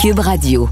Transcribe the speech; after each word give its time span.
Cube 0.00 0.20
Radio. 0.20 0.66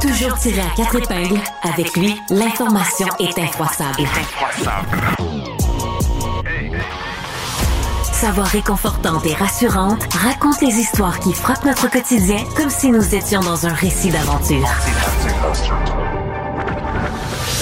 Toujours 0.00 0.38
tiré 0.38 0.60
à 0.60 0.70
quatre 0.76 0.94
épingles, 0.94 1.40
avec 1.64 1.96
lui, 1.96 2.14
l'information 2.30 3.08
est 3.18 3.36
incroissable. 3.36 4.04
Sa 8.04 8.30
voix 8.30 8.44
réconfortante 8.44 9.26
et 9.26 9.34
rassurante 9.34 10.04
raconte 10.14 10.60
les 10.60 10.74
histoires 10.78 11.18
qui 11.18 11.32
frappent 11.32 11.64
notre 11.64 11.90
quotidien 11.90 12.44
comme 12.56 12.70
si 12.70 12.92
nous 12.92 13.16
étions 13.16 13.40
dans 13.40 13.66
un 13.66 13.72
récit 13.74 14.10
d'aventure. 14.10 14.68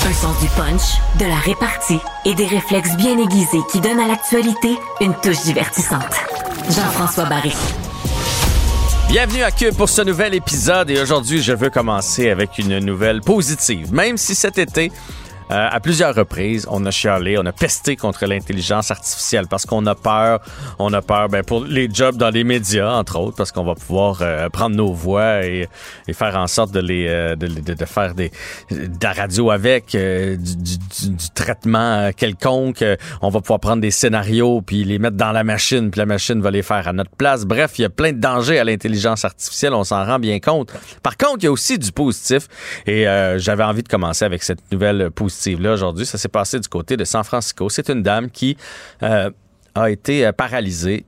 Un 0.07 0.13
sens 0.13 0.39
du 0.39 0.49
punch, 0.49 1.01
de 1.19 1.25
la 1.25 1.37
répartie 1.37 2.01
et 2.27 2.35
des 2.35 2.47
réflexes 2.47 2.95
bien 2.97 3.17
aiguisés 3.17 3.63
qui 3.71 3.81
donnent 3.81 4.01
à 4.01 4.07
l'actualité 4.07 4.77
une 5.01 5.15
touche 5.15 5.41
divertissante. 5.45 6.32
Jean-François 6.71 7.25
Barry. 7.25 7.53
Bienvenue 9.09 9.43
à 9.43 9.51
Cube 9.51 9.75
pour 9.75 9.89
ce 9.89 10.03
nouvel 10.03 10.35
épisode 10.35 10.91
et 10.91 11.01
aujourd'hui 11.01 11.43
je 11.43 11.53
veux 11.53 11.71
commencer 11.71 12.31
avec 12.31 12.59
une 12.59 12.79
nouvelle 12.79 13.21
positive. 13.21 13.93
Même 13.93 14.17
si 14.17 14.35
cet 14.35 14.59
été, 14.59 14.93
euh, 15.51 15.69
à 15.71 15.81
plusieurs 15.81 16.15
reprises, 16.15 16.67
on 16.71 16.85
a 16.87 16.91
chialé, 16.91 17.37
on 17.39 17.45
a 17.47 17.53
pesté 17.53 17.97
contre 17.97 18.27
l'intelligence 18.27 18.91
artificielle 18.91 19.47
parce 19.49 19.67
qu'on 19.67 19.85
a 19.87 19.95
peur. 19.95 20.41
On 20.79 20.93
a 20.93 21.03
peur 21.03 21.29
ben, 21.29 21.43
pour 21.43 21.65
les 21.65 21.89
jobs 21.93 22.17
dans 22.17 22.31
les 22.31 22.45
médias, 22.45 22.93
entre 22.93 23.19
autres, 23.19 23.37
parce 23.37 23.53
qu'on 23.53 23.65
va 23.65 23.75
pouvoir 23.75 24.19
euh, 24.23 24.49
prendre 24.49 24.77
nos 24.77 24.93
voix 24.93 25.45
et, 25.45 25.69
et, 26.09 26.13
faire 26.13 26.37
en 26.37 26.47
sorte 26.47 26.73
de 26.73 26.81
les 26.81 27.07
euh, 27.09 27.37
de, 27.37 27.49
de, 27.49 27.75
de, 27.75 27.85
faire 27.85 28.15
des, 28.15 28.31
de 28.71 28.89
la 29.03 29.13
radio 29.13 29.51
avec, 29.51 29.91
du, 29.93 30.37
du, 30.37 30.79
du, 31.11 31.31
traitement 31.35 32.11
quelconque. 32.17 32.85
On 33.21 33.29
va 33.29 33.41
pouvoir 33.41 33.61
prendre 33.61 33.83
des 33.83 33.91
scénarios 33.91 34.63
puis 34.63 34.85
les 34.85 34.99
mettre 34.99 35.17
dans 35.17 35.33
la 35.33 35.45
machine, 35.45 35.91
puis 35.91 35.99
la 35.99 36.07
machine 36.07 36.41
va 36.41 36.51
les 36.51 36.63
faire 36.63 36.89
à 36.89 36.93
notre 36.93 37.11
place. 37.11 37.45
Bref, 37.45 37.73
il 37.79 37.83
y 37.83 37.85
a 37.85 37.91
plein 37.91 38.13
de 38.13 38.19
dangers 38.19 38.59
à 38.59 38.65
l'intelligence 38.65 39.25
artificielle, 39.25 39.75
on 39.75 39.85
s'en 39.85 40.05
rend 40.05 40.19
bien 40.19 40.39
compte. 40.41 40.73
Par 41.03 41.17
contre, 41.17 41.39
il 41.41 41.45
y 41.45 41.49
a 41.49 41.53
aussi 41.53 41.79
du 41.79 41.93
positif 41.93 42.49
et 42.87 43.05
j'avais 43.37 43.65
envie 43.65 43.83
de 43.83 43.89
commencer 43.89 44.25
avec 44.25 44.43
cette 44.43 44.61
nouvelle 44.71 45.11
positive 45.11 45.32
là 45.59 45.73
aujourd'hui. 45.73 46.07
Ça 46.07 46.19
s'est 46.19 46.29
passé 46.29 46.59
du 46.59 46.69
côté 46.69 46.97
de 46.97 47.05
San 47.05 47.25
Francisco. 47.25 47.69
C'est 47.69 47.89
une 47.91 48.03
dame 48.03 48.31
qui 48.31 48.57
euh, 49.03 49.31
a 49.75 49.91
été 49.91 50.31
paralysée 50.33 51.05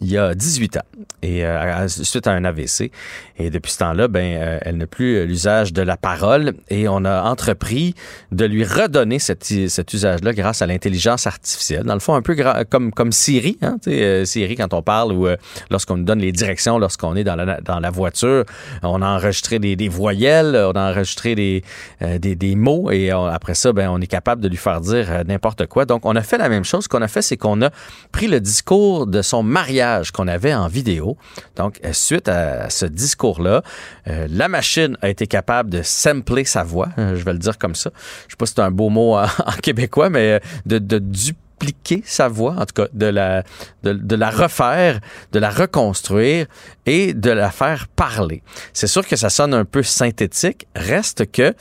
il 0.00 0.10
y 0.10 0.18
a 0.18 0.34
18 0.34 0.78
ans. 0.78 0.82
Et 1.22 1.44
euh, 1.44 1.88
suite 1.88 2.26
à 2.26 2.32
un 2.32 2.44
AVC 2.44 2.90
et 3.38 3.50
depuis 3.50 3.72
ce 3.72 3.78
temps-là 3.78 4.08
ben 4.08 4.36
euh, 4.36 4.58
elle 4.62 4.78
n'a 4.78 4.86
plus 4.86 5.26
l'usage 5.26 5.72
de 5.72 5.82
la 5.82 5.96
parole. 5.96 6.54
Et 6.68 6.88
on 6.88 7.04
a 7.04 7.22
entrepris 7.22 7.94
de 8.32 8.44
lui 8.44 8.64
redonner 8.64 9.18
cet, 9.18 9.44
cet 9.44 9.92
usage-là 9.92 10.32
grâce 10.32 10.62
à 10.62 10.66
l'intelligence 10.66 11.26
artificielle. 11.26 11.84
Dans 11.84 11.94
le 11.94 12.00
fond 12.00 12.14
un 12.14 12.22
peu 12.22 12.36
comme 12.68 12.92
comme 12.92 13.12
Siri 13.12 13.58
hein, 13.62 13.76
euh, 13.86 14.24
Siri 14.24 14.56
quand 14.56 14.72
on 14.72 14.82
parle 14.82 15.12
ou 15.12 15.28
lorsqu'on 15.70 15.98
nous 15.98 16.04
donne 16.04 16.20
les 16.20 16.32
directions 16.32 16.78
lorsqu'on 16.78 17.16
est 17.16 17.24
dans 17.24 17.36
la 17.36 17.60
dans 17.60 17.80
la 17.80 17.90
voiture 17.90 18.44
on 18.82 19.02
a 19.02 19.06
enregistré 19.06 19.58
des, 19.58 19.76
des 19.76 19.88
voyelles 19.88 20.56
on 20.56 20.72
a 20.72 20.90
enregistré 20.90 21.34
des 21.34 21.62
des, 22.00 22.34
des, 22.34 22.54
mots 22.56 22.90
et 22.90 23.10
après 23.10 23.54
ça 23.54 23.72
ben 23.72 23.88
on 23.90 24.00
est 24.00 24.06
capable 24.06 24.40
de 24.40 24.48
lui 24.48 24.56
faire 24.56 24.80
dire 24.80 25.24
n'importe 25.26 25.66
quoi. 25.66 25.84
Donc 25.84 26.06
on 26.06 26.16
a 26.16 26.22
fait 26.22 26.38
la 26.38 26.48
même 26.48 26.64
chose 26.64 26.88
qu'on 26.88 27.02
a 27.02 27.08
fait 27.08 27.22
c'est 27.22 27.36
qu'on 27.36 27.60
a 27.62 27.70
pris 28.12 28.26
le 28.26 28.40
discours 28.40 29.06
de 29.06 29.22
son 29.22 29.42
mariage 29.42 29.89
qu'on 30.12 30.28
avait 30.28 30.54
en 30.54 30.68
vidéo. 30.68 31.16
Donc, 31.56 31.80
euh, 31.84 31.92
suite 31.92 32.28
à 32.28 32.70
ce 32.70 32.86
discours-là, 32.86 33.62
euh, 34.08 34.26
la 34.30 34.48
machine 34.48 34.96
a 35.02 35.08
été 35.08 35.26
capable 35.26 35.70
de 35.70 35.82
sampler 35.82 36.44
sa 36.44 36.62
voix, 36.62 36.88
euh, 36.98 37.16
je 37.16 37.24
vais 37.24 37.32
le 37.32 37.38
dire 37.38 37.58
comme 37.58 37.74
ça. 37.74 37.90
Je 38.26 38.32
sais 38.32 38.36
pas 38.36 38.46
si 38.46 38.54
c'est 38.54 38.62
un 38.62 38.70
beau 38.70 38.88
mot 38.88 39.16
en, 39.16 39.26
québécois, 39.62 40.10
mais 40.10 40.40
de, 40.66 40.78
dupliquer 40.98 42.02
sa 42.06 42.28
voix, 42.28 42.54
en 42.58 42.64
tout 42.64 42.82
cas 42.82 42.86
de, 42.92 43.06
la 43.06 44.30
refaire, 44.30 45.00
de 45.32 45.38
la 45.38 45.50
reconstruire 45.50 46.46
et 46.90 47.14
de 47.14 47.30
la 47.30 47.52
faire 47.52 47.86
parler. 47.86 48.42
C'est 48.72 48.88
sûr 48.88 49.06
que 49.06 49.14
ça 49.14 49.30
sonne 49.30 49.54
un 49.54 49.64
peu 49.64 49.84
synthétique, 49.84 50.66
reste 50.74 51.30
que 51.30 51.54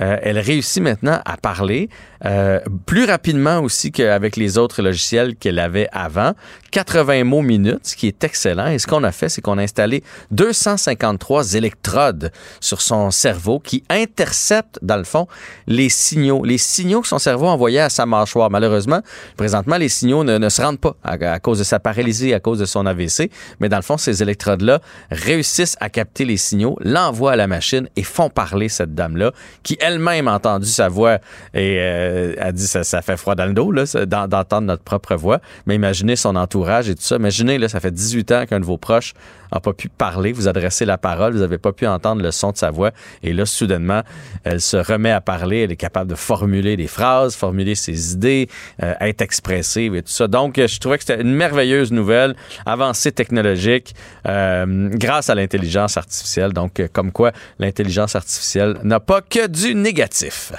euh, 0.00 0.16
elle 0.22 0.38
réussit 0.38 0.82
maintenant 0.82 1.20
à 1.24 1.36
parler 1.38 1.88
euh, 2.24 2.60
plus 2.84 3.04
rapidement 3.04 3.60
aussi 3.60 3.92
qu'avec 3.92 4.36
les 4.36 4.58
autres 4.58 4.82
logiciels 4.82 5.36
qu'elle 5.36 5.58
avait 5.58 5.88
avant. 5.92 6.32
80 6.70 7.24
mots 7.24 7.42
minutes, 7.42 7.80
ce 7.84 7.96
qui 7.96 8.06
est 8.06 8.22
excellent. 8.22 8.66
Et 8.66 8.78
ce 8.78 8.86
qu'on 8.86 9.02
a 9.04 9.12
fait, 9.12 9.28
c'est 9.30 9.40
qu'on 9.40 9.56
a 9.56 9.62
installé 9.62 10.02
253 10.30 11.54
électrodes 11.54 12.30
sur 12.60 12.82
son 12.82 13.10
cerveau 13.10 13.58
qui 13.58 13.82
interceptent, 13.88 14.78
dans 14.82 14.98
le 14.98 15.04
fond, 15.04 15.26
les 15.66 15.88
signaux. 15.88 16.44
Les 16.44 16.58
signaux 16.58 17.00
que 17.00 17.08
son 17.08 17.18
cerveau 17.18 17.46
envoyait 17.46 17.80
à 17.80 17.88
sa 17.88 18.04
mâchoire. 18.04 18.50
Malheureusement, 18.50 19.00
présentement, 19.36 19.78
les 19.78 19.88
signaux 19.88 20.24
ne, 20.24 20.48
se 20.48 20.60
rendent 20.60 20.80
pas 20.80 20.96
à, 21.02 21.12
à, 21.12 21.38
cause 21.38 21.58
de 21.58 21.64
sa 21.64 21.80
paralysie, 21.80 22.34
à 22.34 22.40
cause 22.40 22.58
de 22.58 22.66
son 22.66 22.84
AVC. 22.84 23.30
Mais 23.60 23.70
dans 23.70 23.76
le 23.76 23.82
fond, 23.82 23.96
ces 23.96 24.22
électrodes-là 24.22 24.75
réussissent 25.10 25.76
à 25.80 25.88
capter 25.88 26.24
les 26.24 26.36
signaux, 26.36 26.78
l'envoient 26.80 27.32
à 27.32 27.36
la 27.36 27.46
machine 27.46 27.88
et 27.96 28.02
font 28.02 28.30
parler 28.30 28.68
cette 28.68 28.94
dame-là 28.94 29.32
qui, 29.62 29.76
elle-même 29.80 30.28
entendu 30.28 30.68
sa 30.68 30.88
voix 30.88 31.18
et 31.54 31.78
euh, 31.80 32.34
a 32.38 32.52
dit 32.52 32.66
ça, 32.66 33.02
fait 33.02 33.16
froid 33.16 33.34
dans 33.34 33.46
le 33.46 33.52
dos 33.52 33.72
d'entendre 34.06 34.66
notre 34.66 34.82
propre 34.82 35.14
voix. 35.14 35.40
Mais 35.66 35.74
imaginez 35.74 36.16
son 36.16 36.36
entourage 36.36 36.88
et 36.88 36.94
tout 36.94 37.02
ça. 37.02 37.16
Imaginez, 37.16 37.58
là, 37.58 37.68
ça 37.68 37.80
fait 37.80 37.90
18 37.90 38.32
ans 38.32 38.46
qu'un 38.46 38.60
de 38.60 38.64
vos 38.64 38.78
proches 38.78 39.14
n'a 39.52 39.60
pas 39.60 39.72
pu 39.72 39.88
parler, 39.88 40.32
vous 40.32 40.48
adresser 40.48 40.84
la 40.84 40.98
parole, 40.98 41.34
vous 41.34 41.40
n'avez 41.40 41.58
pas 41.58 41.72
pu 41.72 41.86
entendre 41.86 42.22
le 42.22 42.30
son 42.30 42.52
de 42.52 42.56
sa 42.56 42.70
voix. 42.70 42.90
Et 43.22 43.32
là, 43.32 43.46
soudainement, 43.46 44.02
elle 44.44 44.60
se 44.60 44.76
remet 44.76 45.10
à 45.10 45.20
parler, 45.20 45.62
elle 45.62 45.72
est 45.72 45.76
capable 45.76 46.10
de 46.10 46.16
formuler 46.16 46.76
des 46.76 46.86
phrases, 46.86 47.34
formuler 47.36 47.74
ses 47.74 48.12
idées, 48.12 48.48
euh, 48.82 48.94
être 49.00 49.22
expressive 49.22 49.94
et 49.94 50.02
tout 50.02 50.12
ça. 50.12 50.28
Donc, 50.28 50.56
je 50.56 50.78
trouvais 50.78 50.98
que 50.98 51.04
c'était 51.04 51.22
une 51.22 51.34
merveilleuse 51.34 51.92
nouvelle, 51.92 52.34
avancée 52.64 53.12
technologique, 53.12 53.94
euh, 54.26 54.88
grâce 54.92 55.30
à 55.30 55.34
l'intelligence 55.34 55.96
artificielle. 55.96 56.52
Donc, 56.52 56.82
comme 56.92 57.12
quoi 57.12 57.32
l'intelligence 57.58 58.16
artificielle 58.16 58.78
n'a 58.82 59.00
pas 59.00 59.20
que 59.20 59.46
du 59.46 59.74
négatif. 59.74 60.52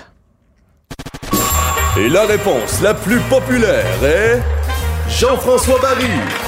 Et 1.97 2.09
la 2.09 2.25
réponse 2.25 2.81
la 2.81 2.93
plus 2.93 3.19
populaire 3.21 4.03
est 4.03 4.39
Jean-François 5.09 5.79
Barry. 5.81 6.46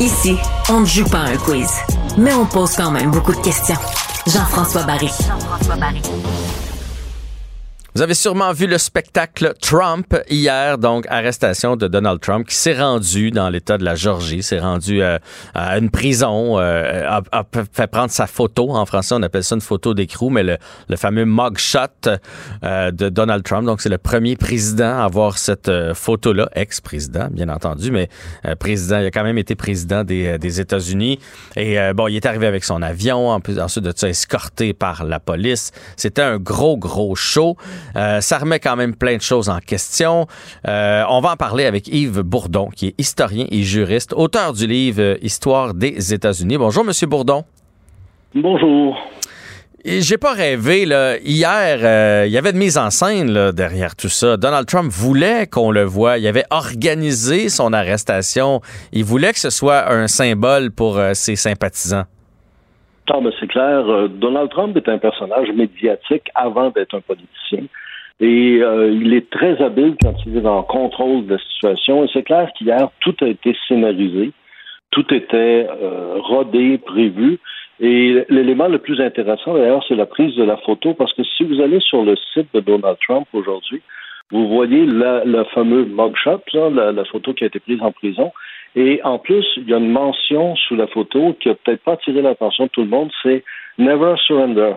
Ici, 0.00 0.34
on 0.70 0.80
ne 0.80 0.86
joue 0.86 1.04
pas 1.04 1.18
un 1.18 1.36
quiz, 1.36 1.68
mais 2.16 2.32
on 2.32 2.46
pose 2.46 2.74
quand 2.74 2.90
même 2.90 3.10
beaucoup 3.10 3.34
de 3.34 3.40
questions. 3.40 3.76
Jean-François 4.26 4.84
Barry. 4.84 5.10
Jean-François 5.28 5.76
Barry. 5.76 6.00
Vous 7.96 8.02
avez 8.02 8.14
sûrement 8.14 8.52
vu 8.52 8.68
le 8.68 8.78
spectacle 8.78 9.52
Trump 9.60 10.16
hier, 10.30 10.78
donc 10.78 11.06
arrestation 11.08 11.74
de 11.74 11.88
Donald 11.88 12.20
Trump 12.20 12.46
qui 12.46 12.54
s'est 12.54 12.78
rendu 12.78 13.32
dans 13.32 13.50
l'État 13.50 13.78
de 13.78 13.84
la 13.84 13.96
Georgie, 13.96 14.44
s'est 14.44 14.60
rendu 14.60 15.02
euh, 15.02 15.18
à 15.54 15.76
une 15.76 15.90
prison, 15.90 16.60
euh, 16.60 17.08
a, 17.08 17.42
fait 17.72 17.88
prendre 17.88 18.12
sa 18.12 18.28
photo. 18.28 18.70
En 18.70 18.86
français, 18.86 19.16
on 19.18 19.22
appelle 19.22 19.42
ça 19.42 19.56
une 19.56 19.60
photo 19.60 19.92
d'écrou, 19.92 20.30
mais 20.30 20.44
le, 20.44 20.96
fameux 20.96 21.24
mugshot 21.24 21.80
euh, 22.62 22.92
de 22.92 23.08
Donald 23.08 23.42
Trump. 23.42 23.66
Donc, 23.66 23.80
c'est 23.80 23.88
le 23.88 23.98
premier 23.98 24.36
président 24.36 25.00
à 25.00 25.04
avoir 25.04 25.36
cette 25.36 25.68
euh, 25.68 25.92
photo-là, 25.92 26.48
ex-président, 26.54 27.26
bien 27.32 27.48
entendu, 27.48 27.90
mais 27.90 28.08
président, 28.60 29.00
il 29.00 29.06
a 29.06 29.10
quand 29.10 29.24
même 29.24 29.38
été 29.38 29.56
président 29.56 30.04
des, 30.04 30.38
des 30.38 30.60
États-Unis. 30.60 31.18
Et 31.56 31.76
bon, 31.94 32.06
il 32.06 32.14
est 32.16 32.26
arrivé 32.26 32.46
avec 32.46 32.62
son 32.62 32.82
avion, 32.82 33.30
en 33.30 33.40
plus, 33.40 33.58
ensuite 33.58 33.84
de 33.84 33.92
ça, 33.94 34.08
escorté 34.08 34.74
par 34.74 35.02
la 35.04 35.18
police. 35.18 35.72
C'était 35.96 36.22
un 36.22 36.38
gros, 36.38 36.76
gros 36.76 37.16
show. 37.16 37.56
Euh, 37.96 38.20
ça 38.20 38.38
remet 38.38 38.60
quand 38.60 38.76
même 38.76 38.94
plein 38.94 39.16
de 39.16 39.22
choses 39.22 39.48
en 39.48 39.58
question. 39.58 40.26
Euh, 40.68 41.04
on 41.08 41.20
va 41.20 41.32
en 41.32 41.36
parler 41.36 41.64
avec 41.64 41.88
Yves 41.88 42.20
Bourdon, 42.20 42.68
qui 42.74 42.88
est 42.88 42.94
historien 42.98 43.46
et 43.50 43.62
juriste, 43.62 44.12
auteur 44.12 44.52
du 44.52 44.66
livre 44.66 45.16
Histoire 45.22 45.74
des 45.74 46.14
États-Unis. 46.14 46.58
Bonjour, 46.58 46.84
Monsieur 46.84 47.06
Bourdon. 47.06 47.44
Bonjour. 48.34 48.96
J'ai 49.84 50.18
pas 50.18 50.34
rêvé 50.34 50.84
là. 50.84 51.16
Hier, 51.24 51.78
euh, 51.82 52.24
il 52.26 52.32
y 52.32 52.36
avait 52.36 52.52
de 52.52 52.58
mise 52.58 52.76
en 52.76 52.90
scène 52.90 53.30
là, 53.30 53.50
derrière 53.50 53.96
tout 53.96 54.10
ça. 54.10 54.36
Donald 54.36 54.66
Trump 54.66 54.92
voulait 54.92 55.46
qu'on 55.46 55.70
le 55.70 55.84
voie. 55.84 56.18
Il 56.18 56.26
avait 56.26 56.44
organisé 56.50 57.48
son 57.48 57.72
arrestation. 57.72 58.60
Il 58.92 59.04
voulait 59.04 59.32
que 59.32 59.38
ce 59.38 59.48
soit 59.48 59.90
un 59.90 60.06
symbole 60.06 60.70
pour 60.70 60.98
euh, 60.98 61.14
ses 61.14 61.34
sympathisants. 61.34 62.04
Ben 63.18 63.32
c'est 63.40 63.48
clair. 63.48 64.08
Donald 64.08 64.50
Trump 64.50 64.76
est 64.76 64.88
un 64.88 64.98
personnage 64.98 65.50
médiatique 65.52 66.30
avant 66.34 66.70
d'être 66.70 66.94
un 66.94 67.00
politicien. 67.00 67.64
Et 68.20 68.60
euh, 68.62 68.90
il 68.92 69.14
est 69.14 69.30
très 69.30 69.60
habile 69.62 69.96
quand 70.00 70.14
il 70.26 70.36
est 70.36 70.46
en 70.46 70.62
contrôle 70.62 71.26
de 71.26 71.32
la 71.34 71.38
situation. 71.38 72.04
Et 72.04 72.08
c'est 72.12 72.22
clair 72.22 72.50
qu'hier, 72.56 72.88
tout 73.00 73.16
a 73.22 73.26
été 73.26 73.56
scénarisé, 73.66 74.32
tout 74.90 75.12
était 75.12 75.66
euh, 75.82 76.16
rodé, 76.18 76.78
prévu. 76.78 77.38
Et 77.80 78.24
l'élément 78.28 78.68
le 78.68 78.78
plus 78.78 79.00
intéressant, 79.00 79.54
d'ailleurs, 79.54 79.82
c'est 79.88 79.94
la 79.94 80.04
prise 80.04 80.36
de 80.36 80.44
la 80.44 80.58
photo, 80.58 80.92
parce 80.92 81.14
que 81.14 81.22
si 81.24 81.44
vous 81.44 81.62
allez 81.62 81.80
sur 81.80 82.04
le 82.04 82.14
site 82.34 82.48
de 82.52 82.60
Donald 82.60 82.98
Trump 83.06 83.26
aujourd'hui, 83.32 83.80
vous 84.30 84.48
voyez 84.48 84.84
le 84.84 85.44
fameux 85.54 85.86
mugshot, 85.86 86.42
là, 86.52 86.92
la, 86.92 87.04
photo 87.06 87.32
qui 87.32 87.44
a 87.44 87.46
été 87.46 87.58
prise 87.58 87.80
en 87.82 87.90
prison. 87.90 88.30
Et 88.76 89.00
en 89.02 89.18
plus, 89.18 89.44
il 89.56 89.68
y 89.68 89.74
a 89.74 89.78
une 89.78 89.90
mention 89.90 90.54
sous 90.56 90.76
la 90.76 90.86
photo 90.86 91.36
qui 91.40 91.48
a 91.48 91.54
peut-être 91.54 91.82
pas 91.82 91.92
attiré 91.92 92.22
l'attention 92.22 92.64
de 92.64 92.70
tout 92.70 92.82
le 92.82 92.88
monde, 92.88 93.10
c'est 93.22 93.44
Never 93.78 94.14
Surrender. 94.26 94.74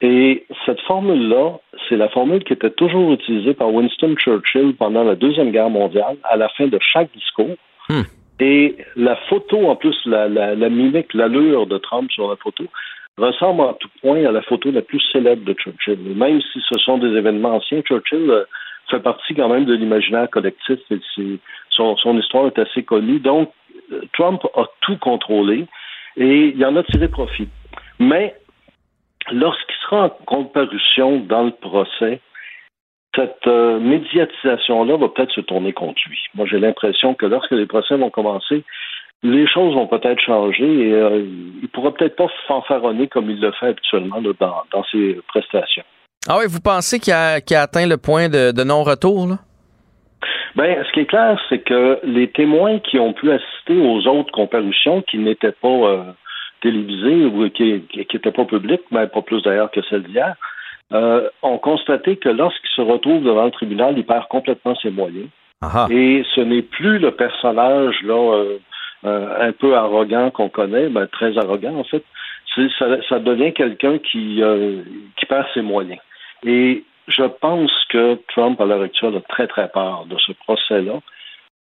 Et 0.00 0.44
cette 0.64 0.80
formule-là, 0.82 1.58
c'est 1.88 1.96
la 1.96 2.08
formule 2.08 2.44
qui 2.44 2.52
était 2.52 2.70
toujours 2.70 3.12
utilisée 3.12 3.54
par 3.54 3.72
Winston 3.72 4.14
Churchill 4.16 4.74
pendant 4.78 5.02
la 5.02 5.16
Deuxième 5.16 5.50
Guerre 5.50 5.70
mondiale, 5.70 6.16
à 6.22 6.36
la 6.36 6.48
fin 6.50 6.68
de 6.68 6.78
chaque 6.80 7.12
discours. 7.12 7.56
Hmm. 7.88 8.02
Et 8.38 8.76
la 8.94 9.16
photo, 9.28 9.66
en 9.66 9.74
plus, 9.74 9.96
la, 10.06 10.28
la, 10.28 10.54
la 10.54 10.68
mimique, 10.68 11.12
l'allure 11.14 11.66
de 11.66 11.78
Trump 11.78 12.12
sur 12.12 12.28
la 12.28 12.36
photo, 12.36 12.64
ressemble 13.16 13.62
en 13.62 13.72
tout 13.72 13.88
point 14.00 14.24
à 14.24 14.30
la 14.30 14.42
photo 14.42 14.70
la 14.70 14.82
plus 14.82 15.00
célèbre 15.12 15.44
de 15.44 15.54
Churchill. 15.54 15.98
Même 15.98 16.40
si 16.52 16.60
ce 16.68 16.78
sont 16.78 16.98
des 16.98 17.16
événements 17.16 17.56
anciens, 17.56 17.82
Churchill 17.82 18.44
fait 18.90 19.00
partie 19.00 19.34
quand 19.34 19.48
même 19.48 19.64
de 19.64 19.74
l'imaginaire 19.74 20.28
collectif. 20.30 20.78
Et 20.90 21.00
son, 21.70 22.18
histoire 22.18 22.46
est 22.46 22.58
assez 22.58 22.82
connue. 22.82 23.20
Donc, 23.20 23.52
Trump 24.12 24.42
a 24.54 24.64
tout 24.80 24.96
contrôlé 24.96 25.66
et 26.16 26.52
il 26.54 26.64
en 26.64 26.76
a 26.76 26.82
tiré 26.82 27.08
profit. 27.08 27.48
Mais 27.98 28.34
lorsqu'il 29.30 29.76
sera 29.82 30.04
en 30.04 30.08
comparution 30.26 31.20
dans 31.20 31.44
le 31.44 31.52
procès, 31.52 32.20
cette 33.14 33.46
euh, 33.46 33.80
médiatisation-là 33.80 34.96
va 34.96 35.08
peut-être 35.08 35.32
se 35.32 35.40
tourner 35.40 35.72
contre 35.72 36.00
lui. 36.08 36.18
Moi, 36.34 36.46
j'ai 36.46 36.58
l'impression 36.58 37.14
que 37.14 37.26
lorsque 37.26 37.52
les 37.52 37.66
procès 37.66 37.96
vont 37.96 38.10
commencer, 38.10 38.64
les 39.22 39.46
choses 39.48 39.74
vont 39.74 39.86
peut-être 39.86 40.20
changer 40.20 40.88
et 40.88 40.92
euh, 40.92 41.26
il 41.62 41.68
pourra 41.68 41.92
peut-être 41.92 42.16
pas 42.16 42.28
fanfaronner 42.46 43.08
comme 43.08 43.30
il 43.30 43.40
le 43.40 43.50
fait 43.52 43.66
habituellement 43.66 44.20
dans, 44.22 44.84
ses 44.92 45.18
prestations. 45.26 45.84
Ah 46.28 46.36
oui, 46.38 46.44
vous 46.48 46.60
pensez 46.60 47.00
qu'il 47.00 47.12
a, 47.14 47.34
atteint 47.34 47.86
le 47.86 47.96
point 47.96 48.28
de, 48.28 48.62
non-retour, 48.62 49.26
là? 49.26 49.38
Ben, 50.56 50.84
ce 50.84 50.92
qui 50.92 51.00
est 51.00 51.06
clair, 51.06 51.40
c'est 51.48 51.60
que 51.60 52.00
les 52.02 52.30
témoins 52.30 52.80
qui 52.80 52.98
ont 52.98 53.12
pu 53.12 53.30
assister 53.30 53.78
aux 53.78 54.06
autres 54.08 54.32
comparutions 54.32 55.02
qui 55.02 55.18
n'étaient 55.18 55.52
pas 55.52 55.68
euh, 55.68 56.02
télévisées 56.62 57.26
ou 57.26 57.48
qui 57.50 57.82
n'étaient 57.96 58.32
pas 58.32 58.44
publiques, 58.44 58.82
mais 58.90 59.06
pas 59.06 59.22
plus 59.22 59.42
d'ailleurs 59.42 59.70
que 59.70 59.80
celle 59.88 60.02
d'hier, 60.02 60.34
euh, 60.92 61.28
ont 61.42 61.58
constaté 61.58 62.16
que 62.16 62.30
lorsqu'il 62.30 62.70
se 62.74 62.80
retrouve 62.80 63.22
devant 63.22 63.44
le 63.44 63.50
tribunal, 63.50 63.94
il 63.96 64.04
perd 64.04 64.26
complètement 64.28 64.74
ses 64.76 64.90
moyens. 64.90 65.28
Et 65.90 66.24
ce 66.34 66.40
n'est 66.40 66.62
plus 66.62 66.98
le 66.98 67.10
personnage 67.10 68.00
là 68.02 68.14
euh, 68.14 68.58
euh, 69.04 69.48
un 69.48 69.52
peu 69.52 69.76
arrogant 69.76 70.30
qu'on 70.30 70.48
connaît, 70.48 70.88
ben, 70.88 71.06
très 71.06 71.36
arrogant 71.36 71.76
en 71.76 71.84
fait. 71.84 72.04
Ça, 72.78 72.86
ça, 73.08 73.18
devient 73.20 73.52
quelqu'un 73.52 73.98
qui, 73.98 74.42
qui 75.16 75.26
perd 75.26 75.46
ses 75.54 75.62
moyens. 75.62 76.00
Et 76.44 76.84
je 77.08 77.24
pense 77.24 77.72
que 77.90 78.18
Trump, 78.28 78.60
à 78.60 78.66
l'heure 78.66 78.82
actuelle, 78.82 79.16
a 79.16 79.20
très, 79.20 79.46
très 79.46 79.68
peur 79.68 80.06
de 80.06 80.16
ce 80.18 80.32
procès-là. 80.32 81.00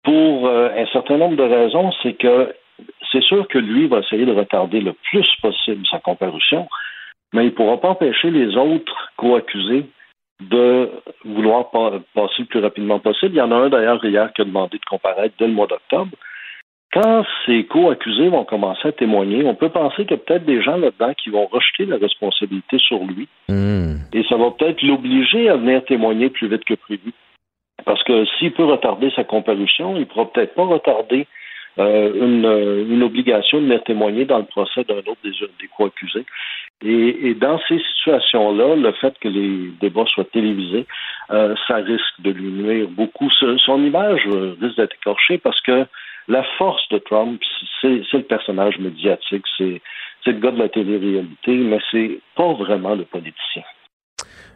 Pour 0.03 0.49
un 0.49 0.85
certain 0.93 1.17
nombre 1.17 1.35
de 1.35 1.43
raisons, 1.43 1.91
c'est 2.01 2.13
que 2.13 2.53
c'est 3.11 3.23
sûr 3.23 3.47
que 3.47 3.57
lui 3.57 3.87
va 3.87 3.99
essayer 3.99 4.25
de 4.25 4.33
retarder 4.33 4.81
le 4.81 4.93
plus 4.93 5.27
possible 5.41 5.85
sa 5.87 5.99
comparution, 5.99 6.67
mais 7.33 7.43
il 7.43 7.47
ne 7.47 7.51
pourra 7.51 7.79
pas 7.79 7.89
empêcher 7.89 8.31
les 8.31 8.55
autres 8.55 9.11
co-accusés 9.17 9.85
de 10.41 10.89
vouloir 11.25 11.69
passer 11.71 12.39
le 12.39 12.45
plus 12.45 12.59
rapidement 12.59 12.99
possible. 12.99 13.35
Il 13.35 13.39
y 13.39 13.41
en 13.41 13.51
a 13.51 13.55
un 13.55 13.69
d'ailleurs 13.69 14.03
hier 14.03 14.31
qui 14.33 14.41
a 14.41 14.45
demandé 14.45 14.77
de 14.77 14.85
comparaître 14.85 15.35
dès 15.37 15.47
le 15.47 15.53
mois 15.53 15.67
d'octobre. 15.67 16.11
Quand 16.91 17.23
ces 17.45 17.65
co-accusés 17.65 18.29
vont 18.29 18.45
commencer 18.45 18.87
à 18.87 18.91
témoigner, 18.91 19.45
on 19.45 19.53
peut 19.53 19.69
penser 19.69 20.05
qu'il 20.05 20.11
y 20.11 20.13
a 20.15 20.17
peut-être 20.17 20.45
des 20.45 20.61
gens 20.61 20.77
là-dedans 20.77 21.13
qui 21.13 21.29
vont 21.29 21.45
rejeter 21.45 21.85
la 21.85 21.97
responsabilité 21.97 22.79
sur 22.79 23.03
lui. 23.03 23.27
Hmm. 23.47 23.97
Et 24.11 24.23
ça 24.23 24.37
va 24.37 24.49
peut-être 24.51 24.81
l'obliger 24.81 25.49
à 25.49 25.57
venir 25.57 25.85
témoigner 25.85 26.29
plus 26.29 26.47
vite 26.47 26.65
que 26.65 26.73
prévu. 26.73 27.13
Parce 27.85 28.03
que 28.03 28.25
s'il 28.37 28.53
peut 28.53 28.65
retarder 28.65 29.11
sa 29.15 29.23
comparution, 29.23 29.95
il 29.95 30.01
ne 30.01 30.05
pourra 30.05 30.31
peut-être 30.31 30.55
pas 30.55 30.65
retarder 30.65 31.27
euh, 31.77 32.11
une, 32.15 32.91
une, 32.91 33.03
obligation 33.03 33.59
de 33.59 33.65
venir 33.65 33.83
témoigner 33.83 34.25
dans 34.25 34.39
le 34.39 34.45
procès 34.45 34.83
d'un 34.83 34.97
autre 34.97 35.17
des, 35.23 35.31
des 35.31 35.69
co-accusés. 35.77 36.25
Et, 36.83 37.35
dans 37.35 37.59
ces 37.67 37.79
situations-là, 37.95 38.75
le 38.75 38.91
fait 38.93 39.13
que 39.19 39.27
les 39.27 39.69
débats 39.79 40.05
soient 40.07 40.25
télévisés, 40.25 40.85
euh, 41.31 41.55
ça 41.67 41.75
risque 41.75 42.19
de 42.19 42.31
lui 42.31 42.51
nuire 42.51 42.87
beaucoup. 42.89 43.29
Son 43.29 43.83
image 43.83 44.21
euh, 44.27 44.55
risque 44.59 44.77
d'être 44.77 44.95
écorchée 44.95 45.37
parce 45.37 45.59
que 45.61 45.85
la 46.29 46.43
force 46.57 46.87
de 46.89 46.99
Trump, 46.99 47.41
c'est 47.81 48.13
le 48.13 48.23
personnage 48.23 48.77
médiatique, 48.77 49.45
c'est 49.57 49.81
le 50.25 50.33
gars 50.33 50.51
de 50.51 50.59
la 50.59 50.69
télé-réalité, 50.69 51.51
mais 51.51 51.79
c'est 51.91 52.19
pas 52.35 52.53
vraiment 52.53 52.95
le 52.95 53.03
politicien. 53.03 53.63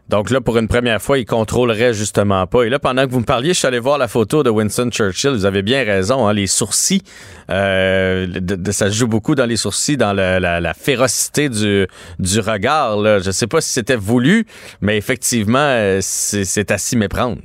Donc 0.09 0.29
là, 0.29 0.41
pour 0.41 0.57
une 0.57 0.67
première 0.67 1.01
fois, 1.01 1.17
il 1.17 1.25
contrôlerait 1.25 1.93
justement 1.93 2.45
pas. 2.45 2.63
Et 2.63 2.69
là, 2.69 2.77
pendant 2.77 3.05
que 3.05 3.11
vous 3.11 3.21
me 3.21 3.25
parliez, 3.25 3.49
je 3.49 3.59
suis 3.59 3.67
allé 3.67 3.79
voir 3.79 3.97
la 3.97 4.09
photo 4.09 4.43
de 4.43 4.49
Winston 4.49 4.89
Churchill. 4.91 5.31
Vous 5.31 5.45
avez 5.45 5.61
bien 5.61 5.83
raison, 5.85 6.27
hein, 6.27 6.33
les 6.33 6.45
sourcils, 6.45 7.01
euh, 7.49 8.27
de, 8.27 8.71
ça 8.71 8.89
joue 8.89 9.07
beaucoup 9.07 9.33
dans 9.33 9.45
les 9.45 9.55
sourcils, 9.55 9.95
dans 9.95 10.13
la, 10.13 10.73
férocité 10.73 11.47
du, 11.47 11.87
du 12.19 12.39
regard. 12.41 12.97
Là. 12.97 13.19
Je 13.19 13.31
sais 13.31 13.47
pas 13.47 13.61
si 13.61 13.71
c'était 13.71 13.95
voulu, 13.95 14.45
mais 14.81 14.97
effectivement, 14.97 15.57
euh, 15.57 15.99
c'est 16.01 16.69
à 16.69 16.77
s'y 16.77 16.97
méprendre. 16.97 17.37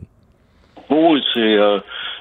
Oui, 0.91 1.23
c'est 1.33 1.41
euh, 1.41 1.79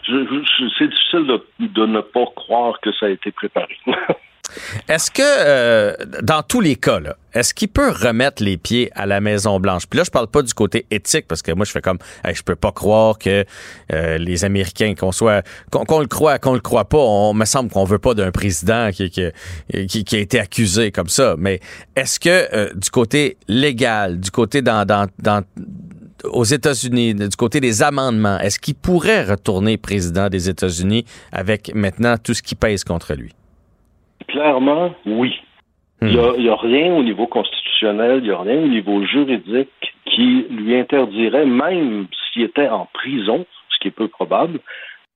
c'est 0.08 0.88
difficile 0.88 1.28
de, 1.28 1.44
de 1.60 1.86
ne 1.86 2.02
pas 2.02 2.26
croire 2.36 2.80
que 2.82 2.92
ça 2.94 3.08
a 3.08 3.10
été 3.10 3.32
préparé. 3.32 3.78
Est-ce 4.88 5.12
que, 5.12 5.22
euh, 5.22 5.94
dans 6.22 6.42
tous 6.42 6.62
les 6.62 6.76
cas, 6.76 7.00
est-ce 7.34 7.54
qu'il 7.54 7.68
peut 7.68 7.90
remettre 7.90 8.44
les 8.44 8.58
pieds 8.58 8.90
à 8.96 9.06
la 9.06 9.20
Maison 9.20 9.60
Blanche 9.60 9.84
Puis 9.90 9.98
là, 9.98 10.04
je 10.06 10.12
parle 10.12 10.28
pas 10.28 10.42
du 10.42 10.54
côté 10.54 10.86
éthique 10.90 11.28
parce 11.28 11.42
que 11.42 11.52
moi, 11.52 11.66
je 11.66 11.72
fais 11.72 11.82
comme, 11.82 12.00
hey, 12.24 12.34
je 12.34 12.44
peux 12.44 12.56
pas 12.56 12.72
croire 12.72 13.18
que 13.18 13.46
euh, 13.94 14.18
les 14.18 14.46
Américains, 14.46 14.94
qu'on 14.96 15.12
soit, 15.12 15.46
qu'on 15.70 16.00
le 16.00 16.08
croit, 16.08 16.40
qu'on 16.40 16.54
le 16.54 16.60
croit 16.60 16.86
pas, 16.86 16.98
on 16.98 17.34
me 17.34 17.46
semble 17.46 17.70
qu'on 17.70 17.84
veut 17.84 18.00
pas 18.00 18.14
d'un 18.14 18.32
président 18.32 18.90
qui, 18.92 19.10
qui, 19.10 20.04
qui, 20.04 20.16
a 20.16 20.20
été 20.20 20.40
accusé 20.40 20.92
comme 20.92 21.10
ça. 21.10 21.36
Mais 21.38 21.60
est-ce 21.96 22.20
que 22.20 22.56
euh, 22.56 22.70
du 22.74 22.90
côté 22.90 23.38
légal, 23.48 24.20
du 24.20 24.32
côté 24.32 24.62
dans, 24.62 24.86
dans, 24.86 25.08
dans 25.20 25.44
aux 26.24 26.44
États-Unis, 26.44 27.16
du 27.16 27.36
côté 27.38 27.60
des 27.60 27.84
amendements, 27.84 28.38
est-ce 28.40 28.60
qu'il 28.60 28.76
pourrait 28.76 29.24
retourner 29.24 29.78
président 29.78 30.30
des 30.30 30.50
États-Unis 30.50 31.06
avec 31.32 31.74
maintenant 31.74 32.16
tout 32.24 32.34
ce 32.34 32.42
qui 32.42 32.56
pèse 32.56 32.84
contre 32.84 33.14
lui? 33.14 33.32
Clairement, 34.28 34.94
oui. 35.06 35.40
Il 36.02 36.10
n'y 36.10 36.50
a, 36.50 36.56
rien 36.56 36.94
au 36.94 37.02
niveau 37.02 37.26
constitutionnel, 37.26 38.20
il 38.20 38.26
n'y 38.26 38.32
a 38.32 38.40
rien 38.40 38.62
au 38.62 38.68
niveau 38.68 39.04
juridique 39.04 39.70
qui 40.06 40.46
lui 40.50 40.76
interdirait, 40.76 41.46
même 41.46 42.08
s'il 42.32 42.44
était 42.44 42.70
en 42.70 42.88
prison, 42.94 43.46
ce 43.70 43.80
qui 43.80 43.88
est 43.88 43.92
peu 43.92 44.08
probable, 44.08 44.60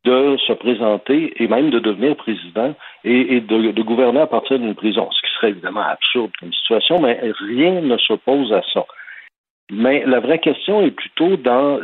de 0.06 0.38
se 0.48 0.54
présenter 0.54 1.34
et 1.42 1.48
même 1.48 1.70
de 1.70 1.78
devenir 1.78 2.16
président 2.16 2.74
et, 3.04 3.42
de, 3.42 3.82
gouverner 3.84 4.22
à 4.22 4.28
partir 4.28 4.58
d'une 4.58 4.74
prison, 4.74 5.08
ce 5.12 5.22
qui 5.22 5.34
serait 5.36 5.50
évidemment 5.50 5.82
absurde 5.82 6.32
comme 6.40 6.52
situation, 6.52 7.00
mais 7.00 7.20
rien 7.40 7.82
ne 7.82 7.98
s'oppose 7.98 8.52
à 8.52 8.64
ça. 8.74 8.86
Mais 9.72 10.04
la 10.06 10.20
vraie 10.20 10.40
question 10.40 10.82
est 10.82 10.92
plutôt 10.92 11.38
dans 11.38 11.80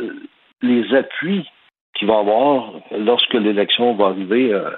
les 0.62 0.94
appuis 0.94 1.48
qu'il 1.94 2.06
va 2.06 2.18
avoir 2.18 2.72
lorsque 2.96 3.34
l'élection 3.34 3.94
va 3.94 4.06
arriver 4.06 4.52
euh, 4.52 4.70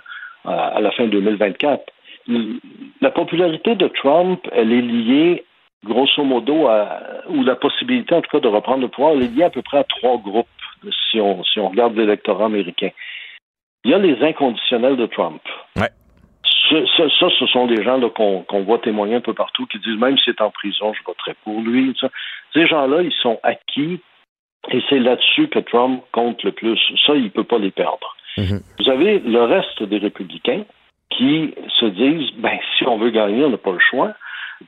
à 0.44 0.80
la 0.80 0.90
fin 0.92 1.06
2024 1.06 1.92
la 3.00 3.10
popularité 3.10 3.74
de 3.74 3.88
Trump, 3.88 4.46
elle 4.52 4.72
est 4.72 4.82
liée 4.82 5.44
grosso 5.84 6.22
modo 6.22 6.66
à, 6.66 7.00
ou 7.28 7.42
la 7.42 7.56
possibilité 7.56 8.14
en 8.14 8.20
tout 8.20 8.30
cas 8.30 8.40
de 8.40 8.48
reprendre 8.48 8.82
le 8.82 8.88
pouvoir, 8.88 9.14
elle 9.14 9.22
est 9.22 9.34
liée 9.34 9.44
à 9.44 9.50
peu 9.50 9.62
près 9.62 9.78
à 9.78 9.84
trois 9.84 10.18
groupes 10.18 10.46
si 11.10 11.20
on, 11.20 11.42
si 11.44 11.58
on 11.58 11.68
regarde 11.68 11.96
l'électorat 11.96 12.46
américain. 12.46 12.90
Il 13.84 13.90
y 13.90 13.94
a 13.94 13.98
les 13.98 14.22
inconditionnels 14.22 14.96
de 14.96 15.06
Trump. 15.06 15.40
Ça, 16.70 17.30
ce 17.38 17.46
sont 17.46 17.66
des 17.66 17.82
gens 17.82 18.00
qu'on 18.10 18.62
voit 18.62 18.78
témoigner 18.78 19.16
un 19.16 19.20
peu 19.20 19.34
partout 19.34 19.66
qui 19.66 19.78
disent 19.80 19.98
même 19.98 20.16
s'il 20.18 20.32
est 20.34 20.40
en 20.40 20.50
prison, 20.50 20.92
je 20.92 21.02
voterai 21.04 21.34
pour 21.44 21.60
lui. 21.60 21.94
Ces 22.52 22.66
gens-là, 22.66 23.02
ils 23.02 23.12
sont 23.22 23.40
acquis 23.42 24.00
et 24.70 24.82
c'est 24.88 24.98
là-dessus 24.98 25.48
que 25.48 25.58
Trump 25.58 26.02
compte 26.12 26.42
le 26.42 26.52
plus. 26.52 26.78
Ça, 27.06 27.14
il 27.14 27.24
ne 27.24 27.28
peut 27.28 27.44
pas 27.44 27.58
les 27.58 27.70
perdre. 27.70 28.16
Mm-hmm. 28.36 28.62
Vous 28.78 28.90
avez 28.90 29.18
le 29.18 29.42
reste 29.42 29.82
des 29.82 29.98
républicains 29.98 30.64
qui 31.10 31.54
se 31.80 31.86
disent 31.86 32.30
ben 32.38 32.58
si 32.76 32.86
on 32.86 32.98
veut 32.98 33.10
gagner, 33.10 33.44
on 33.44 33.50
n'a 33.50 33.56
pas 33.58 33.72
le 33.72 33.80
choix. 33.80 34.12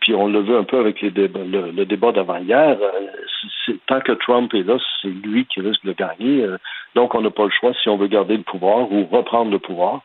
Puis 0.01 0.15
on 0.15 0.27
le 0.27 0.41
veut 0.41 0.57
un 0.57 0.65
peu 0.65 0.79
avec 0.79 1.03
les 1.03 1.11
le, 1.11 1.85
débat 1.85 2.13
d'avant-hier. 2.13 2.79
Euh, 2.81 3.75
tant 3.87 4.01
que 4.01 4.13
Trump 4.13 4.53
est 4.55 4.63
là, 4.63 4.79
c'est 5.01 5.09
lui 5.09 5.45
qui 5.45 5.61
risque 5.61 5.85
de 5.85 5.93
gagner. 5.93 6.45
Euh, 6.45 6.57
donc 6.95 7.15
on 7.15 7.21
n'a 7.21 7.31
pas 7.31 7.45
le 7.45 7.51
choix, 7.51 7.73
si 7.83 7.89
on 7.89 7.99
veut 7.99 8.07
garder 8.07 8.37
le 8.39 8.43
pouvoir 8.43 8.91
ou 8.91 9.05
reprendre 9.05 9.51
le 9.51 9.59
pouvoir, 9.59 10.03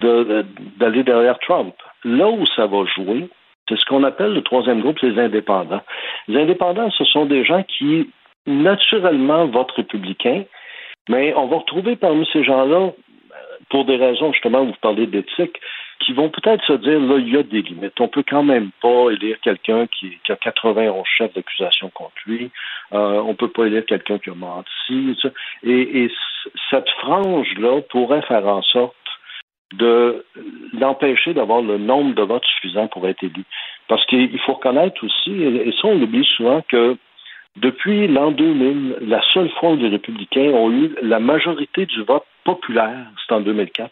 d'aller 0.00 1.02
derrière 1.02 1.38
Trump. 1.40 1.74
Là 2.04 2.28
où 2.28 2.46
ça 2.46 2.66
va 2.66 2.84
jouer, 2.84 3.28
c'est 3.68 3.78
ce 3.78 3.84
qu'on 3.84 4.04
appelle 4.04 4.32
le 4.32 4.42
troisième 4.42 4.80
groupe, 4.80 5.00
les 5.00 5.18
indépendants. 5.18 5.82
Les 6.28 6.40
indépendants, 6.42 6.90
ce 6.90 7.04
sont 7.04 7.26
des 7.26 7.44
gens 7.44 7.62
qui, 7.64 8.10
naturellement, 8.46 9.46
votent 9.46 9.72
républicains, 9.72 10.44
mais 11.08 11.34
on 11.34 11.46
va 11.46 11.58
retrouver 11.58 11.96
parmi 11.96 12.26
ces 12.32 12.44
gens-là 12.44 12.92
pour 13.70 13.84
des 13.84 13.96
raisons, 13.96 14.32
justement, 14.32 14.64
vous 14.64 14.74
parlez 14.80 15.06
d'éthique, 15.06 15.60
qui 16.00 16.12
vont 16.12 16.30
peut-être 16.30 16.64
se 16.64 16.74
dire, 16.74 17.00
là, 17.00 17.18
il 17.18 17.34
y 17.34 17.36
a 17.36 17.42
des 17.42 17.62
limites. 17.62 18.00
On 18.00 18.08
peut 18.08 18.24
quand 18.26 18.42
même 18.42 18.70
pas 18.80 19.10
élire 19.10 19.38
quelqu'un 19.40 19.86
qui, 19.86 20.18
qui, 20.24 20.32
a 20.32 20.36
91 20.36 21.04
chefs 21.04 21.34
d'accusation 21.34 21.90
contre 21.90 22.14
lui. 22.26 22.50
Euh, 22.92 23.20
on 23.20 23.34
peut 23.34 23.50
pas 23.50 23.66
élire 23.66 23.84
quelqu'un 23.84 24.18
qui 24.18 24.30
a 24.30 24.34
menti. 24.34 25.16
Et, 25.64 26.04
et 26.04 26.10
cette 26.70 26.88
frange-là 27.00 27.82
pourrait 27.90 28.22
faire 28.22 28.46
en 28.46 28.62
sorte 28.62 28.94
de 29.74 30.24
l'empêcher 30.72 31.34
d'avoir 31.34 31.62
le 31.62 31.78
nombre 31.78 32.14
de 32.14 32.22
votes 32.22 32.44
suffisant 32.44 32.88
pour 32.88 33.06
être 33.06 33.22
élu. 33.22 33.44
Parce 33.88 34.04
qu'il 34.06 34.38
faut 34.40 34.54
reconnaître 34.54 35.04
aussi, 35.04 35.42
et 35.42 35.72
ça 35.80 35.88
on 35.88 36.00
oublie 36.00 36.26
souvent, 36.36 36.62
que 36.68 36.96
depuis 37.56 38.06
l'an 38.06 38.30
2000, 38.30 38.96
la 39.02 39.20
seule 39.32 39.50
fois 39.58 39.70
où 39.70 39.76
les 39.76 39.88
républicains 39.88 40.50
ont 40.52 40.70
eu 40.70 40.94
la 41.02 41.18
majorité 41.18 41.86
du 41.86 42.02
vote 42.02 42.24
populaire, 42.44 43.06
c'est 43.26 43.34
en 43.34 43.40
2004. 43.40 43.90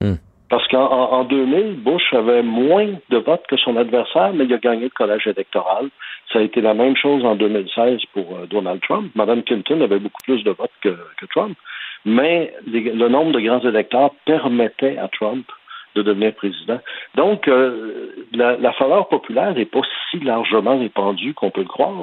Hmm. 0.00 0.14
Parce 0.50 0.68
qu'en 0.68 1.24
2000, 1.24 1.76
Bush 1.82 2.12
avait 2.12 2.42
moins 2.42 2.86
de 3.10 3.16
votes 3.16 3.46
que 3.48 3.56
son 3.56 3.76
adversaire, 3.76 4.32
mais 4.34 4.44
il 4.44 4.52
a 4.52 4.58
gagné 4.58 4.84
le 4.84 4.90
collège 4.90 5.26
électoral. 5.26 5.88
Ça 6.32 6.38
a 6.38 6.42
été 6.42 6.60
la 6.60 6.74
même 6.74 6.96
chose 6.96 7.24
en 7.24 7.34
2016 7.34 8.00
pour 8.12 8.36
euh, 8.36 8.46
Donald 8.46 8.80
Trump. 8.82 9.10
Madame 9.14 9.42
Clinton 9.42 9.80
avait 9.80 9.98
beaucoup 9.98 10.22
plus 10.22 10.44
de 10.44 10.50
votes 10.50 10.70
que, 10.82 10.96
Trump, 11.32 11.56
mais 12.04 12.52
le 12.66 13.08
nombre 13.08 13.32
de 13.32 13.40
grands 13.40 13.60
électeurs 13.60 14.12
permettait 14.24 14.98
à 14.98 15.08
Trump 15.08 15.46
de 15.94 16.02
devenir 16.02 16.34
président. 16.34 16.80
Donc, 17.14 17.46
euh, 17.48 18.10
la, 18.32 18.56
la, 18.56 18.72
faveur 18.72 19.08
populaire 19.08 19.54
n'est 19.54 19.64
pas 19.64 19.82
si 20.10 20.18
largement 20.20 20.78
répandue 20.78 21.34
qu'on 21.34 21.50
peut 21.50 21.60
le 21.60 21.68
croire. 21.68 21.94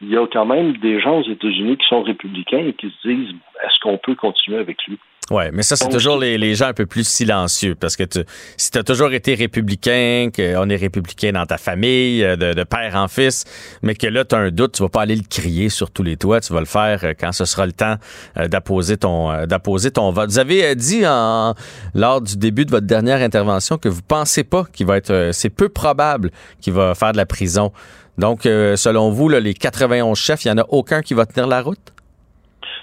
Il 0.00 0.08
y 0.08 0.16
a 0.16 0.26
quand 0.26 0.46
même 0.46 0.76
des 0.78 1.00
gens 1.00 1.20
aux 1.20 1.28
États-Unis 1.28 1.76
qui 1.76 1.86
sont 1.86 2.02
républicains 2.02 2.66
et 2.66 2.72
qui 2.72 2.90
se 2.90 3.08
disent 3.08 3.34
est-ce 3.64 3.78
qu'on 3.80 3.98
peut 3.98 4.14
continuer 4.14 4.58
avec 4.58 4.84
lui? 4.86 4.98
Oui, 5.30 5.44
mais 5.52 5.62
ça, 5.62 5.76
c'est 5.76 5.88
toujours 5.88 6.18
les, 6.18 6.38
les, 6.38 6.56
gens 6.56 6.66
un 6.66 6.72
peu 6.72 6.86
plus 6.86 7.06
silencieux 7.06 7.76
parce 7.76 7.94
que 7.94 8.02
tu, 8.02 8.18
si 8.56 8.72
tu 8.72 8.78
as 8.78 8.82
toujours 8.82 9.12
été 9.12 9.36
républicain, 9.36 10.28
qu'on 10.34 10.68
est 10.68 10.76
républicain 10.76 11.30
dans 11.30 11.46
ta 11.46 11.56
famille, 11.56 12.24
euh, 12.24 12.34
de, 12.34 12.52
de 12.52 12.64
père 12.64 12.96
en 12.96 13.06
fils, 13.06 13.44
mais 13.82 13.94
que 13.94 14.08
là, 14.08 14.24
tu 14.24 14.34
as 14.34 14.38
un 14.38 14.50
doute, 14.50 14.72
tu 14.72 14.82
vas 14.82 14.88
pas 14.88 15.02
aller 15.02 15.14
le 15.14 15.22
crier 15.22 15.68
sur 15.68 15.92
tous 15.92 16.02
les 16.02 16.16
toits, 16.16 16.40
tu 16.40 16.52
vas 16.52 16.58
le 16.58 16.66
faire 16.66 17.04
euh, 17.04 17.12
quand 17.18 17.30
ce 17.30 17.44
sera 17.44 17.64
le 17.64 17.72
temps 17.72 17.94
euh, 18.38 18.48
d'apposer 18.48 18.96
ton, 18.96 19.46
d'apposer 19.46 19.92
ton 19.92 20.10
vote. 20.10 20.30
Vous 20.30 20.40
avez 20.40 20.74
dit 20.74 21.06
en, 21.06 21.54
lors 21.94 22.20
du 22.20 22.36
début 22.36 22.64
de 22.64 22.72
votre 22.72 22.88
dernière 22.88 23.22
intervention 23.22 23.78
que 23.78 23.88
vous 23.88 24.02
pensez 24.02 24.42
pas 24.42 24.64
qu'il 24.72 24.86
va 24.86 24.96
être, 24.96 25.30
c'est 25.32 25.50
peu 25.50 25.68
probable 25.68 26.32
qu'il 26.60 26.72
va 26.72 26.96
faire 26.96 27.12
de 27.12 27.16
la 27.16 27.26
prison. 27.26 27.70
Donc, 28.18 28.40
selon 28.42 29.10
vous, 29.10 29.28
là, 29.28 29.40
les 29.40 29.54
91 29.54 30.18
chefs, 30.18 30.44
il 30.44 30.48
y 30.48 30.50
en 30.50 30.58
a 30.58 30.66
aucun 30.68 31.00
qui 31.00 31.14
va 31.14 31.24
tenir 31.24 31.46
la 31.46 31.62
route? 31.62 31.92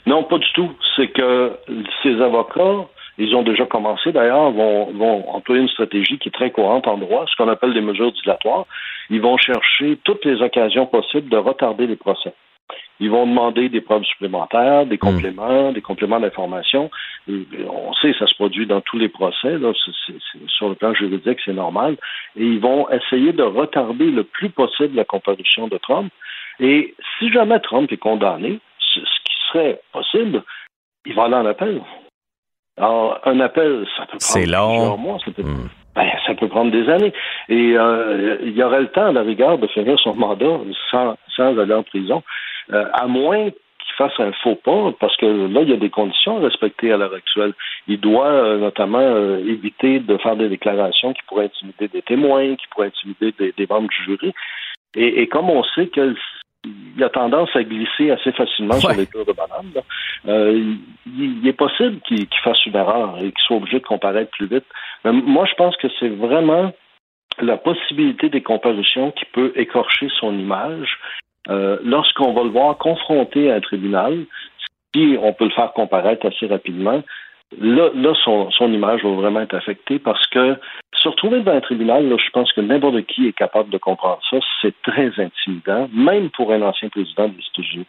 Non, 0.08 0.24
pas 0.24 0.38
du 0.38 0.52
tout. 0.54 0.72
C'est 0.96 1.10
que 1.10 1.52
ces 2.02 2.22
avocats, 2.22 2.88
ils 3.18 3.36
ont 3.36 3.44
déjà 3.44 3.66
commencé 3.66 4.14
d'ailleurs, 4.14 4.52
vont, 4.52 4.86
vont 4.94 5.30
employer 5.30 5.62
une 5.62 5.70
stratégie 5.70 6.18
qui 6.18 6.30
est 6.30 6.32
très 6.32 6.50
courante 6.50 6.88
en 6.88 6.98
droit, 6.98 7.26
ce 7.28 7.36
qu'on 7.36 7.50
appelle 7.50 7.74
des 7.74 7.82
mesures 7.82 8.14
dilatoires. 8.14 8.66
Ils 9.10 9.22
vont 9.22 9.38
chercher 9.38 9.98
toutes 10.06 10.24
les 10.24 10.42
occasions 10.42 10.86
possibles 10.86 11.30
de 11.30 11.38
retarder 11.38 11.88
les 11.88 11.98
procès. 11.98 12.34
Ils 13.02 13.12
vont 13.12 13.28
demander 13.28 13.68
des 13.68 13.82
preuves 13.82 14.06
supplémentaires, 14.06 14.86
des 14.86 14.96
hmm. 14.96 15.00
compléments, 15.00 15.72
des 15.74 15.82
compléments 15.82 16.22
d'information. 16.22 16.90
On 17.28 17.94
sait, 18.02 18.14
ça 18.18 18.28
se 18.28 18.36
produit 18.36 18.66
dans 18.66 18.82
tous 18.82 18.98
les 18.98 19.10
procès. 19.10 19.58
Là, 19.58 19.74
sur 20.48 20.70
le 20.70 20.76
plan 20.76 20.94
juridique, 20.94 21.40
c'est 21.44 21.54
normal. 21.54 21.98
Et 22.38 22.46
ils 22.46 22.60
vont 22.60 22.90
essayer 22.90 23.34
de 23.34 23.44
retarder 23.44 24.10
le 24.10 24.24
plus 24.24 24.50
possible 24.50 24.96
la 24.96 25.06
comparution 25.06 25.68
de 25.68 25.78
Trump. 25.78 26.12
Et 26.62 26.96
si 27.20 27.32
jamais 27.32 27.60
Trump 27.60 27.92
est 27.92 27.98
condamné, 27.98 28.60
serait 29.52 29.82
possible, 29.92 30.44
il 31.06 31.16
va 31.16 31.26
aller 31.26 31.36
en 31.36 31.46
appel. 31.46 31.82
Alors, 32.78 33.20
un 33.26 33.40
appel, 33.40 33.88
ça 33.98 34.06
peut 34.06 34.18
prendre 34.20 34.68
plusieurs 34.76 34.98
mois, 34.98 35.18
ça 35.26 35.32
peut, 35.32 35.42
hmm. 35.42 35.70
ben, 35.96 36.12
ça 36.26 36.36
peut 36.36 36.48
prendre 36.48 36.72
des 36.72 36.88
années. 36.90 37.14
Et 37.50 37.74
euh, 37.76 38.38
il 38.44 38.56
y 38.56 38.62
aurait 38.62 38.82
le 38.82 38.90
temps, 38.90 39.08
à 39.08 39.12
la 39.12 39.24
rigueur, 39.24 39.58
de 39.58 39.68
finir 39.68 40.00
son 40.00 40.14
mandat 40.14 40.60
sans, 40.92 41.16
sans 41.36 41.58
aller 41.58 41.74
en 41.74 41.84
prison, 41.84 42.22
euh, 42.72 42.86
à 42.94 43.08
moins 43.08 43.50
qu'il 43.50 43.96
fasse 43.98 44.20
un 44.20 44.32
faux 44.44 44.56
pas, 44.56 44.92
parce 45.00 45.18
que 45.18 45.26
là, 45.26 45.62
il 45.62 45.70
y 45.70 45.74
a 45.74 45.78
des 45.78 45.90
conditions 45.90 46.38
à 46.38 46.42
respecter 46.42 46.92
à 46.92 46.98
l'heure 46.98 47.16
actuelle. 47.16 47.54
Il 47.88 48.00
doit 48.00 48.28
euh, 48.28 48.60
notamment 48.60 49.38
éviter 49.38 50.00
de 50.00 50.18
faire 50.18 50.36
des 50.36 50.50
déclarations 50.50 51.14
qui 51.14 51.22
pourraient 51.28 51.46
intimider 51.46 51.88
des 51.88 52.04
témoins, 52.04 52.56
qui 52.58 52.68
pourraient 52.70 52.88
intimider 52.88 53.34
des, 53.58 53.68
membres 53.68 53.90
du 53.90 54.04
jury. 54.06 54.34
Et, 54.96 55.22
et, 55.22 55.28
comme 55.28 55.50
on 55.50 55.64
sait 55.64 55.88
que 55.88 56.16
il 56.96 57.04
a 57.04 57.10
tendance 57.10 57.50
à 57.56 57.64
glisser 57.64 58.12
assez 58.12 58.32
facilement 58.32 58.80
sur 58.80 58.92
les 58.92 59.06
tours 59.08 59.26
de 59.26 59.34
banane. 59.34 59.72
Euh, 60.28 60.76
il, 61.06 61.48
est 61.48 61.54
possible 61.54 62.00
qu'il 62.02 62.28
fasse 62.44 62.66
une 62.66 62.76
erreur 62.76 63.18
et 63.18 63.32
qu'il 63.32 63.44
soit 63.46 63.58
obligé 63.58 63.80
de 63.80 63.86
comparaître 63.86 64.32
plus 64.32 64.48
vite. 64.48 64.66
Mais 65.06 65.12
moi, 65.12 65.46
je 65.46 65.56
pense 65.56 65.76
que 65.78 65.88
c'est 66.00 66.10
vraiment 66.10 66.74
la 67.40 67.58
possibilité 67.58 68.30
des 68.30 68.42
comparutions 68.42 69.12
qui 69.12 69.26
peut 69.26 69.52
écorcher 69.56 70.08
son 70.20 70.38
image 70.38 70.98
euh, 71.50 71.78
lorsqu'on 71.84 72.34
va 72.34 72.44
le 72.44 72.50
voir 72.50 72.78
confronté 72.78 73.52
à 73.52 73.56
un 73.56 73.62
tribunal. 73.62 74.26
Si 74.94 75.18
on 75.22 75.34
peut 75.34 75.46
le 75.46 75.52
faire 75.52 75.74
comparaître 75.74 76.26
assez 76.26 76.48
rapidement, 76.48 77.04
là, 77.60 77.90
là 77.94 78.14
son, 78.24 78.52
son, 78.52 78.72
image 78.72 79.04
va 79.04 79.10
vraiment 79.12 79.42
être 79.42 79.56
affectée 79.56 80.00
parce 80.00 80.26
que 80.28 80.56
se 80.96 81.08
retrouver 81.08 81.40
devant 81.40 81.56
un 81.56 81.62
tribunal, 81.62 82.08
là, 82.10 82.18
je 82.18 82.30
pense 82.32 82.52
que 82.54 82.62
n'importe 82.62 83.02
qui 83.06 83.28
est 83.28 83.34
capable 83.34 83.70
de 83.70 83.78
comprendre 83.78 84.20
ça. 84.30 84.38
C'est 84.62 84.76
très 84.84 85.12
intimidant, 85.18 85.90
même 85.94 86.30
pour 86.32 86.52
un 86.52 86.62
ancien 86.62 86.90
président 86.90 87.28
des 87.28 87.44
États-Unis. 87.54 87.86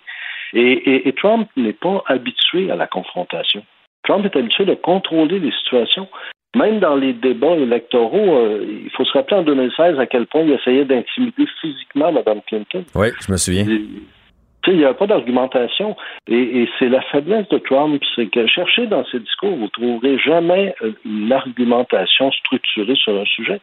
Et, 0.54 1.08
et, 1.08 1.12
Trump 1.12 1.48
n'est 1.56 1.74
pas 1.74 2.02
habitué 2.06 2.70
à 2.70 2.76
la 2.76 2.86
confrontation. 2.86 3.62
Trump 4.04 4.24
est 4.24 4.36
habitué 4.36 4.70
à 4.70 4.76
contrôler 4.76 5.38
les 5.38 5.52
situations. 5.52 6.08
Même 6.56 6.80
dans 6.80 6.96
les 6.96 7.12
débats 7.12 7.56
électoraux, 7.56 8.36
euh, 8.36 8.64
il 8.84 8.90
faut 8.90 9.04
se 9.04 9.12
rappeler 9.12 9.36
en 9.36 9.42
2016 9.42 9.98
à 9.98 10.06
quel 10.06 10.26
point 10.26 10.40
il 10.42 10.52
essayait 10.52 10.86
d'intimider 10.86 11.44
physiquement 11.60 12.10
Mme 12.10 12.40
Clinton. 12.46 12.84
Oui, 12.94 13.08
je 13.20 13.30
me 13.30 13.36
souviens 13.36 13.66
il 14.72 14.78
n'y 14.78 14.84
a 14.84 14.94
pas 14.94 15.06
d'argumentation. 15.06 15.96
Et, 16.28 16.68
c'est 16.78 16.88
la 16.88 17.00
faiblesse 17.02 17.48
de 17.48 17.58
Trump, 17.58 18.02
c'est 18.14 18.26
que 18.26 18.46
chercher 18.46 18.86
dans 18.86 19.04
ses 19.06 19.20
discours, 19.20 19.54
vous 19.56 19.64
ne 19.64 19.68
trouverez 19.68 20.18
jamais 20.18 20.74
euh, 20.82 20.92
une 21.04 21.32
argumentation 21.32 22.30
structurée 22.32 22.96
sur 22.96 23.18
un 23.18 23.24
sujet. 23.24 23.60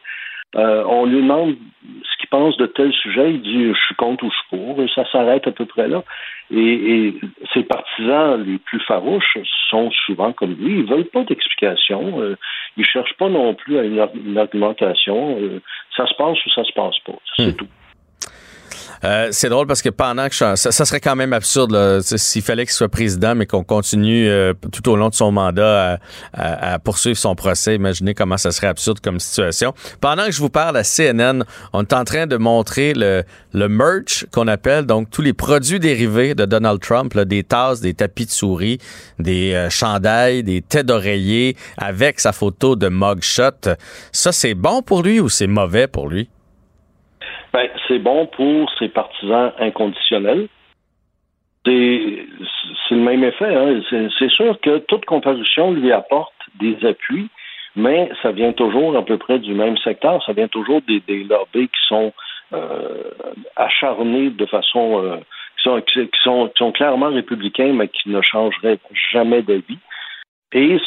Euh, 0.54 0.84
on 0.86 1.06
lui 1.06 1.22
demande 1.22 1.56
ce 1.82 2.18
qu'il 2.18 2.28
pense 2.30 2.56
de 2.56 2.66
tel 2.66 2.92
sujet, 2.92 3.32
il 3.32 3.42
dit 3.42 3.66
je 3.66 3.86
suis 3.86 3.94
contre 3.96 4.24
ou 4.24 4.30
je 4.30 4.36
suis 4.36 4.48
pour, 4.48 4.80
et 4.80 4.88
ça 4.94 5.04
s'arrête 5.10 5.46
à 5.46 5.50
peu 5.50 5.66
près 5.66 5.88
là. 5.88 6.02
Et, 6.50 7.14
ses 7.52 7.64
partisans 7.64 8.42
les 8.42 8.58
plus 8.58 8.80
farouches 8.80 9.38
sont 9.68 9.90
souvent 10.06 10.32
comme 10.32 10.54
lui, 10.54 10.78
ils 10.78 10.86
veulent 10.86 11.04
pas 11.06 11.24
d'explication, 11.24 12.20
euh, 12.20 12.36
ils 12.76 12.86
cherchent 12.86 13.16
pas 13.18 13.28
non 13.28 13.54
plus 13.54 13.78
à 13.78 13.82
une, 13.82 14.38
argumentation, 14.38 15.38
ça 15.96 16.06
se 16.06 16.14
passe 16.14 16.38
ou 16.46 16.50
ça 16.50 16.64
se 16.64 16.72
passe 16.72 16.98
pas, 17.00 17.18
c'est 17.36 17.48
hmm. 17.48 17.56
tout. 17.56 17.68
Euh, 19.04 19.28
c'est 19.30 19.48
drôle 19.48 19.66
parce 19.66 19.82
que 19.82 19.88
pendant 19.88 20.28
que 20.28 20.34
ça, 20.34 20.56
serait 20.56 21.00
quand 21.00 21.16
même 21.16 21.32
absurde 21.32 22.00
s'il 22.02 22.42
fallait 22.42 22.64
qu'il 22.64 22.74
soit 22.74 22.88
président, 22.88 23.34
mais 23.34 23.46
qu'on 23.46 23.64
continue 23.64 24.28
euh, 24.28 24.54
tout 24.72 24.88
au 24.88 24.96
long 24.96 25.08
de 25.08 25.14
son 25.14 25.32
mandat 25.32 25.98
à, 26.32 26.78
poursuivre 26.78 27.18
son 27.18 27.34
procès. 27.34 27.74
Imaginez 27.74 28.14
comment 28.14 28.36
ça 28.36 28.50
serait 28.52 28.66
absurde 28.66 29.00
comme 29.00 29.20
situation. 29.20 29.74
Pendant 30.00 30.26
que 30.26 30.32
je 30.32 30.40
vous 30.40 30.50
parle 30.50 30.76
à 30.76 30.82
CNN, 30.84 31.44
on 31.72 31.82
est 31.82 31.92
en 31.92 32.04
train 32.04 32.26
de 32.26 32.36
montrer 32.36 32.94
le, 32.94 33.24
le 33.52 33.68
merch 33.68 34.26
qu'on 34.32 34.48
appelle 34.48 34.86
donc 34.86 35.10
tous 35.10 35.22
les 35.22 35.32
produits 35.32 35.80
dérivés 35.80 36.34
de 36.34 36.44
Donald 36.44 36.80
Trump, 36.80 37.16
des 37.18 37.42
tasses, 37.42 37.80
des 37.80 37.94
tapis 37.94 38.26
de 38.26 38.30
souris, 38.30 38.78
des 39.18 39.54
euh, 39.54 39.70
chandails, 39.70 40.42
des 40.42 40.62
têtes 40.62 40.86
d'oreiller 40.86 41.56
avec 41.78 42.20
sa 42.20 42.32
photo 42.32 42.76
de 42.76 42.88
mugshot. 42.88 43.76
Ça, 44.12 44.32
c'est 44.32 44.54
bon 44.54 44.82
pour 44.82 45.02
lui 45.02 45.20
ou 45.20 45.28
c'est 45.28 45.46
mauvais 45.46 45.86
pour 45.86 46.08
lui? 46.08 46.28
Ben, 47.56 47.70
c'est 47.88 47.98
bon 47.98 48.26
pour 48.26 48.70
ses 48.78 48.90
partisans 48.90 49.50
inconditionnels. 49.58 50.48
C'est 51.64 51.72
le 51.72 52.96
même 52.96 53.24
effet. 53.24 53.54
Hein. 53.54 53.80
C'est 54.18 54.28
sûr 54.28 54.60
que 54.60 54.76
toute 54.80 55.06
comparution 55.06 55.72
lui 55.72 55.90
apporte 55.90 56.34
des 56.60 56.76
appuis, 56.84 57.30
mais 57.74 58.10
ça 58.20 58.30
vient 58.30 58.52
toujours 58.52 58.94
à 58.94 59.02
peu 59.02 59.16
près 59.16 59.38
du 59.38 59.54
même 59.54 59.78
secteur. 59.78 60.22
Ça 60.26 60.34
vient 60.34 60.48
toujours 60.48 60.82
des, 60.82 61.00
des 61.00 61.24
lobbies 61.24 61.68
qui 61.68 61.86
sont 61.88 62.12
euh, 62.52 63.10
acharnés 63.56 64.28
de 64.28 64.44
façon 64.44 65.02
euh, 65.02 65.80
qui, 65.80 66.06
sont, 66.24 66.72
clairement 66.72 67.08
républicains, 67.08 67.72
mais 67.72 67.88
qui 67.88 68.10
ne 68.10 68.20
changeraient 68.20 68.80
jamais 69.12 69.40
d'avis. 69.40 69.78
Et 70.52 70.78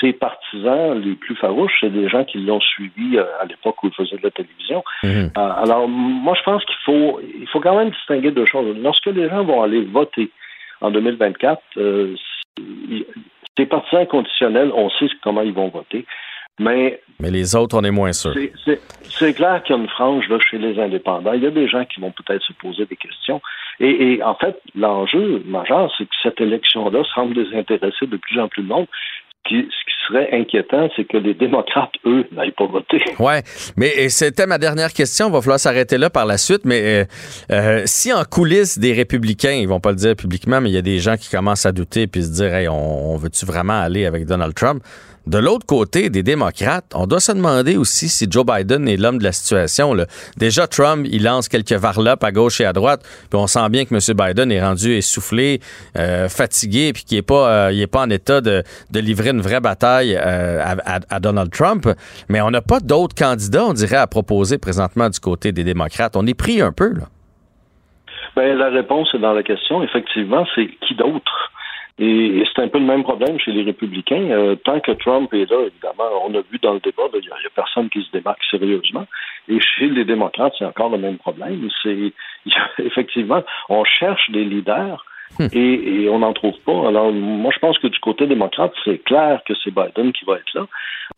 ses 0.00 0.12
partisans 0.12 1.00
les 1.00 1.14
plus 1.14 1.36
farouches, 1.36 1.72
c'est 1.80 1.90
des 1.90 2.08
gens 2.08 2.24
qui 2.24 2.38
l'ont 2.38 2.60
suivi 2.60 3.16
euh, 3.16 3.24
à 3.40 3.44
l'époque 3.46 3.82
où 3.82 3.88
il 3.88 3.94
faisait 3.94 4.16
de 4.16 4.22
la 4.22 4.30
télévision. 4.30 4.82
Mhm. 5.02 5.30
Euh, 5.36 5.50
alors, 5.62 5.88
moi, 5.88 6.34
je 6.38 6.42
pense 6.42 6.64
qu'il 6.64 6.76
faut, 6.84 7.20
il 7.22 7.46
faut 7.48 7.60
quand 7.60 7.76
même 7.76 7.90
distinguer 7.90 8.30
deux 8.30 8.46
choses. 8.46 8.76
Lorsque 8.78 9.06
les 9.06 9.28
gens 9.28 9.44
vont 9.44 9.62
aller 9.62 9.82
voter 9.82 10.30
en 10.80 10.90
2024, 10.90 11.62
euh, 11.78 12.14
ces 13.56 13.66
partisans 13.66 14.06
conditionnels, 14.06 14.72
on 14.74 14.90
sait 14.90 15.06
comment 15.22 15.42
ils 15.42 15.54
vont 15.54 15.68
voter. 15.68 16.04
Mais, 16.60 17.00
mais 17.18 17.30
les 17.30 17.56
autres, 17.56 17.76
on 17.76 17.82
est 17.82 17.90
moins 17.90 18.12
sûr. 18.12 18.32
C'est 19.02 19.34
clair 19.34 19.60
qu'il 19.64 19.74
y 19.74 19.78
a 19.78 19.82
une 19.82 19.88
frange 19.88 20.28
là, 20.28 20.38
chez 20.38 20.58
les 20.58 20.78
indépendants. 20.78 21.32
Il 21.32 21.42
y 21.42 21.46
a 21.46 21.50
des 21.50 21.66
gens 21.66 21.84
qui 21.84 22.00
vont 22.00 22.12
peut-être 22.12 22.44
se 22.44 22.52
poser 22.52 22.86
des 22.86 22.96
questions. 22.96 23.40
Et, 23.80 24.14
et 24.14 24.22
en 24.22 24.36
fait, 24.36 24.60
l'enjeu 24.76 25.42
majeur, 25.46 25.92
c'est 25.98 26.04
que 26.04 26.14
cette 26.22 26.40
élection-là 26.40 27.02
semble 27.12 27.34
désintéresser 27.34 28.06
de 28.06 28.16
plus 28.16 28.38
en 28.40 28.46
plus 28.46 28.62
de 28.62 28.68
monde 28.68 28.86
ce 29.48 29.56
qui 29.56 29.94
serait 30.08 30.28
inquiétant, 30.32 30.88
c'est 30.96 31.04
que 31.04 31.16
les 31.16 31.34
démocrates, 31.34 31.92
eux, 32.06 32.26
n'aillent 32.32 32.52
pas 32.52 32.66
voter. 32.66 33.02
Ouais, 33.18 33.42
mais 33.76 34.08
c'était 34.08 34.46
ma 34.46 34.58
dernière 34.58 34.92
question. 34.92 35.28
Il 35.28 35.32
va 35.32 35.40
falloir 35.40 35.58
s'arrêter 35.58 35.98
là 35.98 36.10
par 36.10 36.26
la 36.26 36.36
suite. 36.36 36.62
Mais 36.64 36.82
euh, 36.82 37.04
euh, 37.50 37.82
si 37.86 38.12
en 38.12 38.24
coulisses 38.24 38.78
des 38.78 38.92
républicains, 38.92 39.52
ils 39.52 39.68
vont 39.68 39.80
pas 39.80 39.90
le 39.90 39.96
dire 39.96 40.16
publiquement, 40.16 40.60
mais 40.60 40.70
il 40.70 40.74
y 40.74 40.78
a 40.78 40.82
des 40.82 40.98
gens 40.98 41.16
qui 41.16 41.30
commencent 41.30 41.64
à 41.64 41.72
douter 41.72 42.06
puis 42.06 42.22
se 42.22 42.32
dire, 42.32 42.52
hey, 42.54 42.68
on, 42.68 43.16
veut-tu 43.16 43.46
vraiment 43.46 43.80
aller 43.80 44.04
avec 44.04 44.26
Donald 44.26 44.54
Trump? 44.54 44.82
De 45.26 45.38
l'autre 45.38 45.64
côté 45.66 46.10
des 46.10 46.22
démocrates, 46.22 46.92
on 46.94 47.06
doit 47.06 47.20
se 47.20 47.32
demander 47.32 47.76
aussi 47.76 48.08
si 48.08 48.26
Joe 48.30 48.44
Biden 48.44 48.86
est 48.88 48.96
l'homme 48.96 49.18
de 49.18 49.24
la 49.24 49.32
situation. 49.32 49.94
Déjà, 50.36 50.66
Trump, 50.66 51.06
il 51.10 51.24
lance 51.24 51.48
quelques 51.48 51.72
varlopes 51.72 52.22
à 52.22 52.32
gauche 52.32 52.60
et 52.60 52.66
à 52.66 52.72
droite, 52.72 53.00
puis 53.30 53.38
on 53.38 53.46
sent 53.46 53.68
bien 53.70 53.84
que 53.84 53.94
M. 53.94 54.00
Biden 54.16 54.52
est 54.52 54.62
rendu 54.62 54.92
essoufflé, 54.94 55.60
euh, 55.96 56.28
fatigué, 56.28 56.92
puis 56.92 57.04
qu'il 57.04 57.18
n'est 57.18 57.22
pas, 57.22 57.70
euh, 57.70 57.86
pas 57.86 58.02
en 58.02 58.10
état 58.10 58.40
de, 58.40 58.62
livrer 58.92 59.30
une 59.30 59.40
vraie 59.40 59.60
bataille 59.60 60.14
euh, 60.16 60.62
à, 61.08 61.20
Donald 61.20 61.50
Trump. 61.50 61.88
Mais 62.28 62.40
on 62.40 62.50
n'a 62.50 62.62
pas 62.62 62.80
d'autres 62.80 63.14
candidats, 63.14 63.64
on 63.64 63.72
dirait, 63.72 63.96
à 63.96 64.06
proposer 64.06 64.58
présentement 64.58 65.08
du 65.08 65.20
côté 65.20 65.52
des 65.52 65.64
démocrates. 65.64 66.16
On 66.16 66.26
est 66.26 66.34
pris 66.34 66.60
un 66.60 66.72
peu, 66.72 66.92
là. 66.92 67.04
Ben, 68.36 68.56
la 68.58 68.68
réponse 68.70 69.14
est 69.14 69.18
dans 69.18 69.32
la 69.32 69.44
question. 69.44 69.82
Effectivement, 69.84 70.44
c'est 70.54 70.66
qui 70.86 70.96
d'autre? 70.96 71.52
Et, 71.98 72.42
c'est 72.54 72.62
un 72.62 72.68
peu 72.68 72.78
le 72.78 72.86
même 72.86 73.04
problème 73.04 73.38
chez 73.38 73.52
les 73.52 73.62
républicains. 73.62 74.30
Euh, 74.30 74.56
tant 74.56 74.80
que 74.80 74.92
Trump 74.92 75.32
est 75.32 75.48
là, 75.48 75.58
évidemment, 75.60 76.10
on 76.26 76.34
a 76.34 76.40
vu 76.50 76.58
dans 76.60 76.74
le 76.74 76.80
débat, 76.80 77.04
il 77.14 77.20
n'y 77.20 77.28
a, 77.28 77.50
personne 77.54 77.88
qui 77.88 78.02
se 78.02 78.10
démarque 78.10 78.42
sérieusement. 78.50 79.06
Et 79.48 79.60
chez 79.60 79.88
les 79.88 80.04
démocrates, 80.04 80.54
c'est 80.58 80.64
encore 80.64 80.90
le 80.90 80.98
même 80.98 81.18
problème. 81.18 81.68
C'est 81.82 82.12
effectivement, 82.78 83.42
on 83.68 83.84
cherche 83.84 84.30
des 84.30 84.44
leaders. 84.44 85.04
Hmm. 85.38 85.46
Et, 85.52 86.08
on 86.10 86.20
n'en 86.20 86.32
trouve 86.32 86.56
pas. 86.64 86.88
Alors, 86.88 87.10
moi, 87.10 87.50
je 87.52 87.58
pense 87.58 87.78
que 87.78 87.88
du 87.88 87.98
côté 87.98 88.26
démocrate, 88.26 88.72
c'est 88.84 88.98
clair 88.98 89.40
que 89.46 89.54
c'est 89.64 89.74
Biden 89.74 90.12
qui 90.12 90.24
va 90.26 90.34
être 90.34 90.54
là, 90.54 90.66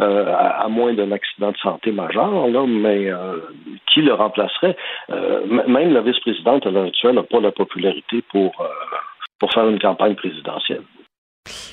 euh, 0.01 0.33
à, 0.35 0.69
moins 0.69 0.95
d'un 0.95 1.11
accident 1.13 1.53
de 1.53 1.57
santé 1.59 1.93
majeur, 1.93 2.47
là, 2.49 2.65
mais 2.67 3.11
euh, 3.11 3.37
qui 3.93 4.03
le 4.03 4.15
remplacerait? 4.15 4.77
même 5.67 5.93
la 5.93 6.01
vice-présidente 6.01 6.67
à 6.67 6.71
l'heure 6.71 6.87
actuelle 6.87 7.17
n'a 7.17 7.25
pas 7.25 7.41
la 7.41 7.51
popularité 7.51 8.23
pour 8.31 8.55
pour 9.39 9.53
faire 9.53 9.69
une 9.69 9.79
campagne 9.79 10.15
présidentielle. 10.15 10.83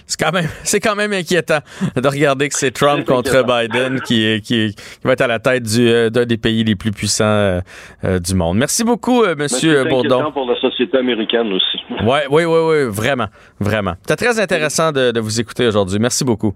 C'est 0.05 0.19
quand 0.19 0.31
même, 0.31 0.47
c'est 0.63 0.79
quand 0.79 0.95
même 0.95 1.13
inquiétant 1.13 1.59
de 1.95 2.07
regarder 2.07 2.49
que 2.49 2.55
c'est 2.55 2.71
Trump 2.71 3.05
contre 3.05 3.43
Biden 3.43 4.01
qui, 4.01 4.25
est, 4.25 4.41
qui, 4.41 4.75
va 5.03 5.13
être 5.13 5.21
à 5.21 5.27
la 5.27 5.39
tête 5.39 5.63
du, 5.63 5.87
euh, 5.89 6.09
d'un 6.09 6.25
des 6.25 6.37
pays 6.37 6.63
les 6.63 6.75
plus 6.75 6.91
puissants 6.91 7.23
euh, 7.25 7.61
euh, 8.03 8.19
du 8.19 8.35
monde. 8.35 8.57
Merci 8.57 8.83
beaucoup, 8.83 9.23
Monsieur 9.37 9.83
Bourdon. 9.85 10.31
pour 10.31 10.49
la 10.49 10.59
société 10.59 10.97
américaine 10.97 11.51
aussi. 11.53 11.77
Ouais, 12.03 12.25
oui, 12.29 12.43
oui, 12.43 12.59
oui, 12.59 12.83
vraiment, 12.89 13.27
vraiment. 13.59 13.93
C'était 14.01 14.25
très 14.25 14.39
intéressant 14.39 14.91
de, 14.91 15.11
de 15.11 15.19
vous 15.19 15.39
écouter 15.39 15.67
aujourd'hui. 15.67 15.99
Merci 15.99 16.25
beaucoup. 16.25 16.53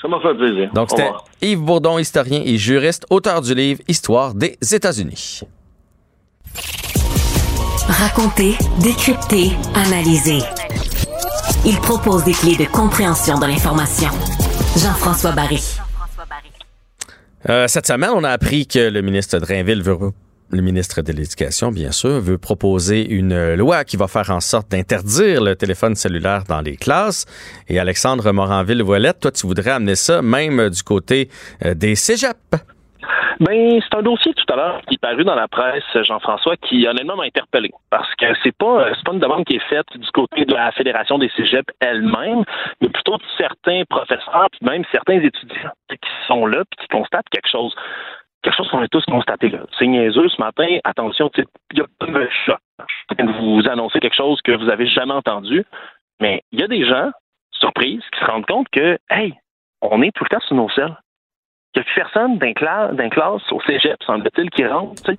Ça 0.00 0.08
m'a 0.08 0.18
fait 0.20 0.34
plaisir. 0.34 0.70
Donc, 0.72 0.90
c'était 0.90 1.10
Yves 1.42 1.60
Bourdon, 1.60 1.98
historien 1.98 2.42
et 2.44 2.56
juriste, 2.56 3.06
auteur 3.10 3.42
du 3.42 3.54
livre 3.54 3.80
Histoire 3.86 4.34
des 4.34 4.56
États-Unis. 4.72 5.42
Raconter, 7.88 8.56
décrypter, 8.80 9.52
analyser. 9.74 10.38
Il 11.64 11.76
propose 11.78 12.24
des 12.24 12.32
clés 12.32 12.56
de 12.56 12.64
compréhension 12.64 13.38
de 13.38 13.46
l'information. 13.46 14.10
Jean-François 14.76 15.32
Barry. 15.32 15.62
Euh, 17.48 17.66
cette 17.68 17.86
semaine, 17.86 18.10
on 18.14 18.24
a 18.24 18.30
appris 18.30 18.66
que 18.66 18.78
le 18.90 19.02
ministre 19.02 19.38
de 21.02 21.12
l'Éducation, 21.12 21.70
bien 21.72 21.92
sûr, 21.92 22.20
veut 22.20 22.38
proposer 22.38 23.08
une 23.08 23.54
loi 23.54 23.84
qui 23.84 23.96
va 23.96 24.08
faire 24.08 24.30
en 24.30 24.40
sorte 24.40 24.70
d'interdire 24.70 25.42
le 25.42 25.56
téléphone 25.56 25.94
cellulaire 25.94 26.44
dans 26.48 26.60
les 26.60 26.76
classes. 26.76 27.24
Et 27.68 27.78
Alexandre 27.78 28.30
Moranville-Voilette, 28.32 29.20
toi, 29.20 29.30
tu 29.30 29.46
voudrais 29.46 29.70
amener 29.70 29.96
ça 29.96 30.22
même 30.22 30.70
du 30.70 30.82
côté 30.82 31.28
euh, 31.64 31.74
des 31.74 31.94
cégeps. 31.94 32.36
Ben, 33.40 33.80
c'est 33.80 33.96
un 33.96 34.02
dossier 34.02 34.34
tout 34.34 34.52
à 34.52 34.56
l'heure 34.56 34.80
qui 34.86 34.94
est 34.94 35.00
paru 35.00 35.24
dans 35.24 35.34
la 35.34 35.48
presse, 35.48 35.84
Jean-François, 36.02 36.56
qui 36.56 36.86
honnêtement 36.86 37.16
m'a 37.16 37.24
interpellé. 37.24 37.70
Parce 37.90 38.14
que 38.16 38.26
c'est 38.42 38.56
pas, 38.56 38.88
c'est 38.94 39.04
pas 39.04 39.12
une 39.12 39.20
demande 39.20 39.44
qui 39.44 39.56
est 39.56 39.68
faite 39.68 39.86
du 39.96 40.10
côté 40.10 40.44
de 40.44 40.54
la 40.54 40.72
Fédération 40.72 41.18
des 41.18 41.30
Cégeps 41.36 41.72
elle-même, 41.80 42.44
mais 42.80 42.88
plutôt 42.88 43.16
de 43.16 43.22
certains 43.38 43.82
professeurs, 43.88 44.48
puis 44.52 44.60
même 44.68 44.84
certains 44.92 45.20
étudiants 45.20 45.72
qui 45.88 46.10
sont 46.26 46.46
là, 46.46 46.64
puis 46.70 46.84
qui 46.84 46.88
constatent 46.88 47.28
quelque 47.30 47.48
chose. 47.48 47.74
Quelque 48.42 48.56
chose 48.56 48.70
qu'on 48.70 48.82
a 48.82 48.88
tous 48.88 49.04
constaté 49.04 49.50
là. 49.50 49.60
C'est 49.78 49.86
niaiseux 49.86 50.28
ce 50.28 50.40
matin. 50.40 50.78
Attention, 50.84 51.30
il 51.36 51.78
y 51.78 51.80
a 51.82 51.86
pas 51.98 52.06
de 52.06 52.28
choc. 52.46 52.58
Vous 53.40 53.62
annoncer 53.68 54.00
quelque 54.00 54.16
chose 54.16 54.40
que 54.42 54.52
vous 54.52 54.70
avez 54.70 54.86
jamais 54.86 55.12
entendu. 55.12 55.64
Mais 56.20 56.42
il 56.52 56.60
y 56.60 56.62
a 56.62 56.66
des 56.66 56.86
gens, 56.86 57.10
surprises, 57.52 58.02
qui 58.12 58.20
se 58.20 58.24
rendent 58.24 58.46
compte 58.46 58.68
que, 58.70 58.98
hey, 59.10 59.34
on 59.82 60.00
est 60.02 60.10
tout 60.14 60.24
le 60.24 60.28
temps 60.28 60.44
sur 60.46 60.56
nos 60.56 60.70
selles. 60.70 60.96
Il 61.74 61.78
n'y 61.78 61.82
a 61.82 61.94
personne 61.94 62.38
d'un 62.38 62.52
classe, 62.52 62.96
classe 63.10 63.52
au 63.52 63.60
cégep, 63.62 64.02
semble-t-il, 64.04 64.50
qui 64.50 64.66
rentre, 64.66 65.12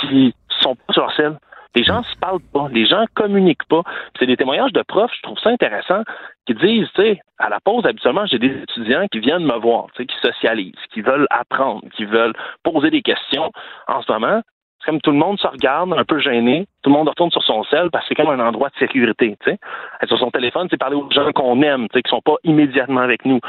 qui 0.00 0.34
sont 0.60 0.74
pas 0.74 0.92
sur 0.92 1.12
selle. 1.12 1.38
Les 1.76 1.84
gens 1.84 2.02
se 2.02 2.16
parlent 2.16 2.40
pas, 2.52 2.68
les 2.72 2.86
gens 2.86 3.04
communiquent 3.14 3.68
pas. 3.68 3.82
C'est 4.18 4.26
des 4.26 4.36
témoignages 4.36 4.72
de 4.72 4.82
profs, 4.82 5.12
je 5.14 5.22
trouve 5.22 5.38
ça 5.38 5.50
intéressant, 5.50 6.02
qui 6.46 6.54
disent, 6.54 6.88
tu 6.94 7.02
sais, 7.02 7.20
à 7.38 7.50
la 7.50 7.60
pause, 7.60 7.84
habituellement, 7.84 8.24
j'ai 8.26 8.38
des 8.38 8.62
étudiants 8.62 9.06
qui 9.12 9.20
viennent 9.20 9.44
me 9.44 9.58
voir, 9.58 9.86
tu 9.94 10.02
sais, 10.02 10.06
qui 10.06 10.16
socialisent, 10.20 10.74
qui 10.92 11.02
veulent 11.02 11.26
apprendre, 11.30 11.82
qui 11.94 12.06
veulent 12.06 12.32
poser 12.62 12.90
des 12.90 13.02
questions. 13.02 13.52
En 13.88 14.00
ce 14.00 14.10
moment, 14.10 14.40
comme 14.86 15.00
tout 15.00 15.10
le 15.10 15.18
monde 15.18 15.38
se 15.38 15.46
regarde, 15.46 15.92
un 15.92 16.04
peu 16.04 16.20
gêné, 16.20 16.66
tout 16.82 16.90
le 16.90 16.96
monde 16.96 17.08
retourne 17.08 17.30
sur 17.30 17.42
son 17.42 17.64
sel 17.64 17.90
parce 17.90 18.04
que 18.04 18.14
c'est 18.14 18.22
comme 18.22 18.32
un 18.32 18.46
endroit 18.46 18.68
de 18.68 18.78
sécurité. 18.78 19.36
Tu 19.40 19.50
sais. 19.50 19.58
Être 20.00 20.08
sur 20.08 20.18
son 20.18 20.30
téléphone, 20.30 20.68
c'est 20.70 20.76
parler 20.76 20.96
aux 20.96 21.10
gens 21.10 21.32
qu'on 21.32 21.60
aime, 21.62 21.88
tu 21.88 21.98
sais, 21.98 22.02
qui 22.02 22.10
sont 22.10 22.22
pas 22.22 22.36
immédiatement 22.44 23.00
avec 23.00 23.24
nous. 23.24 23.40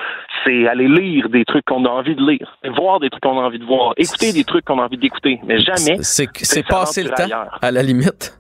C'est 0.44 0.68
aller 0.68 0.88
lire 0.88 1.30
des 1.30 1.46
trucs 1.46 1.66
qu'on 1.66 1.86
a 1.86 1.90
envie 1.90 2.16
de 2.16 2.28
lire, 2.28 2.58
voir 2.76 3.00
des 3.00 3.10
trucs 3.10 3.24
qu'on 3.24 3.40
a 3.40 3.44
envie 3.44 3.60
de 3.60 3.66
voir, 3.66 3.94
écouter 3.98 4.34
des 4.34 4.44
trucs 4.44 4.66
qu'on 4.66 4.80
a 4.80 4.84
envie 4.84 4.98
d'écouter, 4.98 5.40
mais 5.46 5.60
jamais. 5.60 5.98
C'est 6.02 6.68
passer 6.68 7.04
le 7.04 7.12
temps, 7.12 7.24
à 7.62 7.72
la 7.72 7.84
limite. 7.84 8.38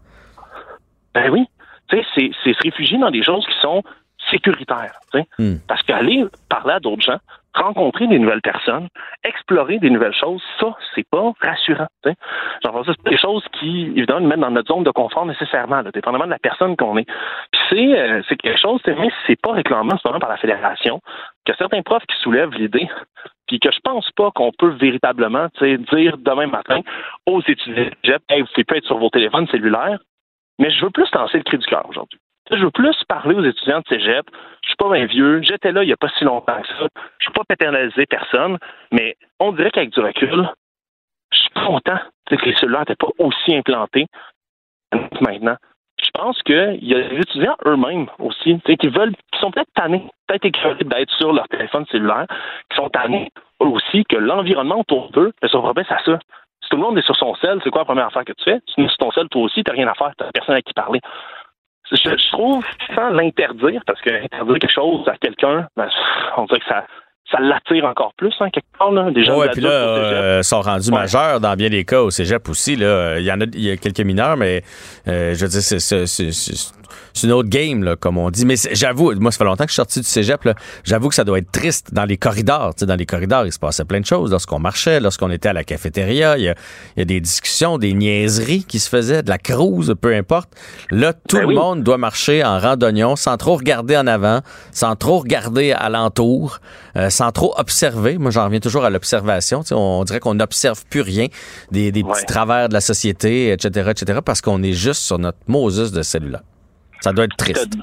Ben 1.13 1.29
oui. 1.31 1.45
Tu 1.89 1.97
sais, 2.15 2.31
c'est 2.43 2.53
se 2.53 2.63
réfugier 2.63 2.97
dans 2.97 3.11
des 3.11 3.23
choses 3.23 3.45
qui 3.45 3.61
sont 3.61 3.81
sécuritaires. 4.29 4.99
Tu 5.13 5.19
sais. 5.19 5.27
Hmm. 5.39 5.57
Parce 5.67 5.83
qu'aller 5.83 6.25
parler 6.49 6.73
à 6.73 6.79
d'autres 6.79 7.03
gens, 7.03 7.19
rencontrer 7.57 8.07
des 8.07 8.19
nouvelles 8.19 8.41
personnes, 8.41 8.87
explorer 9.23 9.79
des 9.79 9.89
nouvelles 9.89 10.13
choses, 10.13 10.41
ça, 10.59 10.75
c'est 10.95 11.07
pas 11.09 11.33
rassurant. 11.41 11.87
Genre, 12.03 12.85
ça, 12.85 12.93
c'est 12.95 13.09
des 13.09 13.17
choses 13.17 13.43
qui, 13.59 13.91
évidemment, 13.95 14.21
nous 14.21 14.27
mettent 14.27 14.39
dans 14.39 14.51
notre 14.51 14.73
zone 14.73 14.83
de 14.83 14.91
confort 14.91 15.25
nécessairement, 15.25 15.83
dépendamment 15.93 16.25
de 16.25 16.31
la 16.31 16.39
personne 16.39 16.75
qu'on 16.75 16.97
est. 16.97 17.07
Puis 17.51 17.61
c'est, 17.69 17.99
euh, 17.99 18.21
c'est 18.27 18.37
quelque 18.37 18.59
chose, 18.59 18.81
mais 18.85 19.09
c'est 19.25 19.39
pas 19.39 19.53
réclamé 19.53 19.93
en 19.93 20.19
par 20.19 20.29
la 20.29 20.37
fédération, 20.37 21.01
que 21.45 21.53
certains 21.57 21.81
profs 21.81 22.05
qui 22.05 22.15
soulèvent 22.21 22.53
l'idée, 22.53 22.87
puis 23.47 23.59
que 23.59 23.71
je 23.71 23.79
pense 23.83 24.09
pas 24.11 24.31
qu'on 24.31 24.51
peut 24.51 24.75
véritablement 24.79 25.47
dire 25.61 26.17
demain 26.17 26.47
matin 26.47 26.81
aux 27.25 27.41
étudiants, 27.41 27.89
hey, 28.29 28.41
vous 28.41 28.47
pouvez 28.53 28.63
pas 28.63 28.77
être 28.77 28.85
sur 28.85 28.97
vos 28.97 29.09
téléphones 29.09 29.47
cellulaires, 29.47 29.99
mais 30.59 30.71
je 30.71 30.83
veux 30.83 30.91
plus 30.91 31.09
lancer 31.13 31.37
le 31.37 31.43
cri 31.43 31.57
du 31.57 31.65
cœur 31.65 31.85
aujourd'hui. 31.87 32.19
Je 32.51 32.63
veux 32.63 32.71
plus 32.71 32.95
parler 33.07 33.35
aux 33.35 33.43
étudiants 33.43 33.79
de 33.79 33.87
cégep. 33.87 34.25
Je 34.63 34.69
suis 34.69 34.75
pas 34.77 34.95
un 34.95 35.05
vieux. 35.05 35.41
J'étais 35.41 35.71
là 35.71 35.83
il 35.83 35.87
n'y 35.87 35.93
a 35.93 35.97
pas 35.97 36.09
si 36.17 36.23
longtemps 36.23 36.61
que 36.61 36.67
ça. 36.67 36.87
Je 37.19 37.25
suis 37.25 37.33
pas 37.33 37.43
paternalisé 37.47 38.05
personne, 38.05 38.57
mais 38.91 39.15
on 39.39 39.51
dirait 39.51 39.71
qu'avec 39.71 39.91
du 39.91 39.99
recul, 39.99 40.49
je 41.31 41.37
suis 41.37 41.49
content 41.49 41.99
que 42.29 42.45
les 42.45 42.55
cellulaires 42.55 42.81
n'étaient 42.81 42.95
pas 42.95 43.09
aussi 43.19 43.55
implantés 43.55 44.07
maintenant. 45.21 45.57
Je 46.01 46.09
pense 46.13 46.41
qu'il 46.43 46.83
y 46.83 46.93
a 46.93 47.09
des 47.09 47.17
étudiants 47.17 47.57
eux-mêmes 47.65 48.07
aussi, 48.19 48.59
qui 48.61 48.87
veulent, 48.87 49.15
qui 49.33 49.39
sont 49.39 49.51
peut-être 49.51 49.71
tannés, 49.73 50.07
peut-être 50.27 50.45
écœurés 50.45 50.83
d'être 50.83 51.11
sur 51.17 51.33
leur 51.33 51.47
téléphone 51.47 51.85
cellulaire, 51.87 52.27
qui 52.69 52.77
sont 52.77 52.89
tannés 52.89 53.31
aussi 53.59 54.03
que 54.05 54.15
l'environnement 54.15 54.79
autour 54.79 55.09
d'eux 55.11 55.33
ne 55.41 55.47
se 55.47 55.57
propesse 55.57 55.91
à 55.91 55.97
ça. 56.05 56.19
Si 56.61 56.69
tout 56.69 56.75
le 56.75 56.83
monde 56.83 56.97
est 56.97 57.05
sur 57.05 57.15
son 57.15 57.33
sel, 57.35 57.59
c'est 57.63 57.71
quoi 57.71 57.81
la 57.81 57.85
première 57.85 58.07
affaire 58.07 58.25
que 58.25 58.33
tu 58.33 58.43
fais? 58.43 58.59
Tu 58.67 58.83
es 58.83 58.87
sur 58.87 58.97
ton 58.97 59.11
sel, 59.11 59.27
toi 59.29 59.41
aussi, 59.43 59.63
tu 59.63 59.71
n'as 59.71 59.75
rien 59.75 59.87
à 59.87 59.95
faire, 59.95 60.11
tu 60.17 60.23
n'as 60.23 60.31
personne 60.31 60.55
à 60.55 60.61
qui 60.61 60.73
parler 60.73 60.99
je, 61.91 62.31
trouve, 62.31 62.63
sans 62.95 63.09
l'interdire, 63.09 63.81
parce 63.85 64.01
que 64.01 64.09
interdire 64.09 64.59
quelque 64.59 64.73
chose 64.73 65.07
à 65.07 65.17
quelqu'un, 65.17 65.67
ben, 65.75 65.87
on 66.37 66.45
dirait 66.45 66.59
que 66.59 66.65
ça, 66.67 66.85
ça 67.31 67.39
l'attire 67.39 67.85
encore 67.85 68.13
plus, 68.17 68.33
hein, 68.39 68.49
quelque 68.51 68.65
part. 68.77 68.91
Là, 68.91 69.11
des 69.11 69.23
gens 69.23 69.39
puis 69.51 69.61
là, 69.61 69.69
euh, 69.69 70.43
sont 70.43 70.61
rendus 70.61 70.91
majeurs 70.91 71.39
dans 71.39 71.55
bien 71.55 71.69
des 71.69 71.85
cas 71.85 72.01
au 72.01 72.09
cégep 72.09 72.47
aussi. 72.49 72.75
Là. 72.75 73.19
Il, 73.19 73.25
y 73.25 73.31
en 73.31 73.41
a, 73.41 73.45
il 73.45 73.61
y 73.61 73.71
a 73.71 73.77
quelques 73.77 74.01
mineurs, 74.01 74.37
mais 74.37 74.63
euh, 75.07 75.33
je 75.33 75.45
veux 75.45 75.49
dire, 75.49 75.61
c'est, 75.61 75.79
c'est 75.79 76.73
une 77.23 77.31
autre 77.31 77.49
game, 77.49 77.83
là, 77.83 77.95
comme 77.95 78.17
on 78.17 78.29
dit. 78.29 78.45
Mais 78.45 78.55
j'avoue, 78.71 79.13
moi, 79.15 79.31
ça 79.31 79.39
fait 79.39 79.43
longtemps 79.43 79.65
que 79.65 79.69
je 79.69 79.73
suis 79.73 79.77
sorti 79.77 79.99
du 79.99 80.07
cégep. 80.07 80.47
J'avoue 80.83 81.09
que 81.09 81.15
ça 81.15 81.23
doit 81.23 81.39
être 81.39 81.51
triste 81.51 81.93
dans 81.93 82.05
les 82.05 82.17
corridors. 82.17 82.73
dans 82.79 82.95
les 82.95 83.05
corridors, 83.05 83.45
il 83.45 83.51
se 83.51 83.59
passait 83.59 83.85
plein 83.85 83.99
de 83.99 84.05
choses 84.05 84.31
lorsqu'on 84.31 84.59
marchait, 84.59 84.99
lorsqu'on 84.99 85.31
était 85.31 85.49
à 85.49 85.53
la 85.53 85.63
cafétéria. 85.63 86.37
Il 86.37 86.43
y, 86.43 86.49
a, 87.01 87.05
des 87.05 87.19
discussions, 87.19 87.77
des 87.77 87.93
niaiseries 87.93 88.63
qui 88.63 88.79
se 88.79 88.89
faisaient, 88.89 89.23
de 89.23 89.29
la 89.29 89.37
crouse, 89.37 89.93
peu 89.99 90.13
importe. 90.15 90.49
Là, 90.91 91.13
tout 91.13 91.37
ben 91.37 91.47
le 91.47 91.55
monde 91.55 91.83
doit 91.83 91.97
marcher 91.97 92.43
en 92.43 92.59
randonnion 92.59 93.15
sans 93.15 93.37
trop 93.37 93.55
regarder 93.55 93.97
en 93.97 94.07
avant, 94.07 94.41
sans 94.71 94.95
trop 94.95 95.19
regarder 95.19 95.71
alentour, 95.71 96.59
euh, 96.95 97.09
sans 97.09 97.31
trop 97.31 97.53
observer. 97.57 98.17
Moi, 98.17 98.31
j'en 98.31 98.45
reviens 98.45 98.59
toujours 98.59 98.85
à 98.85 98.89
l'observation. 98.89 99.63
On, 99.71 100.03
dirait 100.03 100.19
qu'on 100.19 100.35
n'observe 100.35 100.83
plus 100.89 101.01
rien 101.01 101.27
des, 101.71 101.91
petits 101.91 102.25
travers 102.25 102.69
de 102.69 102.73
la 102.73 102.81
société, 102.81 103.51
etc., 103.51 103.91
etc., 103.91 104.19
parce 104.23 104.41
qu'on 104.41 104.61
est 104.63 104.73
juste 104.73 105.01
sur 105.01 105.19
notre 105.19 105.39
Moses 105.47 105.91
de 105.91 106.01
cellulaire. 106.01 106.41
Ça 107.01 107.13
doit 107.13 107.25
être 107.25 107.37
triste. 107.37 107.77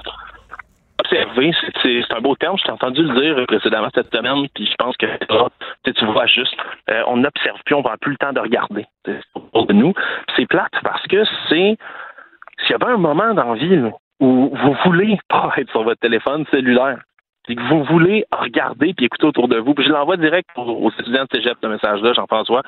Observer, 0.98 1.52
c'est 1.82 2.12
un 2.12 2.20
beau 2.20 2.34
terme. 2.36 2.56
Je 2.58 2.64
t'ai 2.64 2.70
entendu 2.70 3.02
le 3.02 3.20
dire 3.20 3.46
précédemment 3.46 3.88
cette 3.94 4.14
semaine, 4.14 4.48
puis 4.54 4.66
je 4.66 4.74
pense 4.76 4.96
que 4.96 5.06
tu 5.90 6.04
vois 6.06 6.26
juste, 6.26 6.54
euh, 6.90 7.02
on 7.06 7.18
n'observe 7.18 7.58
plus, 7.66 7.74
on 7.74 7.82
prend 7.82 7.96
plus 8.00 8.12
le 8.12 8.16
temps 8.16 8.32
de 8.32 8.40
regarder 8.40 8.86
de 9.04 9.72
nous. 9.72 9.92
C'est 10.36 10.46
plate 10.46 10.72
parce 10.82 11.06
que 11.06 11.24
c'est 11.48 11.76
s'il 12.60 12.70
y 12.70 12.74
avait 12.74 12.92
un 12.92 12.96
moment 12.96 13.34
dans 13.34 13.54
la 13.54 13.58
vie 13.58 13.80
où 14.20 14.50
vous 14.54 14.76
voulez 14.84 15.18
pas 15.28 15.52
être 15.56 15.70
sur 15.70 15.82
votre 15.82 16.00
téléphone 16.00 16.44
cellulaire, 16.50 16.98
puis 17.44 17.56
que 17.56 17.62
vous 17.62 17.84
voulez 17.84 18.24
regarder 18.32 18.94
puis 18.94 19.06
écouter 19.06 19.26
autour 19.26 19.48
de 19.48 19.58
vous, 19.58 19.74
puis 19.74 19.84
je 19.84 19.90
l'envoie 19.90 20.16
direct 20.16 20.48
aux, 20.56 20.90
étudiants 20.98 21.24
de 21.24 21.36
cégep, 21.36 21.58
ce 21.60 21.66
message-là, 21.66 22.12
Jean-François, 22.14 22.62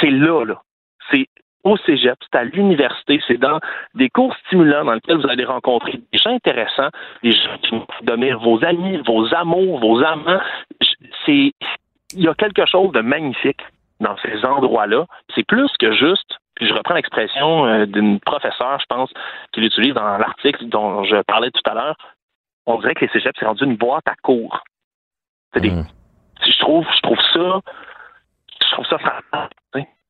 c'est 0.00 0.10
là, 0.10 0.44
là. 0.44 0.62
C'est 1.10 1.26
au 1.64 1.76
cégep, 1.78 2.16
c'est 2.22 2.38
à 2.38 2.44
l'université, 2.44 3.20
c'est 3.26 3.38
dans 3.38 3.58
des 3.94 4.10
cours 4.10 4.34
stimulants 4.46 4.84
dans 4.84 4.92
lesquels 4.92 5.16
vous 5.16 5.28
allez 5.28 5.44
rencontrer 5.44 6.00
des 6.12 6.18
gens 6.18 6.30
intéressants, 6.30 6.90
des 7.22 7.32
gens 7.32 7.58
qui 7.62 7.70
vont 7.70 7.86
vous 7.98 8.06
donner 8.06 8.32
vos 8.34 8.62
amis, 8.64 8.98
vos 9.06 9.34
amours, 9.34 9.80
vos 9.80 10.02
amants. 10.02 10.40
C'est, 11.24 11.52
il 12.12 12.22
y 12.22 12.28
a 12.28 12.34
quelque 12.34 12.66
chose 12.66 12.92
de 12.92 13.00
magnifique 13.00 13.62
dans 14.00 14.16
ces 14.18 14.44
endroits-là. 14.44 15.06
C'est 15.34 15.46
plus 15.46 15.70
que 15.78 15.92
juste 15.92 16.38
puis 16.54 16.68
je 16.68 16.74
reprends 16.74 16.94
l'expression 16.94 17.66
euh, 17.66 17.86
d'une 17.86 18.20
professeure, 18.20 18.78
je 18.78 18.86
pense, 18.88 19.10
qui 19.52 19.60
l'utilise 19.60 19.94
dans 19.94 20.18
l'article 20.18 20.68
dont 20.68 21.02
je 21.04 21.20
parlais 21.22 21.50
tout 21.50 21.68
à 21.68 21.74
l'heure. 21.74 21.96
On 22.66 22.78
dirait 22.78 22.94
que 22.94 23.04
les 23.04 23.10
cégeps, 23.10 23.36
c'est 23.38 23.46
rendu 23.46 23.64
une 23.64 23.76
boîte 23.76 24.06
à 24.06 24.14
cours. 24.22 24.62
Mmh. 25.56 25.82
Je 26.46 26.58
trouve, 26.60 26.86
je 26.94 27.00
trouve 27.02 27.20
ça, 27.32 27.60
je 28.62 28.70
trouve 28.72 28.86
ça 28.86 28.98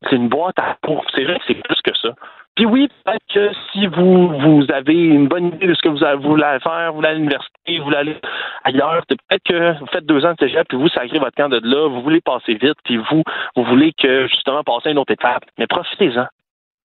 C'est 0.09 0.17
une 0.17 0.29
boîte 0.29 0.59
à 0.59 0.77
cours. 0.83 1.05
C'est 1.15 1.25
vrai 1.25 1.39
que 1.39 1.45
c'est 1.47 1.63
plus 1.63 1.81
que 1.83 1.97
ça. 1.97 2.11
Puis 2.57 2.67
oui, 2.67 2.89
peut-être 3.05 3.27
que 3.33 3.51
si 3.73 3.87
vous, 3.89 4.29
vous 4.29 4.65
avez 4.73 4.95
une 4.95 5.27
bonne 5.27 5.49
idée 5.49 5.67
de 5.67 5.75
ce 5.75 5.83
que 5.83 5.89
vous, 5.89 6.23
voulez 6.23 6.59
faire, 6.63 6.91
vous 6.91 6.97
voulez 6.97 7.09
à 7.09 7.15
l'université, 7.15 7.79
vous 7.79 7.85
voulez 7.85 7.97
aller 7.97 8.17
ailleurs, 8.63 9.05
peut-être 9.07 9.43
que 9.43 9.79
vous 9.81 9.87
faites 9.87 10.07
deux 10.07 10.25
ans 10.25 10.35
de 10.35 10.39
cégep, 10.39 10.69
puis 10.69 10.79
vous 10.79 10.89
sacrez 10.89 11.19
votre 11.19 11.35
camp 11.35 11.49
de 11.49 11.61
là, 11.65 11.89
vous 11.89 12.03
voulez 12.03 12.21
passer 12.21 12.55
vite, 12.55 12.79
puis 12.85 12.97
vous, 12.97 13.25
vous 13.57 13.65
voulez 13.65 13.93
que 13.93 14.29
justement 14.29 14.63
passer 14.63 14.93
une 14.93 14.99
autre 14.99 15.13
étape. 15.13 15.43
Mais 15.59 15.67
profitez-en. 15.67 16.27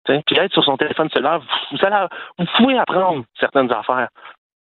Puis 0.05 0.37
être 0.37 0.53
sur 0.53 0.63
son 0.63 0.75
téléphone 0.75 1.09
cellulaire, 1.11 1.39
vous, 1.71 1.77
allez, 1.85 2.07
vous 2.39 2.45
pouvez 2.57 2.79
apprendre 2.79 3.23
certaines 3.39 3.71
affaires. 3.71 4.09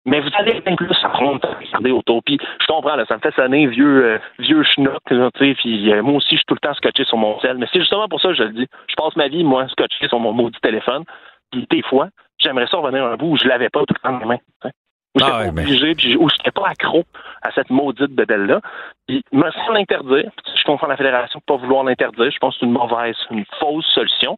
Mais 0.05 0.19
vous 0.19 0.29
allez 0.37 0.59
bien 0.59 0.75
plus 0.75 0.91
à 1.03 1.07
regarder 1.07 1.91
autour. 1.91 2.21
Puis 2.23 2.37
je 2.59 2.65
comprends, 2.67 2.95
là, 2.95 3.05
ça 3.07 3.15
me 3.15 3.21
fait 3.21 3.33
sonner 3.35 3.67
vieux, 3.67 4.05
euh, 4.05 4.19
vieux 4.39 4.63
schnock, 4.63 5.01
tu 5.07 5.15
sais, 5.15 5.53
puis 5.55 5.93
euh, 5.93 6.03
moi 6.03 6.15
aussi, 6.15 6.31
je 6.31 6.37
suis 6.37 6.45
tout 6.45 6.55
le 6.55 6.59
temps 6.59 6.73
scotché 6.73 7.05
sur 7.05 7.17
mon 7.17 7.39
cell. 7.39 7.57
Mais 7.57 7.67
c'est 7.71 7.79
justement 7.79 8.07
pour 8.09 8.19
ça 8.19 8.29
que 8.29 8.35
je 8.35 8.43
le 8.43 8.51
dis. 8.51 8.67
Je 8.87 8.95
passe 8.95 9.15
ma 9.15 9.29
vie, 9.29 9.43
moi, 9.43 9.67
scotché 9.69 10.07
sur 10.07 10.19
mon 10.19 10.33
maudit 10.33 10.59
téléphone. 10.61 11.03
Puis 11.51 11.65
des 11.69 11.81
fois, 11.83 12.09
j'aimerais 12.37 12.67
ça 12.67 12.77
revenir 12.77 13.05
un 13.05 13.15
bout 13.15 13.31
où 13.31 13.37
je 13.37 13.47
l'avais 13.47 13.69
pas 13.69 13.81
tout 13.81 13.93
le 13.93 13.99
temps 13.99 14.13
dans 14.13 14.19
les 14.19 14.25
mains. 14.25 14.71
Où 15.15 15.19
je 15.19 15.25
ah 15.25 15.29
pas 15.29 15.47
obligé, 15.47 15.93
puis 15.95 16.17
où 16.17 16.27
je 16.27 16.35
n'étais 16.35 16.51
pas 16.51 16.67
accro 16.67 17.03
à 17.43 17.51
cette 17.51 17.69
maudite 17.69 18.11
bébelle-là. 18.11 18.61
Puis, 19.07 19.23
me 19.31 19.49
sans 19.51 19.71
l'interdire, 19.71 20.31
je 20.55 20.63
comprends 20.63 20.87
la 20.87 20.97
fédération 20.97 21.39
de 21.39 21.45
pas 21.45 21.55
vouloir 21.55 21.83
l'interdire, 21.83 22.31
je 22.31 22.39
pense 22.39 22.55
que 22.55 22.61
c'est 22.61 22.65
une 22.65 22.71
mauvaise, 22.71 23.15
une 23.29 23.45
fausse 23.59 23.85
solution. 23.93 24.35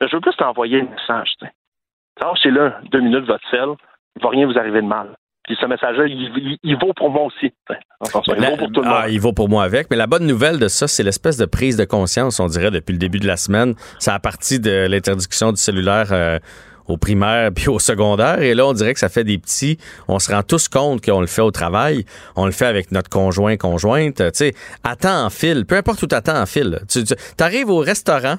Mais 0.00 0.06
je 0.06 0.16
veux 0.16 0.20
plus 0.20 0.36
t'envoyer 0.36 0.82
un 0.82 0.84
message, 0.84 1.32
tu 1.40 1.46
sais. 1.46 2.26
c'est 2.42 2.50
là, 2.50 2.78
deux 2.92 3.00
minutes, 3.00 3.24
votre 3.24 3.48
sel, 3.48 3.70
il 4.16 4.22
va 4.22 4.30
rien 4.30 4.46
vous 4.46 4.58
arriver 4.58 4.82
de 4.82 4.86
mal. 4.86 5.14
Puis 5.48 5.56
ce 5.58 5.64
message-là, 5.66 6.04
il, 6.06 6.76
vaut 6.76 6.92
pour 6.92 7.08
moi 7.08 7.24
aussi. 7.24 7.50
il 7.70 8.10
vaut 8.10 8.56
pour 8.58 8.70
tout 8.70 8.82
le 8.82 8.88
monde. 8.88 8.98
Ah, 9.02 9.08
il 9.08 9.18
vaut 9.18 9.32
pour 9.32 9.48
moi 9.48 9.64
avec. 9.64 9.88
Mais 9.90 9.96
la 9.96 10.06
bonne 10.06 10.26
nouvelle 10.26 10.58
de 10.58 10.68
ça, 10.68 10.86
c'est 10.86 11.02
l'espèce 11.02 11.38
de 11.38 11.46
prise 11.46 11.78
de 11.78 11.86
conscience, 11.86 12.38
on 12.38 12.48
dirait, 12.48 12.70
depuis 12.70 12.92
le 12.92 12.98
début 12.98 13.18
de 13.18 13.26
la 13.26 13.38
semaine. 13.38 13.74
Ça 13.98 14.12
a 14.12 14.18
parti 14.18 14.60
de 14.60 14.86
l'interdiction 14.86 15.50
du 15.50 15.58
cellulaire 15.58 16.08
euh, 16.12 16.38
au 16.86 16.98
primaire 16.98 17.50
puis 17.54 17.68
au 17.68 17.78
secondaire. 17.78 18.42
Et 18.42 18.54
là, 18.54 18.66
on 18.66 18.74
dirait 18.74 18.92
que 18.92 19.00
ça 19.00 19.08
fait 19.08 19.24
des 19.24 19.38
petits. 19.38 19.78
On 20.06 20.18
se 20.18 20.30
rend 20.30 20.42
tous 20.42 20.68
compte 20.68 21.02
qu'on 21.02 21.22
le 21.22 21.26
fait 21.26 21.40
au 21.40 21.50
travail. 21.50 22.04
On 22.36 22.44
le 22.44 22.52
fait 22.52 22.66
avec 22.66 22.92
notre 22.92 23.08
conjoint, 23.08 23.56
conjointe. 23.56 24.16
Tu 24.16 24.30
sais, 24.34 24.54
attends 24.84 25.24
en 25.24 25.30
fil. 25.30 25.64
Peu 25.64 25.76
importe 25.76 26.02
où 26.02 26.06
tu 26.06 26.14
attends 26.14 26.38
en 26.38 26.46
fil. 26.46 26.80
Tu, 26.90 27.04
tu 27.04 27.14
arrives 27.38 27.70
au 27.70 27.78
restaurant, 27.78 28.36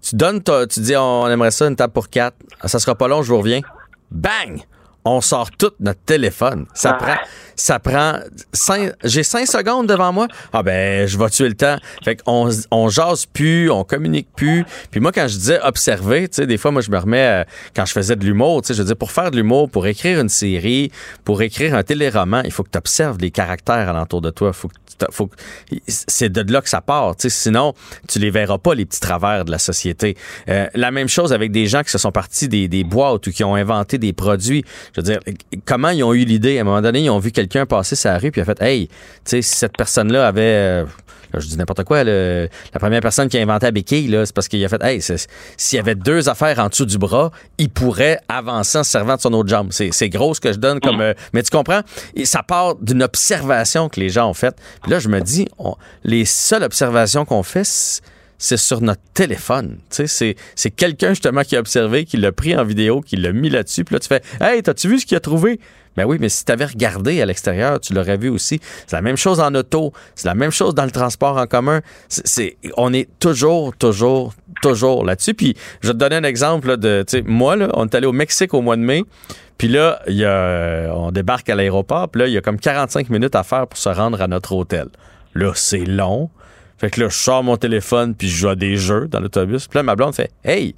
tu 0.00 0.16
donnes, 0.16 0.42
tu 0.42 0.80
dis, 0.80 0.96
on 0.96 1.28
aimerait 1.28 1.50
ça, 1.50 1.66
une 1.66 1.76
table 1.76 1.92
pour 1.92 2.08
quatre. 2.08 2.36
Ça 2.64 2.78
sera 2.78 2.94
pas 2.94 3.08
long, 3.08 3.20
je 3.20 3.28
vous 3.28 3.38
reviens. 3.38 3.60
Bang! 4.10 4.62
On 5.04 5.20
sort 5.20 5.50
tout 5.52 5.72
notre 5.80 6.00
téléphone. 6.00 6.66
Ça 6.74 6.94
prend, 6.94 7.16
ça 7.60 7.78
prend 7.78 8.18
cinq, 8.52 8.92
j'ai 9.04 9.22
cinq 9.22 9.46
secondes 9.46 9.86
devant 9.86 10.12
moi. 10.12 10.28
Ah 10.52 10.62
ben, 10.62 11.06
je 11.06 11.18
vais 11.18 11.30
tuer 11.30 11.48
le 11.48 11.54
temps. 11.54 11.76
Fait 12.04 12.16
qu'on 12.16 12.50
on 12.70 12.88
jase 12.88 13.26
plus, 13.26 13.70
on 13.70 13.84
communique 13.84 14.28
plus. 14.34 14.64
Puis 14.90 15.00
moi, 15.00 15.12
quand 15.12 15.28
je 15.28 15.36
disais 15.36 15.60
observer, 15.62 16.28
tu 16.28 16.36
sais, 16.36 16.46
des 16.46 16.58
fois, 16.58 16.70
moi, 16.70 16.82
je 16.82 16.90
me 16.90 16.98
remets, 16.98 17.42
euh, 17.42 17.44
quand 17.74 17.84
je 17.84 17.92
faisais 17.92 18.16
de 18.16 18.24
l'humour, 18.24 18.62
tu 18.62 18.68
sais, 18.68 18.74
je 18.74 18.82
dis 18.82 18.94
pour 18.94 19.12
faire 19.12 19.30
de 19.30 19.36
l'humour, 19.36 19.70
pour 19.70 19.86
écrire 19.86 20.20
une 20.20 20.28
série, 20.28 20.90
pour 21.24 21.42
écrire 21.42 21.74
un 21.74 21.82
téléroman, 21.82 22.42
il 22.44 22.52
faut 22.52 22.62
que 22.62 22.70
tu 22.70 22.78
observes 22.78 23.18
les 23.20 23.30
caractères 23.30 23.88
alentour 23.88 24.20
de 24.20 24.30
toi. 24.30 24.52
Faut 24.52 24.68
que 24.68 24.74
faut 25.10 25.30
c'est 25.86 26.30
de 26.30 26.52
là 26.52 26.60
que 26.60 26.68
ça 26.68 26.80
part. 26.80 27.14
sais 27.18 27.28
sinon, 27.28 27.74
tu 28.08 28.18
les 28.18 28.30
verras 28.30 28.58
pas, 28.58 28.74
les 28.74 28.86
petits 28.86 29.00
travers 29.00 29.44
de 29.44 29.50
la 29.50 29.58
société. 29.58 30.16
Euh, 30.48 30.66
la 30.74 30.90
même 30.90 31.08
chose 31.08 31.32
avec 31.32 31.52
des 31.52 31.66
gens 31.66 31.82
qui 31.82 31.90
se 31.90 31.98
sont 31.98 32.12
partis 32.12 32.48
des, 32.48 32.68
des 32.68 32.84
boîtes 32.84 33.26
ou 33.26 33.30
qui 33.30 33.44
ont 33.44 33.54
inventé 33.54 33.98
des 33.98 34.12
produits. 34.12 34.64
Je 34.94 35.00
veux 35.00 35.04
dire, 35.04 35.20
comment 35.64 35.90
ils 35.90 36.02
ont 36.04 36.14
eu 36.14 36.24
l'idée? 36.24 36.58
À 36.58 36.62
un 36.62 36.64
moment 36.64 36.82
donné, 36.82 37.00
ils 37.00 37.10
ont 37.10 37.18
vu 37.18 37.32
quelqu'un 37.32 37.49
passer 37.66 37.96
sa 37.96 38.18
rue 38.18 38.30
puis 38.30 38.40
a 38.40 38.44
fait 38.44 38.60
Hey, 38.60 38.88
tu 38.88 38.94
sais, 39.24 39.42
si 39.42 39.56
cette 39.56 39.76
personne-là 39.76 40.26
avait. 40.26 40.42
Euh, 40.42 40.84
je 41.32 41.46
dis 41.46 41.56
n'importe 41.56 41.84
quoi, 41.84 42.02
la 42.02 42.48
première 42.80 43.00
personne 43.00 43.28
qui 43.28 43.38
a 43.38 43.40
inventé 43.40 43.66
la 43.66 43.70
béquille, 43.70 44.10
c'est 44.24 44.34
parce 44.34 44.48
qu'il 44.48 44.64
a 44.64 44.68
fait 44.68 44.82
Hey, 44.82 45.00
s'il 45.00 45.76
y 45.76 45.78
avait 45.78 45.94
deux 45.94 46.28
affaires 46.28 46.58
en 46.58 46.68
dessous 46.68 46.86
du 46.86 46.98
bras, 46.98 47.30
il 47.58 47.70
pourrait 47.70 48.18
avancer 48.28 48.78
en 48.78 48.84
se 48.84 48.90
servant 48.90 49.16
de 49.16 49.20
son 49.20 49.32
autre 49.34 49.48
jambe. 49.48 49.68
C'est 49.70 50.08
gros 50.08 50.34
ce 50.34 50.40
que 50.40 50.52
je 50.52 50.58
donne 50.58 50.80
comme. 50.80 50.96
Mm. 50.96 51.02
Euh, 51.02 51.14
mais 51.32 51.42
tu 51.42 51.50
comprends? 51.50 51.82
Et 52.14 52.24
ça 52.24 52.42
part 52.42 52.76
d'une 52.76 53.02
observation 53.02 53.88
que 53.88 54.00
les 54.00 54.08
gens 54.08 54.28
ont 54.28 54.34
faite. 54.34 54.56
Puis 54.82 54.90
là, 54.90 54.98
je 54.98 55.08
me 55.08 55.20
dis, 55.20 55.46
les 56.04 56.24
seules 56.24 56.64
observations 56.64 57.24
qu'on 57.24 57.42
fait, 57.42 57.66
c'est 58.40 58.56
sur 58.56 58.80
notre 58.80 59.02
téléphone. 59.14 59.78
C'est, 59.90 60.06
c'est 60.08 60.70
quelqu'un 60.70 61.10
justement 61.10 61.42
qui 61.42 61.56
a 61.56 61.60
observé, 61.60 62.04
qui 62.06 62.16
l'a 62.16 62.32
pris 62.32 62.56
en 62.56 62.64
vidéo, 62.64 63.02
qui 63.02 63.16
l'a 63.16 63.32
mis 63.32 63.50
là-dessus. 63.50 63.84
Puis 63.84 63.94
là, 63.94 64.00
tu 64.00 64.08
fais 64.08 64.22
Hey, 64.40 64.62
t'as-tu 64.62 64.88
vu 64.88 64.98
ce 64.98 65.06
qu'il 65.06 65.16
a 65.16 65.20
trouvé? 65.20 65.60
Ben 65.96 66.04
oui, 66.04 66.18
mais 66.20 66.28
si 66.28 66.44
tu 66.44 66.52
avais 66.52 66.66
regardé 66.66 67.20
à 67.20 67.26
l'extérieur, 67.26 67.80
tu 67.80 67.94
l'aurais 67.94 68.16
vu 68.16 68.28
aussi. 68.28 68.60
C'est 68.86 68.96
la 68.96 69.02
même 69.02 69.16
chose 69.16 69.40
en 69.40 69.54
auto, 69.54 69.92
c'est 70.14 70.28
la 70.28 70.34
même 70.34 70.50
chose 70.50 70.74
dans 70.74 70.84
le 70.84 70.90
transport 70.90 71.36
en 71.36 71.46
commun. 71.46 71.80
On 72.76 72.92
est 72.92 73.08
toujours, 73.18 73.76
toujours, 73.76 74.34
toujours 74.62 75.04
là-dessus. 75.04 75.34
Puis 75.34 75.56
je 75.80 75.88
vais 75.88 75.94
te 75.94 75.98
donner 75.98 76.16
un 76.16 76.24
exemple 76.24 76.76
de, 76.76 77.04
tu 77.06 77.18
sais, 77.18 77.22
moi, 77.26 77.56
on 77.74 77.86
est 77.86 77.94
allé 77.94 78.06
au 78.06 78.12
Mexique 78.12 78.54
au 78.54 78.62
mois 78.62 78.76
de 78.76 78.82
mai. 78.82 79.04
Puis 79.58 79.68
là, 79.68 80.00
a, 80.06 80.94
on 80.94 81.10
débarque 81.10 81.50
à 81.50 81.54
l'aéroport. 81.54 82.08
Puis 82.08 82.20
là, 82.22 82.28
il 82.28 82.32
y 82.32 82.38
a 82.38 82.40
comme 82.40 82.58
45 82.58 83.10
minutes 83.10 83.34
à 83.34 83.42
faire 83.42 83.66
pour 83.66 83.78
se 83.78 83.88
rendre 83.88 84.22
à 84.22 84.26
notre 84.26 84.52
hôtel. 84.52 84.88
Là, 85.34 85.52
c'est 85.54 85.84
long. 85.84 86.30
Fait 86.78 86.88
que 86.88 87.00
là, 87.00 87.08
je 87.10 87.16
sors 87.16 87.44
mon 87.44 87.58
téléphone 87.58 88.14
puis 88.14 88.28
je 88.28 88.36
joue 88.38 88.48
à 88.48 88.54
des 88.54 88.76
jeux 88.76 89.06
dans 89.08 89.20
l'autobus. 89.20 89.66
Puis 89.68 89.76
là, 89.76 89.82
ma 89.82 89.96
blonde 89.96 90.14
fait 90.14 90.30
Hey, 90.44 90.74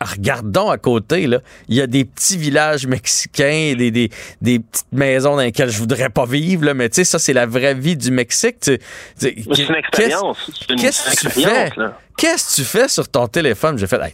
regardons 0.00 0.70
à 0.70 0.78
côté, 0.78 1.26
là, 1.26 1.40
il 1.68 1.76
y 1.76 1.80
a 1.80 1.86
des 1.86 2.04
petits 2.04 2.36
villages 2.36 2.86
mexicains, 2.86 3.74
des, 3.76 3.90
des, 3.90 4.10
des 4.40 4.58
petites 4.58 4.92
maisons 4.92 5.36
dans 5.36 5.42
lesquelles 5.42 5.70
je 5.70 5.78
voudrais 5.78 6.10
pas 6.10 6.24
vivre, 6.26 6.64
là, 6.64 6.74
mais 6.74 6.88
tu 6.88 6.96
sais, 6.96 7.04
ça, 7.04 7.18
c'est 7.18 7.32
la 7.32 7.46
vraie 7.46 7.74
vie 7.74 7.96
du 7.96 8.10
Mexique. 8.10 8.56
c'est 8.60 8.78
une 9.18 9.74
expérience. 9.74 10.50
Qu'est-ce 10.78 11.10
que 11.10 11.28
tu 11.28 11.40
fais? 11.42 11.70
Qu'est-ce 12.16 12.50
que 12.50 12.62
tu 12.62 12.64
fais 12.64 12.88
sur 12.88 13.08
ton 13.08 13.28
téléphone? 13.28 13.78
J'ai 13.78 13.86
fait, 13.86 14.00
hey, 14.02 14.12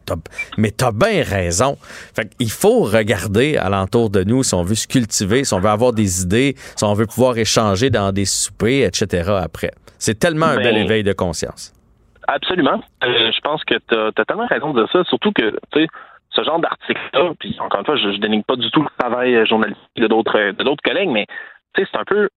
mais 0.59 0.71
t'as 0.71 0.93
bien 0.93 1.25
raison. 1.25 1.77
Fait 2.15 2.31
il 2.39 2.51
faut 2.51 2.83
regarder 2.83 3.57
alentour 3.57 4.11
de 4.11 4.23
nous 4.23 4.45
si 4.45 4.55
on 4.55 4.63
veut 4.63 4.77
se 4.77 4.87
cultiver, 4.87 5.45
si 5.45 5.55
on 5.55 5.61
veut 5.61 5.71
avoir 5.71 5.93
des 5.93 6.23
idées, 6.23 6.55
si 6.77 6.85
on 6.85 6.95
veut 6.95 7.07
pouvoir 7.07 7.37
échanger 7.37 7.91
dans 7.91 8.13
des 8.13 8.25
soupers, 8.25 8.85
etc. 8.85 9.31
après. 9.43 9.73
C'est 9.99 10.19
tellement 10.19 10.47
un 10.47 10.57
bel 10.57 10.75
ben, 10.75 10.85
éveil 10.85 11.03
de 11.03 11.13
conscience. 11.13 11.73
Absolument. 12.27 12.81
Euh, 13.05 13.31
je 13.33 13.41
pense 13.41 13.65
que 13.65 13.75
tu 13.75 13.95
as, 13.95 14.25
tellement 14.25 14.47
raison 14.47 14.73
de 14.73 14.87
ça, 14.93 15.05
surtout 15.05 15.33
que, 15.33 15.51
tu 15.73 15.81
sais, 15.81 15.87
ce 16.31 16.43
genre 16.43 16.59
d'article-là, 16.59 17.33
puis 17.39 17.57
encore 17.61 17.81
une 17.81 17.87
fois, 17.87 17.97
je, 17.97 18.09
ne 18.09 18.17
dénigre 18.19 18.45
pas 18.45 18.57
du 18.57 18.71
tout 18.71 18.83
le 18.83 18.89
travail 18.99 19.47
journalistique 19.47 19.97
de 19.97 20.07
d'autres 20.07 20.53
de 20.53 20.65
d'autres 20.65 20.83
collègues, 20.83 21.09
mais 21.09 21.27
tu 21.75 21.83
sais, 21.83 21.89
c'est 21.91 21.99
un 21.99 22.05
peu 22.05 22.29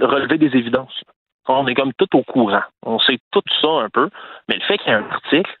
relever 0.00 0.38
des 0.38 0.56
évidences. 0.56 1.02
On 1.48 1.66
est 1.66 1.74
comme 1.74 1.92
tout 1.94 2.16
au 2.16 2.22
courant. 2.22 2.62
On 2.84 2.98
sait 2.98 3.18
tout 3.30 3.42
ça 3.60 3.68
un 3.68 3.88
peu, 3.88 4.10
mais 4.48 4.56
le 4.56 4.62
fait 4.62 4.78
qu'il 4.78 4.88
y 4.88 4.90
ait 4.90 4.98
un 4.98 5.10
article, 5.10 5.54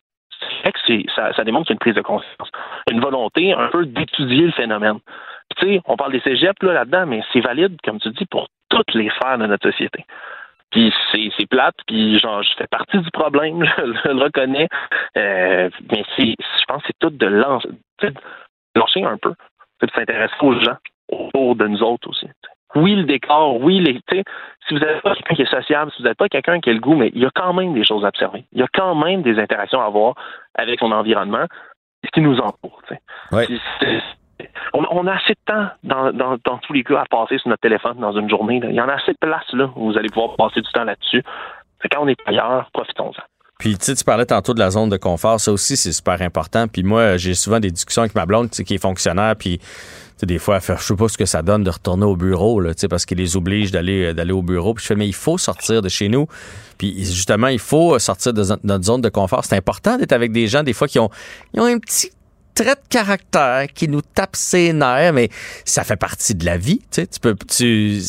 c'est 0.64 0.72
que 0.72 1.10
ça, 1.14 1.32
ça 1.32 1.44
démontre 1.44 1.66
qu'il 1.66 1.74
y 1.74 1.74
a 1.74 1.78
une 1.78 1.78
prise 1.78 1.94
de 1.94 2.02
conscience, 2.02 2.50
une 2.90 3.00
volonté 3.00 3.52
un 3.52 3.68
peu 3.68 3.86
d'étudier 3.86 4.46
le 4.46 4.52
phénomène. 4.52 4.98
Tu 5.56 5.66
sais, 5.66 5.80
on 5.86 5.96
parle 5.96 6.12
des 6.12 6.20
cégeps 6.20 6.60
là, 6.62 6.72
là-dedans, 6.72 7.06
mais 7.06 7.22
c'est 7.32 7.40
valide, 7.40 7.76
comme 7.84 8.00
tu 8.00 8.10
dis, 8.10 8.26
pour 8.26 8.48
toutes 8.68 8.94
les 8.94 9.08
sphères 9.10 9.38
de 9.38 9.46
notre 9.46 9.70
société. 9.70 10.04
Puis 10.76 10.92
c'est 11.10 11.46
plate, 11.48 11.74
puis 11.86 12.18
genre 12.18 12.42
je 12.42 12.50
fais 12.58 12.66
partie 12.66 12.98
du 12.98 13.10
problème, 13.10 13.64
je, 13.78 14.08
le 14.10 14.22
reconnais. 14.22 14.68
Euh, 15.16 15.70
mais 15.90 16.04
c'est 16.14 16.34
je 16.38 16.64
pense 16.68 16.82
que 16.82 16.88
c'est 16.88 16.98
tout 16.98 17.08
de 17.08 17.26
lancer, 17.26 17.68
lancer 18.74 19.02
un 19.02 19.16
peu, 19.16 19.32
de 19.82 19.90
s'intéresser 19.94 20.34
aux 20.42 20.60
gens 20.60 20.76
autour 21.10 21.56
de 21.56 21.66
nous 21.66 21.82
autres 21.82 22.10
aussi. 22.10 22.28
Oui, 22.74 22.94
le 22.94 23.04
décor, 23.04 23.58
oui, 23.58 23.80
les, 23.80 24.02
si 24.68 24.74
vous 24.74 24.80
n'êtes 24.80 25.00
pas 25.00 25.14
quelqu'un 25.14 25.34
qui 25.34 25.42
est 25.42 25.50
sociable, 25.50 25.90
si 25.92 26.02
vous 26.02 26.08
n'êtes 26.08 26.18
pas 26.18 26.28
quelqu'un 26.28 26.60
qui 26.60 26.68
a 26.68 26.74
le 26.74 26.80
goût, 26.80 26.94
mais 26.94 27.10
il 27.14 27.22
y 27.22 27.26
a 27.26 27.30
quand 27.34 27.54
même 27.54 27.72
des 27.72 27.84
choses 27.84 28.04
à 28.04 28.08
observer. 28.08 28.44
Il 28.52 28.60
y 28.60 28.62
a 28.62 28.68
quand 28.74 28.94
même 28.94 29.22
des 29.22 29.38
interactions 29.38 29.80
à 29.80 29.86
avoir 29.86 30.14
avec 30.54 30.80
son 30.80 30.92
environnement, 30.92 31.46
ce 32.04 32.10
qui 32.10 32.20
nous 32.20 32.38
entoure. 32.38 32.82
Ouais 33.32 33.46
on, 34.72 35.06
a 35.06 35.14
assez 35.14 35.32
de 35.32 35.38
temps 35.46 35.68
dans, 35.84 36.58
tous 36.62 36.72
les 36.72 36.84
cas 36.84 37.00
à 37.00 37.04
passer 37.06 37.38
sur 37.38 37.48
notre 37.48 37.62
téléphone 37.62 37.98
dans 37.98 38.12
une 38.12 38.28
journée. 38.28 38.60
Il 38.62 38.74
y 38.74 38.80
en 38.80 38.88
a 38.88 38.94
assez 38.94 39.12
de 39.12 39.18
place 39.18 39.44
là 39.52 39.70
où 39.76 39.92
vous 39.92 39.98
allez 39.98 40.08
pouvoir 40.08 40.36
passer 40.36 40.60
du 40.60 40.70
temps 40.72 40.84
là-dessus. 40.84 41.22
Quand 41.90 42.02
on 42.02 42.08
est 42.08 42.18
ailleurs, 42.26 42.68
profitons-en. 42.72 43.22
Puis, 43.58 43.78
tu 43.78 43.94
parlais 44.04 44.26
tantôt 44.26 44.52
de 44.52 44.58
la 44.58 44.70
zone 44.70 44.90
de 44.90 44.98
confort. 44.98 45.40
Ça 45.40 45.50
aussi, 45.50 45.78
c'est 45.78 45.92
super 45.92 46.20
important. 46.20 46.68
Puis 46.68 46.82
moi, 46.82 47.16
j'ai 47.16 47.34
souvent 47.34 47.58
des 47.58 47.70
discussions 47.70 48.02
avec 48.02 48.14
ma 48.14 48.26
blonde, 48.26 48.50
qui 48.50 48.74
est 48.74 48.78
fonctionnaire. 48.78 49.34
Puis, 49.36 49.60
des 50.22 50.38
fois, 50.38 50.58
je 50.58 50.74
sais 50.74 50.96
pas 50.96 51.08
ce 51.08 51.16
que 51.16 51.24
ça 51.24 51.40
donne 51.42 51.64
de 51.64 51.70
retourner 51.70 52.04
au 52.04 52.16
bureau, 52.16 52.62
parce 52.90 53.06
qu'il 53.06 53.18
les 53.18 53.36
oblige 53.36 53.70
d'aller, 53.70 54.12
d'aller 54.12 54.32
au 54.32 54.42
bureau. 54.42 54.74
Puis 54.74 54.82
je 54.82 54.88
fais, 54.88 54.94
mais 54.94 55.06
il 55.06 55.14
faut 55.14 55.38
sortir 55.38 55.80
de 55.80 55.88
chez 55.88 56.08
nous. 56.08 56.26
Puis 56.76 57.04
justement, 57.04 57.48
il 57.48 57.58
faut 57.58 57.98
sortir 57.98 58.34
de 58.34 58.42
notre 58.62 58.84
zone 58.84 59.00
de 59.00 59.08
confort. 59.08 59.44
C'est 59.44 59.56
important 59.56 59.96
d'être 59.96 60.12
avec 60.12 60.32
des 60.32 60.48
gens, 60.48 60.62
des 60.62 60.74
fois, 60.74 60.86
qui 60.86 60.98
ont, 60.98 61.10
ont 61.56 61.64
un 61.64 61.78
petit 61.78 62.10
trait 62.56 62.74
de 62.74 62.88
caractère 62.88 63.66
qui 63.72 63.86
nous 63.86 64.02
tape 64.02 64.34
ses 64.34 64.72
nerfs, 64.72 65.12
mais 65.12 65.28
ça 65.64 65.84
fait 65.84 65.96
partie 65.96 66.34
de 66.34 66.44
la 66.44 66.56
vie. 66.56 66.78
Tu 66.90 67.02
sais, 67.02 67.06
tu 67.06 67.20
peux, 67.20 67.36
tu, 67.46 68.00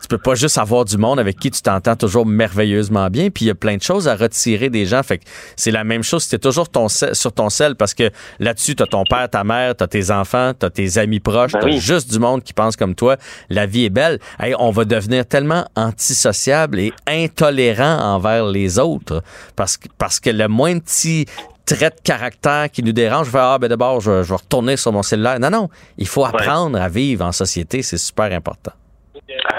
tu 0.00 0.08
peux 0.08 0.16
pas 0.18 0.34
juste 0.34 0.56
avoir 0.56 0.86
du 0.86 0.96
monde 0.96 1.20
avec 1.20 1.38
qui 1.38 1.50
tu 1.50 1.60
t'entends 1.60 1.94
toujours 1.94 2.24
merveilleusement 2.24 3.08
bien, 3.10 3.28
puis 3.28 3.44
il 3.44 3.48
y 3.48 3.50
a 3.50 3.54
plein 3.54 3.76
de 3.76 3.82
choses 3.82 4.08
à 4.08 4.16
retirer 4.16 4.70
des 4.70 4.86
gens. 4.86 5.02
Fait 5.02 5.18
que 5.18 5.24
c'est 5.56 5.70
la 5.70 5.84
même 5.84 6.02
chose 6.02 6.22
si 6.22 6.30
t'es 6.30 6.38
toujours 6.38 6.70
ton 6.70 6.88
sur 6.88 7.32
ton 7.32 7.50
sel, 7.50 7.76
parce 7.76 7.92
que 7.92 8.10
là-dessus, 8.38 8.74
t'as 8.76 8.86
ton 8.86 9.04
père, 9.04 9.28
ta 9.28 9.44
mère, 9.44 9.76
t'as 9.76 9.86
tes 9.88 10.10
enfants, 10.10 10.52
t'as 10.58 10.70
tes 10.70 10.96
amis 10.96 11.20
proches, 11.20 11.52
Ben 11.52 11.60
t'as 11.60 11.66
oui. 11.66 11.78
juste 11.78 12.10
du 12.10 12.18
monde 12.18 12.42
qui 12.42 12.54
pense 12.54 12.76
comme 12.76 12.94
toi. 12.94 13.18
La 13.50 13.66
vie 13.66 13.84
est 13.84 13.90
belle. 13.90 14.18
Hey, 14.40 14.54
on 14.58 14.70
va 14.70 14.86
devenir 14.86 15.26
tellement 15.26 15.68
antisociable 15.76 16.80
et 16.80 16.92
intolérant 17.06 17.98
envers 18.14 18.46
les 18.46 18.78
autres, 18.78 19.22
parce 19.54 19.76
que, 19.76 19.88
parce 19.98 20.18
que 20.18 20.30
le 20.30 20.48
moins 20.48 20.78
petit 20.78 21.26
trait 21.74 21.90
de 21.90 22.00
caractère 22.04 22.70
qui 22.70 22.82
nous 22.82 22.92
dérange, 22.92 23.26
je 23.26 23.32
vais 23.32 23.38
ah 23.40 23.58
ben 23.60 23.68
d'abord 23.68 24.00
je, 24.00 24.22
je 24.22 24.28
vais 24.28 24.36
retourner 24.36 24.76
sur 24.76 24.92
mon 24.92 25.02
cellulaire. 25.02 25.38
Non 25.40 25.50
non, 25.50 25.68
il 25.98 26.06
faut 26.06 26.24
apprendre 26.24 26.80
à 26.80 26.88
vivre 26.88 27.24
en 27.24 27.32
société, 27.32 27.82
c'est 27.82 27.98
super 27.98 28.32
important. 28.32 28.72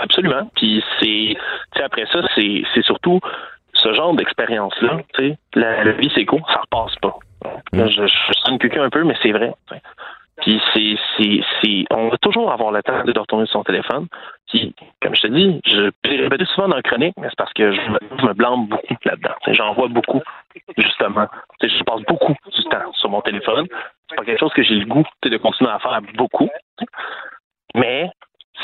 Absolument. 0.01 0.49
Puis 0.55 0.83
c'est, 0.99 1.35
après 1.81 2.05
ça, 2.11 2.19
c'est, 2.35 2.63
surtout 2.83 3.19
ce 3.73 3.93
genre 3.93 4.13
d'expérience-là. 4.15 4.99
Tu 5.13 5.29
sais, 5.29 5.37
la, 5.55 5.83
la 5.83 5.91
vie 5.93 6.11
c'est 6.13 6.25
court, 6.25 6.45
ça 6.51 6.61
repasse 6.61 6.95
pas. 7.01 7.15
Là, 7.73 7.87
je, 7.87 8.05
je 8.05 8.39
sonne 8.45 8.59
quelqu'un 8.59 8.83
un 8.83 8.89
peu, 8.89 9.03
mais 9.03 9.15
c'est 9.23 9.31
vrai. 9.31 9.53
Puis 10.41 10.59
c'est, 10.73 11.85
on 11.91 12.09
va 12.09 12.17
toujours 12.17 12.51
avoir 12.51 12.71
le 12.71 12.81
temps 12.81 13.03
de 13.03 13.17
retourner 13.17 13.45
sur 13.45 13.59
son 13.59 13.63
téléphone. 13.63 14.07
Comme 15.01 15.15
je 15.15 15.21
te 15.21 15.27
dis, 15.27 15.61
je 15.65 15.91
l'ai 16.03 16.21
répété 16.23 16.45
souvent 16.45 16.67
dans 16.67 16.75
le 16.75 16.81
chronique, 16.81 17.15
mais 17.17 17.27
c'est 17.29 17.37
parce 17.37 17.53
que 17.53 17.71
je 17.71 17.81
me, 18.25 18.33
blâme 18.33 18.67
beaucoup 18.67 18.95
là-dedans. 19.05 19.35
J'en 19.47 19.73
vois 19.73 19.87
beaucoup, 19.87 20.21
justement. 20.77 21.27
Je 21.61 21.83
passe 21.83 22.01
beaucoup 22.07 22.35
du 22.45 22.63
temps 22.65 22.91
sur 22.93 23.09
mon 23.09 23.21
téléphone. 23.21 23.67
C'est 24.09 24.15
pas 24.15 24.25
quelque 24.25 24.39
chose 24.39 24.53
que 24.53 24.63
j'ai 24.63 24.75
le 24.75 24.85
goût 24.85 25.05
de 25.23 25.37
continuer 25.37 25.71
à 25.71 25.79
faire 25.79 25.99
beaucoup. 26.15 26.49
Mais 27.75 28.09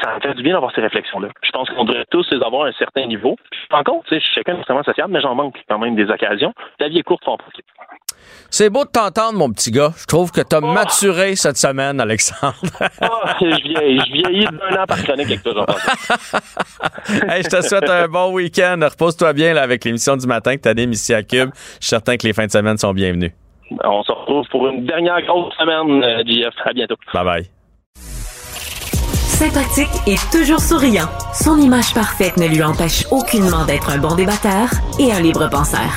ça 0.01 0.15
me 0.15 0.19
fait 0.21 0.33
du 0.33 0.43
bien 0.43 0.53
d'avoir 0.53 0.73
ces 0.73 0.81
réflexions-là. 0.81 1.29
Je 1.43 1.51
pense 1.51 1.69
qu'on 1.69 1.85
devrait 1.85 2.05
tous 2.09 2.25
les 2.31 2.41
avoir 2.43 2.65
à 2.65 2.69
un 2.69 2.73
certain 2.73 3.05
niveau. 3.05 3.35
Tu 3.69 3.77
sais, 4.09 4.19
je 4.19 4.25
suis 4.25 4.35
quelqu'un 4.35 4.53
d'extrêmement 4.55 4.83
sociable, 4.83 5.13
mais 5.13 5.21
j'en 5.21 5.35
manque 5.35 5.55
quand 5.69 5.79
même 5.79 5.95
des 5.95 6.09
occasions. 6.09 6.53
La 6.79 6.89
vie 6.89 6.99
est 6.99 7.03
courte, 7.03 7.27
en 7.27 7.37
profiter. 7.37 7.63
C'est 8.49 8.69
beau 8.69 8.85
de 8.85 8.89
t'entendre, 8.89 9.37
mon 9.37 9.51
petit 9.51 9.71
gars. 9.71 9.91
Je 9.97 10.05
trouve 10.05 10.31
que 10.31 10.41
t'as 10.41 10.61
maturé 10.61 11.35
cette 11.35 11.57
semaine, 11.57 11.99
Alexandre. 11.99 12.55
Ah, 13.01 13.35
je 13.41 13.61
vieillis, 13.61 13.99
je 13.99 14.11
vieillis 14.13 14.45
d'un 14.45 14.81
an 14.81 14.85
par 14.85 15.01
chronique 15.03 15.27
avec 15.27 15.43
toi, 15.43 15.65
hey, 17.29 17.43
je 17.43 17.49
te 17.49 17.61
souhaite 17.61 17.89
un 17.89 18.07
bon 18.07 18.31
week-end. 18.31 18.79
Repose-toi 18.81 19.33
bien 19.33 19.53
là, 19.53 19.61
avec 19.63 19.83
l'émission 19.83 20.15
du 20.15 20.27
matin 20.27 20.55
que 20.55 20.61
t'animes 20.61 20.91
ici 20.91 21.13
à 21.13 21.23
Cube. 21.23 21.49
Je 21.53 21.59
suis 21.59 21.87
certain 21.87 22.17
que 22.17 22.25
les 22.25 22.33
fins 22.33 22.45
de 22.45 22.51
semaine 22.51 22.77
sont 22.77 22.93
bienvenues. 22.93 23.33
On 23.83 24.03
se 24.03 24.11
retrouve 24.11 24.47
pour 24.49 24.67
une 24.67 24.85
dernière 24.85 25.21
grosse 25.23 25.53
semaine, 25.55 26.03
euh, 26.03 26.23
JF. 26.25 26.53
À 26.65 26.73
bientôt. 26.73 26.95
Bye 27.13 27.25
bye. 27.25 27.56
Sympathique 29.37 30.01
et 30.07 30.15
toujours 30.31 30.59
souriant, 30.59 31.07
son 31.31 31.59
image 31.59 31.93
parfaite 31.93 32.37
ne 32.37 32.47
lui 32.47 32.63
empêche 32.63 33.05
aucunement 33.11 33.65
d'être 33.65 33.91
un 33.91 33.99
bon 33.99 34.15
débatteur 34.15 34.67
et 34.97 35.13
un 35.13 35.19
libre 35.19 35.47
penseur. 35.47 35.93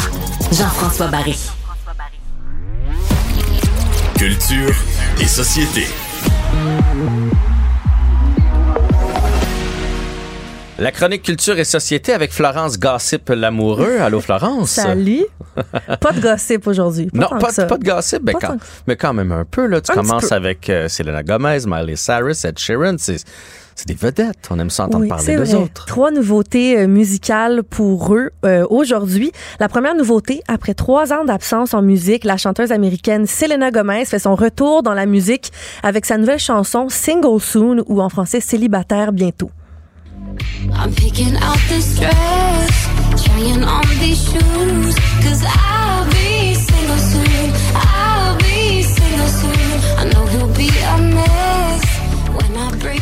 Jean-François 0.52 1.06
Barry. 1.06 1.38
Culture 4.18 4.74
et 5.18 5.26
société. 5.26 5.86
La 10.80 10.92
chronique 10.92 11.22
culture 11.24 11.58
et 11.58 11.64
société 11.64 12.14
avec 12.14 12.32
Florence 12.32 12.78
Gossip 12.78 13.28
l'amoureux. 13.28 13.98
Allô 14.00 14.20
Florence? 14.20 14.70
Salut. 14.70 15.26
pas 16.00 16.12
de 16.12 16.20
gossip 16.22 16.66
aujourd'hui. 16.66 17.10
Non, 17.12 17.26
tant 17.26 17.38
pas, 17.38 17.48
que 17.48 17.54
ça. 17.54 17.66
pas 17.66 17.76
de 17.76 17.84
gossip, 17.84 18.20
mais 18.24 18.32
Pas 18.32 18.38
quand, 18.38 18.46
tant 18.48 18.56
que- 18.58 18.64
mais 18.86 18.96
quand 18.96 19.12
même 19.12 19.30
un 19.30 19.44
peu. 19.44 19.66
Là. 19.66 19.82
Tu 19.82 19.92
Un 19.92 19.94
commences 19.94 20.32
avec 20.32 20.70
euh, 20.70 20.88
Selena 20.88 21.22
Gomez, 21.22 21.58
Miley 21.66 21.96
Cyrus, 21.96 22.46
Ed 22.46 22.58
Sheeran. 22.58 22.94
C'est 22.98 23.18
c'est 23.74 23.88
des 23.88 23.94
vedettes. 23.94 24.48
On 24.50 24.58
aime 24.58 24.68
ça 24.70 24.84
entendre 24.84 25.02
Oui, 25.04 25.08
parler 25.08 25.36
d'eux 25.36 25.54
autres. 25.54 25.84
Trois 25.86 26.10
nouveautés 26.10 26.78
euh, 26.78 26.86
musicales 26.86 27.62
pour 27.62 28.14
eux 28.14 28.30
euh, 28.46 28.66
aujourd'hui. 28.70 29.32
La 29.58 29.68
première 29.68 29.94
nouveauté, 29.94 30.42
après 30.48 30.72
trois 30.74 31.12
ans 31.12 31.24
d'absence 31.24 31.72
en 31.74 31.82
musique, 31.82 32.24
la 32.24 32.36
chanteuse 32.38 32.72
américaine 32.72 33.26
Selena 33.26 33.70
Gomez 33.70 34.06
fait 34.06 34.18
son 34.18 34.34
retour 34.34 34.82
dans 34.82 34.94
la 34.94 35.04
musique 35.06 35.52
avec 35.82 36.06
sa 36.06 36.16
nouvelle 36.16 36.38
chanson 36.38 36.88
Single 36.88 37.40
Soon 37.40 37.84
ou 37.86 38.00
en 38.00 38.08
français 38.08 38.40
Célibataire 38.40 39.12
bientôt. 39.12 39.50
I'm 40.72 40.92
picking 40.94 41.36
out 41.36 41.58
this 41.68 41.98
dress, 41.98 43.24
trying 43.24 43.64
on 43.64 43.86
these 43.98 44.22
shoes, 44.24 44.94
cause 45.22 45.44
I'll 45.46 46.10
be 46.10 46.29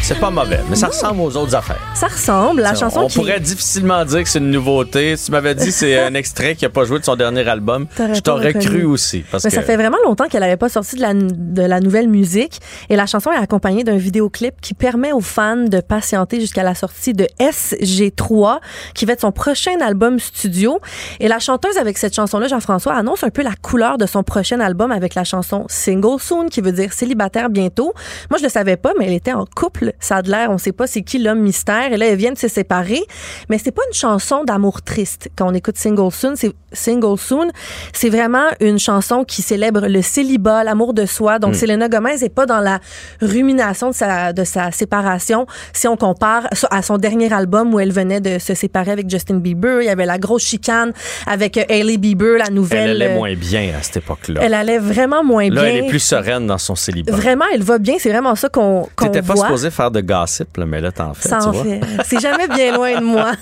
C'est 0.09 0.19
pas 0.19 0.31
mauvais, 0.31 0.61
mais 0.71 0.75
ça 0.75 0.87
ressemble 0.87 1.21
aux 1.21 1.37
autres 1.37 1.55
affaires. 1.55 1.87
Ça 1.95 2.07
ressemble, 2.07 2.63
la 2.63 2.75
chanson 2.75 3.01
on 3.01 3.09
qui 3.09 3.19
pourrait 3.19 3.41
difficilement 3.41 4.07
dire 4.07 4.23
que 4.23 4.29
c'est 4.31 4.39
une 4.39 4.51
nouveauté. 4.51 5.19
Si 5.19 5.27
tu 5.27 5.33
m'avais 5.33 5.55
dit 5.55 5.71
c'est 5.71 5.99
un 5.99 6.15
extrait 6.15 6.55
qui 6.55 6.65
n'a 6.65 6.71
pas 6.71 6.85
joué 6.85 6.99
de 6.99 7.05
son 7.05 7.15
dernier 7.15 7.47
album, 7.47 7.87
je 7.99 8.19
t'aurais 8.21 8.55
cru 8.55 8.85
aussi. 8.85 9.23
Parce 9.31 9.45
Mais 9.45 9.51
que 9.51 9.57
ça 9.57 9.61
fait 9.61 9.77
vraiment 9.77 9.99
longtemps 10.07 10.25
qu'elle 10.27 10.41
n'avait 10.41 10.57
pas 10.57 10.71
sorti 10.71 10.97
de 10.97 11.03
la, 11.03 11.13
de 11.13 11.61
la 11.61 11.81
nouvelle 11.81 12.09
musique. 12.09 12.59
Et 12.89 12.97
la 12.97 13.05
chanson 13.05 13.31
est 13.33 13.37
accompagnée 13.37 13.85
d'un 13.85 13.99
vidéoclip 13.99 14.59
qui 14.63 14.73
permet 14.73 15.13
aux 15.13 15.21
fans 15.21 15.57
de 15.57 15.81
patienter 15.83 16.41
jusqu'à 16.41 16.63
la 16.63 16.75
sortie 16.75 17.13
de 17.13 17.27
SG3, 17.39 18.61
qui 18.95 19.05
va 19.05 19.13
être 19.13 19.21
son 19.21 19.33
prochain 19.33 19.79
album 19.83 20.19
studio. 20.21 20.81
Et 21.21 21.29
la 21.29 21.39
chanteuse 21.39 21.77
avec 21.77 21.99
cette 21.99 22.15
chanson-là, 22.15 22.49
Jean-François, 22.49 22.95
annonce 22.95 23.25
un 23.25 23.31
peu 23.31 23.43
la 23.43 23.55
couleur 23.61 23.99
de 23.99 24.07
son 24.07 24.23
prochain 24.23 24.61
album 24.61 24.91
avec 24.91 25.15
la 25.15 25.25
chanson 25.25 25.67
Single 25.69 26.19
Soon, 26.19 26.49
qui 26.49 26.63
veut 26.63 26.73
dire 26.73 26.95
célibataire 26.95 27.51
bientôt. 27.51 27.93
Moi, 28.31 28.39
je 28.39 28.45
le 28.45 28.49
savais 28.49 28.79
pas, 28.79 28.95
mais 28.99 29.05
elle 29.05 29.13
était 29.13 29.35
en 29.35 29.45
couple. 29.45 29.93
Ça 30.01 30.17
a 30.17 30.23
de 30.23 30.31
l'air, 30.31 30.51
on 30.51 30.59
sait 30.59 30.73
pas 30.73 30.87
c'est 30.87 31.03
qui 31.03 31.19
l'homme 31.19 31.41
mystère. 31.41 31.93
Et 31.93 31.97
là, 31.97 32.07
elles 32.07 32.19
viennent 32.19 32.37
se 32.37 32.49
séparer. 32.49 33.03
Mais 33.49 33.59
c'est 33.59 33.73
pas 33.73 33.83
une 33.89 33.95
chanson 33.95 34.45
d'amour 34.45 34.83
triste. 34.83 35.31
Quand 35.37 35.49
on 35.51 35.55
écoute 35.55 35.77
Single 35.77 36.13
Soon, 36.13 36.37
c'est 36.37 36.53
Single 36.73 37.19
Soon, 37.19 37.49
c'est 37.93 38.11
vraiment 38.11 38.47
une 38.61 38.79
chanson 38.79 39.25
qui 39.25 39.43
célèbre 39.43 39.87
le 39.89 40.03
célibat, 40.03 40.65
l'amour 40.65 40.95
de 40.95 41.07
soi. 41.07 41.39
Donc, 41.39 41.55
Selena 41.55 41.89
Gomez 41.89 42.23
est 42.23 42.29
pas 42.35 42.47
dans 42.47 42.61
la 42.61 42.79
rumination 43.21 43.91
de 43.91 43.95
sa, 43.95 44.33
de 44.33 44.45
sa 44.45 44.71
séparation. 44.71 45.47
Si 45.73 45.89
on 45.89 45.97
compare 45.97 46.47
à 46.71 46.83
son 46.83 46.99
dernier 46.99 47.33
album 47.33 47.75
où 47.75 47.81
elle 47.81 47.93
venait 47.93 48.21
de 48.21 48.39
se 48.39 48.55
séparer 48.55 48.91
avec 48.91 49.09
Justin 49.11 49.37
Bieber, 49.37 49.81
il 49.83 49.87
y 49.87 49.89
avait 49.91 50.07
la 50.07 50.19
grosse 50.19 50.43
chicane 50.45 50.93
avec 51.27 51.57
euh, 51.57 51.65
Hailey 51.69 51.97
Bieber, 51.97 52.39
la 52.39 52.51
nouvelle. 52.51 52.91
elle 52.91 53.03
allait 53.03 53.13
euh, 53.13 53.17
moins 53.17 53.35
bien 53.35 53.73
à 53.79 53.83
cette 53.83 53.99
époque-là. 53.99 54.41
Elle 54.43 54.55
allait 54.55 54.79
vraiment 54.79 55.23
moins 55.25 55.49
Là, 55.51 55.63
bien. 55.63 55.71
elle 55.71 55.85
est 55.85 55.89
plus 55.89 55.99
sereine 56.01 56.47
dans 56.47 56.59
son 56.59 56.75
célibat. 56.75 57.13
Vraiment, 57.15 57.45
elle 57.53 57.63
va 57.63 57.79
bien. 57.79 57.95
C'est 57.99 58.11
vraiment 58.11 58.35
ça 58.35 58.49
qu'on 58.49 58.89
qu'on 58.97 59.07
T'étais 59.07 59.23
pas 59.23 59.35
voit. 59.35 59.45
supposé 59.47 59.71
faire 59.71 59.91
de 59.91 60.01
gossip, 60.01 60.57
là, 60.57 60.67
mais 60.67 60.81
là, 60.81 60.93
t'en 60.93 61.15
fais, 61.15 61.29
Ça 61.29 61.47
en 61.49 61.53
fait. 61.53 61.81
C'est 62.05 62.21
jamais 62.21 62.49
bien 62.49 62.75
loin 62.75 62.99
de 63.01 63.05
moi. 63.05 63.33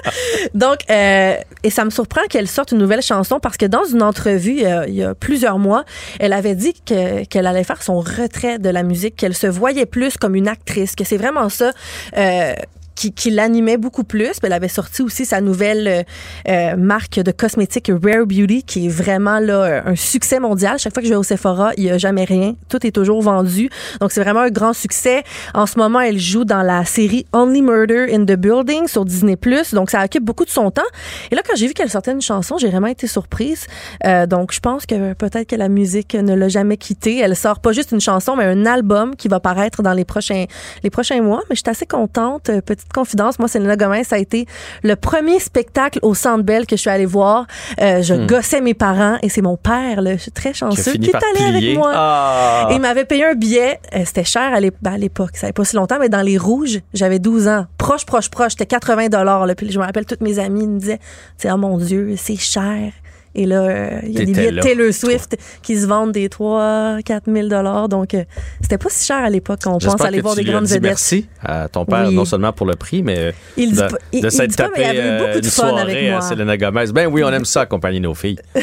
Donc, 0.54 0.78
euh, 0.90 1.34
et 1.62 1.70
ça 1.70 1.84
me 1.84 1.90
surprend 1.90 2.22
qu'elle 2.28 2.48
sorte 2.48 2.71
nouvelle 2.78 3.02
chanson 3.02 3.38
parce 3.40 3.56
que 3.56 3.66
dans 3.66 3.84
une 3.84 4.02
entrevue 4.02 4.60
il 4.88 4.94
y 4.94 5.02
a, 5.02 5.14
plusieurs 5.14 5.58
mois, 5.58 5.84
elle 6.20 6.32
avait 6.32 6.54
dit 6.54 6.74
que- 6.86 7.24
qu'elle 7.24 7.46
allait 7.46 7.64
faire 7.64 7.82
son 7.82 8.00
retrait 8.00 8.58
de 8.58 8.68
la 8.68 8.82
musique, 8.82 9.16
qu'elle 9.16 9.34
se 9.34 9.46
voyait 9.46 9.86
plus 9.86 10.16
comme 10.16 10.34
une 10.34 10.48
actrice, 10.48 10.94
que 10.94 11.04
c'est 11.04 11.16
vraiment 11.16 11.48
ça. 11.48 11.72
euh, 12.16 12.54
qui, 12.94 13.12
qui 13.12 13.30
l'animait 13.30 13.76
beaucoup 13.76 14.04
plus. 14.04 14.32
Elle 14.42 14.52
avait 14.52 14.68
sorti 14.68 15.02
aussi 15.02 15.24
sa 15.24 15.40
nouvelle 15.40 15.88
euh, 15.88 16.02
euh, 16.48 16.76
marque 16.76 17.20
de 17.20 17.30
cosmétiques 17.30 17.90
Rare 17.90 18.26
Beauty, 18.26 18.62
qui 18.62 18.86
est 18.86 18.88
vraiment 18.88 19.38
là 19.38 19.82
un 19.86 19.96
succès 19.96 20.40
mondial. 20.40 20.78
Chaque 20.78 20.92
fois 20.92 21.02
que 21.02 21.08
je 21.08 21.12
vais 21.12 21.18
au 21.18 21.22
Sephora, 21.22 21.72
il 21.76 21.84
n'y 21.84 21.90
a 21.90 21.98
jamais 21.98 22.24
rien. 22.24 22.54
Tout 22.68 22.86
est 22.86 22.90
toujours 22.90 23.22
vendu. 23.22 23.70
Donc 24.00 24.12
c'est 24.12 24.22
vraiment 24.22 24.40
un 24.40 24.50
grand 24.50 24.72
succès. 24.72 25.22
En 25.54 25.66
ce 25.66 25.78
moment, 25.78 26.00
elle 26.00 26.18
joue 26.18 26.44
dans 26.44 26.62
la 26.62 26.84
série 26.84 27.26
Only 27.32 27.62
Murder 27.62 28.06
in 28.12 28.24
the 28.24 28.36
Building 28.36 28.86
sur 28.86 29.04
Disney+. 29.04 29.36
Donc 29.72 29.90
ça 29.90 30.04
occupe 30.04 30.24
beaucoup 30.24 30.44
de 30.44 30.50
son 30.50 30.70
temps. 30.70 30.82
Et 31.30 31.34
là, 31.34 31.42
quand 31.46 31.56
j'ai 31.56 31.66
vu 31.66 31.74
qu'elle 31.74 31.90
sortait 31.90 32.12
une 32.12 32.20
chanson, 32.20 32.56
j'ai 32.58 32.68
vraiment 32.68 32.88
été 32.88 33.06
surprise. 33.06 33.66
Euh, 34.04 34.26
donc 34.26 34.52
je 34.52 34.60
pense 34.60 34.86
que 34.86 35.14
peut-être 35.14 35.48
que 35.48 35.56
la 35.56 35.68
musique 35.68 36.14
ne 36.14 36.34
l'a 36.34 36.48
jamais 36.48 36.76
quittée. 36.76 37.18
Elle 37.18 37.36
sort 37.36 37.60
pas 37.60 37.72
juste 37.72 37.92
une 37.92 38.00
chanson, 38.00 38.36
mais 38.36 38.44
un 38.44 38.66
album 38.66 39.16
qui 39.16 39.28
va 39.28 39.40
paraître 39.40 39.82
dans 39.82 39.92
les 39.92 40.04
prochains 40.04 40.44
les 40.82 40.90
prochains 40.90 41.22
mois. 41.22 41.42
Mais 41.48 41.56
je 41.56 41.60
suis 41.60 41.70
assez 41.70 41.86
contente. 41.86 42.48
Euh, 42.50 42.60
Petite 42.82 42.92
confidence, 42.94 43.38
moi, 43.38 43.48
Selena 43.48 43.76
Gomez, 43.76 44.04
ça 44.04 44.16
a 44.16 44.18
été 44.18 44.46
le 44.82 44.96
premier 44.96 45.38
spectacle 45.38 45.98
au 46.02 46.14
Centre 46.14 46.42
Bell 46.42 46.66
que 46.66 46.74
je 46.76 46.80
suis 46.80 46.90
allée 46.90 47.06
voir. 47.06 47.46
Euh, 47.80 48.02
je 48.02 48.14
gossais 48.26 48.60
mes 48.60 48.74
parents 48.74 49.18
et 49.22 49.28
c'est 49.28 49.40
mon 49.42 49.56
père, 49.56 50.02
là, 50.02 50.12
je 50.16 50.22
suis 50.22 50.30
très 50.32 50.50
Hmm. 50.50 50.54
Chanceux, 50.54 50.92
qui 50.94 51.10
est 51.10 51.14
allé 51.14 51.22
plier. 51.34 51.48
avec 51.48 51.76
moi. 51.78 51.92
Ah! 51.94 52.68
Et 52.70 52.74
il 52.74 52.80
m'avait 52.80 53.04
payé 53.04 53.24
un 53.24 53.34
billet. 53.34 53.78
Euh, 53.94 54.02
C'était 54.04 54.24
cher 54.24 54.52
à 54.52 54.60
l'ép- 54.60 54.84
à 54.86 54.98
l'époque. 54.98 55.30
Ça 55.36 55.46
n'avait 55.46 55.52
pas 55.52 55.64
si 55.64 55.76
longtemps, 55.76 55.98
mais 56.00 56.08
dans 56.08 56.20
les 56.22 56.36
rouges, 56.36 56.80
j'avais 56.92 57.18
12 57.18 57.48
ans. 57.48 57.66
Proche, 57.78 58.04
proche, 58.04 58.28
proche. 58.28 58.52
C'était 58.52 58.66
80 58.66 59.08
dollars. 59.08 59.46
Puis 59.56 59.70
je 59.70 59.78
me 59.78 59.84
rappelle, 59.84 60.04
toutes 60.04 60.20
mes 60.20 60.38
amies 60.38 60.66
me 60.66 60.78
disaient, 60.78 61.00
oh 61.46 61.56
mon 61.56 61.78
Dieu, 61.78 62.14
c'est 62.18 62.36
cher. 62.36 62.92
Et 63.34 63.46
là, 63.46 63.62
euh, 63.62 64.00
il 64.04 64.12
y 64.12 64.20
a 64.20 64.24
des 64.24 64.32
billets 64.32 64.52
de 64.52 64.60
Taylor 64.60 64.92
Swift 64.92 65.36
qui 65.62 65.78
se 65.78 65.86
vendent 65.86 66.12
des 66.12 66.28
3 66.28 66.98
4 67.04 67.32
000 67.32 67.48
dollars. 67.48 67.88
Donc, 67.88 68.12
euh, 68.14 68.24
c'était 68.60 68.78
pas 68.78 68.88
si 68.90 69.06
cher 69.06 69.16
à 69.24 69.30
l'époque 69.30 69.60
quand 69.62 69.74
on 69.74 69.78
pense 69.78 70.00
aller 70.02 70.20
voir 70.20 70.34
des 70.34 70.44
grandes 70.44 70.66
vedettes. 70.66 70.82
merci 70.82 71.28
à 71.42 71.68
ton 71.68 71.84
père, 71.86 72.10
non 72.12 72.24
seulement 72.24 72.52
pour 72.52 72.66
le 72.66 72.74
prix, 72.76 73.02
mais 73.02 73.32
Il 73.56 73.70
dit 73.70 73.76
de, 73.76 73.80
pas- 73.80 73.96
il- 74.12 74.22
de 74.22 74.28
s'être 74.28 74.54
tapé 74.54 74.82
euh, 74.84 75.36
une 75.38 75.42
soirée 75.44 75.80
avec 75.82 76.12
à. 76.12 76.20
Selena 76.20 76.56
Gomez. 76.56 76.92
Ben 76.92 77.06
oui, 77.06 77.22
on 77.24 77.30
aime 77.32 77.44
ça 77.46 77.62
accompagner 77.62 78.00
nos 78.00 78.14
filles. 78.14 78.38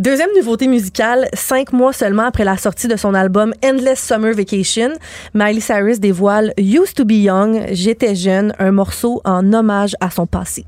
Deuxième 0.00 0.30
nouveauté 0.36 0.66
musicale, 0.66 1.28
cinq 1.32 1.72
mois 1.72 1.92
seulement 1.92 2.24
après 2.24 2.44
la 2.44 2.56
sortie 2.56 2.88
de 2.88 2.96
son 2.96 3.14
album 3.14 3.52
Endless 3.64 4.00
Summer 4.04 4.34
Vacation, 4.34 4.90
Miley 5.32 5.60
Cyrus 5.60 6.00
dévoile 6.00 6.52
Used 6.58 6.94
to 6.94 7.04
be 7.04 7.12
Young, 7.12 7.66
J'étais 7.70 8.14
jeune, 8.16 8.52
un 8.58 8.72
morceau 8.72 9.20
en 9.24 9.52
hommage 9.52 9.94
à 10.00 10.10
son 10.10 10.26
passé. 10.26 10.64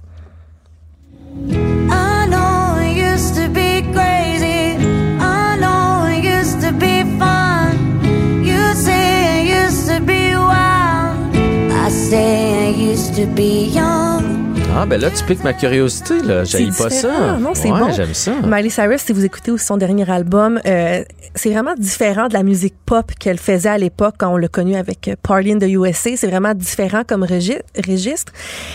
Be 13.34 13.66
young. 13.66 14.35
Ah, 14.78 14.84
ben 14.84 15.00
là, 15.00 15.10
tu 15.10 15.24
piques 15.24 15.42
ma 15.42 15.54
curiosité, 15.54 16.20
là. 16.20 16.44
J'aille 16.44 16.70
pas 16.70 16.90
ça. 16.90 17.38
Non, 17.40 17.52
c'est 17.54 17.70
ouais, 17.72 17.80
bon. 17.80 17.90
j'aime 17.92 18.12
ça. 18.12 18.32
Miley 18.44 18.68
Cyrus, 18.68 19.00
si 19.00 19.12
vous 19.14 19.24
écoutez 19.24 19.50
aussi 19.50 19.64
son 19.64 19.78
dernier 19.78 20.08
album, 20.10 20.60
euh, 20.66 21.02
c'est 21.34 21.50
vraiment 21.50 21.72
différent 21.78 22.28
de 22.28 22.34
la 22.34 22.42
musique 22.42 22.74
pop 22.84 23.10
qu'elle 23.18 23.38
faisait 23.38 23.70
à 23.70 23.78
l'époque 23.78 24.16
quand 24.18 24.34
on 24.34 24.36
l'a 24.36 24.48
connue 24.48 24.76
avec 24.76 25.08
euh, 25.08 25.14
Party 25.22 25.52
in 25.52 25.58
the 25.58 25.62
USA. 25.70 26.10
C'est 26.16 26.26
vraiment 26.26 26.52
différent 26.52 27.04
comme 27.08 27.24
regi- 27.24 27.56
registre. 27.88 28.32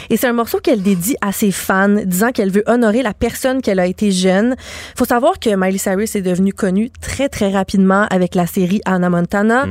Et 0.10 0.18
c'est 0.18 0.26
un 0.26 0.34
morceau 0.34 0.58
qu'elle 0.60 0.82
dédie 0.82 1.18
à 1.22 1.32
ses 1.32 1.52
fans, 1.52 1.88
disant 2.04 2.32
qu'elle 2.32 2.50
veut 2.50 2.64
honorer 2.66 3.04
la 3.04 3.14
personne 3.14 3.62
qu'elle 3.62 3.80
a 3.80 3.86
été 3.86 4.10
jeune. 4.10 4.56
faut 4.98 5.06
savoir 5.06 5.38
que 5.40 5.56
Miley 5.56 5.78
Cyrus 5.78 6.16
est 6.16 6.24
devenue 6.24 6.52
connue 6.54 6.90
très, 7.00 7.30
très 7.30 7.52
rapidement 7.52 8.08
avec 8.10 8.34
la 8.34 8.48
série 8.48 8.82
Anna 8.86 9.12
Montana. 9.12 9.66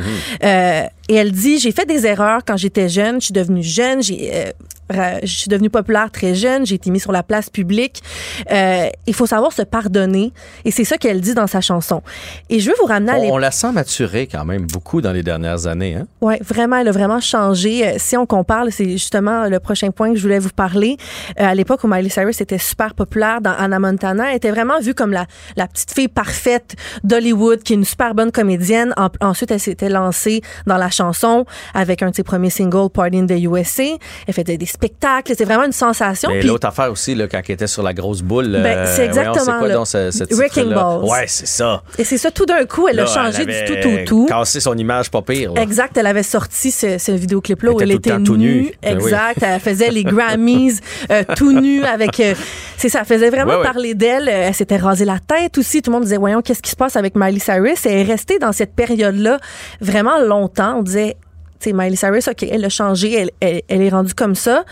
Euh, 0.45 0.83
et 1.09 1.15
elle 1.17 1.33
dit, 1.33 1.59
j'ai 1.59 1.73
fait 1.73 1.87
des 1.87 2.07
erreurs 2.07 2.43
quand 2.47 2.57
j'étais 2.57 2.89
jeune, 2.89 3.21
je 3.21 3.27
suis 3.27 3.33
devenue 3.35 3.65
jeune, 3.65 4.01
j'ai... 4.01 4.31
euh, 4.33 4.45
je 4.91 5.27
suis 5.27 5.49
devenue 5.49 5.71
populaire 5.71 6.11
très 6.11 6.35
jeune, 6.35 6.67
j'ai 6.67 6.75
été 6.77 6.91
mise 6.91 7.03
sur 7.03 7.13
la 7.13 7.23
place 7.23 7.51
publique. 7.51 8.03
Euh, 8.51 8.89
il 9.07 9.15
faut 9.15 9.27
savoir 9.27 9.53
se 9.53 9.63
pardonner. 9.63 10.33
Et 10.65 10.71
c'est 10.71 10.85
ça 10.85 10.97
qu'elle 10.99 11.21
dit 11.21 11.35
dans 11.35 11.47
sa 11.47 11.61
chanson. 11.61 12.03
Et 12.49 12.61
je 12.61 12.71
veux 12.71 12.77
vous 12.81 12.87
ramener 12.87 13.13
à 13.13 13.15
On, 13.17 13.21
l'époque. 13.23 13.35
on 13.35 13.39
la 13.39 13.51
sent 13.51 13.73
maturer 13.73 14.27
quand 14.27 14.45
même 14.45 14.67
beaucoup 14.67 15.01
dans 15.01 15.13
les 15.13 15.23
dernières 15.23 15.67
années. 15.67 15.95
Hein? 15.95 16.07
Oui, 16.21 16.35
vraiment, 16.41 16.77
elle 16.77 16.89
a 16.89 16.93
vraiment 16.93 17.21
changé. 17.21 17.87
Euh, 17.87 17.95
Si 17.99 18.17
on 18.17 18.27
compare, 18.27 18.67
c'est 18.71 18.89
justement 18.91 19.47
le 19.49 19.61
prochain 19.61 19.91
point 19.91 20.11
que 20.11 20.17
je 20.17 20.23
voulais 20.23 20.39
vous 20.39 20.51
parler. 20.51 20.97
Euh, 21.41 21.45
à 21.47 21.55
l'époque 21.55 21.85
où 21.85 21.89
Miley 21.89 22.09
Cyrus 22.09 22.41
était 22.41 22.59
super 22.59 22.95
populaire 22.95 23.41
dans 23.41 23.53
Anna 23.53 23.79
Montana, 23.79 24.31
elle 24.31 24.37
était 24.37 24.51
vraiment 24.51 24.81
vue 24.81 24.95
comme 24.95 25.13
la, 25.13 25.27
la 25.57 25.67
petite 25.67 25.93
fille 25.93 26.09
parfaite 26.09 26.75
d'Hollywood, 27.05 27.63
qui 27.63 27.73
est 27.73 27.77
une 27.77 27.85
super 27.85 28.15
bonne 28.15 28.33
comédienne. 28.33 28.93
En- 28.97 29.09
ensuite, 29.21 29.51
elle 29.51 29.61
s'était 29.61 29.89
lancée 29.89 30.41
dans 30.67 30.77
la 30.77 30.91
chanson 30.91 31.45
avec 31.75 32.03
un 32.03 32.11
de 32.11 32.15
ses 32.17 32.23
premiers 32.25 32.51
singles, 32.51 32.91
Party 32.91 33.19
in 33.19 33.27
the 33.27 33.33
USA. 33.43 33.85
Elle 34.27 34.35
faisait 34.35 34.57
des 34.57 34.67
spectacles. 34.81 35.29
C'était 35.33 35.45
vraiment 35.45 35.65
une 35.65 35.73
sensation. 35.73 36.31
Mais 36.31 36.39
Puis- 36.41 36.49
l'autre 36.49 36.67
affaire 36.67 36.91
aussi, 36.91 37.15
là, 37.15 37.29
quand 37.29 37.41
elle 37.47 37.55
était 37.55 37.67
sur 37.67 37.83
la 37.83 37.93
grosse 37.93 38.23
boule. 38.23 38.51
Ben, 38.51 38.79
euh, 38.79 38.93
c'est 38.97 39.05
exactement 39.05 39.45
C'est 39.45 39.53
quoi 39.59 39.69
là. 39.69 39.75
donc 39.75 39.87
ce, 39.87 40.11
ce 40.11 40.35
Wrecking? 40.35 40.73
Balls. 40.73 41.05
Ouais, 41.05 41.25
c'est 41.27 41.47
ça. 41.47 41.83
Et 41.99 42.05
c'est 42.05 42.17
ça, 42.19 42.31
tout 42.31 42.47
d'un 42.47 42.65
coup, 42.65 42.89
elle 42.89 43.01
a 43.01 43.07
changé 43.07 43.45
elle 43.47 43.75
du 43.75 43.81
tout 43.81 43.89
au 43.89 44.05
tout. 44.05 44.27
Cassé 44.27 44.61
son 44.61 44.77
image 44.77 45.11
pas 45.11 45.23
pire. 45.23 45.53
là. 45.53 45.63
Exact, 45.63 45.97
elle 45.97 46.07
avait 46.07 46.23
sorti 46.23 46.71
ce, 46.71 46.97
ce 46.99 47.13
vidéoclip-là 47.13 47.73
où 47.73 47.81
Elle 47.81 47.93
était 47.93 48.19
tout 48.23 48.37
nue. 48.37 48.73
Ben 48.83 48.97
oui. 48.99 49.05
exact, 49.05 49.43
elle 49.43 49.61
faisait 49.61 49.91
les 49.91 50.05
Grammys 50.05 50.81
euh, 51.11 51.23
tout 51.37 51.53
nue 51.53 51.85
avec... 51.85 52.19
euh, 52.21 52.35
c'est 52.77 52.89
ça, 52.89 53.01
elle 53.01 53.07
faisait 53.07 53.31
vraiment 53.31 53.53
Ouais, 53.53 53.59
ouais. 53.59 53.63
parler 53.65 53.95
d'elle. 53.95 54.29
Elle 54.29 54.55
s'était 54.55 54.77
rasé 54.79 55.05
la 55.05 55.19
tête 55.19 55.59
aussi. 55.59 55.83
Tout 55.83 55.91
le 55.91 55.97
monde 55.97 56.05
disait, 56.05 56.17
voyons, 56.17 56.41
qu'est-ce 56.41 56.63
qui 56.63 56.71
se 56.71 56.77
passe 56.77 56.97
avec 56.97 57.15
Miley 57.17 57.39
Cyrus? 57.41 57.85
Elle 57.85 57.99
est 57.99 58.03
restée 58.11 58.39
dans 58.39 58.53
cette 58.53 58.75
période-là 58.75 59.39
vraiment 59.81 60.19
longtemps. 60.21 60.79
On 60.79 60.83
disait, 60.83 61.17
sais, 61.65 61.73
Miley 61.73 61.97
Cyrus, 61.97 62.29
OK, 62.29 62.43
elle 62.43 62.65
a 62.65 62.69
changé, 62.69 63.29
elle, 63.41 63.63
est 63.69 63.89
rendue 63.89 64.15
comme 64.15 64.35
ça. 64.35 64.65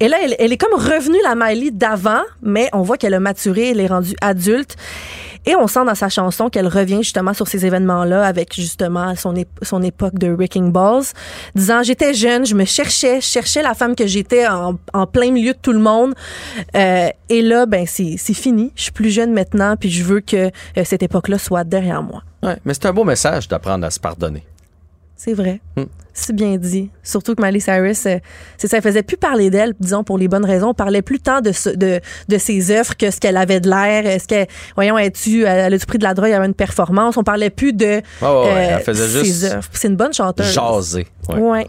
Et 0.00 0.08
là, 0.08 0.16
elle, 0.38 0.52
est 0.52 0.56
comme 0.56 0.74
revenue 0.74 1.18
la 1.22 1.34
Miley 1.36 1.70
d'avant, 1.70 2.22
mais 2.42 2.68
on 2.72 2.82
voit 2.82 2.96
qu'elle 2.96 3.14
a 3.14 3.20
maturé, 3.20 3.70
elle 3.70 3.80
est 3.80 3.86
rendue 3.86 4.16
adulte. 4.20 4.76
Et 5.44 5.56
on 5.56 5.66
sent 5.66 5.84
dans 5.84 5.94
sa 5.94 6.08
chanson 6.08 6.48
qu'elle 6.50 6.68
revient 6.68 7.02
justement 7.02 7.34
sur 7.34 7.48
ces 7.48 7.66
événements-là 7.66 8.24
avec 8.24 8.54
justement 8.54 9.14
son, 9.16 9.34
ép- 9.34 9.46
son 9.62 9.82
époque 9.82 10.18
de 10.18 10.28
Wrecking 10.28 10.70
Balls, 10.70 11.04
disant 11.56 11.82
j'étais 11.82 12.14
jeune, 12.14 12.46
je 12.46 12.54
me 12.54 12.64
cherchais, 12.64 13.20
je 13.20 13.26
cherchais 13.26 13.62
la 13.62 13.74
femme 13.74 13.96
que 13.96 14.06
j'étais 14.06 14.46
en, 14.46 14.76
plein 15.06 15.32
milieu 15.32 15.52
de 15.52 15.58
tout 15.60 15.72
le 15.72 15.80
monde. 15.80 16.14
Euh, 16.76 17.08
et 17.28 17.42
là, 17.42 17.66
ben 17.66 17.86
c'est 17.86 18.14
c'est 18.18 18.34
fini. 18.34 18.72
Je 18.76 18.84
suis 18.84 18.92
plus 18.92 19.10
jeune 19.10 19.32
maintenant, 19.32 19.76
puis 19.76 19.90
je 19.90 20.04
veux 20.04 20.20
que 20.20 20.46
euh, 20.46 20.84
cette 20.84 21.02
époque-là 21.02 21.38
soit 21.38 21.64
derrière 21.64 22.02
moi. 22.02 22.22
Ouais, 22.42 22.56
mais 22.64 22.74
c'est 22.74 22.86
un 22.86 22.92
beau 22.92 23.04
message 23.04 23.48
d'apprendre 23.48 23.84
à 23.84 23.90
se 23.90 23.98
pardonner. 23.98 24.44
C'est 25.24 25.34
vrai. 25.34 25.60
Hmm. 25.76 25.84
C'est 26.14 26.34
bien 26.34 26.56
dit. 26.56 26.90
Surtout 27.04 27.34
que 27.36 27.42
Miley 27.42 27.60
Cyrus, 27.60 28.06
euh, 28.06 28.18
c'est 28.58 28.66
ça, 28.66 28.76
elle 28.78 28.82
faisait 28.82 29.02
plus 29.04 29.16
parler 29.16 29.50
d'elle, 29.50 29.72
disons 29.78 30.02
pour 30.04 30.18
les 30.18 30.26
bonnes 30.28 30.44
raisons. 30.44 30.70
On 30.70 30.74
parlait 30.74 31.00
plus 31.00 31.20
tant 31.20 31.40
de, 31.40 31.52
ce- 31.52 31.70
de, 31.70 32.00
de 32.28 32.38
ses 32.38 32.70
œuvres 32.72 32.96
que 32.96 33.10
ce 33.10 33.20
qu'elle 33.20 33.36
avait 33.36 33.60
de 33.60 33.70
l'air. 33.70 34.04
Est-ce 34.04 34.26
qu'elle, 34.26 34.46
voyons, 34.74 34.98
es-tu, 34.98 35.44
elle 35.44 35.72
a-tu 35.72 35.86
pris 35.86 35.98
de 35.98 36.02
la 36.04 36.12
drogue, 36.14 36.32
avait 36.32 36.44
une 36.46 36.54
performance. 36.54 37.16
On 37.16 37.22
parlait 37.22 37.50
plus 37.50 37.72
de 37.72 37.86
ouais, 37.86 38.02
euh, 38.22 38.76
elle 38.78 38.82
faisait 38.82 39.06
ses 39.06 39.24
juste 39.24 39.44
œuvres. 39.44 39.68
C'est 39.72 39.88
une 39.88 39.96
bonne 39.96 40.12
chanteuse. 40.12 40.52
jaser. 40.52 41.06
Ouais. 41.28 41.38
Ouais. 41.38 41.66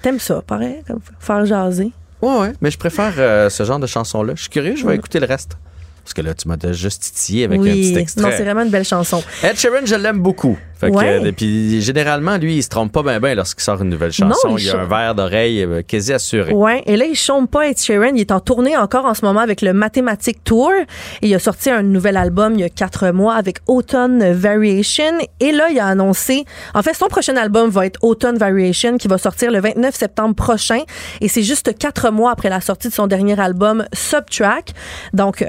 T'aimes 0.00 0.20
ça, 0.20 0.42
pareil, 0.46 0.76
comme 0.86 1.00
faire 1.18 1.44
jaser. 1.44 1.90
ouais, 2.22 2.38
ouais, 2.38 2.52
mais 2.60 2.70
je 2.70 2.78
préfère 2.78 3.12
euh, 3.18 3.50
ce 3.50 3.64
genre 3.64 3.80
de 3.80 3.86
chanson-là. 3.88 4.34
Je 4.36 4.42
suis 4.42 4.50
curieux, 4.50 4.76
je 4.76 4.86
vais 4.86 4.94
écouter 4.94 5.18
le 5.20 5.26
reste. 5.26 5.58
Parce 6.06 6.14
que 6.14 6.22
là, 6.22 6.34
tu 6.34 6.46
m'as 6.46 6.56
déjà 6.56 6.72
juste 6.72 7.02
titillé 7.02 7.46
avec 7.46 7.58
un 7.58 7.64
petit 7.64 7.92
oui, 7.92 7.98
extrait. 7.98 8.22
non, 8.22 8.28
c'est 8.30 8.44
vraiment 8.44 8.62
une 8.62 8.70
belle 8.70 8.84
chanson. 8.84 9.24
Ed 9.42 9.56
Sheeran, 9.58 9.84
je 9.84 9.96
l'aime 9.96 10.20
beaucoup. 10.20 10.56
Fait 10.78 10.88
que, 10.88 10.94
Ouais. 10.94 11.18
euh, 11.26 11.32
puis 11.32 11.80
généralement, 11.82 12.36
lui, 12.36 12.58
il 12.58 12.62
se 12.62 12.68
trompe 12.68 12.92
pas 12.92 13.02
bien 13.02 13.18
ben 13.18 13.34
lorsqu'il 13.34 13.64
sort 13.64 13.82
une 13.82 13.88
nouvelle 13.88 14.12
chanson. 14.12 14.50
Non, 14.50 14.56
il 14.56 14.64
il, 14.66 14.70
a 14.70 14.78
un 14.82 14.84
verre 14.84 15.14
d'oreille 15.16 15.64
euh, 15.64 15.82
quasi 15.82 16.12
assuré. 16.12 16.52
Ouais, 16.52 16.84
et 16.86 16.96
là, 16.96 17.06
il 17.06 17.16
chôme 17.16 17.48
pas 17.48 17.66
Ed 17.68 17.78
Sheeran. 17.80 18.12
Il 18.14 18.20
est 18.20 18.30
en 18.30 18.38
tournée 18.38 18.76
encore 18.76 19.04
en 19.06 19.14
ce 19.14 19.24
moment 19.24 19.40
avec 19.40 19.62
le 19.62 19.72
Mathematic 19.72 20.44
Tour. 20.44 20.70
Et 21.22 21.26
il 21.28 21.34
a 21.34 21.40
sorti 21.40 21.70
un 21.70 21.82
nouvel 21.82 22.16
album 22.16 22.52
il 22.54 22.60
y 22.60 22.64
a 22.64 22.68
quatre 22.68 23.10
mois 23.10 23.34
avec 23.34 23.56
Autumn 23.66 24.30
Variation. 24.32 25.18
Et 25.40 25.50
là, 25.50 25.70
il 25.72 25.80
a 25.80 25.86
annoncé, 25.86 26.44
en 26.74 26.82
fait, 26.82 26.94
son 26.94 27.06
prochain 27.08 27.36
album 27.36 27.68
va 27.70 27.84
être 27.86 27.98
Autumn 28.04 28.36
Variation 28.36 28.96
qui 28.96 29.08
va 29.08 29.18
sortir 29.18 29.50
le 29.50 29.60
29 29.60 29.92
septembre 29.92 30.36
prochain. 30.36 30.82
Et 31.20 31.26
c'est 31.28 31.42
juste 31.42 31.76
quatre 31.76 32.10
mois 32.12 32.30
après 32.30 32.48
la 32.50 32.60
sortie 32.60 32.88
de 32.90 32.94
son 32.94 33.08
dernier 33.08 33.40
album 33.40 33.84
Subtrack. 33.92 34.72
Donc, 35.14 35.42
euh, 35.42 35.46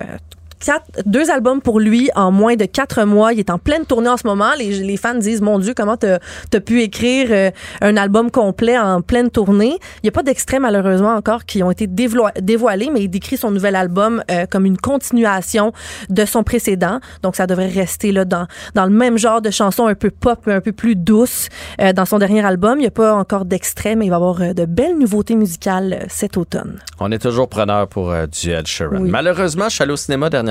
Quatre, 0.60 0.86
deux 1.06 1.30
albums 1.30 1.62
pour 1.62 1.80
lui 1.80 2.10
en 2.16 2.32
moins 2.32 2.56
de 2.56 2.66
quatre 2.66 3.04
mois. 3.04 3.32
Il 3.32 3.40
est 3.40 3.52
en 3.52 3.60
pleine 3.60 3.86
tournée 3.86 4.10
en 4.10 4.18
ce 4.18 4.26
moment. 4.26 4.52
Les, 4.58 4.80
les 4.80 4.98
fans 4.98 5.14
disent, 5.14 5.42
mon 5.42 5.60
Dieu, 5.60 5.74
comment 5.76 5.98
t'as 5.98 6.18
as 6.54 6.60
pu 6.60 6.82
écrire 6.82 7.28
euh, 7.30 7.52
un 7.82 7.96
album 7.96 8.32
complet 8.32 8.78
en 8.78 9.02
pleine 9.02 9.30
tournée. 9.30 9.78
Il 9.98 10.06
n'y 10.06 10.10
a 10.10 10.12
pas 10.12 10.24
d'extraits, 10.24 10.60
malheureusement, 10.60 11.14
encore 11.14 11.46
qui 11.46 11.62
ont 11.62 11.70
été 11.70 11.86
dévoi- 11.86 12.34
dévoilés, 12.42 12.90
mais 12.92 13.02
il 13.02 13.10
décrit 13.10 13.38
son 13.38 13.52
nouvel 13.52 13.76
album 13.76 14.24
euh, 14.32 14.48
comme 14.50 14.66
une 14.66 14.78
continuation 14.78 15.74
de 16.10 16.26
son 16.26 16.44
précédent. 16.44 17.00
Donc, 17.22 17.36
ça 17.36 17.46
devrait 17.46 17.68
rester 17.68 18.12
là 18.12 18.26
dans, 18.26 18.48
dans 18.74 18.86
le 18.86 18.92
même 18.92 19.20
genre 19.20 19.42
de 19.44 19.52
chansons 19.52 19.86
un 19.86 19.94
peu 19.94 20.10
pop, 20.10 20.40
mais 20.48 20.54
un 20.54 20.62
peu 20.62 20.72
plus 20.72 20.96
douce. 20.96 21.50
Euh, 21.80 21.94
dans 21.94 22.06
son 22.06 22.18
dernier 22.18 22.44
album, 22.44 22.80
il 22.80 22.82
n'y 22.82 22.88
a 22.88 22.92
pas 22.92 23.14
encore 23.14 23.46
d'extraits, 23.46 23.96
mais 23.96 24.08
il 24.08 24.10
va 24.10 24.16
y 24.16 24.18
avoir 24.18 24.56
de 24.56 24.66
belles 24.66 24.98
nouveautés 24.98 25.36
musicales 25.36 26.08
cet 26.10 26.36
automne. 26.36 26.80
On 27.00 27.12
est 27.12 27.20
toujours 27.20 27.48
preneur 27.48 27.88
pour 27.88 28.12
du 28.12 28.50
Ed 28.50 28.66
Sheeran. 28.66 29.02
Oui. 29.02 29.10
Malheureusement, 29.12 29.66
je 29.70 29.76
suis 29.76 29.84
allé 29.84 29.94
au 29.94 29.98
cinéma 29.98 30.32
dernièrement. 30.32 30.47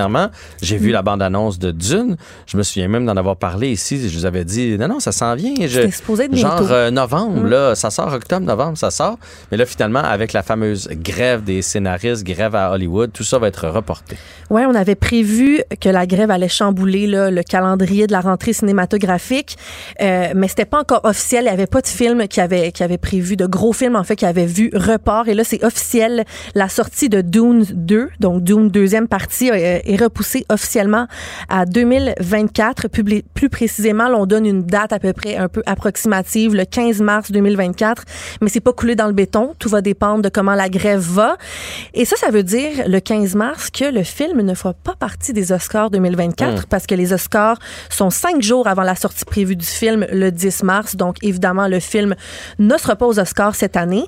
J'ai 0.62 0.76
vu 0.76 0.90
la 0.90 1.02
bande-annonce 1.02 1.58
de 1.58 1.70
Dune. 1.70 2.16
Je 2.46 2.56
me 2.56 2.62
souviens 2.62 2.88
même 2.88 3.06
d'en 3.06 3.16
avoir 3.16 3.36
parlé 3.36 3.70
ici. 3.70 4.08
Je 4.08 4.16
vous 4.18 4.24
avais 4.26 4.44
dit, 4.44 4.76
non, 4.78 4.88
non, 4.88 5.00
ça 5.00 5.12
s'en 5.12 5.34
vient. 5.34 5.54
Je- 5.66 5.90
supposé 5.90 6.24
être 6.24 6.36
genre 6.36 6.66
euh, 6.70 6.90
novembre, 6.90 7.44
là, 7.46 7.74
ça 7.74 7.90
sort 7.90 8.12
octobre, 8.12 8.44
novembre, 8.46 8.76
ça 8.76 8.90
sort. 8.90 9.18
Mais 9.50 9.56
là, 9.56 9.66
finalement, 9.66 10.00
avec 10.00 10.32
la 10.32 10.42
fameuse 10.42 10.88
grève 10.92 11.42
des 11.44 11.62
scénaristes, 11.62 12.24
grève 12.24 12.54
à 12.54 12.70
Hollywood, 12.72 13.10
tout 13.12 13.24
ça 13.24 13.38
va 13.38 13.48
être 13.48 13.68
reporté. 13.68 14.16
Ouais, 14.50 14.64
on 14.66 14.74
avait 14.74 14.94
prévu 14.94 15.62
que 15.80 15.88
la 15.88 16.06
grève 16.06 16.30
allait 16.30 16.48
chambouler 16.48 17.06
là, 17.06 17.30
le 17.30 17.42
calendrier 17.42 18.06
de 18.06 18.12
la 18.12 18.20
rentrée 18.20 18.52
cinématographique, 18.52 19.56
euh, 20.00 20.28
mais 20.34 20.48
c'était 20.48 20.64
pas 20.64 20.80
encore 20.80 21.00
officiel. 21.04 21.44
Il 21.44 21.48
y 21.48 21.50
avait 21.50 21.66
pas 21.66 21.80
de 21.80 21.86
film 21.88 22.28
qui 22.28 22.40
avait 22.40 22.72
qui 22.72 22.82
avait 22.82 22.98
prévu 22.98 23.36
de 23.36 23.46
gros 23.46 23.72
films 23.72 23.96
en 23.96 24.04
fait 24.04 24.16
qui 24.16 24.26
avait 24.26 24.46
vu 24.46 24.70
report. 24.74 25.28
Et 25.28 25.34
là, 25.34 25.44
c'est 25.44 25.64
officiel. 25.64 26.24
La 26.54 26.68
sortie 26.68 27.08
de 27.08 27.20
Dune 27.20 27.64
2, 27.72 28.08
donc 28.20 28.42
Dune 28.44 28.68
deuxième 28.68 29.08
partie, 29.08 29.50
euh, 29.50 29.78
est 29.86 29.96
repoussée 29.96 30.44
officiellement 30.48 31.06
à 31.48 31.64
2024. 31.66 32.88
Plus, 32.88 33.22
plus 33.22 33.48
précisément, 33.48 34.08
là, 34.08 34.16
on 34.16 34.26
donne 34.26 34.46
une 34.46 34.64
date 34.64 34.92
à 34.92 34.98
peu 34.98 35.12
près 35.12 35.36
un 35.36 35.48
peu 35.48 35.62
approximative, 35.66 36.54
le 36.54 36.64
15 36.64 37.00
mars 37.00 37.30
2024. 37.30 38.04
Mais 38.40 38.48
c'est 38.48 38.60
pas 38.60 38.72
coulé 38.72 38.96
dans 38.96 39.06
le 39.06 39.12
béton. 39.12 39.54
Tout 39.58 39.68
va 39.68 39.80
dépendre 39.80 40.22
de 40.22 40.28
comment 40.28 40.54
la 40.54 40.68
grève 40.68 41.00
va. 41.00 41.36
Et 41.94 42.04
ça, 42.04 42.16
ça 42.16 42.30
veut 42.30 42.42
dire 42.42 42.86
le 42.86 43.00
15 43.00 43.34
mars 43.34 43.70
que 43.70 43.84
le 43.84 44.02
film 44.02 44.42
ne 44.42 44.54
fera 44.54 44.74
pas 44.74 44.94
partie 44.94 45.32
des 45.32 45.52
Oscars 45.52 45.90
2024 45.90 46.66
parce 46.66 46.86
que 46.86 46.94
les 46.94 47.12
Oscars 47.12 47.58
sont 47.90 48.10
cinq 48.10 48.42
jours 48.42 48.66
avant 48.66 48.82
la 48.82 48.94
sortie 48.94 49.24
prévue 49.24 49.56
du 49.56 49.66
film 49.66 50.06
le 50.12 50.30
10 50.30 50.62
mars. 50.62 50.96
Donc, 50.96 51.16
évidemment, 51.22 51.68
le 51.68 51.80
film 51.80 52.14
ne 52.58 52.76
sera 52.76 52.96
pas 52.96 53.06
aux 53.06 53.18
Oscars 53.18 53.54
cette 53.54 53.76
année. 53.76 54.04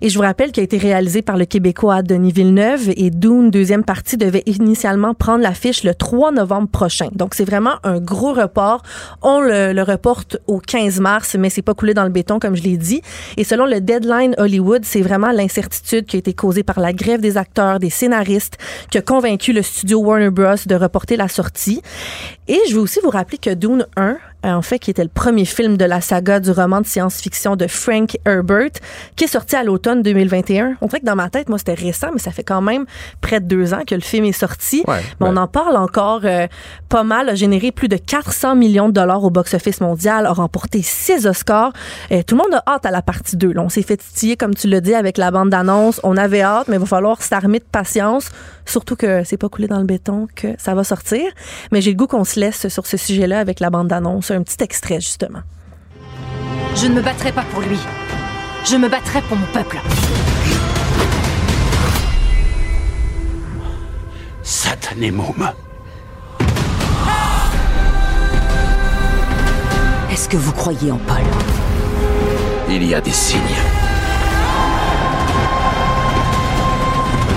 Et 0.00 0.08
je 0.08 0.16
vous 0.16 0.24
rappelle 0.24 0.52
qu'il 0.52 0.60
a 0.62 0.64
été 0.64 0.78
réalisé 0.78 1.22
par 1.22 1.36
le 1.36 1.44
Québécois 1.44 2.02
Denis 2.02 2.32
Villeneuve 2.32 2.90
et 2.96 3.10
Dune, 3.10 3.50
deuxième 3.50 3.84
partie, 3.84 4.16
devait 4.16 4.42
initialement 4.46 5.14
prendre 5.18 5.42
l'affiche 5.42 5.84
le 5.84 5.94
3 5.94 6.32
novembre 6.32 6.68
prochain. 6.68 7.08
Donc, 7.12 7.34
c'est 7.34 7.44
vraiment 7.44 7.76
un 7.84 8.00
gros 8.00 8.32
report. 8.32 8.82
On 9.22 9.40
le, 9.40 9.72
le 9.72 9.82
reporte 9.82 10.38
au 10.46 10.58
15 10.58 11.00
mars, 11.00 11.36
mais 11.38 11.50
c'est 11.50 11.62
pas 11.62 11.74
coulé 11.74 11.94
dans 11.94 12.04
le 12.04 12.10
béton, 12.10 12.38
comme 12.38 12.56
je 12.56 12.62
l'ai 12.62 12.76
dit. 12.76 13.02
Et 13.36 13.44
selon 13.44 13.66
le 13.66 13.80
Deadline 13.80 14.34
Hollywood, 14.38 14.84
c'est 14.84 15.02
vraiment 15.02 15.30
l'incertitude 15.30 16.06
qui 16.06 16.16
a 16.16 16.18
été 16.18 16.32
causée 16.32 16.62
par 16.62 16.80
la 16.80 16.92
grève 16.92 17.20
des 17.20 17.36
acteurs, 17.36 17.78
des 17.78 17.90
scénaristes, 17.90 18.58
qui 18.90 18.98
a 18.98 19.02
convaincu 19.02 19.52
le 19.52 19.62
studio 19.62 20.00
Warner 20.00 20.30
Bros. 20.30 20.54
de 20.66 20.74
reporter 20.74 21.16
la 21.16 21.28
sortie. 21.28 21.82
Et 22.46 22.58
je 22.68 22.74
veux 22.74 22.80
aussi 22.80 23.00
vous 23.02 23.10
rappeler 23.10 23.38
que 23.38 23.54
Dune 23.54 23.86
1, 23.96 24.08
euh, 24.08 24.14
en 24.44 24.62
fait, 24.62 24.78
qui 24.78 24.90
était 24.90 25.02
le 25.02 25.08
premier 25.08 25.44
film 25.44 25.76
de 25.76 25.84
la 25.84 26.00
saga 26.00 26.40
du 26.40 26.50
roman 26.50 26.80
de 26.80 26.86
science-fiction 26.86 27.56
de 27.56 27.66
Frank 27.66 28.16
Herbert, 28.24 28.70
qui 29.16 29.24
est 29.24 29.28
sorti 29.28 29.56
à 29.56 29.64
l'automne 29.64 30.02
2021. 30.02 30.76
On 30.80 30.86
dirait 30.86 31.00
que 31.00 31.06
dans 31.06 31.16
ma 31.16 31.28
tête, 31.28 31.48
moi, 31.48 31.58
c'était 31.58 31.74
récent, 31.74 32.08
mais 32.12 32.20
ça 32.20 32.30
fait 32.30 32.44
quand 32.44 32.60
même 32.60 32.84
près 33.20 33.40
de 33.40 33.46
deux 33.46 33.74
ans 33.74 33.82
que 33.86 33.94
le 33.94 34.00
film 34.00 34.24
est 34.24 34.32
sorti. 34.32 34.84
Ouais, 34.86 35.00
mais 35.20 35.26
on 35.28 35.36
en 35.36 35.48
parle 35.48 35.76
encore 35.76 36.20
euh, 36.24 36.46
pas 36.88 37.02
mal, 37.02 37.28
a 37.28 37.34
généré 37.34 37.72
plus 37.72 37.88
de 37.88 37.96
400 37.96 38.54
millions 38.54 38.88
de 38.88 38.94
dollars 38.94 39.24
au 39.24 39.30
box-office 39.30 39.80
mondial, 39.80 40.26
a 40.26 40.32
remporté 40.32 40.82
six 40.82 41.26
Oscars. 41.26 41.72
Euh, 42.12 42.22
tout 42.22 42.36
le 42.36 42.42
monde 42.42 42.54
a 42.54 42.62
hâte 42.72 42.86
à 42.86 42.90
la 42.90 43.02
partie 43.02 43.36
2. 43.36 43.52
Là. 43.52 43.62
On 43.62 43.68
s'est 43.68 43.82
fait 43.82 43.96
titiller, 43.96 44.36
comme 44.36 44.54
tu 44.54 44.68
l'as 44.68 44.80
dit, 44.80 44.94
avec 44.94 45.18
la 45.18 45.30
bande 45.30 45.50
d'annonce. 45.50 46.00
On 46.04 46.16
avait 46.16 46.42
hâte, 46.42 46.68
mais 46.68 46.76
il 46.76 46.80
va 46.80 46.86
falloir 46.86 47.22
s'armer 47.22 47.58
de 47.58 47.64
patience, 47.64 48.30
surtout 48.64 48.96
que 48.96 49.24
c'est 49.24 49.36
pas 49.36 49.48
coulé 49.48 49.66
dans 49.66 49.78
le 49.78 49.84
béton 49.84 50.28
que 50.34 50.48
ça 50.58 50.74
va 50.74 50.84
sortir. 50.84 51.24
Mais 51.72 51.80
j'ai 51.80 51.90
le 51.90 51.96
goût 51.96 52.06
qu'on 52.06 52.24
se 52.24 52.38
laisse 52.38 52.68
sur 52.68 52.86
ce 52.86 52.96
sujet-là 52.96 53.40
avec 53.40 53.60
la 53.60 53.70
bande 53.70 53.88
d'annonce. 53.88 54.27
Un 54.30 54.42
petit 54.42 54.62
extrait, 54.62 55.00
justement. 55.00 55.40
Je 56.74 56.86
ne 56.86 56.94
me 56.94 57.00
battrai 57.00 57.32
pas 57.32 57.44
pour 57.50 57.62
lui. 57.62 57.78
Je 58.70 58.76
me 58.76 58.86
battrai 58.86 59.22
pour 59.22 59.38
mon 59.38 59.46
peuple. 59.46 59.78
Satané 64.42 65.10
môme. 65.10 65.50
Est-ce 70.10 70.28
que 70.28 70.36
vous 70.36 70.52
croyez 70.52 70.92
en 70.92 70.98
Paul? 70.98 71.16
Il 72.68 72.84
y 72.84 72.94
a 72.94 73.00
des 73.00 73.10
signes. 73.10 73.40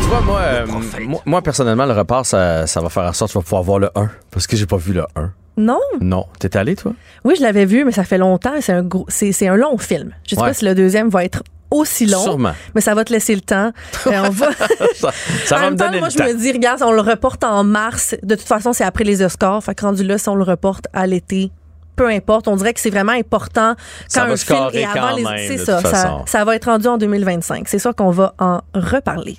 Tu 0.01 0.07
vois, 0.09 0.21
moi, 0.21 0.39
euh, 0.39 0.67
moi, 1.07 1.21
moi, 1.25 1.41
personnellement, 1.41 1.85
le 1.85 1.93
report, 1.93 2.25
ça, 2.25 2.67
ça 2.67 2.81
va 2.81 2.89
faire 2.89 3.03
en 3.03 3.13
sorte 3.13 3.31
que 3.31 3.33
tu 3.33 3.39
vas 3.39 3.43
pouvoir 3.43 3.63
voir 3.63 3.79
le 3.79 3.89
1. 3.95 4.09
Parce 4.29 4.45
que 4.45 4.57
j'ai 4.57 4.65
pas 4.65 4.75
vu 4.77 4.91
le 4.91 5.05
1. 5.15 5.31
Non? 5.57 5.79
Non. 5.99 6.25
T'es 6.39 6.55
allé, 6.57 6.75
toi? 6.75 6.93
Oui, 7.23 7.35
je 7.37 7.41
l'avais 7.41 7.65
vu, 7.65 7.83
mais 7.85 7.91
ça 7.91 8.03
fait 8.03 8.17
longtemps. 8.17 8.53
C'est 8.61 8.73
un, 8.73 8.83
gros, 8.83 9.05
c'est, 9.09 9.31
c'est 9.31 9.47
un 9.47 9.55
long 9.55 9.77
film. 9.77 10.11
Je 10.27 10.35
sais 10.35 10.41
Ouais. 10.41 10.47
pas 10.49 10.53
si 10.53 10.65
le 10.65 10.73
deuxième 10.75 11.09
va 11.09 11.23
être 11.25 11.43
aussi 11.69 12.05
long. 12.05 12.21
Sûrement. 12.23 12.53
Mais 12.75 12.81
ça 12.81 12.93
va 12.95 13.03
te 13.05 13.13
laisser 13.13 13.35
le 13.35 13.41
temps. 13.41 13.71
Euh, 14.07 14.11
on 14.25 14.29
va... 14.29 14.49
ça 14.95 15.11
ça 15.45 15.55
en 15.55 15.59
va 15.59 15.63
même 15.65 15.73
me 15.73 15.77
temps, 15.79 15.85
donner 15.85 15.99
moi, 15.99 16.07
le 16.07 16.11
je 16.13 16.17
temps. 16.17 16.25
me 16.25 16.33
dis, 16.33 16.51
regarde, 16.51 16.81
on 16.83 16.91
le 16.91 17.01
reporte 17.01 17.43
en 17.43 17.63
mars. 17.63 18.15
De 18.23 18.35
toute 18.35 18.47
façon, 18.47 18.73
c'est 18.73 18.83
après 18.83 19.03
les 19.03 19.21
Oscars. 19.21 19.63
Fait 19.63 19.75
que 19.75 19.85
rendu 19.85 20.03
là, 20.03 20.17
si 20.17 20.27
on 20.29 20.35
le 20.35 20.43
reporte 20.43 20.85
à 20.93 21.05
l'été, 21.07 21.51
peu 21.95 22.07
importe. 22.09 22.47
On 22.47 22.55
dirait 22.55 22.73
que 22.73 22.79
c'est 22.79 22.89
vraiment 22.89 23.11
important 23.11 23.75
Ça 24.07 24.21
quand 24.21 24.27
va 24.27 24.33
un 24.33 24.37
film 24.37 24.69
est 24.73 24.85
avant 24.85 25.15
les. 25.15 25.23
même, 25.23 25.37
c'est 25.47 25.57
ça, 25.57 25.81
ça. 25.81 26.21
Ça 26.25 26.43
va 26.45 26.55
être 26.55 26.65
rendu 26.65 26.87
en 26.87 26.97
2025. 26.97 27.67
C'est 27.67 27.79
sûr 27.79 27.93
qu'on 27.95 28.11
va 28.11 28.33
en 28.39 28.61
reparler. 28.73 29.35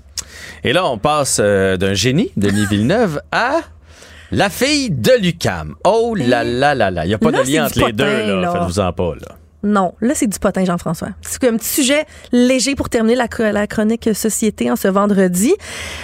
Et 0.65 0.73
là, 0.73 0.87
on 0.87 0.97
passe 0.99 1.39
euh, 1.43 1.77
d'un 1.77 1.95
génie, 1.95 2.31
Denis 2.37 2.67
Villeneuve, 2.67 3.21
à 3.33 3.57
la 4.33 4.51
fille 4.51 4.91
de 4.91 5.13
Lucam. 5.21 5.75
Oh 5.85 6.15
là 6.17 6.43
là 6.43 6.75
là 6.75 6.91
là. 6.91 7.05
Il 7.05 7.09
n'y 7.09 7.15
a 7.15 7.19
pas 7.19 7.31
Là, 7.31 7.43
de 7.45 7.51
lien 7.51 7.67
entre 7.67 7.79
les 7.79 7.85
potin, 7.93 7.95
deux, 8.05 8.27
là. 8.27 8.41
là. 8.41 8.53
Faites-vous-en 8.53 8.93
pas, 8.93 9.15
là. 9.15 9.37
Non, 9.65 9.93
là, 10.01 10.15
c'est 10.15 10.27
du 10.27 10.39
potin, 10.39 10.65
Jean-François. 10.65 11.11
C'est 11.21 11.45
un 11.45 11.57
petit 11.57 11.69
sujet 11.69 12.05
léger 12.33 12.75
pour 12.75 12.89
terminer 12.89 13.15
la, 13.15 13.53
la 13.53 13.67
chronique 13.69 14.11
société 14.13 14.71
en 14.71 14.77
ce 14.77 14.89
vendredi. 14.89 15.55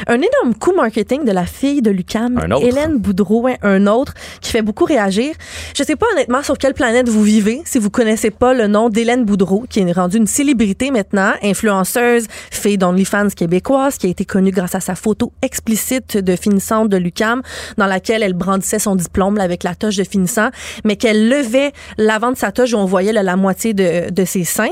Un 0.06 0.14
énorme 0.14 0.54
coup 0.58 0.72
marketing 0.72 1.24
de 1.24 1.32
la 1.32 1.44
fille 1.44 1.82
de 1.82 1.90
Lucam. 1.90 2.38
Hélène 2.62 2.98
Boudreau, 2.98 3.42
ouais, 3.42 3.58
un 3.62 3.88
autre, 3.88 4.14
qui 4.40 4.52
fait 4.52 4.62
beaucoup 4.62 4.84
réagir. 4.84 5.34
Je 5.76 5.82
sais 5.82 5.96
pas 5.96 6.06
honnêtement 6.12 6.42
sur 6.44 6.56
quelle 6.56 6.74
planète 6.74 7.08
vous 7.08 7.22
vivez 7.22 7.62
si 7.64 7.78
vous 7.78 7.90
connaissez 7.90 8.30
pas 8.30 8.54
le 8.54 8.68
nom 8.68 8.90
d'Hélène 8.90 9.24
Boudreau, 9.24 9.64
qui 9.68 9.80
est 9.80 9.92
rendue 9.92 10.18
une 10.18 10.28
célébrité 10.28 10.92
maintenant, 10.92 11.32
influenceuse, 11.42 12.26
fille 12.52 12.78
d'OnlyFans 12.78 13.30
québécoise, 13.30 13.98
qui 13.98 14.06
a 14.06 14.10
été 14.10 14.24
connue 14.24 14.52
grâce 14.52 14.76
à 14.76 14.80
sa 14.80 14.94
photo 14.94 15.32
explicite 15.42 16.16
de 16.16 16.36
finissante 16.36 16.88
de 16.88 16.96
Lucam, 16.96 17.42
dans 17.76 17.86
laquelle 17.86 18.22
elle 18.22 18.34
brandissait 18.34 18.78
son 18.78 18.94
diplôme 18.94 19.36
là, 19.36 19.42
avec 19.42 19.64
la 19.64 19.74
toche 19.74 19.96
de 19.96 20.04
finissant, 20.04 20.50
mais 20.84 20.94
qu'elle 20.94 21.28
levait 21.28 21.72
l'avant 21.96 22.30
de 22.30 22.36
sa 22.36 22.52
toche 22.52 22.72
où 22.72 22.76
on 22.76 22.84
voyait 22.84 23.12
là, 23.12 23.22
la 23.22 23.34
moitié 23.34 23.47
de, 23.74 24.10
de 24.10 24.24
ses 24.24 24.44
seins. 24.44 24.68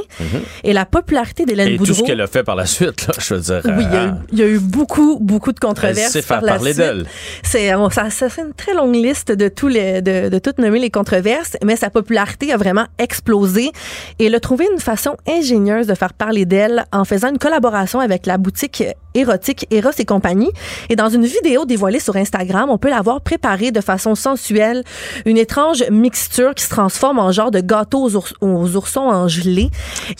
Et 0.65 0.73
la 0.73 0.85
popularité 0.87 1.45
d'Hélène 1.45 1.67
Mhm. 1.69 1.75
Et 1.75 1.79
Boudreau. 1.79 1.95
tout 1.95 2.01
ce 2.01 2.05
qu'elle 2.05 2.21
a 2.21 2.27
fait 2.27 2.43
par 2.45 2.57
la 2.57 2.67
suite, 2.67 3.07
là, 3.09 3.15
je 3.19 3.35
veux 3.35 3.41
dire. 3.41 3.61
Oui, 3.65 3.85
il 3.91 3.93
y, 3.93 3.97
a 3.97 4.05
eu, 4.07 4.11
il 4.33 4.39
y 4.39 4.43
a 4.43 4.47
eu 4.47 4.59
beaucoup, 4.59 5.19
beaucoup 5.21 5.53
de 5.53 5.59
controverses. 5.61 6.15
Elle 6.17 6.23
par 6.23 6.43
la 6.43 6.55
parler 6.55 6.75
d'elle. 6.75 7.07
C'est, 7.43 7.71
ça, 7.91 8.11
ça 8.11 8.29
une 8.43 8.55
très 8.55 8.75
longue 8.75 8.95
liste 8.95 9.33
de 9.33 9.49
tous 9.49 9.69
les, 9.69 10.03
de, 10.03 10.29
de 10.29 10.39
toutes 10.39 10.59
nommer 10.59 10.79
les 10.79 10.91
controverses, 10.91 11.57
mais 11.65 11.77
sa 11.77 11.91
popularité 11.91 12.53
a 12.53 12.57
vraiment 12.57 12.87
explosé 12.99 13.71
et 14.19 14.27
elle 14.27 14.35
a 14.35 14.41
trouvé 14.41 14.67
une 14.73 14.79
façon 14.81 15.17
ingénieuse 15.29 15.87
de 15.87 15.95
faire 15.95 16.13
parler 16.13 16.45
d'elle 16.45 16.85
en 16.93 17.05
faisant 17.05 17.29
une 17.31 17.39
collaboration 17.39 18.01
avec 18.01 18.27
la 18.27 18.39
boutique 18.39 18.83
érotique 19.17 19.67
Eros 19.71 19.91
et 19.99 20.05
compagnie. 20.05 20.51
Et 20.89 20.97
dans 20.97 21.09
une 21.09 21.25
vidéo 21.25 21.65
dévoilée 21.65 22.01
sur 22.01 22.17
Instagram, 22.17 22.71
on 22.71 22.79
peut 22.79 22.91
la 22.91 23.01
voir 23.03 23.21
préparer 23.21 23.71
de 23.71 23.81
façon 23.81 24.15
sensuelle 24.15 24.83
une 25.25 25.39
étrange 25.39 25.85
mixture 25.91 26.55
qui 26.55 26.65
se 26.65 26.71
transforme 26.71 27.19
en 27.19 27.33
genre 27.33 27.51
de 27.51 27.61
gâteau 27.61 28.03
aux, 28.05 28.17
ours- 28.17 28.35
aux 28.41 28.77
oursons 28.77 29.01
en 29.01 29.29
gelée. 29.29 29.71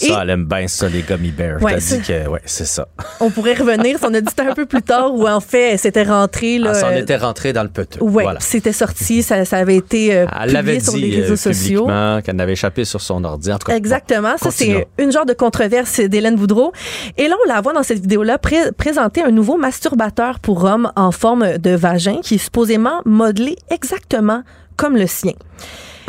Et- 0.01 0.09
Ça, 0.09 0.21
elle 0.23 0.31
aime 0.31 0.45
bien 0.47 0.67
ça, 0.69 0.89
les 0.89 1.03
gummy 1.03 1.31
bears. 1.31 1.63
Ouais, 1.63 1.75
T'as 1.75 1.81
ça- 1.81 1.97
dit 1.97 2.03
que, 2.03 2.29
ouais, 2.29 2.41
c'est 2.45 2.67
ça. 2.67 2.89
on 3.21 3.31
pourrait 3.31 3.55
revenir, 3.55 3.99
on 4.03 4.13
a 4.15 4.21
dit 4.21 4.33
ça 4.37 4.45
un 4.49 4.55
peu 4.55 4.67
plus 4.67 4.83
tard, 4.83 5.15
où 5.15 5.27
en 5.29 5.41
fait, 5.41 5.73
elle 5.73 5.79
s'était 5.79 6.03
rentrée. 6.05 6.59
Là, 6.59 6.71
Elle 6.71 6.77
s'en 6.81 6.89
euh, 6.89 6.97
était 7.01 7.17
rentrée 7.17 7.53
dans 7.53 7.63
le 7.63 7.69
peteux. 7.69 8.03
Ouais, 8.03 8.23
Voilà. 8.25 8.41
c'était 8.41 8.73
sorti, 8.73 9.23
ça, 9.23 9.45
ça 9.45 9.59
avait 9.59 9.77
été 9.77 10.15
euh, 10.15 10.27
Elle 10.43 10.55
publié 10.55 10.81
sur 10.81 10.97
les 10.97 11.21
réseaux 11.21 11.33
euh, 11.35 11.37
sociaux. 11.37 11.81
publiquement 11.85 12.21
qu'elle 12.23 12.37
n'avait 12.37 12.53
échappé 12.53 12.85
sur 12.85 13.01
son 13.01 13.23
ordi. 13.25 13.53
En 13.53 13.59
tout 13.59 13.67
cas, 13.67 13.77
Exactement. 13.77 14.33
bon, 14.33 14.37
ça, 14.39 14.51
c'est 14.51 14.87
une 14.99 15.13
genre 15.13 15.27
de 15.27 15.33
controverse 15.35 16.01
d'Hélène 16.01 16.37
Boudreau. 16.37 16.73
Et 17.19 17.29
là, 17.29 17.37
on 17.45 17.49
la 17.49 17.61
voit 17.61 17.73
dans 17.73 17.83
cette 17.83 18.01
vidéo-là 18.01 18.39
pré- 18.39 18.73
présenter 18.87 19.21
un 19.25 19.33
nouveau 19.33 19.57
masturbateur 19.57 20.39
pour 20.39 20.63
hommes 20.63 20.93
en 20.95 21.11
forme 21.11 21.59
de 21.59 21.71
vagin 21.73 22.21
qui 22.23 22.37
est 22.37 22.39
supposément 22.39 23.01
modelé 23.05 23.57
exactement 23.69 24.43
comme 24.77 24.97
le 24.97 25.09
sien. 25.09 25.33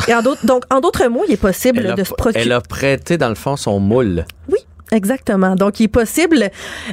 Et 0.07 0.13
en 0.13 0.21
d'autres, 0.21 0.45
donc, 0.45 0.61
en 0.69 0.79
d'autres 0.79 1.07
mots, 1.07 1.23
il 1.27 1.33
est 1.33 1.37
possible 1.41 1.79
Elle 1.79 1.91
a, 1.93 1.95
de 1.95 2.03
se 2.03 2.13
procurer. 2.13 2.43
elle 2.45 2.51
a 2.51 2.61
prêté, 2.61 3.17
dans 3.17 3.29
le 3.29 3.35
fond, 3.35 3.55
son 3.55 3.79
moule. 3.79 4.25
Oui, 4.51 4.59
exactement. 4.91 5.55
Donc, 5.55 5.79
il 5.79 5.85
est 5.85 5.87
possible 5.87 6.51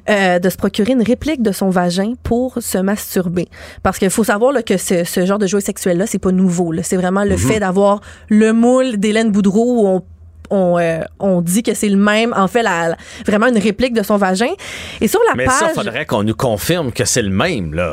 euh, 0.08 0.38
de 0.38 0.48
se 0.48 0.56
procurer 0.56 0.92
une 0.94 1.02
réplique 1.02 1.42
de 1.42 1.52
son 1.52 1.68
vagin 1.68 2.14
pour 2.22 2.54
se 2.60 2.78
masturber. 2.78 3.48
Parce 3.82 3.98
qu'il 3.98 4.08
faut 4.08 4.24
savoir 4.24 4.52
là, 4.52 4.62
que 4.62 4.78
ce, 4.78 5.04
ce 5.04 5.26
genre 5.26 5.38
de 5.38 5.46
jouet 5.46 5.60
sexuel-là, 5.60 6.06
c'est 6.06 6.18
pas 6.18 6.32
nouveau. 6.32 6.72
C'est 6.82 6.96
vraiment 6.96 7.24
Mhm. 7.24 7.28
le 7.28 7.36
fait 7.36 7.60
d'avoir 7.60 8.00
le 8.30 8.54
moule 8.54 8.96
d'Hélène 8.96 9.30
Boudreau 9.32 9.82
où 9.82 9.86
on 9.86 10.02
on, 10.50 10.78
euh, 10.78 11.00
on 11.18 11.40
dit 11.40 11.62
que 11.62 11.74
c'est 11.74 11.88
le 11.88 11.96
même, 11.96 12.32
en 12.36 12.48
fait, 12.48 12.62
la, 12.62 12.88
la- 12.90 12.96
vraiment 13.26 13.46
une 13.48 13.58
réplique 13.58 13.94
de 13.94 14.02
son 14.02 14.16
vagin. 14.16 14.52
Et 15.00 15.08
sur 15.08 15.20
la 15.28 15.34
Mais 15.34 15.44
page, 15.46 15.58
ça, 15.58 15.68
faudrait 15.70 16.06
qu'on 16.06 16.22
nous 16.22 16.34
confirme 16.34 16.92
que 16.92 17.04
c'est 17.04 17.22
le 17.22 17.30
même, 17.30 17.74
là. 17.74 17.92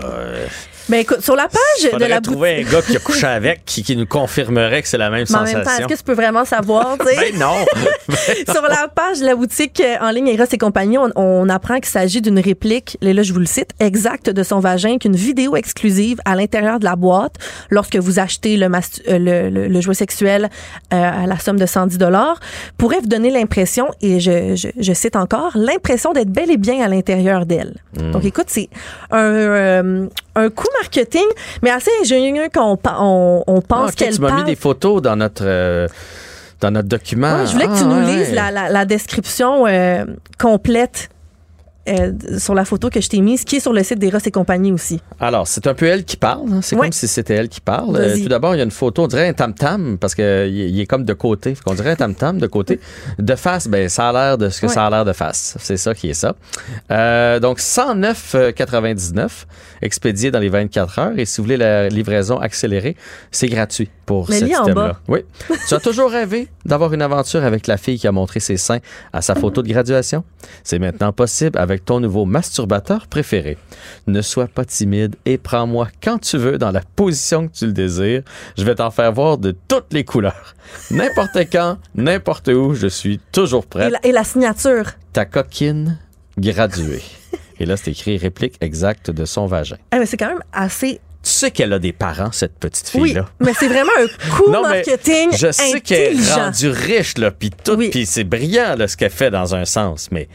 Ben 0.90 0.98
écoute, 1.00 1.22
sur 1.22 1.36
la 1.36 1.48
page 1.48 1.92
de 2.00 2.06
la 2.06 2.20
trouver 2.22 2.64
boutique, 2.64 2.68
un 2.74 2.78
gars 2.78 2.82
qui 2.86 2.96
a 2.98 3.00
couché 3.00 3.28
avec 3.28 3.64
qui, 3.66 3.84
qui 3.84 3.96
nous 3.96 4.06
confirmerait 4.06 4.82
que 4.82 4.88
c'est 4.88 4.98
la 4.98 5.10
même 5.10 5.26
mais 5.30 5.36
en 5.36 5.44
même 5.44 5.54
temps, 5.54 5.60
est-ce 5.60 5.70
sensation. 5.70 5.88
que 5.88 5.94
tu 5.96 6.04
peux 6.04 6.14
vraiment 6.14 6.44
savoir, 6.44 6.98
tu 7.00 7.06
sais? 7.08 7.32
Ben 7.32 7.40
non. 7.40 7.66
Sur 8.52 8.62
la 8.64 8.88
page 8.94 9.20
de 9.20 9.26
la 9.26 9.36
boutique 9.36 9.80
euh, 9.80 9.96
en 10.02 10.10
ligne 10.12 10.28
Eros 10.28 10.46
et 10.52 10.58
compagnie, 10.58 10.98
on, 10.98 11.10
on 11.16 11.48
apprend 11.50 11.76
qu'il 11.76 11.86
s'agit 11.86 12.22
d'une 12.22 12.40
réplique, 12.40 12.98
et 13.02 13.14
là 13.14 13.24
je 13.24 13.32
vous 13.34 13.40
le 13.40 13.46
cite, 13.46 13.70
exacte 13.80 14.30
de 14.30 14.44
son 14.44 14.60
vagin, 14.60 14.90
avec 14.90 15.06
une 15.06 15.16
vidéo 15.16 15.56
exclusive 15.56 16.20
à 16.26 16.36
l'intérieur 16.36 16.80
de 16.80 16.86
la 16.86 16.96
boîte 16.96 17.36
lorsque 17.70 17.96
vous 17.98 18.20
achetez 18.20 18.58
le, 18.58 18.68
mastu- 18.68 19.02
euh, 19.08 19.18
le, 19.18 19.50
le- 19.50 19.68
le 19.68 19.82
jouet 19.82 19.94
sexuel 19.94 20.50
euh, 20.94 21.24
à 21.24 21.28
la 21.28 21.38
somme 21.40 21.58
de 21.60 21.66
110 21.66 21.98
dollars, 21.98 22.40
pourrait 22.78 23.00
vous 23.00 23.08
donner 23.08 23.30
l'impression, 23.30 23.88
et 24.02 24.20
je, 24.20 24.56
je, 24.56 24.68
je 24.78 24.94
cite 24.94 25.16
encore, 25.16 25.52
l'impression 25.56 26.12
d'être 26.14 26.30
bel 26.32 26.50
et 26.52 26.58
bien 26.58 26.84
à 26.84 26.88
l'intérieur 26.88 27.46
d'elle. 27.46 27.76
Donc 28.12 28.26
écoute, 28.26 28.46
c'est 28.48 28.70
un, 29.12 29.20
euh, 29.20 30.08
un 30.36 30.50
coup 30.50 30.68
marketing, 30.82 31.26
mais 31.62 31.70
assez 31.72 31.92
ingénieux 32.02 32.48
qu'on 32.54 32.78
on, 33.00 33.44
on 33.48 33.58
Ah, 33.60 33.62
pense 33.68 33.90
ok, 33.92 33.96
qu'elle 33.96 34.16
tu 34.16 34.22
m'as 34.22 34.32
mis 34.36 34.44
des 34.44 34.56
photos 34.56 35.02
dans 35.02 35.16
notre, 35.16 35.44
euh, 35.46 35.88
dans 36.62 36.72
notre 36.72 36.88
document. 36.88 37.36
Ouais, 37.36 37.48
je 37.48 37.52
voulais 37.54 37.68
que 37.68 37.78
tu 37.78 37.84
Ah, 37.84 37.86
nous 37.86 38.06
ouais. 38.08 38.16
lises 38.18 38.34
la, 38.34 38.52
la- 38.52 38.70
la 38.70 38.86
description 38.86 39.66
euh, 39.68 40.06
complète 40.40 41.10
euh, 41.92 42.40
sur 42.40 42.54
la 42.56 42.66
photo 42.66 42.90
que 42.90 43.02
je 43.02 43.10
t'ai 43.10 43.22
mise, 43.22 43.44
qui 43.44 43.58
est 43.58 43.60
sur 43.60 43.74
le 43.74 43.84
site 43.84 44.00
d'Eros 44.00 44.20
et 44.26 44.32
compagnie 44.32 44.72
aussi. 44.72 45.00
Alors, 45.20 45.48
c'est 45.48 45.68
un 45.68 45.74
peu 45.74 45.86
elle 45.86 46.04
qui 46.06 46.18
parle. 46.18 46.52
hein. 46.52 46.60
C'est 46.62 46.76
Ouais. 46.76 46.84
comme 46.88 46.92
si 46.94 47.08
c'était 47.08 47.36
elle 47.36 47.50
qui 47.50 47.62
parle. 47.62 47.96
Euh, 47.98 48.18
tout 48.18 48.30
d'abord, 48.30 48.56
il 48.56 48.60
y 48.60 48.62
a 48.62 48.64
une 48.64 48.72
photo, 48.72 49.04
on 49.04 49.08
dirait 49.08 49.28
un 49.28 49.34
tam-tam, 49.34 49.98
parce 50.00 50.16
qu'il 50.16 50.26
il 50.26 50.80
est 50.80 50.86
comme 50.86 51.04
de 51.06 51.14
côté. 51.14 51.56
On 51.66 51.74
dirait 51.74 51.92
un 51.92 51.96
tam-tam 51.96 52.38
de 52.40 52.48
côté. 52.48 52.80
De 53.20 53.36
face, 53.36 53.68
ben, 53.68 53.88
ça 53.90 54.10
a 54.10 54.14
l'air 54.14 54.38
de 54.38 54.50
ce 54.50 54.62
que 54.62 54.66
Ouais. 54.68 54.74
ça 54.74 54.86
a 54.86 54.90
l'air 54.90 55.06
de 55.06 55.14
face. 55.14 55.56
C'est 55.60 55.78
ça 55.78 55.94
qui 55.94 56.10
est 56.10 56.14
ça. 56.14 56.36
Euh, 56.92 57.40
donc, 57.40 57.60
109,99 57.60 59.46
expédié 59.82 60.32
dans 60.32 60.40
les 60.40 60.50
24 60.50 61.00
heures. 61.00 61.12
Et 61.18 61.26
si 61.26 61.38
vous 61.38 61.44
voulez 61.46 61.58
la 61.58 61.90
livraison 61.90 62.38
accélérée, 62.40 62.96
c'est 63.32 63.48
gratuit 63.48 63.90
pour 64.12 64.30
Mais 64.30 64.40
cet 64.40 64.50
item-là. 64.50 65.00
Oui. 65.08 65.20
tu 65.70 65.74
as 65.74 65.80
toujours 65.80 66.12
rêvé 66.12 66.50
d'avoir 66.66 66.94
une 66.94 67.02
aventure 67.02 67.46
avec 67.46 67.66
la 67.68 67.78
fille 67.78 67.98
qui 67.98 68.08
a 68.08 68.12
montré 68.12 68.42
ses 68.42 68.58
seins 68.58 68.80
à 69.14 69.22
sa 69.22 69.36
photo 69.36 69.62
de 69.64 69.70
graduation? 69.70 70.26
C'est 70.66 70.80
maintenant 70.80 71.14
possible 71.14 71.58
avec 71.58 71.86
ton 71.86 72.02
nouveau 72.02 72.26
masturbateur 72.26 73.08
préféré. 73.08 73.58
Ne 74.08 74.22
sois 74.22 74.48
pas 74.48 74.66
timide 74.66 75.16
et 75.26 75.38
prends-moi 75.38 75.88
quand 76.04 76.18
tu 76.20 76.38
veux 76.38 76.58
dans 76.58 76.72
la 76.72 76.82
position 76.98 77.48
que 77.48 77.54
tu 77.54 77.68
le 77.68 77.72
désires. 77.72 78.24
Je 78.58 78.66
vais 78.66 78.76
t'en 78.76 78.92
faire 78.92 79.14
voir 79.14 79.38
de 79.38 79.56
toutes 79.70 79.94
les 79.94 80.04
couleurs. 80.04 80.56
N'importe 80.90 81.38
quand, 81.50 81.78
n'importe 81.96 82.50
où, 82.50 82.74
je 82.74 82.88
suis 82.88 83.22
toujours 83.32 83.64
Et 83.64 83.68
prêt. 83.68 83.90
la, 83.92 84.06
et 84.06 84.12
la 84.12 84.26
signature. 84.26 84.88
Ta 85.14 85.24
coquine 85.24 85.98
graduée. 86.38 87.04
Et 87.62 87.66
là, 87.66 87.78
c'est 87.78 87.92
écrit 87.92 88.18
réplique 88.18 88.56
exacte 88.60 89.10
de 89.10 89.24
son 89.24 89.46
vagin. 89.46 89.78
Eh, 89.94 90.00
mais 90.00 90.06
c'est 90.06 90.18
quand 90.18 90.28
même 90.30 90.44
assez. 90.52 91.00
Tu 91.24 91.30
sais 91.30 91.52
qu'elle 91.52 91.72
a 91.74 91.78
des 91.80 91.94
parents, 91.94 92.32
cette 92.32 92.58
petite 92.58 92.92
Oui, 92.96 93.10
fille-là. 93.10 93.28
mais 93.40 93.54
c'est 93.58 93.68
vraiment 93.68 93.92
un 94.00 94.30
coup 94.36 94.50
Non, 94.52 94.64
mais 94.64 94.78
marketing 94.84 95.30
Je 95.38 95.52
sais 95.52 95.80
qu'elle 95.82 96.20
est 96.20 96.34
rendue 96.34 96.70
riche, 96.70 97.18
là, 97.20 97.30
puis 97.32 97.52
tout, 97.52 97.74
Oui. 97.76 97.90
puis 97.92 98.06
c'est 98.08 98.24
brillant, 98.24 98.76
là, 98.76 98.88
ce 98.88 98.98
qu'elle 98.98 99.12
fait 99.12 99.30
dans 99.30 99.54
un 99.54 99.66
sens, 99.66 100.10
mais 100.12 100.28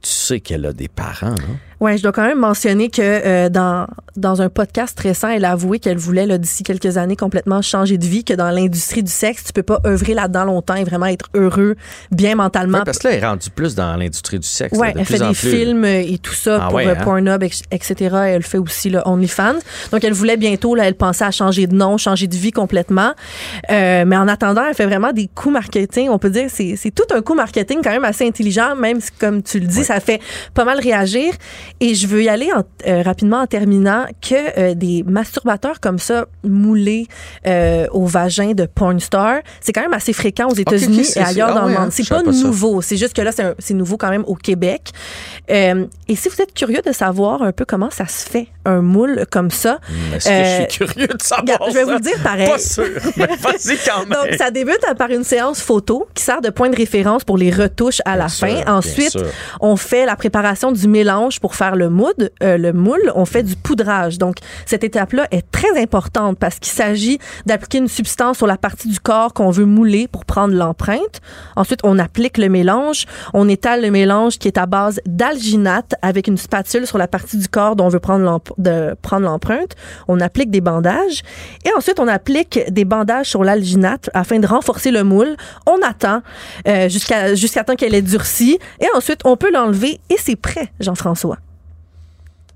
tu 0.00 0.08
sais 0.10 0.38
qu'elle 0.40 0.64
a 0.66 0.72
des 0.72 0.86
parents, 0.88 1.34
hein? 1.34 1.56
Ouais, 1.80 1.96
je 1.96 2.02
dois 2.02 2.12
quand 2.12 2.26
même 2.26 2.38
mentionner 2.38 2.90
que 2.90 3.00
euh, 3.02 3.48
dans 3.48 3.86
dans 4.18 4.42
un 4.42 4.48
podcast 4.48 4.98
récent, 4.98 5.28
elle 5.28 5.44
a 5.44 5.52
avoué 5.52 5.78
qu'elle 5.78 5.96
voulait 5.96 6.26
là, 6.26 6.38
d'ici 6.38 6.64
quelques 6.64 6.96
années 6.96 7.16
complètement 7.16 7.62
changer 7.62 7.98
de 7.98 8.04
vie, 8.04 8.24
que 8.24 8.34
dans 8.34 8.50
l'industrie 8.50 9.02
du 9.02 9.10
sexe, 9.10 9.44
tu 9.44 9.52
peux 9.52 9.62
pas 9.62 9.80
œuvrer 9.86 10.14
là-dedans 10.14 10.44
longtemps 10.44 10.74
et 10.74 10.84
vraiment 10.84 11.06
être 11.06 11.26
heureux, 11.34 11.76
bien 12.10 12.34
mentalement. 12.34 12.78
Ouais, 12.78 12.84
parce 12.84 12.98
que 12.98 13.08
là, 13.08 13.14
elle 13.14 13.22
est 13.22 13.26
rendue 13.26 13.50
plus 13.50 13.74
dans 13.74 13.96
l'industrie 13.96 14.38
du 14.38 14.46
sexe. 14.46 14.76
De 14.76 14.84
elle 14.84 14.94
plus 14.94 15.04
fait 15.04 15.22
en 15.22 15.28
des 15.30 15.36
plus. 15.36 15.50
films 15.50 15.84
et 15.84 16.18
tout 16.18 16.34
ça 16.34 16.58
Ah 16.62 16.66
pour 16.66 16.76
ouais, 16.76 16.86
euh, 16.86 16.94
hein? 16.98 17.04
Pornhub, 17.04 17.42
etc. 17.42 17.94
Elle 18.26 18.42
fait 18.42 18.58
aussi 18.58 18.90
le 18.90 19.00
OnlyFans. 19.04 19.58
Donc, 19.92 20.04
elle 20.04 20.12
voulait 20.12 20.36
bientôt, 20.36 20.74
là, 20.74 20.84
elle 20.86 20.96
pensait 20.96 21.24
à 21.24 21.30
changer 21.30 21.66
de 21.66 21.74
nom, 21.74 21.96
changer 21.96 22.26
de 22.26 22.36
vie 22.36 22.50
complètement. 22.52 23.12
Euh, 23.70 24.04
mais 24.04 24.16
en 24.16 24.26
attendant, 24.28 24.64
elle 24.68 24.74
fait 24.74 24.86
vraiment 24.86 25.12
des 25.12 25.28
coups 25.32 25.52
marketing. 25.52 26.08
On 26.10 26.18
peut 26.18 26.30
dire 26.30 26.46
c'est 26.48 26.74
c'est 26.76 26.90
tout 26.90 27.06
un 27.14 27.22
coup 27.22 27.34
marketing 27.34 27.80
quand 27.84 27.90
même 27.90 28.04
assez 28.04 28.26
intelligent, 28.26 28.74
même 28.74 29.00
si, 29.00 29.10
comme 29.12 29.42
tu 29.42 29.60
le 29.60 29.66
dis, 29.66 29.84
ça 29.84 30.00
fait 30.00 30.20
pas 30.54 30.64
mal 30.64 30.80
réagir. 30.80 31.32
Et 31.80 31.94
je 31.94 32.06
veux 32.06 32.22
y 32.22 32.28
aller 32.28 32.50
en- 32.52 32.64
euh, 32.86 33.02
rapidement 33.02 33.38
en 33.40 33.46
terminant 33.46 34.06
que 34.20 34.34
euh, 34.58 34.74
des 34.74 35.02
masturbateurs 35.06 35.80
comme 35.80 35.98
ça, 35.98 36.26
moulés 36.44 37.06
euh, 37.46 37.86
au 37.92 38.06
vagin 38.06 38.52
de 38.52 38.66
porn 38.66 38.98
star, 39.00 39.40
c'est 39.60 39.72
quand 39.72 39.80
même 39.82 39.92
assez 39.94 40.12
fréquent 40.12 40.48
aux 40.48 40.54
États-Unis 40.54 41.06
et 41.16 41.18
ailleurs 41.20 41.48
c'est- 41.48 41.54
dans 41.54 41.60
ah 41.62 41.68
le 41.68 41.74
monde. 41.74 41.82
hein? 41.86 41.88
C'est 41.90 42.08
pas 42.08 42.22
pas 42.22 42.32
nouveau. 42.32 42.82
C'est 42.82 42.96
juste 42.96 43.14
que 43.14 43.22
là, 43.22 43.30
c'est 43.58 43.74
nouveau 43.74 43.96
quand 43.96 44.10
même 44.10 44.24
au 44.26 44.34
Québec. 44.34 44.90
Euh, 45.50 45.86
et 46.08 46.16
si 46.16 46.28
vous 46.28 46.40
êtes 46.40 46.54
curieux 46.54 46.82
de 46.84 46.92
savoir 46.92 47.42
un 47.42 47.52
peu 47.52 47.64
comment 47.64 47.90
ça 47.90 48.06
se 48.06 48.28
fait, 48.28 48.48
un 48.68 48.80
moule 48.82 49.24
comme 49.30 49.50
ça, 49.50 49.78
Hmm, 49.88 50.14
Est-ce 50.14 50.28
que 50.28 50.32
Euh, 50.32 50.44
je 50.68 50.70
suis 50.72 50.86
curieux 50.86 51.06
de 51.08 51.22
savoir 51.22 51.58
je 51.68 51.74
vais 51.74 51.80
ça? 51.80 51.84
vous 51.84 51.90
le 51.92 52.00
dire 52.00 52.22
pareil. 52.22 52.48
Pas 52.48 52.58
sûr, 52.58 52.84
mais 53.16 53.26
vas-y 53.40 53.76
quand 53.86 54.00
même. 54.06 54.10
donc, 54.10 54.34
ça 54.38 54.50
débute 54.50 54.80
par 54.96 55.10
une 55.10 55.24
séance 55.24 55.60
photo 55.60 56.06
qui 56.14 56.22
sert 56.22 56.40
de 56.40 56.50
point 56.50 56.68
de 56.70 56.76
référence 56.76 57.24
pour 57.24 57.38
les 57.38 57.50
retouches 57.50 58.00
à 58.04 58.16
la 58.16 58.28
sûr, 58.28 58.48
fin. 58.48 58.72
Ensuite, 58.72 59.16
on 59.60 59.76
fait 59.76 60.06
la 60.06 60.16
préparation 60.16 60.72
du 60.72 60.86
mélange 60.88 61.40
pour 61.40 61.54
faire 61.54 61.76
le 61.76 61.88
mood, 61.90 62.30
euh, 62.42 62.56
le 62.58 62.72
moule. 62.72 63.12
On 63.14 63.24
fait 63.24 63.42
du 63.42 63.56
poudrage. 63.56 64.18
Donc, 64.18 64.36
cette 64.66 64.84
étape-là 64.84 65.26
est 65.30 65.50
très 65.50 65.80
importante 65.80 66.38
parce 66.38 66.58
qu'il 66.58 66.72
s'agit 66.72 67.18
d'appliquer 67.46 67.78
une 67.78 67.88
substance 67.88 68.36
sur 68.38 68.46
la 68.46 68.56
partie 68.56 68.88
du 68.88 69.00
corps 69.00 69.32
qu'on 69.32 69.50
veut 69.50 69.64
mouler 69.64 70.08
pour 70.08 70.24
prendre 70.24 70.54
l'empreinte. 70.54 71.20
Ensuite, 71.56 71.80
on 71.84 71.98
applique 71.98 72.38
le 72.38 72.48
mélange. 72.48 73.06
On 73.34 73.48
étale 73.48 73.82
le 73.82 73.90
mélange 73.90 74.38
qui 74.38 74.48
est 74.48 74.58
à 74.58 74.66
base 74.66 75.00
d'alginate 75.06 75.94
avec 76.02 76.26
une 76.26 76.36
spatule 76.38 76.86
sur 76.86 76.98
la 76.98 77.08
partie 77.08 77.36
du 77.36 77.48
corps 77.48 77.76
dont 77.76 77.86
on 77.86 77.88
veut 77.88 78.00
prendre 78.00 78.24
l'emp- 78.24 78.52
de 78.58 78.94
prendre 79.02 79.24
l'empreinte. 79.24 79.72
On 80.08 80.20
applique 80.20 80.50
des 80.50 80.60
bandages 80.60 81.22
et 81.64 81.70
ensuite 81.76 82.00
on 82.00 82.08
applique 82.08 82.60
des 82.70 82.84
bandages 82.84 83.26
sur 83.26 83.44
l'alginate 83.44 84.10
afin 84.14 84.38
de 84.38 84.46
renforcer 84.46 84.90
le 84.90 85.04
moule. 85.04 85.36
On 85.66 85.78
attend 85.82 86.22
euh, 86.66 86.88
jusqu'à 86.88 87.34
jusqu'à 87.34 87.64
temps 87.64 87.76
qu'elle 87.76 87.94
ait 87.94 88.02
durci 88.02 88.58
et 88.80 88.86
ensuite 88.94 89.20
on 89.24 89.36
peut 89.36 89.52
l'enlever 89.52 90.00
et 90.10 90.16
c'est 90.18 90.36
prêt, 90.36 90.72
Jean-François. 90.80 91.38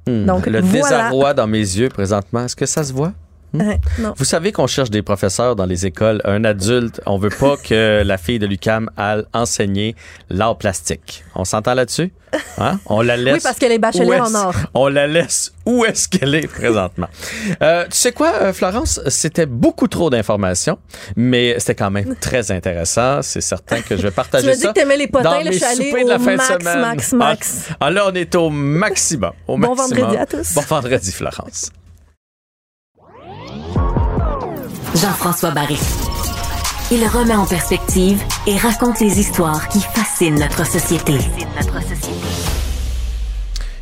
Hmm, 0.06 0.24
donc, 0.24 0.46
le 0.46 0.60
voilà. 0.60 0.72
désarroi 0.72 1.34
dans 1.34 1.46
mes 1.46 1.58
yeux 1.58 1.88
présentement, 1.88 2.44
est-ce 2.44 2.56
que 2.56 2.66
ça 2.66 2.82
se 2.82 2.92
voit? 2.92 3.12
Non. 3.54 4.14
Vous 4.16 4.24
savez 4.24 4.52
qu'on 4.52 4.66
cherche 4.66 4.90
des 4.90 5.02
professeurs 5.02 5.56
dans 5.56 5.66
les 5.66 5.86
écoles, 5.86 6.20
un 6.24 6.44
adulte. 6.44 7.00
On 7.06 7.18
veut 7.18 7.28
pas 7.30 7.56
que 7.56 8.02
la 8.04 8.16
fille 8.18 8.38
de 8.38 8.46
l'UCAM 8.46 8.90
aille 8.96 9.24
enseigner 9.34 9.94
l'art 10.30 10.56
plastique. 10.56 11.24
On 11.34 11.44
s'entend 11.44 11.74
là-dessus? 11.74 12.12
Hein? 12.56 12.78
On 12.86 13.02
la 13.02 13.16
laisse. 13.18 13.34
Oui, 13.34 13.40
parce 13.42 13.58
qu'elle 13.58 13.72
est 13.72 13.78
bachelière 13.78 14.24
en 14.24 14.34
art. 14.34 14.54
On 14.72 14.88
la 14.88 15.06
laisse 15.06 15.52
où 15.66 15.84
est-ce 15.84 16.08
qu'elle 16.08 16.34
est 16.34 16.48
présentement? 16.48 17.08
Euh, 17.62 17.84
tu 17.84 17.96
sais 17.98 18.12
quoi, 18.12 18.32
euh, 18.40 18.52
Florence? 18.54 19.00
C'était 19.08 19.44
beaucoup 19.46 19.86
trop 19.86 20.08
d'informations, 20.08 20.78
mais 21.14 21.54
c'était 21.58 21.74
quand 21.74 21.90
même 21.90 22.16
très 22.16 22.50
intéressant. 22.50 23.20
C'est 23.22 23.42
certain 23.42 23.80
que 23.82 23.96
je 23.98 24.02
vais 24.02 24.10
partager 24.22 24.44
Tu 24.44 24.48
m'as 24.48 24.54
ça. 24.54 24.60
dit 24.60 24.66
que 24.68 24.72
t'aimais 24.80 24.96
les 24.96 25.08
potins, 25.08 25.24
dans 25.30 25.38
là, 25.38 25.44
mes 25.44 25.52
soupers 25.58 26.04
de 26.04 26.08
la 26.08 26.18
fin 26.18 26.36
max, 26.36 26.48
de 26.48 26.58
semaine. 26.62 26.80
max, 26.80 27.12
max. 27.12 27.66
Ah, 27.72 27.76
ah, 27.80 27.90
là, 27.90 28.06
on 28.08 28.14
est 28.14 28.34
au 28.34 28.48
maximum. 28.48 29.32
Au 29.46 29.58
Bon 29.58 29.74
maximum. 29.74 30.00
vendredi 30.00 30.16
à 30.16 30.26
tous. 30.26 30.54
Bon 30.54 30.62
vendredi, 30.62 31.12
Florence. 31.12 31.70
Jean-François 35.02 35.50
Barry. 35.50 35.80
Il 36.92 37.04
remet 37.08 37.34
en 37.34 37.44
perspective 37.44 38.22
et 38.46 38.56
raconte 38.56 39.00
les 39.00 39.18
histoires 39.18 39.68
qui 39.68 39.80
fascinent 39.80 40.38
notre 40.38 40.64
société. 40.64 41.14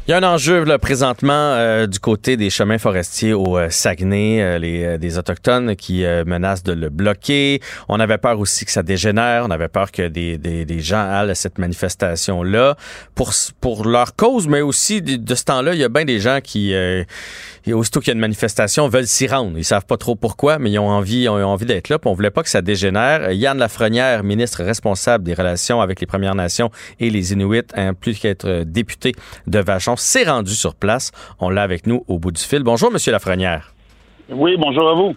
Il 0.06 0.12
y 0.12 0.14
a 0.14 0.16
un 0.16 0.22
enjeu 0.22 0.64
là, 0.64 0.78
présentement 0.78 1.32
euh, 1.32 1.86
du 1.86 1.98
côté 1.98 2.38
des 2.38 2.48
chemins 2.48 2.78
forestiers 2.78 3.34
au 3.34 3.58
euh, 3.58 3.68
Saguenay, 3.68 4.40
euh, 4.40 4.58
les, 4.58 4.98
des 4.98 5.18
Autochtones 5.18 5.76
qui 5.76 6.04
menacent 6.26 6.62
de 6.62 6.72
le 6.72 6.88
bloquer. 6.88 7.60
On 7.88 8.00
avait 8.00 8.18
peur 8.18 8.40
aussi 8.40 8.64
que 8.64 8.72
ça 8.72 8.82
dégénère. 8.82 9.44
On 9.46 9.50
avait 9.50 9.68
peur 9.68 9.92
que 9.92 10.08
des, 10.08 10.38
des, 10.38 10.64
des 10.64 10.80
gens 10.80 11.06
allent 11.06 11.30
à 11.30 11.34
cette 11.34 11.58
manifestation-là 11.58 12.76
pour, 13.14 13.32
pour 13.60 13.86
leur 13.86 14.16
cause, 14.16 14.48
mais 14.48 14.62
aussi 14.62 15.02
de, 15.02 15.16
de 15.16 15.34
ce 15.34 15.44
temps-là, 15.44 15.74
il 15.74 15.80
y 15.80 15.84
a 15.84 15.88
bien 15.90 16.06
des 16.06 16.18
gens 16.18 16.40
qui, 16.42 16.74
et 17.66 17.72
aussitôt 17.72 18.00
qu'il 18.00 18.08
y 18.08 18.10
a 18.10 18.14
une 18.14 18.20
manifestation, 18.20 18.88
veulent 18.88 19.06
s'y 19.06 19.26
rendre. 19.26 19.56
Ils 19.56 19.64
savent 19.64 19.86
pas 19.86 19.96
trop 19.96 20.14
pourquoi, 20.14 20.58
mais 20.58 20.70
ils 20.70 20.78
ont 20.78 20.88
envie, 20.88 21.28
ont 21.28 21.42
envie 21.44 21.66
d'être 21.66 21.88
là. 21.88 21.98
Puis 21.98 22.10
on 22.10 22.14
voulait 22.14 22.30
pas 22.30 22.42
que 22.42 22.48
ça 22.48 22.62
dégénère. 22.62 23.32
Yann 23.32 23.58
Lafrenière, 23.58 24.22
ministre 24.24 24.62
responsable 24.62 25.24
des 25.24 25.34
relations 25.34 25.80
avec 25.80 26.00
les 26.00 26.06
Premières 26.06 26.34
Nations 26.34 26.70
et 26.98 27.10
les 27.10 27.32
Inuits, 27.32 27.62
hein, 27.74 27.94
plus 27.94 28.18
qu'être 28.18 28.46
euh, 28.46 28.64
député 28.64 29.12
de 29.46 29.58
Vachon, 29.58 29.96
s'est 29.96 30.24
rendu 30.24 30.54
sur 30.54 30.74
place. 30.74 31.12
On 31.38 31.50
l'a 31.50 31.62
avec 31.62 31.86
nous 31.86 32.04
au 32.08 32.18
bout 32.18 32.32
du 32.32 32.42
fil. 32.42 32.62
Bonjour, 32.62 32.90
Monsieur 32.90 33.12
Lafrenière. 33.12 33.72
Oui, 34.30 34.56
bonjour 34.56 34.88
à 34.88 34.94
vous. 34.94 35.14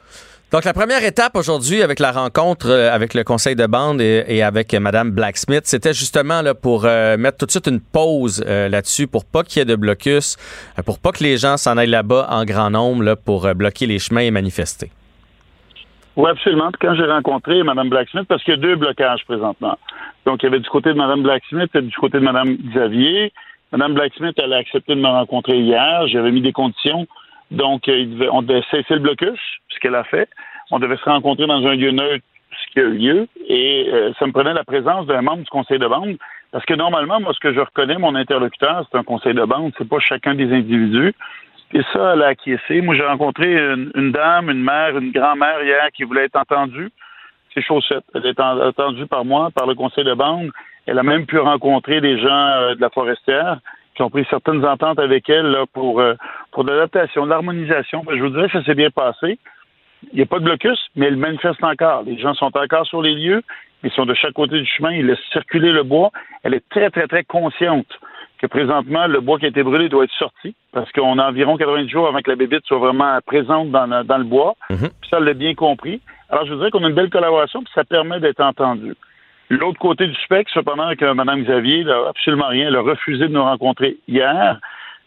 Donc, 0.53 0.65
la 0.65 0.73
première 0.73 1.03
étape 1.03 1.35
aujourd'hui 1.35 1.81
avec 1.81 1.97
la 1.97 2.11
rencontre 2.11 2.69
euh, 2.69 2.93
avec 2.93 3.15
le 3.15 3.23
conseil 3.23 3.55
de 3.55 3.65
bande 3.65 3.99
et, 4.01 4.43
avec 4.43 4.75
euh, 4.75 4.79
Mme 4.79 5.09
Blacksmith, 5.09 5.61
c'était 5.63 5.93
justement 5.93 6.43
là, 6.43 6.53
pour 6.53 6.85
euh, 6.85 7.17
mettre 7.17 7.39
tout 7.39 7.47
de 7.47 7.51
suite 7.51 7.65
une 7.65 7.81
pause 7.81 8.45
là-dessus 8.45 9.07
pour 9.07 9.25
pas 9.25 9.41
qu'il 9.41 9.57
y 9.57 9.61
ait 9.63 9.65
de 9.65 9.75
blocus, 9.75 10.37
pour 10.85 10.99
pas 10.99 11.11
que 11.11 11.23
les 11.23 11.37
gens 11.37 11.57
s'en 11.57 11.75
aillent 11.75 11.87
là-bas 11.87 12.27
en 12.29 12.45
grand 12.45 12.69
nombre 12.69 13.01
là, 13.01 13.15
pour 13.15 13.51
bloquer 13.55 13.87
les 13.87 13.97
chemins 13.97 14.21
et 14.21 14.29
manifester. 14.29 14.91
Oui, 16.15 16.29
absolument. 16.29 16.69
Quand 16.79 16.93
j'ai 16.93 17.05
rencontré 17.05 17.63
Mme 17.63 17.89
Blacksmith, 17.89 18.27
parce 18.27 18.43
qu'il 18.43 18.53
y 18.53 18.57
a 18.57 18.59
deux 18.59 18.75
blocages 18.75 19.25
présentement. 19.25 19.79
Donc, 20.27 20.43
il 20.43 20.45
y 20.45 20.49
avait 20.49 20.59
du 20.59 20.69
côté 20.69 20.89
de 20.89 20.97
Mme 20.99 21.23
Blacksmith 21.23 21.75
et 21.75 21.81
du 21.81 21.95
côté 21.95 22.19
de 22.19 22.23
Mme 22.23 22.57
Xavier. 22.57 23.33
Mme 23.71 23.95
Blacksmith, 23.95 24.35
elle 24.37 24.53
a 24.53 24.57
accepté 24.57 24.93
de 24.93 25.01
me 25.01 25.07
rencontrer 25.07 25.57
hier. 25.57 26.07
J'avais 26.09 26.31
mis 26.31 26.41
des 26.41 26.53
conditions. 26.53 27.07
Donc, 27.53 27.87
euh, 27.87 28.27
on 28.31 28.41
devait 28.41 28.63
cesser 28.71 28.95
le 28.95 28.99
blocus, 28.99 29.39
ce 29.69 29.79
qu'elle 29.79 29.95
a 29.95 30.03
fait. 30.03 30.27
On 30.71 30.79
devait 30.79 30.97
se 30.97 31.03
rencontrer 31.05 31.45
dans 31.45 31.65
un 31.65 31.75
lieu 31.75 31.91
neutre, 31.91 32.25
ce 32.51 32.73
qui 32.73 32.79
a 32.79 32.83
eu 32.83 32.97
lieu. 32.97 33.27
Et 33.47 33.89
euh, 33.93 34.11
ça 34.17 34.25
me 34.25 34.31
prenait 34.31 34.53
la 34.53 34.63
présence 34.63 35.05
d'un 35.05 35.21
membre 35.21 35.43
du 35.43 35.49
conseil 35.49 35.77
de 35.79 35.87
bande. 35.87 36.17
Parce 36.51 36.65
que 36.65 36.73
normalement, 36.73 37.19
moi, 37.19 37.31
ce 37.33 37.39
que 37.39 37.53
je 37.53 37.59
reconnais, 37.59 37.97
mon 37.97 38.15
interlocuteur, 38.15 38.85
c'est 38.91 38.97
un 38.97 39.03
conseil 39.03 39.33
de 39.33 39.43
bande. 39.45 39.71
C'est 39.77 39.87
pas 39.87 39.99
chacun 39.99 40.33
des 40.35 40.51
individus. 40.51 41.13
Et 41.73 41.81
ça, 41.91 42.13
elle 42.13 42.23
a 42.23 42.27
acquiescé. 42.27 42.81
Moi, 42.81 42.95
j'ai 42.95 43.05
rencontré 43.05 43.53
une, 43.53 44.11
dame, 44.11 44.49
une 44.49 44.63
mère, 44.63 44.97
une 44.97 45.11
grand-mère 45.11 45.63
hier 45.63 45.87
qui 45.95 46.03
voulait 46.03 46.25
être 46.25 46.35
entendue. 46.35 46.91
C'est 47.53 47.61
faite. 47.61 48.03
Elle 48.15 48.25
est 48.25 48.39
en- 48.39 48.59
entendue 48.67 49.05
par 49.05 49.25
moi, 49.25 49.49
par 49.51 49.67
le 49.67 49.75
conseil 49.75 50.03
de 50.03 50.13
bande. 50.13 50.49
Elle 50.87 50.97
a 50.99 51.03
même 51.03 51.25
pu 51.25 51.37
rencontrer 51.37 52.01
des 52.01 52.19
gens 52.19 52.47
euh, 52.57 52.75
de 52.75 52.81
la 52.81 52.89
forestière 52.89 53.59
qui 53.95 54.01
ont 54.01 54.09
pris 54.09 54.25
certaines 54.29 54.65
ententes 54.65 54.99
avec 54.99 55.29
elle 55.29 55.47
là, 55.47 55.65
pour, 55.71 55.99
euh, 55.99 56.15
pour 56.51 56.63
de 56.63 56.71
l'adaptation, 56.71 57.25
de 57.25 57.29
l'harmonisation. 57.29 58.03
Ben, 58.05 58.17
Je 58.17 58.23
vous 58.23 58.29
dirais 58.29 58.47
que 58.47 58.59
ça 58.59 58.63
s'est 58.63 58.75
bien 58.75 58.89
passé. 58.89 59.39
Il 60.11 60.17
n'y 60.17 60.21
a 60.21 60.25
pas 60.25 60.39
de 60.39 60.43
blocus, 60.43 60.79
mais 60.95 61.07
elle 61.07 61.17
manifeste 61.17 61.63
encore. 61.63 62.03
Les 62.03 62.17
gens 62.19 62.33
sont 62.33 62.55
encore 62.57 62.85
sur 62.85 63.01
les 63.01 63.13
lieux. 63.13 63.41
Ils 63.83 63.91
sont 63.91 64.05
de 64.05 64.13
chaque 64.13 64.33
côté 64.33 64.59
du 64.59 64.65
chemin. 64.65 64.91
Ils 64.91 65.05
laissent 65.05 65.19
circuler 65.31 65.71
le 65.71 65.83
bois. 65.83 66.11
Elle 66.43 66.53
est 66.53 66.67
très, 66.69 66.89
très, 66.89 67.07
très 67.07 67.23
consciente 67.23 67.87
que 68.39 68.47
présentement, 68.47 69.07
le 69.07 69.21
bois 69.21 69.39
qui 69.39 69.45
a 69.45 69.49
été 69.49 69.63
brûlé 69.63 69.87
doit 69.87 70.03
être 70.03 70.13
sorti 70.19 70.53
parce 70.73 70.91
qu'on 70.91 71.17
a 71.17 71.29
environ 71.29 71.55
90 71.55 71.89
jours 71.89 72.07
avant 72.07 72.19
que 72.19 72.29
la 72.29 72.35
bébite 72.35 72.65
soit 72.65 72.79
vraiment 72.79 73.17
présente 73.25 73.71
dans 73.71 73.85
le, 73.85 74.03
dans 74.03 74.17
le 74.17 74.25
bois. 74.25 74.55
Mhm. 74.69 74.89
Puis 74.99 75.09
ça, 75.09 75.17
elle 75.17 75.23
l'a 75.23 75.33
bien 75.33 75.55
compris. 75.55 76.01
Alors, 76.29 76.45
je 76.45 76.51
vous 76.51 76.57
dirais 76.57 76.71
qu'on 76.71 76.83
a 76.83 76.89
une 76.89 76.95
belle 76.95 77.09
collaboration 77.09 77.63
puis 77.63 77.71
ça 77.73 77.85
permet 77.85 78.19
d'être 78.19 78.41
entendu. 78.41 78.95
L'autre 79.49 79.79
côté 79.79 80.07
du 80.07 80.15
spectre, 80.15 80.51
cependant, 80.53 80.95
que 80.95 81.11
Mme 81.11 81.43
Xavier 81.43 81.83
n'a 81.83 82.07
absolument 82.09 82.47
rien. 82.47 82.67
Elle 82.67 82.75
a 82.75 82.81
refusé 82.81 83.27
de 83.27 83.33
nous 83.33 83.43
rencontrer 83.43 83.97
hier. 84.07 84.59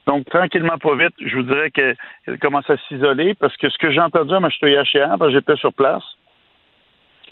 Donc, 0.06 0.26
tranquillement, 0.26 0.78
pas 0.78 0.94
vite, 0.94 1.14
je 1.20 1.36
vous 1.36 1.42
dirais 1.42 1.70
qu'elle 1.70 1.96
commence 2.40 2.68
à 2.70 2.76
s'isoler 2.86 3.34
parce 3.34 3.56
que 3.56 3.68
ce 3.68 3.78
que 3.78 3.90
j'ai 3.90 4.00
entendu 4.00 4.34
à 4.34 4.40
Machetoyache 4.40 4.94
hier, 4.94 5.08
parce 5.18 5.32
que 5.32 5.38
j'étais 5.38 5.56
sur 5.56 5.72
place, 5.72 6.04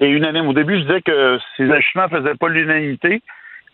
est 0.01 0.09
unanime. 0.09 0.49
Au 0.49 0.53
début, 0.53 0.79
je 0.79 0.83
disais 0.83 1.03
que 1.03 1.39
ces 1.57 1.71
ajustements 1.71 2.09
ne 2.11 2.19
faisaient 2.19 2.35
pas 2.35 2.49
l'unanimité. 2.49 3.23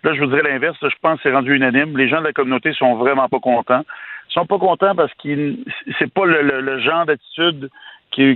Là, 0.03 0.13
je 0.15 0.21
vous 0.21 0.27
dirais 0.27 0.43
l'inverse. 0.43 0.77
Je 0.83 0.89
pense 1.01 1.17
que 1.17 1.23
c'est 1.23 1.35
rendu 1.35 1.55
unanime. 1.55 1.97
Les 1.97 2.09
gens 2.09 2.21
de 2.21 2.27
la 2.27 2.33
communauté 2.33 2.73
sont 2.75 2.97
vraiment 2.97 3.29
pas 3.29 3.39
contents. 3.39 3.85
Ils 4.29 4.33
sont 4.35 4.47
pas 4.47 4.59
contents 4.59 4.95
parce 4.95 5.13
que 5.15 5.57
c'est 5.99 6.13
pas 6.13 6.27
le 6.27 6.79
genre 6.81 7.07
d'attitude 7.07 7.71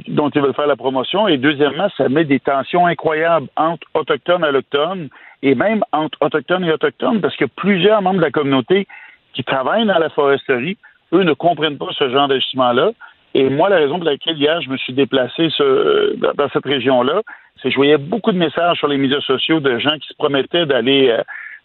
dont 0.09 0.31
ils 0.31 0.41
veulent 0.41 0.55
faire 0.55 0.67
la 0.67 0.77
promotion. 0.77 1.29
Et 1.29 1.37
deuxièmement, 1.37 1.89
ça 1.97 2.09
met 2.09 2.25
des 2.25 2.41
tensions 2.41 2.87
incroyables 2.87 3.49
entre 3.57 3.87
autochtones 3.95 4.45
et 4.45 4.49
allochtones 4.49 5.09
et 5.43 5.55
même 5.55 5.83
entre 5.93 6.19
autochtones 6.21 6.65
et 6.65 6.73
autochtones 6.73 7.21
parce 7.21 7.37
que 7.37 7.45
plusieurs 7.45 8.03
membres 8.03 8.19
de 8.19 8.25
la 8.25 8.31
communauté 8.31 8.87
qui 9.35 9.45
travaillent 9.45 9.87
dans 9.87 9.99
la 9.99 10.11
foresterie, 10.11 10.77
eux 11.13 11.23
ne 11.23 11.33
comprennent 11.33 11.79
pas 11.79 11.89
ce 11.99 12.09
genre 12.11 12.29
d'ajustement-là. 12.29 12.93
Et 13.35 13.51
moi, 13.51 13.69
la 13.69 13.77
raison 13.77 13.97
pour 13.97 14.05
laquelle 14.05 14.39
hier 14.39 14.61
je 14.61 14.71
me 14.71 14.77
suis 14.77 14.93
déplacé 14.93 15.49
dans 15.59 16.49
cette 16.53 16.65
région-là, 16.65 17.23
c'est 17.57 17.69
que 17.69 17.71
je 17.71 17.77
voyais 17.77 17.99
beaucoup 17.99 18.33
de 18.33 18.39
messages 18.39 18.79
sur 18.79 18.89
les 18.89 18.97
médias 18.97 19.21
sociaux 19.21 19.61
de 19.61 19.79
gens 19.79 19.99
qui 19.99 20.09
se 20.09 20.15
promettaient 20.15 20.67
d'aller 20.67 21.09
euh, 21.09 21.23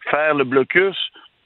faire 0.10 0.34
le 0.34 0.44
blocus. 0.44 0.96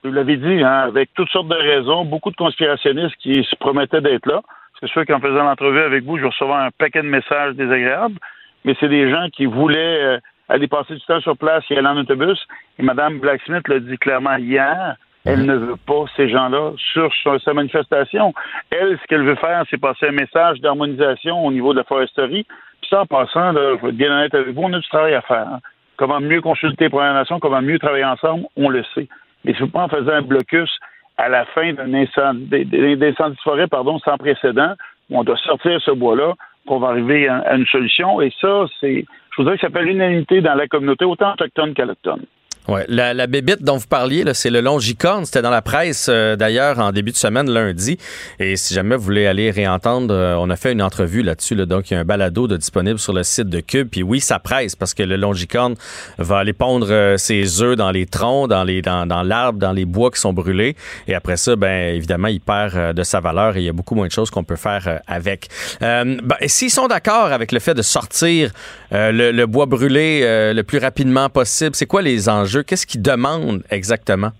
Vous 0.03 0.11
l'avez 0.11 0.37
dit, 0.37 0.63
hein, 0.63 0.83
avec 0.87 1.09
toutes 1.13 1.29
sortes 1.29 1.47
de 1.47 1.55
raisons, 1.55 2.05
beaucoup 2.05 2.31
de 2.31 2.35
conspirationnistes 2.35 3.15
qui 3.17 3.43
se 3.43 3.55
promettaient 3.55 4.01
d'être 4.01 4.25
là. 4.25 4.41
C'est 4.83 4.89
sûr 4.89 5.05
qu'en 5.05 5.21
faisant 5.21 5.43
l'entrevue 5.43 5.79
avec 5.79 6.03
vous, 6.03 6.17
je 6.17 6.25
recevais 6.25 6.51
un 6.51 6.69
paquet 6.77 7.01
de 7.01 7.07
messages 7.07 7.55
désagréables, 7.55 8.17
mais 8.65 8.75
c'est 8.81 8.89
des 8.89 9.09
gens 9.09 9.29
qui 9.31 9.45
voulaient 9.45 10.03
euh, 10.03 10.19
aller 10.49 10.67
passer 10.67 10.95
du 10.95 11.01
temps 11.05 11.21
sur 11.21 11.37
place 11.37 11.63
et 11.69 11.77
aller 11.77 11.87
en 11.87 11.95
autobus. 11.95 12.37
Et 12.77 12.83
Mme 12.83 13.19
Blacksmith 13.19 13.65
l'a 13.69 13.79
dit 13.79 13.97
clairement 13.97 14.35
hier, 14.35 14.97
elle 15.23 15.45
ne 15.45 15.55
veut 15.55 15.77
pas 15.87 16.03
ces 16.17 16.27
gens-là 16.27 16.73
sur, 16.75 17.09
sa 17.45 17.53
manifestation. 17.53 18.33
Elle, 18.71 18.99
ce 19.01 19.07
qu'elle 19.07 19.23
veut 19.23 19.35
faire, 19.35 19.63
c'est 19.69 19.79
passer 19.79 20.07
un 20.07 20.11
message 20.11 20.59
d'harmonisation 20.59 21.45
au 21.45 21.51
niveau 21.53 21.71
de 21.71 21.77
la 21.77 21.85
foresterie. 21.85 22.45
Puis 22.81 22.89
ça, 22.89 23.03
en 23.03 23.05
passant, 23.05 23.53
je 23.53 23.59
vais 23.59 23.87
être 23.87 23.91
bien 23.91 24.11
honnête 24.11 24.35
avec 24.35 24.53
vous, 24.53 24.63
on 24.63 24.73
a 24.73 24.79
du 24.79 24.87
travail 24.89 25.13
à 25.13 25.21
faire. 25.21 25.47
Hein. 25.47 25.59
Comment 25.95 26.19
mieux 26.19 26.41
consulter 26.41 26.89
Première 26.89 27.13
Nation, 27.13 27.39
comment 27.39 27.61
mieux 27.61 27.79
travailler 27.79 28.03
ensemble, 28.03 28.47
on 28.57 28.67
le 28.67 28.83
sait. 28.95 29.07
Mais 29.45 29.55
c'est 29.57 29.71
pas 29.71 29.83
en 29.83 29.87
faisant 29.87 30.11
un 30.11 30.23
blocus 30.23 30.69
à 31.17 31.29
la 31.29 31.45
fin 31.45 31.73
d'un 31.73 31.93
incendie, 31.93 32.65
de 32.65 33.13
forêt 33.43 33.67
pardon, 33.67 33.99
sans 33.99 34.17
précédent, 34.17 34.73
où 35.09 35.19
on 35.19 35.23
doit 35.23 35.37
sortir 35.37 35.79
ce 35.81 35.91
bois-là, 35.91 36.33
qu'on 36.67 36.79
va 36.79 36.89
arriver 36.89 37.27
à, 37.27 37.55
une 37.55 37.65
solution. 37.67 38.21
Et 38.21 38.31
ça, 38.39 38.65
c'est, 38.79 39.05
je 39.31 39.35
voudrais 39.37 39.55
que 39.55 39.61
ça 39.61 39.67
s'appelle 39.67 39.85
l'unanimité 39.85 40.41
dans 40.41 40.55
la 40.55 40.67
communauté, 40.67 41.05
autant 41.05 41.33
autochtone 41.33 41.73
qu'allochtone. 41.73 42.25
Ouais, 42.69 42.85
la, 42.87 43.13
la 43.13 43.27
bébite 43.27 43.61
dont 43.61 43.75
vous 43.75 43.87
parliez, 43.87 44.23
c'est 44.33 44.49
le 44.49 44.61
Longicorne. 44.61 45.25
C'était 45.25 45.41
dans 45.41 45.49
la 45.49 45.61
presse 45.61 46.07
euh, 46.09 46.37
d'ailleurs 46.37 46.79
en 46.79 46.93
début 46.93 47.11
de 47.11 47.17
semaine 47.17 47.49
lundi. 47.49 47.97
Et 48.39 48.55
si 48.55 48.73
jamais 48.73 48.95
vous 48.95 49.03
voulez 49.03 49.27
aller 49.27 49.51
réentendre, 49.51 50.13
euh, 50.13 50.35
on 50.39 50.49
a 50.49 50.55
fait 50.55 50.71
une 50.71 50.81
entrevue 50.81 51.23
là-dessus. 51.23 51.55
donc 51.55 51.91
il 51.91 51.95
y 51.95 51.97
a 51.97 51.99
un 51.99 52.05
balado 52.05 52.47
de 52.47 52.55
disponible 52.55 52.99
sur 52.99 53.11
le 53.11 53.23
site 53.23 53.49
de 53.49 53.59
Cube. 53.59 53.89
Puis 53.91 54.01
oui, 54.01 54.21
ça 54.21 54.39
presse 54.39 54.77
parce 54.77 54.93
que 54.93 55.03
le 55.03 55.17
Longicorne 55.17 55.75
va 56.17 56.37
aller 56.37 56.53
pondre 56.53 56.87
euh, 56.89 57.17
ses 57.17 57.61
œufs 57.61 57.75
dans 57.75 57.91
les 57.91 58.05
troncs, 58.05 58.49
dans 58.49 58.63
les 58.63 58.81
dans, 58.81 59.05
dans 59.05 59.23
l'arbre, 59.23 59.59
dans 59.59 59.73
les 59.73 59.85
bois 59.85 60.09
qui 60.09 60.21
sont 60.21 60.31
brûlés. 60.31 60.77
Et 61.09 61.15
après 61.15 61.35
ça, 61.35 61.57
ben 61.57 61.93
évidemment, 61.93 62.29
il 62.29 62.39
perd 62.39 62.95
de 62.95 63.03
sa 63.03 63.19
valeur 63.19 63.57
et 63.57 63.59
il 63.59 63.65
y 63.65 63.69
a 63.69 63.73
beaucoup 63.73 63.95
moins 63.95 64.07
de 64.07 64.11
choses 64.13 64.29
qu'on 64.29 64.45
peut 64.45 64.55
faire 64.55 65.01
avec. 65.07 65.49
Ben, 65.81 66.17
s'ils 66.45 66.71
sont 66.71 66.87
d'accord 66.87 67.33
avec 67.33 67.51
le 67.51 67.59
fait 67.59 67.73
de 67.73 67.81
sortir 67.81 68.51
le, 68.91 69.31
le, 69.31 69.45
bois 69.47 69.65
brûlé 69.65 70.21
le 70.53 70.61
plus 70.61 70.77
rapidement 70.77 71.29
possible, 71.29 71.75
c'est 71.75 71.85
quoi 71.85 72.01
les 72.01 72.29
enjeux? 72.29 72.52
Qu'est-ce 72.61 72.85
qu'ils 72.85 73.01
demandent 73.01 73.63
exactement? 73.69 74.31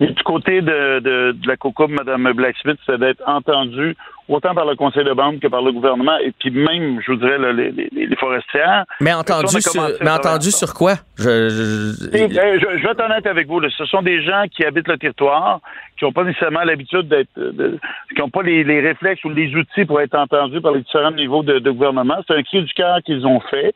du 0.00 0.22
côté 0.22 0.60
de, 0.60 1.00
de, 1.00 1.32
de 1.32 1.48
la 1.48 1.56
COCOB, 1.56 1.90
Mme 1.90 2.32
Blacksmith, 2.32 2.78
c'est 2.86 2.98
d'être 2.98 3.22
entendu 3.26 3.96
autant 4.28 4.54
par 4.54 4.66
le 4.66 4.76
conseil 4.76 5.04
de 5.04 5.12
bande 5.12 5.40
que 5.40 5.48
par 5.48 5.62
le 5.62 5.72
gouvernement 5.72 6.16
et 6.18 6.32
puis 6.38 6.50
même, 6.50 7.00
je 7.04 7.12
vous 7.12 7.18
dirais, 7.18 7.38
les, 7.52 7.72
les, 7.72 8.16
forestières. 8.16 8.84
Mais 9.00 9.12
entendu, 9.12 9.60
sur, 9.60 9.82
mais 10.00 10.10
entendu 10.10 10.50
sur 10.50 10.74
quoi? 10.74 10.94
Je, 11.16 11.48
je... 11.48 12.10
Ben, 12.10 12.30
je, 12.30 12.82
vais 12.82 12.90
être 12.90 13.04
honnête 13.04 13.26
avec 13.26 13.48
vous. 13.48 13.60
Ce 13.70 13.84
sont 13.86 14.02
des 14.02 14.22
gens 14.22 14.44
qui 14.54 14.64
habitent 14.64 14.88
le 14.88 14.98
territoire, 14.98 15.60
qui 15.98 16.04
n'ont 16.04 16.12
pas 16.12 16.24
nécessairement 16.24 16.62
l'habitude 16.62 17.08
d'être, 17.08 17.30
qui 17.34 18.20
n'ont 18.20 18.30
pas 18.30 18.42
les, 18.42 18.64
les, 18.64 18.80
réflexes 18.80 19.24
ou 19.24 19.30
les 19.30 19.54
outils 19.54 19.84
pour 19.86 20.00
être 20.00 20.14
entendus 20.14 20.60
par 20.60 20.72
les 20.72 20.82
différents 20.82 21.10
niveaux 21.10 21.42
de, 21.42 21.58
de 21.58 21.70
gouvernement. 21.70 22.18
C'est 22.26 22.34
un 22.34 22.42
cri 22.42 22.62
du 22.62 22.72
cœur 22.74 22.98
qu'ils 23.04 23.26
ont 23.26 23.40
fait. 23.40 23.74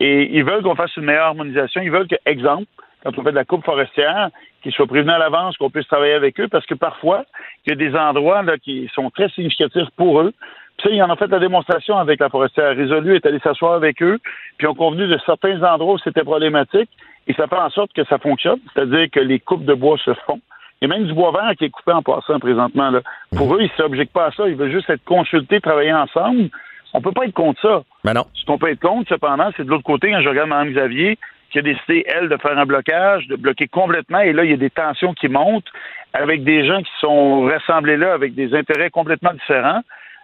Et 0.00 0.36
ils 0.36 0.44
veulent 0.44 0.62
qu'on 0.62 0.74
fasse 0.74 0.94
une 0.96 1.04
meilleure 1.04 1.26
harmonisation. 1.26 1.80
Ils 1.82 1.90
veulent 1.90 2.08
que, 2.08 2.16
exemple, 2.26 2.66
quand 3.02 3.18
on 3.18 3.22
fait 3.22 3.30
de 3.30 3.36
la 3.36 3.44
coupe 3.44 3.64
forestière, 3.64 4.30
qu'ils 4.62 4.72
soient 4.72 4.86
prévenus 4.86 5.14
à 5.14 5.18
l'avance, 5.18 5.56
qu'on 5.56 5.70
puisse 5.70 5.86
travailler 5.86 6.14
avec 6.14 6.40
eux, 6.40 6.48
parce 6.48 6.66
que 6.66 6.74
parfois, 6.74 7.24
il 7.64 7.70
y 7.70 7.72
a 7.72 7.76
des 7.76 7.96
endroits 7.96 8.42
là, 8.42 8.58
qui 8.58 8.90
sont 8.94 9.10
très 9.10 9.28
significatifs 9.30 9.88
pour 9.96 10.20
eux. 10.20 10.32
Puis 10.76 10.88
ça, 10.88 10.94
ils 10.94 11.02
en 11.02 11.10
ont 11.10 11.16
fait 11.16 11.28
la 11.28 11.38
démonstration 11.38 11.96
avec 11.96 12.20
la 12.20 12.28
forestière. 12.28 12.76
Résolu 12.76 13.14
est 13.14 13.24
allé 13.24 13.38
s'asseoir 13.38 13.74
avec 13.74 14.02
eux, 14.02 14.18
puis 14.58 14.66
ont 14.66 14.74
convenu 14.74 15.06
de 15.06 15.18
certains 15.24 15.62
endroits 15.62 15.94
où 15.94 15.98
c'était 15.98 16.24
problématique, 16.24 16.90
et 17.28 17.32
ça 17.34 17.46
fait 17.46 17.56
en 17.56 17.70
sorte 17.70 17.92
que 17.92 18.04
ça 18.04 18.18
fonctionne, 18.18 18.58
c'est-à-dire 18.72 19.06
que 19.10 19.20
les 19.20 19.40
coupes 19.40 19.64
de 19.64 19.74
bois 19.74 19.96
se 19.98 20.12
font. 20.26 20.40
Et 20.82 20.86
même 20.86 21.06
du 21.06 21.14
bois 21.14 21.32
vert 21.32 21.52
qui 21.56 21.64
est 21.64 21.70
coupé 21.70 21.92
en 21.92 22.02
passant 22.02 22.38
présentement. 22.38 22.90
Là. 22.90 23.00
Pour 23.34 23.54
eux, 23.54 23.60
ils 23.60 23.70
ne 23.70 23.82
s'objectent 23.82 24.12
pas 24.12 24.26
à 24.26 24.30
ça. 24.32 24.46
Ils 24.48 24.56
veulent 24.56 24.72
juste 24.72 24.90
être 24.90 25.04
consultés, 25.04 25.60
travailler 25.60 25.92
ensemble. 25.92 26.50
On 26.96 27.02
peut 27.02 27.12
pas 27.12 27.26
être 27.26 27.34
contre 27.34 27.60
ça. 27.60 27.82
Mais 28.04 28.14
ben 28.14 28.20
non. 28.20 28.26
Ce 28.32 28.46
qu'on 28.46 28.56
peut 28.56 28.70
être 28.70 28.80
contre, 28.80 29.10
cependant, 29.10 29.50
c'est 29.54 29.64
de 29.64 29.70
l'autre 29.70 29.84
côté, 29.84 30.10
quand 30.10 30.22
je 30.22 30.28
regarde 30.30 30.48
Mme 30.48 30.72
Xavier, 30.72 31.18
qui 31.50 31.58
a 31.58 31.62
décidé, 31.62 32.06
elle, 32.08 32.30
de 32.30 32.36
faire 32.38 32.56
un 32.56 32.64
blocage, 32.64 33.26
de 33.28 33.36
bloquer 33.36 33.68
complètement, 33.68 34.20
et 34.20 34.32
là, 34.32 34.44
il 34.44 34.50
y 34.50 34.54
a 34.54 34.56
des 34.56 34.70
tensions 34.70 35.12
qui 35.12 35.28
montent 35.28 35.68
avec 36.14 36.42
des 36.42 36.66
gens 36.66 36.80
qui 36.80 36.90
sont 36.98 37.42
rassemblés 37.42 37.98
là 37.98 38.14
avec 38.14 38.34
des 38.34 38.54
intérêts 38.54 38.88
complètement 38.88 39.34
différents. 39.34 39.82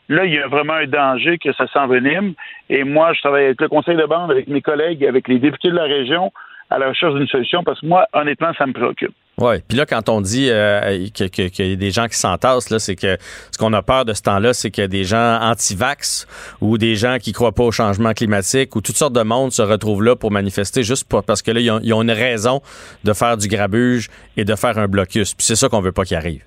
Là, 0.09 0.25
il 0.25 0.33
y 0.33 0.39
a 0.39 0.49
vraiment 0.49 0.73
un 0.73 0.87
danger 0.87 1.37
que 1.37 1.53
ça 1.53 1.67
s'envenime. 1.69 2.33
Et 2.71 2.85
moi, 2.85 3.13
je 3.13 3.21
travaille 3.21 3.45
avec 3.45 3.61
le 3.61 3.69
conseil 3.69 3.97
de 3.97 4.07
bande, 4.07 4.31
avec 4.31 4.49
mes 4.49 4.63
collègues, 4.63 5.05
avec 5.05 5.29
les 5.29 5.39
députés 5.39 5.69
de 5.69 5.77
la 5.77 5.85
région, 5.85 6.33
à 6.71 6.79
la 6.79 6.89
recherche 6.89 7.15
d'une 7.15 7.29
solution, 7.29 7.63
parce 7.65 7.81
que 7.83 7.87
moi, 7.87 8.07
honnêtement, 8.15 8.53
ça 8.57 8.67
me 8.67 8.73
préoccupe. 8.73 9.15
Oui, 9.39 9.57
puis 9.67 9.79
là, 9.79 9.87
quand 9.87 10.11
on 10.11 10.21
dit 10.21 10.49
euh, 10.51 11.07
qu'il 11.15 11.69
y 11.71 11.73
a 11.73 11.77
des 11.77 11.91
gens 11.91 12.07
qui 12.07 12.17
s'entassent, 12.17 12.69
là, 12.69 12.79
c'est 12.79 12.97
que 12.97 13.17
ce 13.51 13.59
qu'on 13.59 13.73
a 13.73 13.83
peur 13.83 14.05
de 14.05 14.13
ce 14.13 14.23
temps-là, 14.23 14.53
c'est 14.53 14.79
a 14.79 14.89
des 14.89 15.05
gens 15.05 15.39
anti-vax 15.41 16.27
ou 16.61 16.77
des 16.77 16.97
gens 16.97 17.17
qui 17.19 17.33
croient 17.33 17.53
pas 17.53 17.63
au 17.63 17.73
changement 17.73 18.13
climatique 18.13 18.77
ou 18.77 18.83
toutes 18.83 18.97
sortes 18.97 19.15
de 19.15 19.23
monde 19.23 19.51
se 19.51 19.63
retrouvent 19.63 20.03
là 20.03 20.17
pour 20.17 20.31
manifester 20.31 20.83
juste 20.83 21.11
parce 21.27 21.41
que 21.41 21.51
là, 21.51 21.61
ils 21.61 21.93
ont, 21.95 22.03
une 22.03 22.11
raison 22.11 22.61
de 23.05 23.13
faire 23.13 23.37
du 23.37 23.49
grabuge 23.49 24.09
et 24.37 24.45
de 24.45 24.55
faire 24.55 24.77
un 24.79 24.87
blocus. 24.87 25.35
Puis 25.35 25.47
c'est 25.47 25.57
ça 25.57 25.69
qu'on 25.69 25.81
veut 25.81 25.93
pas 25.93 26.05
qu'il 26.05 26.17
arrive. 26.17 26.45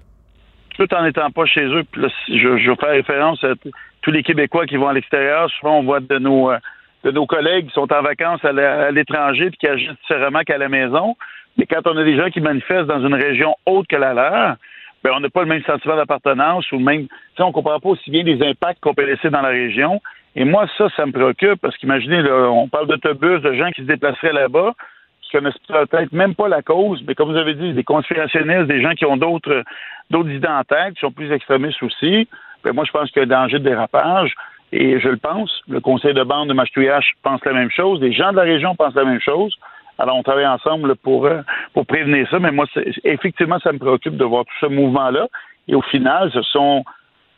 Tout 0.78 0.94
en 0.94 1.04
n'étant 1.04 1.32
pas 1.32 1.46
chez 1.46 1.64
eux, 1.64 1.84
puis 1.90 2.02
là, 2.02 2.10
je, 2.28 2.58
je 2.58 2.72
fais 2.80 2.92
référence 2.92 3.44
à 3.44 3.54
tous 4.02 4.12
les 4.12 4.22
Québécois 4.22 4.68
qui 4.68 4.76
vont 4.76 4.90
à 4.90 4.94
l'extérieur. 4.94 5.50
Souvent, 5.60 5.80
on 5.80 5.84
voit 5.84 6.02
de 6.02 6.20
nos, 6.20 6.52
euh, 6.52 6.58
de 7.04 7.12
nos 7.12 7.26
collègues 7.26 7.68
qui 7.68 7.74
sont 7.74 7.92
en 7.92 8.02
vacances 8.02 8.44
à 8.44 8.92
l'étranger 8.92 9.50
puis 9.50 9.58
qui 9.58 9.68
agissent 9.68 9.98
différemment 10.02 10.42
qu'à 10.42 10.58
la 10.58 10.70
maison. 10.70 11.16
Mais 11.58 11.66
quand 11.66 11.88
on 11.88 11.98
a 11.98 12.04
des 12.04 12.18
gens 12.18 12.30
qui 12.30 12.42
manifestent 12.42 12.88
dans 12.88 13.06
une 13.06 13.14
région 13.14 13.56
autre 13.66 13.88
que 13.88 13.96
la 13.96 14.14
leur, 14.14 14.56
ben, 15.04 15.12
on 15.16 15.20
n'a 15.20 15.30
pas 15.30 15.42
le 15.42 15.48
même 15.48 15.64
sentiment 15.64 15.96
d'appartenance 15.96 16.72
ou 16.72 16.80
même, 16.80 17.08
on 17.40 17.52
comprend 17.52 17.80
pas 17.80 17.90
aussi 17.90 18.10
bien 18.10 18.24
les 18.24 18.42
impacts 18.44 18.80
qu'on 18.82 18.94
peut 18.94 19.06
laisser 19.06 19.30
dans 19.30 19.42
la 19.42 19.50
région. 19.50 20.02
Et 20.36 20.44
moi, 20.44 20.66
ça, 20.78 20.88
ça 20.98 21.06
me 21.06 21.12
préoccupe 21.12 21.62
parce 21.62 21.78
qu'imaginez, 21.78 22.24
on 22.30 22.68
parle 22.68 22.88
d'autobus, 22.88 23.42
de 23.42 23.54
gens 23.54 23.72
qui 23.72 23.82
se 23.82 23.88
déplaceraient 23.88 24.34
là-bas, 24.34 24.74
qui 25.22 25.32
connaissent 25.32 25.58
peut-être 25.68 26.12
même 26.12 26.36
pas 26.36 26.48
la 26.48 26.62
cause, 26.62 27.04
mais 27.08 27.16
comme 27.16 27.32
vous 27.32 27.38
avez 27.38 27.54
dit, 27.54 27.74
des 27.74 27.84
conspirationnistes, 27.84 28.68
des 28.68 28.82
gens 28.82 28.92
qui 28.92 29.06
ont 29.06 29.18
d'autres 29.18 29.64
d'autres 30.10 30.30
idées 30.30 30.48
en 30.48 30.64
tête, 30.64 30.96
qui 30.96 31.00
sont 31.00 31.12
plus 31.12 31.32
extrémistes 31.32 31.82
aussi. 31.82 32.28
Ben, 32.64 32.74
moi, 32.74 32.84
je 32.86 32.92
pense 32.92 33.10
qu'il 33.12 33.22
y 33.22 33.26
a 33.26 33.38
un 33.40 33.44
danger 33.44 33.60
de 33.60 33.64
dérapage. 33.64 34.34
Et 34.72 35.00
je 35.00 35.08
le 35.08 35.18
pense. 35.18 35.62
Le 35.70 35.80
conseil 35.80 36.14
de 36.14 36.24
bande 36.24 36.50
de 36.50 36.54
Machitouillache 36.54 37.14
pense 37.24 37.44
la 37.46 37.54
même 37.54 37.72
chose. 37.72 38.02
Les 38.02 38.12
gens 38.12 38.32
de 38.32 38.38
la 38.38 38.44
région 38.44 38.76
pensent 38.76 38.96
la 38.96 39.06
même 39.06 39.22
chose. 39.22 39.56
Alors, 39.98 40.18
on 40.18 40.24
travaille 40.24 40.48
ensemble 40.48 40.96
pour, 40.98 41.26
euh, 41.26 41.42
pour 41.74 41.86
prévenir 41.86 42.28
ça, 42.30 42.40
mais 42.40 42.52
moi, 42.52 42.66
effectivement, 43.04 43.60
ça 43.60 43.72
me 43.72 43.80
préoccupe 43.80 44.18
de 44.18 44.26
voir 44.26 44.46
tout 44.46 44.54
ce 44.60 44.66
mouvement-là. 44.66 45.28
Et 45.68 45.76
au 45.76 45.82
final, 45.82 46.32
ce 46.34 46.42
sont, 46.42 46.84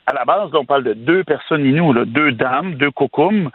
à 0.07 0.13
la 0.13 0.25
base, 0.25 0.49
on 0.53 0.65
parle 0.65 0.83
de 0.83 0.93
deux 0.93 1.23
personnes 1.23 1.65
inoues, 1.65 1.93
deux 2.05 2.31
dames, 2.31 2.75
deux 2.75 2.91
cocums, 2.91 3.51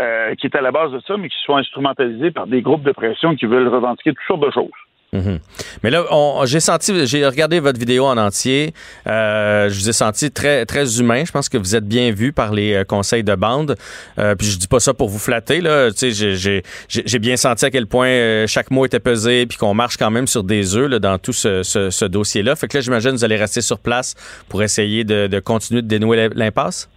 euh, 0.00 0.34
qui 0.36 0.46
est 0.46 0.56
à 0.56 0.62
la 0.62 0.72
base 0.72 0.92
de 0.92 1.00
ça, 1.00 1.16
mais 1.16 1.28
qui 1.28 1.36
sont 1.44 1.56
instrumentalisées 1.56 2.30
par 2.30 2.46
des 2.46 2.62
groupes 2.62 2.82
de 2.82 2.92
pression 2.92 3.36
qui 3.36 3.46
veulent 3.46 3.68
revendiquer 3.68 4.12
toutes 4.12 4.26
sortes 4.26 4.46
de 4.46 4.50
choses. 4.50 4.85
Mhm. 5.12 5.38
Mais 5.82 5.90
là, 5.90 6.04
j'ai 6.44 6.60
senti, 6.60 7.06
j'ai 7.06 7.26
regardé 7.26 7.60
votre 7.60 7.78
vidéo 7.78 8.06
en 8.06 8.16
entier. 8.18 8.72
Euh, 9.06 9.68
je 9.68 9.74
vous 9.74 9.88
ai 9.88 9.92
senti 9.92 10.30
très, 10.30 10.66
très 10.66 11.00
humain. 11.00 11.24
Je 11.24 11.32
pense 11.32 11.48
que 11.48 11.58
vous 11.58 11.76
êtes 11.76 11.86
bien 11.86 12.10
vu 12.10 12.32
par 12.32 12.52
les 12.52 12.74
euh, 12.74 12.84
conseils 12.84 13.22
de 13.22 13.34
bande. 13.34 13.76
Euh, 14.18 14.34
puis 14.34 14.46
je 14.48 14.58
dis 14.58 14.68
pas 14.68 14.80
ça 14.80 14.94
pour 14.94 15.08
vous 15.08 15.18
flatter. 15.18 15.60
Là, 15.60 15.90
j'ai 16.88 17.18
bien 17.18 17.36
senti 17.36 17.64
à 17.64 17.70
quel 17.70 17.86
point 17.86 18.46
chaque 18.46 18.70
mot 18.70 18.84
était 18.84 19.00
pesé, 19.00 19.46
puis 19.46 19.58
qu'on 19.58 19.74
marche 19.74 19.96
quand 19.96 20.10
même 20.10 20.26
sur 20.26 20.42
des 20.42 20.76
œufs 20.76 20.90
dans 20.90 21.18
tout 21.18 21.32
ce, 21.32 22.06
dossier-là. 22.06 22.56
Fait 22.56 22.68
que 22.68 22.76
là, 22.76 22.80
j'imagine 22.80 23.12
que 23.12 23.16
vous 23.16 23.24
allez 23.24 23.36
rester 23.36 23.60
sur 23.60 23.78
place 23.78 24.14
pour 24.48 24.62
essayer 24.62 25.04
de, 25.04 25.38
continuer 25.40 25.82
de 25.82 25.88
dénouer 25.88 26.28
l'impasse? 26.34 26.90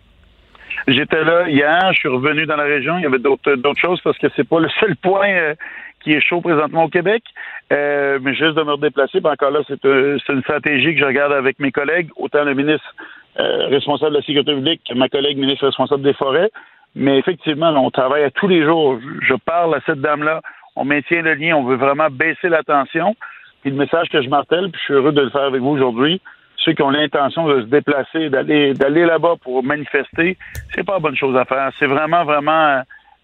J'étais 0.88 1.24
là 1.24 1.48
hier, 1.50 1.92
je 1.94 2.00
suis 2.00 2.10
revenu 2.10 2.46
dans 2.46 2.56
la 2.56 2.64
région. 2.64 2.98
Il 2.98 3.04
y 3.04 3.06
avait 3.06 3.20
d'autres 3.20 3.82
choses 3.82 4.00
parce 4.02 4.18
que 4.18 4.28
c'est 4.36 4.48
pas 4.48 4.60
le 4.60 4.70
seul 4.80 4.96
point 4.96 5.54
qui 6.00 6.12
est 6.12 6.22
chaud 6.22 6.42
présentement 6.42 6.86
au 6.86 6.90
Québec. 6.90 7.24
Euh, 7.72 8.20
mais 8.22 8.34
juste 8.34 8.56
de 8.56 8.64
me 8.64 8.74
redéplacer, 8.74 9.20
encore 9.24 9.52
là, 9.52 9.62
euh, 9.86 10.18
c'est 10.26 10.34
une 10.34 10.42
stratégie 10.42 10.94
que 10.94 11.00
je 11.00 11.06
regarde 11.06 11.34
avec 11.34 11.60
mes 11.60 11.72
collègues, 11.72 12.10
autant 12.16 12.44
le 12.44 12.54
ministre 12.54 12.96
euh, 13.40 13.68
responsable 13.68 14.12
de 14.12 14.18
la 14.18 14.24
sécurité 14.24 14.54
publique 14.54 14.82
que 14.88 14.94
ma 14.96 15.10
collègue 15.10 15.38
ministre 15.38 15.66
responsable 15.66 16.04
des 16.04 16.14
forêts. 16.14 16.50
Mais 16.96 17.18
effectivement, 17.20 17.70
on 17.70 17.92
travaille 17.92 18.24
à 18.24 18.32
tous 18.32 18.48
les 18.48 18.64
jours. 18.64 19.00
Je 19.22 19.36
parle 19.36 19.76
à 19.76 19.80
cette 19.86 20.02
dame-là. 20.02 20.42
On 20.76 20.86
maintient 20.86 21.22
le 21.22 21.36
lien. 21.36 21.56
On 21.56 21.64
veut 21.64 21.76
vraiment 21.76 22.08
baisser 22.10 22.50
la 22.50 22.64
tension. 22.64 23.16
Puis 23.62 23.72
le 23.72 23.78
message 23.78 24.10
que 24.10 24.22
je 24.22 24.30
martèle, 24.30 24.72
puis 24.72 24.80
je 24.80 24.86
suis 24.86 24.94
heureux 24.94 25.12
de 25.12 25.22
le 25.22 25.30
faire 25.30 25.44
avec 25.44 25.62
vous 25.62 25.70
aujourd'hui, 25.70 26.22
ceux 26.58 26.74
qui 26.74 26.82
ont 26.82 26.90
l'intention 26.90 27.48
de 27.48 27.62
se 27.62 27.66
déplacer, 27.68 28.30
d'aller 28.30 28.74
d'aller 28.74 29.06
là-bas 29.06 29.36
pour 29.42 29.64
manifester, 29.64 30.38
c'est 30.74 30.86
pas 30.86 30.94
la 30.94 31.00
bonne 31.00 31.16
chose 31.16 31.38
à 31.38 31.46
faire. 31.46 31.72
C'est 31.80 31.88
vraiment, 31.88 32.26
vraiment. 32.26 32.82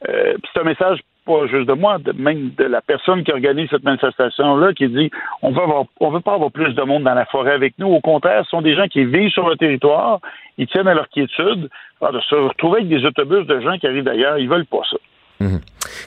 Euh, 0.10 0.36
c'est 0.54 0.62
un 0.62 0.64
message 0.64 1.00
pas 1.26 1.48
juste 1.48 1.68
de 1.68 1.74
moi, 1.74 1.98
de, 1.98 2.12
même 2.12 2.52
de 2.58 2.64
la 2.64 2.82
personne 2.82 3.24
qui 3.24 3.32
organise 3.32 3.70
cette 3.70 3.84
manifestation-là, 3.84 4.74
qui 4.74 4.88
dit 4.88 5.10
on 5.42 5.52
veut 5.52 5.62
avoir, 5.62 5.86
on 6.00 6.12
veut 6.12 6.22
pas 6.22 6.34
avoir 6.34 6.52
plus 6.52 6.74
de 6.74 6.82
monde 6.84 7.04
dans 7.04 7.14
la 7.14 7.26
forêt 7.26 7.54
avec 7.54 7.74
nous. 7.80 7.88
Au 7.88 8.02
contraire, 8.02 8.44
ce 8.46 8.52
sont 8.52 8.62
des 8.62 8.76
gens 8.76 8.88
qui 8.88 9.04
vivent 9.06 9.32
sur 9.32 9.50
le 9.50 9.56
territoire, 9.56 10.20
ils 10.58 10.68
tiennent 10.68 10.88
à 10.88 10.94
leur 10.94 11.10
quiétude. 11.10 11.70
Alors, 12.02 12.14
de 12.14 12.20
se 12.22 12.36
retrouver 12.36 12.82
avec 12.82 12.90
des 12.90 13.06
autobus 13.06 13.48
de 13.48 13.60
gens 13.62 13.78
qui 13.78 13.88
arrivent 13.88 14.04
d'ailleurs, 14.04 14.38
ils 14.38 14.50
veulent 14.50 14.66
pas 14.66 14.82
ça. 14.90 14.98
Mhm. 15.40 15.60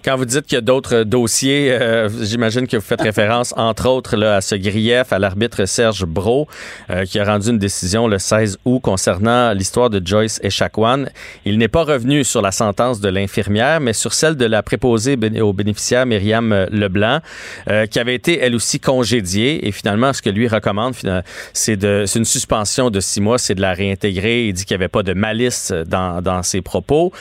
Quand 0.04 0.16
vous 0.16 0.24
dites 0.24 0.46
qu'il 0.46 0.56
y 0.56 0.58
a 0.58 0.62
d'autres 0.62 1.02
dossiers, 1.02 1.72
euh, 1.72 2.08
j'imagine 2.22 2.66
que 2.66 2.76
vous 2.76 2.82
faites 2.82 3.00
référence, 3.00 3.54
entre 3.56 3.88
autres, 3.88 4.16
là, 4.16 4.36
à 4.36 4.40
ce 4.40 4.54
grief 4.54 5.12
à 5.12 5.18
l'arbitre 5.18 5.64
Serge 5.64 6.04
Bro, 6.04 6.48
euh, 6.90 7.04
qui 7.04 7.18
a 7.18 7.24
rendu 7.24 7.50
une 7.50 7.58
décision 7.58 8.08
le 8.08 8.18
16 8.18 8.58
août 8.64 8.80
concernant 8.80 9.52
l'histoire 9.52 9.90
de 9.90 10.04
Joyce 10.04 10.40
Echaquan. 10.42 11.06
Il 11.44 11.58
n'est 11.58 11.68
pas 11.68 11.84
revenu 11.84 12.24
sur 12.24 12.42
la 12.42 12.52
sentence 12.52 13.00
de 13.00 13.08
l'infirmière, 13.08 13.80
mais 13.80 13.92
sur 13.92 14.12
celle 14.12 14.36
de 14.36 14.44
la 14.44 14.62
préposée 14.62 15.18
aux 15.40 15.52
bénéficiaires 15.52 16.06
Myriam 16.06 16.66
Leblanc, 16.70 17.20
euh, 17.68 17.86
qui 17.86 17.98
avait 17.98 18.14
été, 18.14 18.38
elle 18.40 18.54
aussi, 18.54 18.80
congédiée. 18.80 19.66
Et 19.66 19.72
finalement, 19.72 20.12
ce 20.12 20.22
que 20.22 20.30
lui 20.30 20.48
recommande, 20.48 20.94
c'est 21.52 21.76
de, 21.76 22.04
c'est 22.06 22.18
une 22.18 22.24
suspension 22.24 22.90
de 22.90 23.00
six 23.00 23.20
mois, 23.20 23.38
c'est 23.38 23.54
de 23.54 23.60
la 23.60 23.72
réintégrer. 23.72 24.48
Il 24.48 24.52
dit 24.52 24.64
qu'il 24.64 24.76
n'y 24.76 24.82
avait 24.82 24.88
pas 24.88 25.02
de 25.02 25.12
malice 25.12 25.72
dans, 25.86 26.22
dans 26.22 26.42
ses 26.42 26.62
propos. 26.62 27.12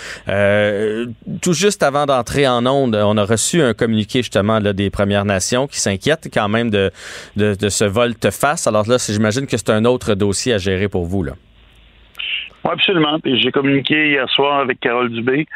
tout 1.41 1.53
juste 1.53 1.84
avant 1.84 2.05
d'entrer 2.05 2.47
en 2.48 2.66
onde, 2.66 2.95
on 2.95 3.18
a 3.18 3.24
reçu 3.26 3.62
un 3.62 3.74
communiqué 3.74 4.20
justement 4.20 4.60
des 4.60 4.89
Premières 4.89 5.26
Nations 5.26 5.68
qui 5.68 5.80
s'inquiètent 5.80 6.30
quand 6.34 6.50
même 6.50 6.70
de, 6.70 6.91
de, 7.36 7.70
ce 7.70 7.86
volte-face. 7.86 8.68
Alors 8.68 8.88
là, 8.88 8.98
j'imagine 8.98 9.48
que 9.48 9.58
c'est 9.58 9.70
un 9.70 9.86
autre 9.86 10.16
dossier 10.16 10.54
à 10.54 10.58
gérer 10.58 10.88
pour 10.88 11.06
vous. 11.06 11.24
Oui, 11.24 12.72
absolument. 12.72 13.18
J'ai 13.26 13.52
communiqué 13.52 14.10
hier 14.10 14.30
soir 14.30 14.60
avec 14.60 14.80
Carole 14.80 15.10
Dubé, 15.10 15.48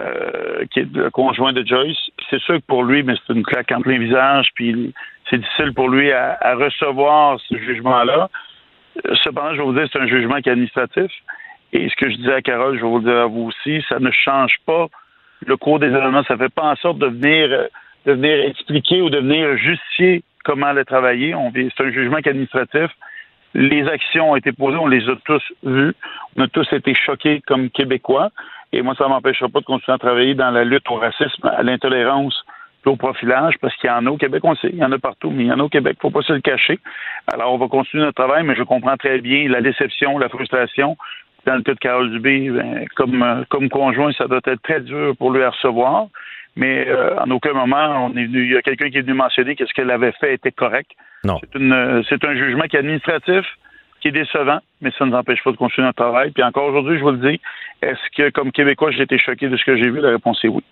euh, 0.00 0.64
qui 0.70 0.80
est 0.80 0.94
le 0.94 1.10
conjoint 1.10 1.52
de 1.52 1.64
Joyce. 1.66 1.96
c'est 2.30 2.40
sûr 2.40 2.56
que 2.56 2.66
pour 2.66 2.84
lui, 2.84 3.02
mais 3.02 3.14
c'est 3.26 3.32
une 3.32 3.44
claque 3.44 3.70
en 3.72 3.80
plein 3.80 3.98
visage, 3.98 4.48
puis 4.54 4.92
c'est 5.30 5.38
difficile 5.38 5.72
pour 5.74 5.88
lui 5.88 6.12
à, 6.12 6.54
recevoir 6.54 7.38
ce 7.48 7.56
jugement-là. 7.56 8.28
Cependant, 9.22 9.52
je 9.54 9.58
vais 9.58 9.64
vous 9.64 9.74
dire, 9.74 9.88
c'est 9.92 10.00
un 10.00 10.06
jugement 10.06 10.40
qui 10.40 10.48
est 10.48 10.52
administratif. 10.52 11.10
Et 11.72 11.88
ce 11.88 11.96
que 11.96 12.10
je 12.10 12.16
disais 12.16 12.34
à 12.34 12.42
Carole, 12.42 12.76
je 12.76 12.82
vais 12.82 12.88
vous 12.88 12.98
le 12.98 13.04
dire 13.04 13.20
à 13.22 13.26
vous 13.26 13.50
aussi, 13.50 13.84
ça 13.88 13.98
ne 13.98 14.10
change 14.12 14.56
pas 14.64 14.86
le 15.48 15.56
cours 15.56 15.78
des 15.78 15.86
événements. 15.86 16.22
Ça 16.24 16.34
ne 16.34 16.38
fait 16.38 16.52
pas 16.52 16.72
en 16.72 16.76
sorte 16.76 16.98
de 16.98 17.06
venir, 17.06 17.48
euh, 17.50 17.68
de 18.06 18.12
venir 18.12 18.44
expliquer 18.46 19.02
ou 19.02 19.10
de 19.10 19.18
venir 19.18 19.56
justifier 19.56 20.22
comment 20.44 20.72
le 20.72 20.84
travailler. 20.84 21.34
C'est 21.76 21.84
un 21.84 21.90
jugement 21.90 22.18
administratif. 22.18 22.90
Les 23.54 23.86
actions 23.86 24.32
ont 24.32 24.36
été 24.36 24.52
posées, 24.52 24.76
on 24.76 24.86
les 24.86 25.08
a 25.08 25.14
tous 25.24 25.42
vues. 25.62 25.94
On 26.36 26.42
a 26.42 26.48
tous 26.48 26.70
été 26.72 26.94
choqués 26.94 27.40
comme 27.46 27.70
Québécois. 27.70 28.30
Et 28.72 28.82
moi, 28.82 28.94
ça 28.96 29.04
ne 29.04 29.10
m'empêchera 29.10 29.48
pas 29.48 29.60
de 29.60 29.64
continuer 29.64 29.94
à 29.94 29.98
travailler 29.98 30.34
dans 30.34 30.50
la 30.50 30.64
lutte 30.64 30.90
au 30.90 30.96
racisme, 30.96 31.46
à 31.46 31.62
l'intolérance, 31.62 32.44
au 32.90 32.96
profilage, 32.96 33.54
parce 33.60 33.74
qu'il 33.76 33.88
y 33.88 33.92
en 33.92 34.06
a 34.06 34.10
au 34.10 34.16
Québec, 34.16 34.42
on 34.44 34.54
sait, 34.56 34.68
il 34.70 34.78
y 34.78 34.84
en 34.84 34.92
a 34.92 34.98
partout, 34.98 35.30
mais 35.30 35.44
il 35.44 35.46
y 35.46 35.52
en 35.52 35.60
a 35.60 35.62
au 35.62 35.68
Québec, 35.68 35.96
il 35.96 36.06
ne 36.06 36.10
faut 36.10 36.18
pas 36.18 36.26
se 36.26 36.32
le 36.32 36.40
cacher. 36.40 36.78
Alors, 37.32 37.52
on 37.52 37.58
va 37.58 37.68
continuer 37.68 38.02
notre 38.02 38.22
travail, 38.22 38.44
mais 38.44 38.54
je 38.54 38.62
comprends 38.62 38.96
très 38.96 39.20
bien 39.20 39.48
la 39.48 39.60
déception, 39.60 40.18
la 40.18 40.28
frustration, 40.28 40.96
dans 41.46 41.56
le 41.56 41.62
cas 41.62 41.74
de 41.74 41.78
Carole 41.78 42.10
Dubé, 42.10 42.50
ben, 42.50 42.84
comme, 42.96 43.22
euh, 43.22 43.44
comme 43.48 43.68
conjoint, 43.68 44.12
ça 44.12 44.26
doit 44.26 44.40
être 44.46 44.62
très 44.62 44.80
dur 44.80 45.14
pour 45.16 45.32
lui 45.32 45.42
à 45.42 45.50
recevoir. 45.50 46.06
Mais 46.56 46.86
euh, 46.88 47.18
en 47.18 47.30
aucun 47.30 47.52
moment, 47.52 48.06
on 48.06 48.16
est 48.16 48.26
venu, 48.26 48.44
il 48.44 48.52
y 48.52 48.56
a 48.56 48.62
quelqu'un 48.62 48.88
qui 48.90 48.98
est 48.98 49.02
venu 49.02 49.14
mentionner 49.14 49.56
que 49.56 49.66
ce 49.66 49.72
qu'elle 49.72 49.90
avait 49.90 50.12
fait 50.20 50.34
était 50.34 50.52
correct. 50.52 50.90
Non. 51.24 51.40
C'est, 51.40 51.58
une, 51.58 52.04
c'est 52.08 52.24
un 52.24 52.34
jugement 52.36 52.64
qui 52.64 52.76
est 52.76 52.80
administratif, 52.80 53.44
qui 54.00 54.08
est 54.08 54.12
décevant, 54.12 54.60
mais 54.80 54.90
ça 54.96 55.04
ne 55.04 55.10
nous 55.10 55.16
empêche 55.16 55.42
pas 55.42 55.50
de 55.50 55.56
continuer 55.56 55.86
notre 55.86 56.02
travail. 56.02 56.30
Puis 56.30 56.44
encore 56.44 56.68
aujourd'hui, 56.68 56.98
je 56.98 57.02
vous 57.02 57.10
le 57.10 57.30
dis, 57.30 57.40
est-ce 57.82 58.16
que 58.16 58.30
comme 58.30 58.52
Québécois, 58.52 58.92
j'ai 58.92 59.02
été 59.02 59.18
choqué 59.18 59.48
de 59.48 59.56
ce 59.56 59.64
que 59.64 59.76
j'ai 59.76 59.90
vu? 59.90 60.00
La 60.00 60.10
réponse 60.10 60.38
est 60.44 60.48
oui. 60.48 60.62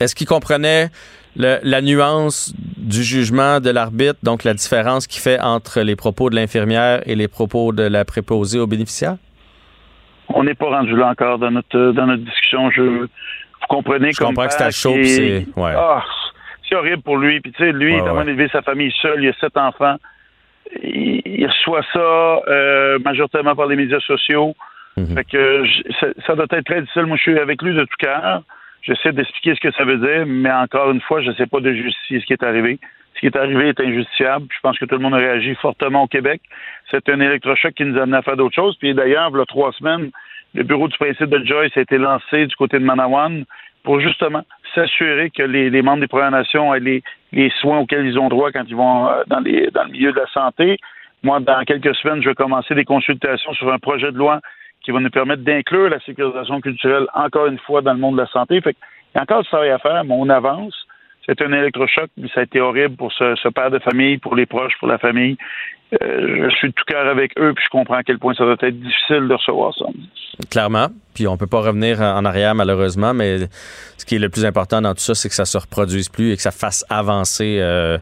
Est-ce 0.00 0.14
qu'il 0.14 0.26
comprenait 0.26 0.88
la 1.36 1.80
nuance 1.82 2.52
du 2.76 3.02
jugement 3.02 3.60
de 3.60 3.70
l'arbitre, 3.70 4.18
donc 4.22 4.42
la 4.44 4.54
différence 4.54 5.06
qu'il 5.06 5.22
fait 5.22 5.40
entre 5.40 5.82
les 5.82 5.94
propos 5.94 6.30
de 6.30 6.36
l'infirmière 6.36 7.00
et 7.06 7.14
les 7.14 7.28
propos 7.28 7.72
de 7.72 7.84
la 7.84 8.04
préposée 8.04 8.58
aux 8.58 8.66
bénéficiaires? 8.66 9.16
On 10.28 10.44
n'est 10.44 10.54
pas 10.54 10.68
rendu 10.68 10.94
là 10.96 11.08
encore 11.08 11.38
dans 11.38 11.50
notre 11.50 11.92
dans 11.92 12.06
notre 12.06 12.24
discussion. 12.24 12.70
Je, 12.70 12.82
vous 12.82 13.08
comprenez 13.68 14.12
je 14.12 14.18
comprends 14.18 14.46
que 14.46 14.52
c'est 14.52 14.70
chaud, 14.70 14.96
c'est 15.02 15.46
ouais. 15.56 15.72
Ah, 15.76 16.04
c'est 16.68 16.74
horrible 16.74 17.02
pour 17.02 17.16
lui. 17.16 17.40
Puis 17.40 17.52
tu 17.52 17.64
sais, 17.64 17.72
lui, 17.72 17.94
il 17.94 18.00
a 18.00 18.22
élevé 18.22 18.48
sa 18.48 18.62
famille 18.62 18.92
seul. 19.00 19.22
Il 19.22 19.28
a 19.28 19.32
sept 19.34 19.56
enfants. 19.56 19.96
Il, 20.82 21.46
reçoit 21.46 21.82
ça 21.92 21.98
euh, 21.98 22.98
majoritairement 22.98 23.56
par 23.56 23.66
les 23.66 23.76
médias 23.76 24.00
sociaux. 24.00 24.54
Mhm. 24.96 25.14
Fait 25.14 25.24
que 25.24 25.64
ça, 26.26 26.34
doit 26.34 26.46
être 26.50 26.64
très 26.64 26.82
difficile. 26.82 27.06
Moi, 27.06 27.16
je 27.16 27.22
suis 27.22 27.38
avec 27.38 27.62
lui 27.62 27.74
de 27.74 27.84
tout 27.84 27.96
cœur. 27.98 28.42
J'essaie 28.82 29.12
d'expliquer 29.12 29.54
ce 29.54 29.60
que 29.60 29.72
ça 29.72 29.84
veut 29.84 29.98
dire, 29.98 30.24
mais 30.26 30.52
encore 30.52 30.90
une 30.90 31.00
fois, 31.00 31.20
je 31.20 31.30
ne 31.30 31.34
sais 31.34 31.46
pas 31.46 31.60
de 31.60 31.72
justifier 31.72 32.20
ce 32.20 32.26
qui 32.26 32.32
est 32.32 32.42
arrivé. 32.42 32.78
Ce 33.14 33.20
qui 33.20 33.26
est 33.26 33.36
arrivé 33.36 33.68
est 33.68 33.80
injustifiable. 33.80 34.46
Je 34.54 34.60
pense 34.62 34.78
que 34.78 34.84
tout 34.84 34.94
le 34.94 35.00
monde 35.00 35.14
a 35.14 35.18
réagi 35.18 35.54
fortement 35.56 36.04
au 36.04 36.06
Québec. 36.06 36.40
C'est 36.90 37.08
un 37.08 37.20
électrochoc 37.20 37.74
qui 37.74 37.84
nous 37.84 37.98
a 37.98 38.02
amené 38.02 38.18
à 38.18 38.22
faire 38.22 38.36
d'autres 38.36 38.54
choses. 38.54 38.76
Puis 38.78 38.94
d'ailleurs, 38.94 39.30
il 39.32 39.38
y 39.38 39.40
a 39.40 39.46
trois 39.46 39.72
semaines, 39.72 40.10
le 40.54 40.62
bureau 40.62 40.88
du 40.88 40.96
principe 40.96 41.28
de 41.28 41.44
Joyce 41.44 41.76
a 41.76 41.80
été 41.80 41.98
lancé 41.98 42.46
du 42.46 42.54
côté 42.56 42.78
de 42.78 42.84
Manawan 42.84 43.44
pour 43.82 44.00
justement 44.00 44.42
s'assurer 44.74 45.30
que 45.30 45.42
les, 45.42 45.82
membres 45.82 46.00
des 46.00 46.06
Premières 46.06 46.30
Nations 46.30 46.74
aient 46.74 47.02
les, 47.32 47.50
soins 47.60 47.78
auxquels 47.78 48.06
ils 48.06 48.18
ont 48.18 48.28
droit 48.28 48.52
quand 48.52 48.64
ils 48.68 48.76
vont 48.76 49.08
euh, 49.08 49.22
dans, 49.26 49.40
dans 49.40 49.84
le 49.84 49.90
milieu 49.90 50.12
de 50.12 50.18
la 50.18 50.26
santé. 50.28 50.78
Moi, 51.22 51.40
dans 51.40 51.64
quelques 51.64 51.94
semaines, 51.96 52.22
je 52.22 52.28
vais 52.28 52.34
commencer 52.34 52.74
des 52.74 52.84
consultations 52.84 53.52
sur 53.54 53.72
un 53.72 53.78
projet 53.78 54.12
de 54.12 54.16
loi 54.16 54.40
qui 54.88 54.92
va 54.92 55.00
nous 55.00 55.10
permettre 55.10 55.42
d'inclure 55.42 55.90
la 55.90 56.00
sécurisation 56.00 56.62
culturelle 56.62 57.06
encore 57.12 57.44
une 57.44 57.58
fois 57.58 57.82
dans 57.82 57.92
le 57.92 57.98
monde 57.98 58.16
de 58.16 58.22
la 58.22 58.26
santé. 58.28 58.58
Fait 58.62 58.74
il 59.14 59.16
y 59.16 59.18
a 59.18 59.22
encore 59.24 59.42
du 59.42 59.48
travail 59.48 59.68
à 59.68 59.78
faire, 59.78 60.02
mais 60.02 60.14
on 60.16 60.30
avance. 60.30 60.74
C'est 61.28 61.42
un 61.42 61.52
électrochoc, 61.52 62.08
mais 62.16 62.28
ça 62.34 62.40
a 62.40 62.42
été 62.44 62.58
horrible 62.60 62.96
pour 62.96 63.12
ce, 63.12 63.48
père 63.50 63.70
de 63.70 63.78
famille, 63.80 64.16
pour 64.16 64.34
les 64.34 64.46
proches, 64.46 64.72
pour 64.78 64.88
la 64.88 64.96
famille. 64.96 65.36
Euh, 66.02 66.48
je 66.50 66.56
suis 66.56 66.68
de 66.68 66.72
tout 66.74 66.84
cœur 66.86 67.06
avec 67.06 67.38
eux, 67.38 67.52
puis 67.54 67.64
je 67.64 67.70
comprends 67.70 67.96
à 67.96 68.02
quel 68.02 68.18
point 68.18 68.34
ça 68.34 68.44
doit 68.44 68.56
être 68.60 68.80
difficile 68.80 69.28
de 69.28 69.34
recevoir 69.34 69.74
ça. 69.74 69.86
Clairement. 70.50 70.88
Puis 71.14 71.26
on 71.26 71.36
peut 71.36 71.46
pas 71.46 71.60
revenir 71.60 72.00
en 72.00 72.24
arrière, 72.24 72.54
malheureusement, 72.54 73.12
mais 73.12 73.40
ce 73.96 74.06
qui 74.06 74.16
est 74.16 74.18
le 74.18 74.28
plus 74.30 74.46
important 74.46 74.80
dans 74.80 74.94
tout 74.94 75.00
ça, 75.00 75.14
c'est 75.14 75.28
que 75.28 75.34
ça 75.34 75.44
se 75.44 75.58
reproduise 75.58 76.08
plus 76.08 76.32
et 76.32 76.36
que 76.36 76.42
ça 76.42 76.50
fasse 76.50 76.84
avancer 76.88 77.58
euh, 77.60 77.98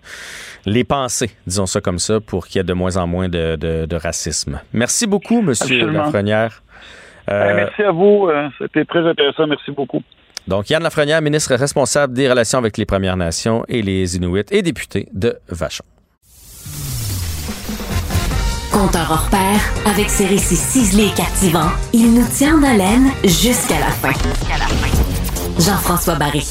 les 0.64 0.84
pensées, 0.84 1.30
disons 1.46 1.66
ça 1.66 1.80
comme 1.80 1.98
ça, 1.98 2.20
pour 2.20 2.46
qu'il 2.46 2.58
y 2.58 2.60
ait 2.60 2.64
de 2.64 2.74
moins 2.74 2.96
en 2.96 3.06
moins 3.06 3.28
de, 3.28 3.96
racisme. 3.96 4.60
Merci 4.72 5.06
beaucoup, 5.06 5.42
Monsieur 5.42 5.86
Lafrenière. 5.90 6.62
Euh, 7.28 7.56
merci 7.56 7.82
à 7.82 7.90
vous. 7.90 8.30
C'était 8.58 8.84
très 8.84 9.04
intéressant. 9.06 9.48
Merci 9.48 9.72
beaucoup. 9.72 10.02
Donc, 10.48 10.70
Yann 10.70 10.82
Lafrenière, 10.82 11.20
ministre 11.22 11.54
responsable 11.56 12.14
des 12.14 12.28
relations 12.28 12.58
avec 12.58 12.78
les 12.78 12.86
Premières 12.86 13.16
Nations 13.16 13.64
et 13.68 13.82
les 13.82 14.16
Inuits 14.16 14.44
et 14.50 14.62
député 14.62 15.08
de 15.12 15.36
Vachon. 15.48 15.84
Conteur 18.70 19.10
hors 19.10 19.28
pair, 19.30 19.60
avec 19.86 20.08
ses 20.08 20.26
récits 20.26 20.54
ciselés 20.54 21.06
et 21.06 21.14
captivants, 21.14 21.70
il 21.92 22.12
nous 22.14 22.26
tient 22.28 22.58
en 22.58 22.62
haleine 22.62 23.10
jusqu'à 23.24 23.80
la 23.80 23.86
fin. 23.86 24.12
Jean-François 25.58 26.14
Barry. 26.16 26.46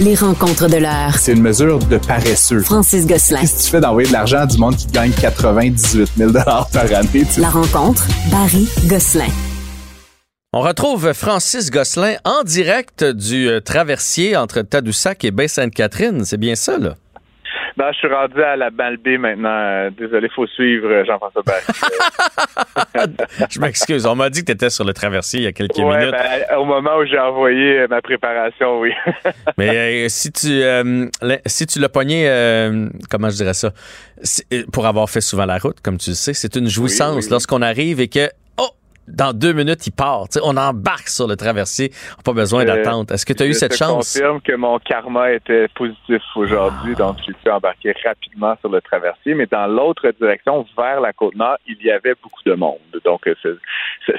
Les 0.00 0.14
rencontres 0.14 0.68
de 0.68 0.76
l'heure. 0.76 1.16
C'est 1.18 1.32
une 1.32 1.42
mesure 1.42 1.78
de 1.78 1.98
paresseux. 1.98 2.60
Francis 2.60 3.06
Gosselin. 3.06 3.40
Qu'est-ce 3.40 3.58
que 3.58 3.62
tu 3.64 3.70
fais 3.70 3.80
d'envoyer 3.80 4.08
de 4.08 4.12
l'argent 4.12 4.38
à 4.38 4.46
du 4.46 4.58
monde 4.58 4.76
qui 4.76 4.86
gagne 4.86 5.12
98 5.12 6.12
000 6.16 6.32
par 6.32 6.68
année? 6.74 7.26
La 7.38 7.50
rencontre, 7.50 8.06
Barry 8.30 8.68
Gosselin. 8.86 9.28
On 10.56 10.60
retrouve 10.60 11.12
Francis 11.14 11.68
Gosselin 11.68 12.14
en 12.24 12.44
direct 12.44 13.02
du 13.02 13.48
euh, 13.48 13.58
traversier 13.58 14.36
entre 14.36 14.62
Tadoussac 14.62 15.24
et 15.24 15.32
Baie-Sainte-Catherine. 15.32 16.24
C'est 16.24 16.38
bien 16.38 16.54
ça, 16.54 16.78
là? 16.78 16.94
Ben, 17.76 17.90
je 17.90 17.98
suis 17.98 18.06
rendu 18.06 18.40
à 18.40 18.54
la 18.54 18.70
Malbaie 18.70 19.18
maintenant. 19.18 19.48
Euh, 19.48 19.90
désolé, 19.90 20.28
faut 20.32 20.46
suivre 20.46 20.86
euh, 20.86 21.04
Jean-François 21.04 21.42
je 23.50 23.58
m'excuse. 23.58 24.06
On 24.06 24.14
m'a 24.14 24.30
dit 24.30 24.42
que 24.42 24.46
tu 24.46 24.52
étais 24.52 24.70
sur 24.70 24.84
le 24.84 24.92
traversier 24.92 25.40
il 25.40 25.42
y 25.42 25.48
a 25.48 25.52
quelques 25.52 25.76
minutes. 25.76 26.12
Ben, 26.12 26.56
au 26.56 26.64
moment 26.64 26.98
où 26.98 27.04
j'ai 27.04 27.18
envoyé 27.18 27.88
ma 27.88 28.00
préparation, 28.00 28.78
oui. 28.78 28.92
Mais 29.58 30.08
si 30.08 30.30
tu 30.30 30.62
si 31.46 31.66
tu 31.66 31.80
l'as 31.80 31.88
pogné, 31.88 32.28
comment 33.10 33.28
je 33.28 33.34
dirais 33.34 33.54
ça, 33.54 33.72
pour 34.72 34.86
avoir 34.86 35.10
fait 35.10 35.20
souvent 35.20 35.46
la 35.46 35.58
route, 35.58 35.80
comme 35.80 35.98
tu 35.98 36.10
le 36.10 36.14
sais, 36.14 36.32
c'est 36.32 36.54
une 36.54 36.68
jouissance 36.68 37.28
lorsqu'on 37.28 37.60
arrive 37.60 38.00
et 38.00 38.06
que 38.06 38.30
dans 39.08 39.32
deux 39.32 39.52
minutes, 39.52 39.86
il 39.86 39.92
part. 39.92 40.24
On 40.42 40.56
embarque 40.56 41.08
sur 41.08 41.26
le 41.26 41.36
traversier. 41.36 41.90
On 42.12 42.16
n'a 42.18 42.22
pas 42.24 42.32
besoin 42.32 42.62
Euh, 42.62 42.64
d'attente. 42.76 43.10
Est-ce 43.10 43.26
que 43.26 43.32
tu 43.32 43.42
as 43.42 43.46
eu 43.46 43.52
je 43.52 43.58
cette 43.58 43.72
te 43.72 43.76
chance? 43.76 44.14
confirme 44.14 44.40
que 44.40 44.54
mon 44.54 44.78
karma 44.78 45.32
était 45.32 45.68
positif 45.74 46.22
aujourd'hui, 46.36 46.94
donc 46.94 47.16
j'ai 47.26 47.32
pu 47.34 47.50
embarquer 47.50 47.94
rapidement 48.04 48.56
sur 48.60 48.70
le 48.70 48.80
traversier. 48.80 49.34
Mais 49.34 49.46
dans 49.46 49.66
l'autre 49.66 50.10
direction, 50.20 50.64
vers 50.76 51.00
la 51.00 51.12
côte 51.12 51.34
nord, 51.34 51.56
il 51.66 51.76
y 51.84 51.90
avait 51.90 52.14
beaucoup 52.22 52.42
de 52.46 52.54
monde. 52.54 52.78
Donc 53.04 53.26
euh, 53.26 53.34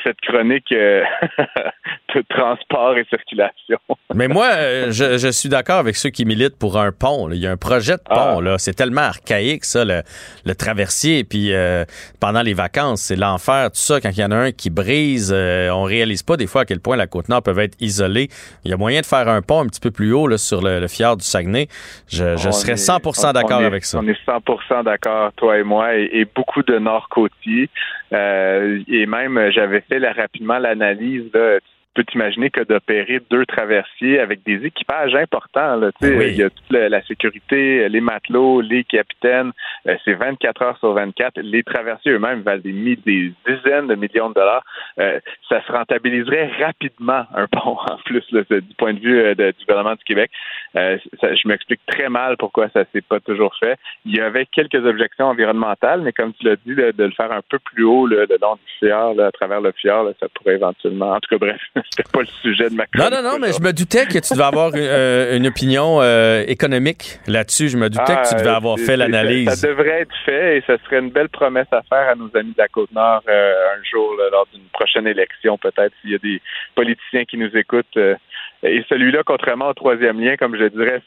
cette 0.03 0.19
chronique 0.21 0.71
euh, 0.71 1.03
de 2.15 2.23
transport 2.29 2.97
et 2.97 3.05
circulation. 3.09 3.77
Mais 4.13 4.27
moi, 4.27 4.49
je, 4.89 5.17
je 5.17 5.27
suis 5.31 5.49
d'accord 5.49 5.77
avec 5.77 5.95
ceux 5.95 6.09
qui 6.09 6.25
militent 6.25 6.57
pour 6.57 6.77
un 6.79 6.91
pont. 6.91 7.27
là. 7.27 7.35
Il 7.35 7.41
y 7.41 7.47
a 7.47 7.51
un 7.51 7.57
projet 7.57 7.93
de 7.93 8.01
pont. 8.03 8.37
Ah. 8.39 8.41
là. 8.41 8.57
C'est 8.57 8.73
tellement 8.73 9.01
archaïque, 9.01 9.65
ça, 9.65 9.83
le, 9.83 10.01
le 10.45 10.55
traversier. 10.55 11.23
Puis 11.23 11.53
euh, 11.53 11.83
pendant 12.19 12.41
les 12.41 12.53
vacances, 12.53 13.01
c'est 13.01 13.15
l'enfer, 13.15 13.65
tout 13.71 13.79
ça. 13.79 13.99
Quand 13.99 14.09
il 14.09 14.19
y 14.19 14.23
en 14.23 14.31
a 14.31 14.35
un 14.35 14.51
qui 14.51 14.69
brise, 14.75 15.31
euh, 15.35 15.69
on 15.71 15.83
réalise 15.83 16.21
pas 16.23 16.37
des 16.37 16.45
fois 16.47 16.61
à 16.61 16.65
quel 16.65 16.79
point 16.79 16.95
la 16.97 17.07
côte 17.07 17.29
nord 17.29 17.41
peut 17.41 17.57
être 17.59 17.75
isolée. 17.79 18.27
Il 18.63 18.71
y 18.71 18.73
a 18.73 18.77
moyen 18.77 19.01
de 19.01 19.05
faire 19.05 19.27
un 19.27 19.41
pont 19.41 19.61
un 19.61 19.67
petit 19.67 19.79
peu 19.79 19.89
plus 19.91 20.13
haut 20.13 20.27
là, 20.27 20.37
sur 20.37 20.61
le, 20.61 20.79
le 20.79 20.87
fjord 20.87 21.17
du 21.17 21.23
Saguenay. 21.23 21.67
Je, 22.07 22.35
serais 22.51 22.73
est- 22.73 22.75
100 22.77 22.99
on- 23.05 23.31
d'accord 23.33 23.59
on 23.59 23.63
est- 23.63 23.65
avec 23.65 23.85
ça. 23.85 23.99
On 23.99 24.07
est 24.07 24.17
100% 24.25 24.83
d'accord, 24.83 25.31
toi 25.37 25.57
et 25.57 25.63
moi, 25.63 25.95
et, 25.95 26.09
et 26.13 26.25
beaucoup 26.25 26.61
de 26.61 26.77
Nord-Côtiers. 26.77 27.69
Euh, 28.13 28.79
et 28.87 29.05
même, 29.05 29.49
j'avais 29.51 29.81
fait 29.81 29.99
là, 29.99 30.11
rapidement 30.13 30.59
l'analyse. 30.59 31.23
là. 31.33 31.57
Tu 31.59 31.65
peux 31.95 32.03
t'imaginer 32.03 32.49
que 32.49 32.61
d'opérer 32.61 33.21
deux 33.31 33.45
traversiers 33.45 34.19
avec 34.19 34.43
des 34.43 34.65
équipages 34.65 35.15
importants. 35.15 35.75
Là, 35.77 35.91
tu 35.99 36.07
sais, 36.07 36.15
Oui. 36.17 36.25
Il 36.31 36.35
y 36.37 36.43
a 36.43 36.49
toute 36.49 36.69
la, 36.71 36.89
la 36.89 37.01
sécurité, 37.03 37.87
les 37.89 38.01
matelots, 38.01 38.61
les 38.61 38.83
capitaines. 38.83 39.51
euh, 39.87 39.95
c'est 40.05 40.13
24 40.13 40.61
heures 40.61 40.77
sur 40.79 40.93
24. 40.93 41.39
Les 41.41 41.63
traversiers 41.63 42.11
eux-mêmes 42.11 42.41
valent 42.41 42.61
des, 42.61 42.95
des 43.05 43.33
dizaines 43.47 43.87
de 43.87 43.95
millions 43.95 44.29
de 44.29 44.33
dollars. 44.35 44.63
Euh, 44.99 45.19
ça 45.49 45.65
se 45.65 45.71
rentabiliserait 45.71 46.51
rapidement 46.63 47.25
un 47.33 47.47
pont 47.47 47.77
en 47.89 47.97
plus 48.05 48.23
là, 48.31 48.41
du 48.49 48.61
point 48.77 48.93
de 48.93 48.99
vue 48.99 49.19
euh, 49.19 49.35
de- 49.35 49.51
du 49.57 49.65
gouvernement 49.65 49.95
du 49.95 50.03
Québec. 50.03 50.29
Euh, 50.75 50.97
ça- 51.21 51.33
je 51.33 51.47
m'explique 51.47 51.81
très 51.87 52.09
mal 52.09 52.35
pourquoi 52.37 52.69
ça 52.69 52.83
s'est 52.93 53.01
pas 53.01 53.19
toujours 53.19 53.55
fait. 53.59 53.77
Il 54.05 54.15
y 54.15 54.19
avait 54.19 54.45
quelques 54.45 54.85
objections 54.85 55.25
environnementales, 55.27 56.01
mais 56.01 56.11
comme 56.11 56.33
tu 56.33 56.45
l'as 56.45 56.55
dit, 56.57 56.75
de 56.75 56.93
le 57.03 57.11
faire 57.11 57.31
un 57.31 57.41
peu 57.47 57.59
plus 57.59 57.83
haut 57.83 58.07
là, 58.07 58.25
le 58.29 58.37
long 58.41 58.55
du 58.55 58.71
fjord, 58.79 59.13
là, 59.15 59.27
à 59.27 59.31
travers 59.31 59.61
le 59.61 59.71
fjord, 59.71 60.03
là, 60.05 60.11
ça 60.19 60.27
pourrait 60.33 60.55
éventuellement. 60.55 61.11
En 61.11 61.19
tout 61.19 61.29
cas, 61.29 61.37
bref, 61.37 61.61
c'était 61.89 62.09
pas 62.11 62.21
le 62.21 62.27
sujet 62.41 62.69
de 62.69 62.75
ma 62.75 62.83
Non, 62.83 63.05
chronique 63.05 63.13
non, 63.23 63.31
non, 63.31 63.39
mais 63.39 63.53
je 63.53 63.61
me 63.61 63.71
doutais 63.73 64.05
que 64.05 64.19
tu 64.19 64.33
devais 64.33 64.43
avoir 64.43 64.69
une, 64.75 64.81
euh, 64.81 65.37
une 65.37 65.47
opinion 65.47 66.01
euh, 66.01 66.43
économique 66.47 67.19
là-dessus. 67.27 67.69
Je 67.69 67.77
me 67.77 67.89
doutais 67.89 68.15
que 68.15 68.29
tu 68.29 68.35
devais 68.35 68.49
Ah, 68.49 68.55
avoir 68.57 68.77
fait 68.79 68.97
l'analyse. 68.97 69.49
Ça, 69.49 69.55
ça 69.55 69.67
devrait 69.67 70.01
être 70.01 70.15
fait 70.25 70.57
et 70.57 70.63
ce 70.67 70.77
serait 70.85 70.99
une 70.99 71.09
belle 71.11 71.29
promesse 71.29 71.67
à 71.71 71.81
faire 71.83 72.09
à 72.09 72.15
nos 72.15 72.29
amis 72.35 72.51
de 72.51 72.57
la 72.57 72.67
Côte-Nord 72.67 73.21
euh, 73.29 73.53
un 73.77 73.83
jour 73.89 74.15
là, 74.17 74.25
lors 74.31 74.47
d'une 74.53 74.63
prochaine 74.73 75.07
élection, 75.07 75.57
peut-être, 75.57 75.93
s'il 76.01 76.11
y 76.11 76.15
a 76.15 76.19
des 76.19 76.41
politiciens 76.75 77.25
qui 77.25 77.37
nous 77.37 77.55
écoutent. 77.55 77.97
euh, 77.97 78.15
et 78.63 78.83
celui-là, 78.89 79.21
contrairement 79.25 79.69
au 79.69 79.73
troisième 79.73 80.19
lien, 80.19 80.37
comme 80.37 80.57
je 80.57 80.65
dirais, 80.69 81.01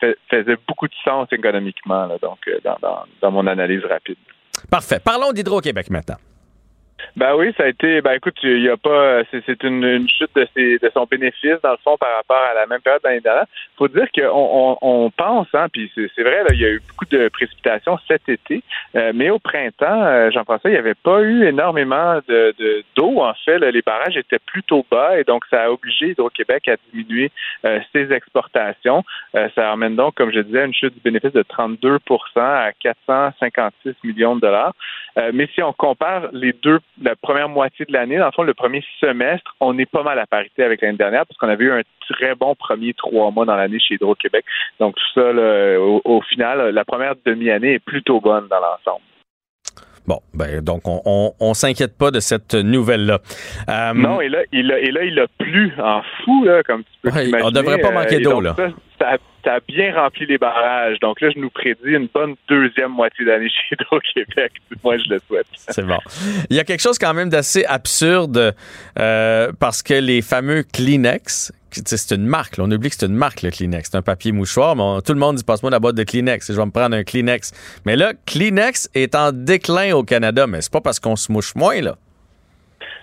fait- 0.00 0.18
faisait 0.28 0.56
beaucoup 0.66 0.88
de 0.88 0.94
sens 1.04 1.28
économiquement, 1.32 2.06
là, 2.06 2.16
donc 2.20 2.38
euh, 2.48 2.58
dans, 2.64 2.76
dans, 2.82 3.04
dans 3.22 3.30
mon 3.30 3.46
analyse 3.46 3.84
rapide. 3.84 4.16
Parfait. 4.70 4.98
Parlons 5.04 5.32
d'Hydro-Québec 5.32 5.88
maintenant. 5.90 6.16
Ben 7.14 7.34
oui, 7.36 7.52
ça 7.56 7.64
a 7.64 7.68
été. 7.68 8.00
Ben 8.00 8.12
écoute, 8.12 8.36
il 8.42 8.62
y 8.62 8.68
a 8.68 8.76
pas. 8.76 9.22
C'est 9.30 9.62
une, 9.62 9.84
une 9.84 10.08
chute 10.08 10.30
de, 10.34 10.46
ses, 10.54 10.78
de 10.78 10.90
son 10.92 11.04
bénéfice 11.04 11.60
dans 11.62 11.70
le 11.72 11.78
fond 11.84 11.96
par 11.96 12.14
rapport 12.16 12.42
à 12.50 12.54
la 12.54 12.66
même 12.66 12.80
période 12.80 13.00
l'année 13.04 13.20
dernière. 13.20 13.46
Faut 13.76 13.88
dire 13.88 14.06
qu'on 14.14 14.28
on, 14.32 14.78
on 14.80 15.10
pense, 15.10 15.48
hein, 15.54 15.66
puis 15.72 15.90
c'est 15.94 16.22
vrai, 16.22 16.42
là, 16.42 16.50
il 16.52 16.60
y 16.60 16.64
a 16.64 16.70
eu 16.70 16.80
beaucoup 16.88 17.04
de 17.06 17.28
précipitations 17.28 17.98
cet 18.08 18.28
été, 18.28 18.62
euh, 18.96 19.12
mais 19.14 19.30
au 19.30 19.38
printemps, 19.38 20.02
euh, 20.04 20.30
Jean-François, 20.30 20.70
il 20.70 20.74
n'y 20.74 20.78
avait 20.78 20.94
pas 20.94 21.20
eu 21.22 21.44
énormément 21.46 22.16
de 22.28 22.54
de- 22.58 22.84
d'eau. 22.96 23.20
en 23.20 23.34
fait, 23.44 23.58
là. 23.58 23.70
les 23.70 23.82
barrages 23.82 24.16
étaient 24.16 24.38
plutôt 24.38 24.84
bas 24.90 25.18
et 25.18 25.24
donc 25.24 25.44
ça 25.50 25.64
a 25.64 25.70
obligé 25.70 26.08
Hydro-Québec 26.10 26.68
à 26.68 26.76
diminuer 26.92 27.30
euh, 27.64 27.80
ses 27.92 28.12
exportations. 28.12 29.04
Euh, 29.34 29.48
ça 29.54 29.70
amène 29.72 29.96
donc, 29.96 30.14
comme 30.14 30.32
je 30.32 30.40
disais, 30.40 30.64
une 30.64 30.74
chute 30.74 30.94
du 30.94 31.00
bénéfice 31.00 31.32
de 31.32 31.42
32% 31.42 31.98
à 32.36 32.72
456 32.80 33.94
millions 34.04 34.36
de 34.36 34.40
dollars. 34.40 34.74
Euh, 35.18 35.30
mais 35.32 35.48
si 35.54 35.62
on 35.62 35.72
compare 35.72 36.28
les 36.32 36.52
deux, 36.52 36.78
la 37.02 37.16
première 37.16 37.48
moitié 37.48 37.86
de 37.86 37.92
l'année, 37.92 38.18
dans 38.18 38.26
le 38.26 38.32
fond, 38.32 38.42
le 38.42 38.54
premier 38.54 38.84
semestre, 39.00 39.54
on 39.60 39.78
est 39.78 39.90
pas 39.90 40.02
mal 40.02 40.18
à 40.18 40.26
parité 40.26 40.62
avec 40.62 40.82
l'année 40.82 40.98
dernière 40.98 41.24
parce 41.26 41.38
qu'on 41.38 41.48
avait 41.48 41.64
eu 41.64 41.72
un 41.72 41.82
très 42.10 42.34
bon 42.34 42.54
premier 42.54 42.92
trois 42.94 43.30
mois 43.30 43.46
dans 43.46 43.56
l'année 43.56 43.78
chez 43.80 43.94
Hydro-Québec. 43.94 44.44
Donc 44.78 44.94
tout 44.94 45.20
ça, 45.20 45.32
là, 45.32 45.78
au, 45.80 46.02
au 46.04 46.20
final, 46.22 46.68
la 46.68 46.84
première 46.84 47.14
demi-année 47.24 47.74
est 47.74 47.84
plutôt 47.84 48.20
bonne 48.20 48.46
dans 48.48 48.60
l'ensemble. 48.60 49.02
Bon, 50.06 50.20
ben 50.34 50.60
donc 50.62 50.86
on, 50.86 51.00
on, 51.04 51.32
on 51.40 51.54
s'inquiète 51.54 51.98
pas 51.98 52.12
de 52.12 52.20
cette 52.20 52.54
nouvelle-là. 52.54 53.18
Euh, 53.68 53.92
Non, 53.92 54.20
et 54.20 54.28
là, 54.28 54.38
il 54.52 54.70
a, 54.70 54.78
et 54.78 54.92
là, 54.92 55.02
il 55.02 55.18
a 55.18 55.26
plu 55.38 55.72
en 55.82 56.00
fou, 56.24 56.44
là, 56.44 56.62
comme 56.62 56.84
tu 56.84 56.90
peux 57.02 57.10
Ouais, 57.10 57.42
on 57.42 57.50
devrait 57.50 57.78
pas 57.78 57.90
manquer 57.90 58.16
et 58.16 58.20
d'eau, 58.20 58.40
là. 58.40 58.54
Ça, 58.56 58.68
ça, 58.98 59.16
ça 59.44 59.54
a 59.54 59.60
bien 59.60 59.94
rempli 59.94 60.26
les 60.26 60.38
barrages. 60.38 60.98
Donc 61.00 61.20
là, 61.20 61.30
je 61.34 61.38
nous 61.38 61.50
prédis 61.50 61.90
une 61.90 62.08
bonne 62.12 62.34
deuxième 62.48 62.90
moitié 62.90 63.24
d'année 63.24 63.48
chez 63.48 63.74
Hydro-Québec. 63.74 64.52
Moi, 64.84 64.98
je 64.98 65.14
le 65.14 65.20
souhaite. 65.26 65.46
C'est 65.54 65.86
bon. 65.86 65.98
Il 66.50 66.56
y 66.56 66.60
a 66.60 66.64
quelque 66.64 66.80
chose 66.80 66.98
quand 66.98 67.14
même 67.14 67.28
d'assez 67.28 67.64
absurde 67.64 68.54
euh, 68.98 69.52
parce 69.58 69.82
que 69.82 69.94
les 69.94 70.22
fameux 70.22 70.62
Kleenex, 70.62 71.52
c'est 71.70 72.14
une 72.14 72.26
marque, 72.26 72.56
on 72.58 72.70
oublie 72.70 72.88
que 72.88 72.96
c'est 72.98 73.06
une 73.06 73.14
marque 73.14 73.42
le 73.42 73.50
Kleenex, 73.50 73.90
c'est 73.90 73.98
un 73.98 74.02
papier 74.02 74.32
mouchoir, 74.32 74.74
mais 74.76 75.02
tout 75.02 75.12
le 75.12 75.18
monde 75.18 75.36
dit 75.36 75.44
passe-moi 75.44 75.70
la 75.70 75.78
boîte 75.78 75.96
de 75.96 76.04
Kleenex 76.04 76.50
je 76.50 76.56
vais 76.56 76.64
me 76.64 76.70
prendre 76.70 76.96
un 76.96 77.04
Kleenex. 77.04 77.52
Mais 77.84 77.96
là, 77.96 78.14
Kleenex 78.26 78.88
est 78.94 79.14
en 79.14 79.32
déclin 79.32 79.94
au 79.94 80.02
Canada, 80.02 80.46
mais 80.46 80.62
c'est 80.62 80.72
pas 80.72 80.80
parce 80.80 80.98
qu'on 80.98 81.16
se 81.16 81.30
mouche 81.30 81.54
moins 81.54 81.80
là. 81.80 81.96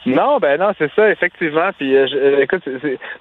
Non, 0.06 0.38
ben 0.40 0.60
non, 0.60 0.72
c'est 0.78 0.92
ça, 0.94 1.10
effectivement. 1.10 1.70
Puis, 1.78 1.96
euh, 1.96 2.08
je- 2.08 2.16
euh, 2.18 2.42
écoute, 2.42 2.64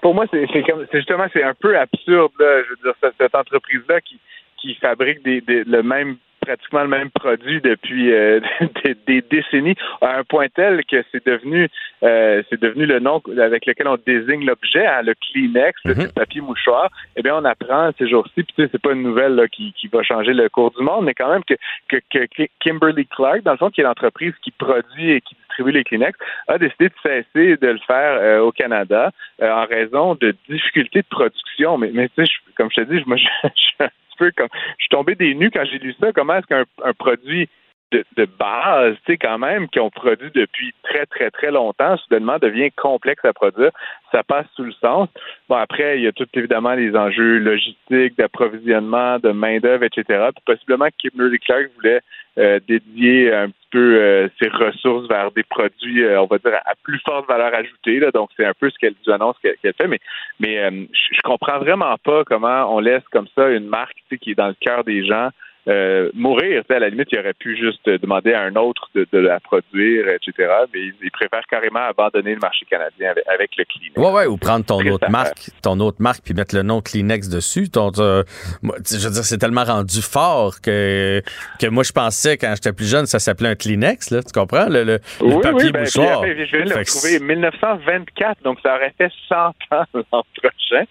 pour 0.00 0.14
moi, 0.14 0.26
c'est 0.30 0.46
c'est 0.52 0.62
comme, 0.62 0.84
c'est 0.90 0.98
justement, 0.98 1.26
c'est 1.32 1.42
un 1.44 1.54
peu 1.54 1.76
absurde, 1.78 2.32
là. 2.38 2.62
Je 2.64 2.70
veux 2.70 2.76
dire, 2.84 2.94
cette, 3.02 3.14
cette 3.20 3.34
entreprise-là 3.34 4.00
qui, 4.00 4.18
qui 4.58 4.74
fabrique 4.76 5.22
des, 5.22 5.40
des- 5.40 5.64
le 5.64 5.82
même 5.82 6.16
pratiquement 6.44 6.82
le 6.82 6.88
même 6.88 7.08
produit 7.10 7.60
depuis 7.60 8.12
euh, 8.12 8.40
des, 8.84 8.96
des 9.06 9.22
décennies 9.22 9.76
à 10.00 10.18
un 10.18 10.24
point 10.24 10.48
tel 10.52 10.84
que 10.86 11.04
c'est 11.12 11.24
devenu 11.24 11.68
euh, 12.02 12.42
c'est 12.50 12.60
devenu 12.60 12.84
le 12.84 12.98
nom 12.98 13.22
avec 13.40 13.64
lequel 13.64 13.86
on 13.86 13.96
désigne 14.04 14.44
l'objet, 14.44 14.84
hein, 14.84 15.02
le 15.04 15.14
Kleenex, 15.14 15.78
le 15.84 15.94
Mhm. 15.94 16.08
papier 16.12 16.40
mouchoir. 16.40 16.90
Eh 17.14 17.22
bien, 17.22 17.36
on 17.36 17.44
apprend 17.44 17.92
ces 17.96 18.08
jours-ci, 18.08 18.42
puis 18.42 18.54
tu 18.56 18.62
sais, 18.64 18.68
c'est 18.72 18.82
pas 18.82 18.90
une 18.90 19.04
nouvelle 19.04 19.36
là, 19.36 19.46
qui, 19.46 19.72
qui 19.74 19.86
va 19.86 20.02
changer 20.02 20.32
le 20.34 20.48
cours 20.48 20.72
du 20.72 20.82
monde, 20.82 21.04
mais 21.04 21.14
quand 21.14 21.30
même 21.32 21.44
que, 21.44 21.54
que, 21.88 21.98
que 22.26 22.42
Kimberly 22.58 23.06
Clark, 23.06 23.42
dans 23.44 23.52
le 23.52 23.58
fond, 23.58 23.70
qui 23.70 23.80
est 23.80 23.84
l'entreprise 23.84 24.34
qui 24.42 24.50
produit 24.50 25.12
et 25.12 25.20
qui 25.20 25.36
les 25.59 25.84
Kleenex, 25.84 26.18
a 26.48 26.59
décidé 26.59 26.88
de 26.88 26.94
cesser 27.03 27.57
de 27.57 27.68
le 27.68 27.78
faire 27.86 28.18
euh, 28.20 28.40
au 28.40 28.53
Canada 28.53 29.11
euh, 29.40 29.50
en 29.53 29.66
raison 29.66 30.14
de 30.14 30.34
difficultés 30.48 31.03
de 31.03 31.07
production. 31.09 31.78
Mais, 31.78 31.90
tu 31.90 32.09
sais, 32.16 32.24
je- 32.26 32.53
comme 32.57 32.68
je 32.70 32.82
te 32.82 32.92
dis, 32.92 33.03
moi, 33.07 33.16
je, 33.42 33.48
je 33.48 34.30
comme, 34.36 34.48
je 34.78 34.84
suis 34.84 34.88
tombé 34.90 35.14
des 35.14 35.34
nues 35.34 35.50
quand 35.50 35.64
j'ai 35.64 35.78
lu 35.78 35.94
ça. 36.00 36.12
Comment 36.12 36.34
est-ce 36.36 36.46
qu'un 36.46 36.64
un 36.84 36.92
produit 36.92 37.48
de, 37.93 38.05
de 38.16 38.24
base, 38.24 38.97
tu 39.05 39.12
sais, 39.12 39.18
quand 39.18 39.38
même, 39.38 39.68
qui 39.68 39.78
ont 39.78 39.90
produit 39.90 40.30
depuis 40.34 40.74
très, 40.82 41.07
très, 41.07 41.30
très 41.30 41.51
longtemps, 41.51 41.97
soudainement 41.99 42.38
devient 42.38 42.70
complexe 42.72 43.24
à 43.24 43.32
produire. 43.32 43.70
Ça 44.11 44.22
passe 44.22 44.47
sous 44.57 44.64
le 44.64 44.72
sens. 44.72 45.09
Bon, 45.49 45.57
après, 45.57 45.99
il 45.99 46.05
y 46.05 46.07
a 46.07 46.12
tout 46.12 46.26
évidemment 46.34 46.74
les 46.74 46.97
enjeux 46.97 47.38
logistiques, 47.38 48.16
d'approvisionnement, 48.16 49.18
de 49.18 49.30
main-d'œuvre, 49.30 49.84
etc. 49.84 50.05
Puis 50.34 50.43
possiblement 50.45 50.88
Kimberly 50.99 51.38
Clark 51.38 51.66
voulait 51.76 52.01
euh, 52.38 52.61
dédier 52.66 53.32
un 53.32 53.49
petit 53.49 53.68
peu 53.70 53.97
euh, 54.01 54.28
ses 54.40 54.49
ressources 54.49 55.07
vers 55.09 55.30
des 55.32 55.43
produits, 55.43 56.03
euh, 56.03 56.22
on 56.22 56.26
va 56.26 56.38
dire, 56.38 56.55
à 56.64 56.72
plus 56.82 56.99
forte 57.01 57.28
valeur 57.28 57.55
ajoutée. 57.55 58.01
Là. 58.01 58.11
Donc, 58.11 58.30
c'est 58.36 58.47
un 58.47 58.55
peu 58.59 58.70
ce 58.70 58.78
qu'elle 58.78 58.95
nous 59.07 59.12
annonce 59.12 59.36
qu'elle 59.43 59.57
fait. 59.62 59.88
Mais, 59.88 60.01
mais 60.40 60.59
euh, 60.59 60.70
je, 60.93 61.16
je 61.16 61.20
comprends 61.22 61.59
vraiment 61.59 61.97
pas 62.05 62.24
comment 62.24 62.74
on 62.74 62.80
laisse 62.80 63.05
comme 63.12 63.28
ça 63.34 63.51
une 63.51 63.66
marque 63.66 63.97
tu 63.97 64.03
sais, 64.11 64.18
qui 64.18 64.30
est 64.32 64.34
dans 64.34 64.49
le 64.49 64.57
cœur 64.61 64.84
des 64.84 65.05
gens 65.05 65.28
euh, 65.68 66.10
mourir. 66.14 66.62
À 66.68 66.78
la 66.78 66.88
limite, 66.88 67.08
il 67.12 67.18
aurait 67.18 67.34
pu 67.34 67.56
juste 67.56 67.88
demander 67.88 68.32
à 68.32 68.42
un 68.42 68.56
autre 68.56 68.88
de, 68.94 69.06
de 69.12 69.18
la 69.18 69.38
produire, 69.40 70.08
etc. 70.08 70.32
Mais 70.72 70.80
il, 70.80 70.94
il 71.02 71.10
préfère 71.10 71.42
carrément 71.48 71.80
abandonner 71.80 72.34
le 72.34 72.40
marché 72.40 72.66
canadien 72.68 73.10
avec, 73.10 73.24
avec 73.28 73.50
le 73.56 73.64
Kleenex. 73.64 73.96
Ouais, 73.96 74.10
ouais, 74.12 74.26
ou 74.26 74.36
prendre 74.36 74.64
ton 74.64 74.80
autre 74.86 75.08
marque, 75.10 75.50
ton 75.62 75.78
autre 75.80 75.98
marque, 76.00 76.22
puis 76.24 76.34
mettre 76.34 76.54
le 76.54 76.62
nom 76.62 76.80
Kleenex 76.80 77.28
dessus. 77.28 77.68
Ton, 77.68 77.92
euh, 77.98 78.24
je 78.62 79.06
veux 79.06 79.14
dire, 79.14 79.24
c'est 79.24 79.38
tellement 79.38 79.64
rendu 79.64 80.02
fort 80.02 80.60
que, 80.60 81.22
que 81.60 81.66
moi, 81.68 81.82
je 81.84 81.92
pensais, 81.92 82.36
quand 82.36 82.52
j'étais 82.54 82.72
plus 82.72 82.90
jeune, 82.90 83.06
ça 83.06 83.18
s'appelait 83.18 83.50
un 83.50 83.54
Kleenex, 83.54 84.10
là. 84.10 84.22
Tu 84.22 84.32
comprends? 84.32 84.68
Le, 84.68 84.84
le, 84.84 84.98
le 85.20 85.40
papier 85.40 85.66
oui, 85.66 85.72
ben, 85.72 85.84
puis 85.84 86.00
mouchoir. 86.00 86.18
après, 86.18 86.46
je 86.46 86.56
viens 86.56 86.64
de 86.64 86.70
le 86.70 86.78
retrouver 86.78 87.20
1924, 87.20 88.42
donc 88.42 88.58
ça 88.62 88.74
aurait 88.74 88.94
fait 88.98 89.12
100 89.28 89.36
ans 89.36 89.52
l'an 89.94 90.24
prochain. 90.34 90.84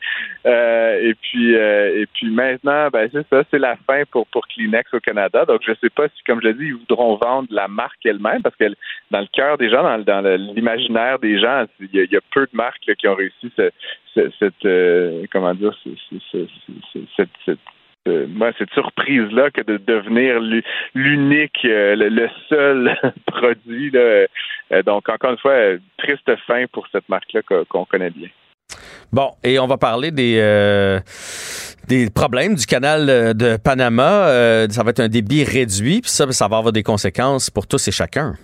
Euh, 0.45 0.99
et 1.01 1.13
puis 1.15 1.55
euh, 1.55 2.01
et 2.01 2.05
puis 2.13 2.30
maintenant, 2.32 2.89
ben 2.89 3.09
c'est 3.11 3.28
ça, 3.30 3.43
c'est 3.51 3.59
la 3.59 3.76
fin 3.88 4.03
pour 4.11 4.26
pour 4.28 4.47
Kleenex 4.47 4.61
au 4.93 4.99
Canada. 4.99 5.45
Donc 5.45 5.62
je 5.66 5.74
sais 5.82 5.89
pas 5.89 6.07
si, 6.07 6.24
comme 6.26 6.41
je 6.41 6.47
l'ai 6.47 6.53
dit, 6.53 6.66
ils 6.66 6.76
voudront 6.76 7.16
vendre 7.18 7.47
la 7.51 7.68
marque 7.68 8.05
elle-même 8.05 8.41
parce 8.41 8.55
que 8.55 8.66
dans 9.12 9.20
le 9.22 9.28
cœur 9.32 9.57
des 9.57 9.70
gens, 9.70 9.99
dans, 9.99 10.22
l'imaginaire 10.55 11.20
des 11.20 11.39
gens, 11.39 11.66
il 11.80 11.89
y, 12.12 12.16
a, 12.16 12.20
peu 12.34 12.41
de 12.41 12.55
marques 12.55 12.93
qui 12.97 13.07
ont 13.07 13.16
réussi 13.16 13.51
ce- 13.55 13.72
ce- 14.14 14.32
cette 14.39 14.66
euh, 14.66 15.26
comment 15.32 15.53
dire 15.53 15.74
ce- 15.84 15.89
ce- 16.09 16.16
ce- 16.32 16.47
ce- 16.93 16.99
cette, 17.16 17.30
cette 17.45 17.59
euh, 18.07 18.26
moi, 18.28 18.51
cette 18.57 18.72
surprise-là 18.74 19.51
que 19.51 19.62
de 19.62 19.78
devenir 19.78 20.39
l'u- 20.39 20.64
l'unique, 20.95 21.64
euh, 21.66 21.95
le, 21.95 22.30
seul 22.49 22.97
produit. 23.28 23.91
Donc, 24.86 25.07
encore 25.07 25.32
une 25.32 25.38
fois, 25.38 25.53
triste 25.99 26.36
fin 26.47 26.66
pour 26.72 26.88
cette 26.91 27.07
marque-là 27.09 27.41
qu'on 27.70 27.86
connaît 27.86 28.09
bien. 28.09 28.30
Bon, 29.12 29.32
et 29.43 29.59
on 29.59 29.68
va 29.68 29.78
parler 29.78 30.09
des, 30.09 30.39
des 31.91 32.09
problèmes 32.09 32.55
du 32.55 32.65
canal 32.65 33.09
euh, 33.09 33.33
de 33.33 33.57
Panama. 33.57 34.27
Euh, 34.29 34.67
ça 34.69 34.81
va 34.83 34.91
être 34.91 35.01
un 35.01 35.09
débit 35.09 35.43
réduit, 35.43 35.99
puis 36.01 36.09
ça, 36.09 36.31
ça 36.31 36.47
va 36.47 36.57
avoir 36.57 36.71
des 36.71 36.83
conséquences 36.83 37.49
pour 37.49 37.67
tous 37.67 37.85
et 37.89 37.91
chacun. 37.91 38.35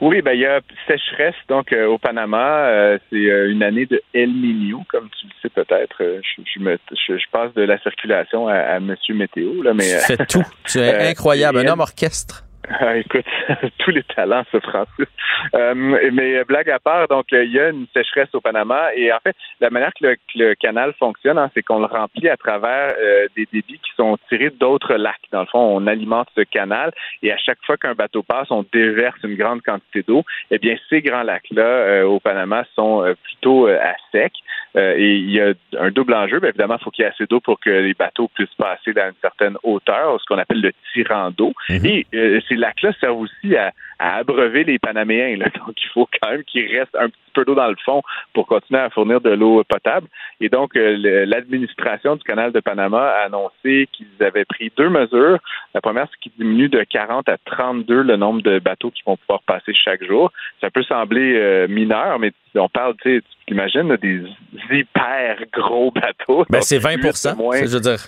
Oui, 0.00 0.22
ben 0.22 0.32
il 0.32 0.40
y 0.40 0.46
a 0.46 0.60
sécheresse 0.86 1.34
donc 1.48 1.72
euh, 1.72 1.86
au 1.86 1.98
Panama. 1.98 2.66
Euh, 2.68 2.98
c'est 3.10 3.16
euh, 3.16 3.50
une 3.50 3.62
année 3.62 3.86
de 3.86 4.00
El 4.14 4.30
Niño, 4.30 4.82
comme 4.88 5.08
tu 5.18 5.26
le 5.26 5.32
sais 5.42 5.48
peut-être. 5.48 5.96
Je, 5.98 6.42
je, 6.54 6.60
me, 6.60 6.78
je, 6.92 7.18
je 7.18 7.24
passe 7.32 7.52
de 7.54 7.62
la 7.62 7.78
circulation 7.80 8.46
à, 8.46 8.54
à 8.54 8.80
Monsieur 8.80 9.14
Météo 9.14 9.62
là, 9.62 9.72
mais 9.74 9.98
Tu 10.06 10.16
fais 10.16 10.26
tout. 10.26 10.44
Tu 10.66 10.78
es 10.78 11.08
incroyable, 11.10 11.58
un 11.58 11.72
homme 11.72 11.80
orchestre. 11.80 12.44
Ah, 12.70 12.96
écoute, 12.96 13.24
tous 13.78 13.90
les 13.90 14.02
talents, 14.02 14.44
ce 14.52 14.60
Francis. 14.60 15.06
Euh, 15.54 15.74
mais 15.74 16.36
euh, 16.36 16.44
blague 16.44 16.70
à 16.70 16.78
part, 16.78 17.08
donc 17.08 17.32
euh, 17.32 17.44
il 17.44 17.52
y 17.52 17.60
a 17.60 17.70
une 17.70 17.86
sécheresse 17.94 18.28
au 18.34 18.40
Panama 18.40 18.94
et 18.94 19.12
en 19.12 19.18
fait, 19.20 19.36
la 19.60 19.70
manière 19.70 19.92
que 19.94 20.06
le, 20.06 20.14
que 20.16 20.38
le 20.38 20.54
canal 20.54 20.92
fonctionne, 20.98 21.38
hein, 21.38 21.50
c'est 21.54 21.62
qu'on 21.62 21.78
le 21.78 21.86
remplit 21.86 22.28
à 22.28 22.36
travers 22.36 22.92
euh, 22.98 23.26
des 23.36 23.46
débits 23.52 23.78
qui 23.78 23.90
sont 23.96 24.18
tirés 24.28 24.50
d'autres 24.50 24.94
lacs. 24.94 25.16
Dans 25.32 25.40
le 25.40 25.46
fond, 25.46 25.60
on 25.60 25.86
alimente 25.86 26.28
ce 26.36 26.42
canal 26.42 26.92
et 27.22 27.32
à 27.32 27.38
chaque 27.38 27.58
fois 27.64 27.76
qu'un 27.76 27.94
bateau 27.94 28.22
passe, 28.22 28.50
on 28.50 28.64
déverse 28.72 29.18
une 29.22 29.36
grande 29.36 29.62
quantité 29.62 30.02
d'eau. 30.02 30.24
Eh 30.50 30.58
bien, 30.58 30.76
ces 30.90 31.00
grands 31.00 31.22
lacs-là 31.22 31.62
euh, 31.62 32.04
au 32.04 32.20
Panama 32.20 32.64
sont 32.74 33.04
euh, 33.04 33.14
plutôt 33.22 33.68
euh, 33.68 33.78
à 33.80 33.94
sec 34.12 34.32
Euh, 34.76 34.94
et 34.96 35.16
il 35.16 35.30
y 35.30 35.40
a 35.40 35.54
un 35.78 35.90
double 35.90 36.14
enjeu. 36.14 36.40
Bien 36.40 36.50
évidemment, 36.50 36.76
il 36.78 36.84
faut 36.84 36.90
qu'il 36.90 37.04
y 37.04 37.06
ait 37.06 37.10
assez 37.10 37.26
d'eau 37.26 37.40
pour 37.40 37.58
que 37.58 37.70
les 37.70 37.94
bateaux 37.94 38.28
puissent 38.28 38.54
passer 38.58 38.92
dans 38.92 39.06
une 39.06 39.20
certaine 39.20 39.56
hauteur, 39.62 40.20
ce 40.20 40.26
qu'on 40.26 40.38
appelle 40.38 40.60
le 40.60 40.72
tirant 40.92 41.30
d'eau. 41.30 41.52
Et 41.68 42.06
euh, 42.14 42.40
ces 42.48 42.56
lacs-là 42.58 42.92
servent 43.00 43.20
aussi 43.20 43.56
à, 43.56 43.72
à 43.98 44.16
abreuver 44.16 44.64
les 44.64 44.78
Panaméens. 44.78 45.36
Là. 45.36 45.46
Donc, 45.66 45.74
il 45.76 45.88
faut 45.92 46.08
quand 46.20 46.30
même 46.30 46.44
qu'il 46.44 46.66
reste 46.76 46.94
un 46.96 47.08
petit 47.08 47.18
peu 47.34 47.44
d'eau 47.44 47.54
dans 47.54 47.68
le 47.68 47.76
fond 47.84 48.02
pour 48.32 48.46
continuer 48.46 48.80
à 48.80 48.90
fournir 48.90 49.20
de 49.20 49.30
l'eau 49.30 49.62
potable. 49.64 50.08
Et 50.40 50.48
donc, 50.48 50.76
euh, 50.76 51.24
l'administration 51.26 52.16
du 52.16 52.24
canal 52.24 52.52
de 52.52 52.60
Panama 52.60 53.00
a 53.00 53.26
annoncé 53.26 53.88
qu'ils 53.92 54.08
avaient 54.20 54.44
pris 54.44 54.72
deux 54.76 54.88
mesures. 54.88 55.38
La 55.74 55.80
première, 55.80 56.08
c'est 56.10 56.18
qu'ils 56.20 56.32
diminuent 56.38 56.68
de 56.68 56.82
40 56.82 57.28
à 57.28 57.36
32 57.44 58.02
le 58.02 58.16
nombre 58.16 58.42
de 58.42 58.58
bateaux 58.58 58.90
qui 58.90 59.02
vont 59.06 59.16
pouvoir 59.16 59.42
passer 59.42 59.72
chaque 59.74 60.04
jour. 60.04 60.32
Ça 60.60 60.70
peut 60.70 60.82
sembler 60.82 61.36
euh, 61.36 61.68
mineur, 61.68 62.18
mais 62.18 62.32
on 62.54 62.68
parle, 62.68 62.94
tu 63.02 63.16
sais, 63.16 63.22
tu 63.22 63.46
t'imagines, 63.46 63.94
des 63.96 64.22
hyper 64.70 65.38
gros 65.52 65.90
bateaux. 65.90 66.44
Ben, 66.50 66.60
c'est 66.62 66.78
20 66.78 66.96
huit 66.96 67.24
de 67.24 67.36
moins. 67.36 67.56
Je 67.58 67.74
veux 67.74 67.80
dire, 67.80 67.98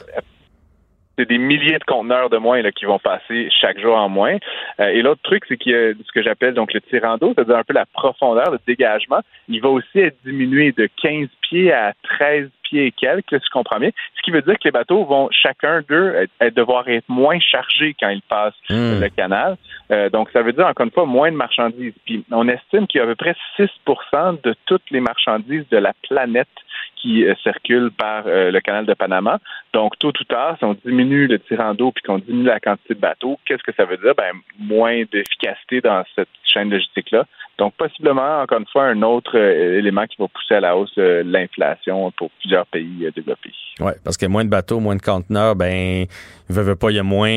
C'est 1.21 1.29
des 1.29 1.37
milliers 1.37 1.79
de 1.79 1.85
conteneurs 1.85 2.31
de 2.31 2.39
moins 2.39 2.63
qui 2.71 2.87
vont 2.87 2.99
passer 2.99 3.51
chaque 3.61 3.79
jour 3.79 3.95
en 3.95 4.09
moins. 4.09 4.39
Euh, 4.81 4.87
et 4.87 5.03
l'autre 5.03 5.21
truc, 5.23 5.45
c'est 5.47 5.59
qu'il 5.59 5.73
y 5.73 5.75
a 5.75 5.93
ce 5.93 6.13
que 6.15 6.23
j'appelle 6.23 6.55
donc 6.55 6.73
le 6.73 6.81
tirant 6.81 7.19
d'eau, 7.19 7.35
c'est-à-dire 7.35 7.59
un 7.59 7.63
peu 7.63 7.75
la 7.75 7.85
profondeur, 7.85 8.51
le 8.51 8.59
dégagement. 8.67 9.21
Il 9.47 9.61
va 9.61 9.69
aussi 9.69 9.99
être 9.99 10.17
diminué 10.25 10.73
de 10.73 10.89
15 11.03 11.29
pieds 11.43 11.75
à 11.75 11.93
13 12.05 12.49
pieds 12.71 12.87
et 12.87 12.93
quelques, 12.93 13.31
si 13.31 13.45
je 13.45 13.51
comprends 13.51 13.79
bien. 13.79 13.91
Ce 14.17 14.23
qui 14.23 14.31
veut 14.31 14.43
dire 14.43 14.55
que 14.55 14.65
les 14.65 14.71
bateaux 14.71 15.05
vont 15.05 15.29
chacun 15.31 15.83
d'eux 15.89 16.27
devoir 16.55 16.89
être 16.89 17.09
moins 17.09 17.39
chargés 17.41 17.95
quand 17.99 18.09
ils 18.09 18.23
passent 18.23 18.55
Hmm. 18.69 19.01
le 19.01 19.09
canal. 19.09 19.57
Euh, 19.91 20.09
donc, 20.11 20.31
ça 20.33 20.43
veut 20.43 20.53
dire, 20.53 20.67
encore 20.67 20.85
une 20.85 20.93
fois, 20.93 21.07
moins 21.07 21.31
de 21.33 21.37
marchandises. 21.37 21.95
Puis, 22.05 22.25
on 22.31 22.47
estime 22.49 22.87
qu'il 22.87 22.99
y 22.99 23.01
a 23.01 23.05
à 23.05 23.09
peu 23.09 23.17
près 23.17 23.35
6% 23.57 24.39
de 24.43 24.55
toutes 24.67 24.89
les 24.91 25.01
marchandises 25.01 25.65
de 25.71 25.77
la 25.77 25.93
planète 26.09 26.49
qui 26.97 27.25
euh, 27.25 27.35
circulent 27.43 27.91
par 27.91 28.25
euh, 28.27 28.51
le 28.51 28.61
canal 28.61 28.87
de 28.87 28.95
Panama. 28.95 29.41
Donc, 29.73 29.99
tôt 29.99 30.13
ou 30.21 30.25
tard, 30.25 30.57
si 30.59 30.65
on 30.65 30.77
diminue 30.85 31.27
le 31.27 31.39
tirant 31.39 31.75
d'eau 31.75 31.91
puis 31.91 32.03
qu'on 32.03 32.19
diminue 32.19 32.45
la 32.45 32.61
quantité 32.61 32.95
de 32.95 33.01
bateaux, 33.01 33.39
qu'est-ce 33.45 33.63
que 33.63 33.73
ça 33.73 33.85
veut 33.85 33.97
dire? 33.97 34.15
Ben, 34.17 34.33
moins 34.59 35.03
d'efficacité 35.11 35.81
dans 35.81 36.05
cette 36.15 36.29
chaîne 36.45 36.71
logistique-là. 36.71 37.25
Donc, 37.61 37.75
possiblement, 37.75 38.41
encore 38.43 38.59
une 38.59 38.67
fois, 38.67 38.85
un 38.87 39.03
autre 39.03 39.37
euh, 39.37 39.79
élément 39.79 40.07
qui 40.07 40.17
va 40.19 40.27
pousser 40.29 40.55
à 40.55 40.61
la 40.61 40.77
hausse 40.77 40.93
euh, 40.99 41.23
l'inflation 41.25 42.11
pour 42.13 42.31
plusieurs 42.41 42.67
pays 42.67 43.05
euh, 43.05 43.11
développés. 43.15 43.53
ouais, 43.81 43.93
parce 44.03 44.17
qu'il 44.17 44.27
y 44.27 44.31
a 44.31 44.33
moins 44.33 44.45
de 44.47 44.51
bateaux, 44.51 44.81
moins 44.81 44.97
de 44.97 45.03
conteneurs, 45.03 45.55
ben, 45.57 46.07
veut, 46.49 46.63
veut 46.63 46.75
pas, 46.77 46.91
il 46.91 46.97
y 46.97 46.99
a 46.99 47.03
moins 47.03 47.29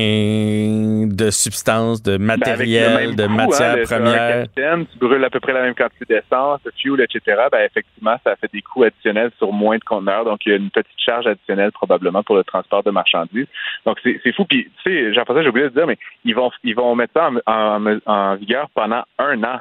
de 1.06 1.30
substances, 1.30 2.02
de 2.02 2.16
Ben, 2.16 2.24
matériel, 2.24 2.94
même 3.08 3.14
de 3.14 3.26
coût, 3.26 3.32
matières 3.34 3.76
hein, 3.78 3.82
premières. 3.84 4.42
capitaine, 4.42 4.86
tu 4.86 4.98
brûles 4.98 5.24
à 5.24 5.30
peu 5.30 5.40
près 5.40 5.52
la 5.52 5.62
même 5.62 5.74
quantité 5.74 6.04
d'essence, 6.08 6.60
de 6.64 6.72
fuel, 6.76 7.00
etc. 7.02 7.20
Ben, 7.52 7.60
effectivement, 7.64 8.16
ça 8.24 8.34
fait 8.36 8.50
des 8.52 8.62
coûts 8.62 8.84
additionnels 8.84 9.30
sur 9.38 9.52
moins 9.52 9.76
de 9.76 9.84
conteneurs. 9.84 10.24
Donc, 10.24 10.40
il 10.46 10.50
y 10.50 10.52
a 10.54 10.56
une 10.56 10.70
petite 10.70 10.98
charge 10.98 11.26
additionnelle 11.26 11.70
probablement 11.72 12.22
pour 12.22 12.36
le 12.36 12.44
transport 12.44 12.82
de 12.82 12.90
marchandises. 12.90 13.46
Donc, 13.86 13.98
c'est 14.02 14.18
c'est 14.24 14.32
fou. 14.34 14.44
Puis, 14.46 14.70
tu 14.84 14.90
sais, 14.90 15.12
Jean-François, 15.12 15.42
j'ai 15.42 15.48
oublié 15.50 15.68
de 15.68 15.74
dire, 15.74 15.86
mais 15.86 15.98
ils 16.24 16.34
vont, 16.34 16.50
ils 16.62 16.74
vont 16.74 16.94
mettre 16.94 17.12
ça 17.14 17.30
en, 17.46 17.86
en- 17.86 17.98
en 18.06 18.36
vigueur 18.36 18.68
pendant 18.74 19.02
un 19.18 19.42
an. 19.44 19.60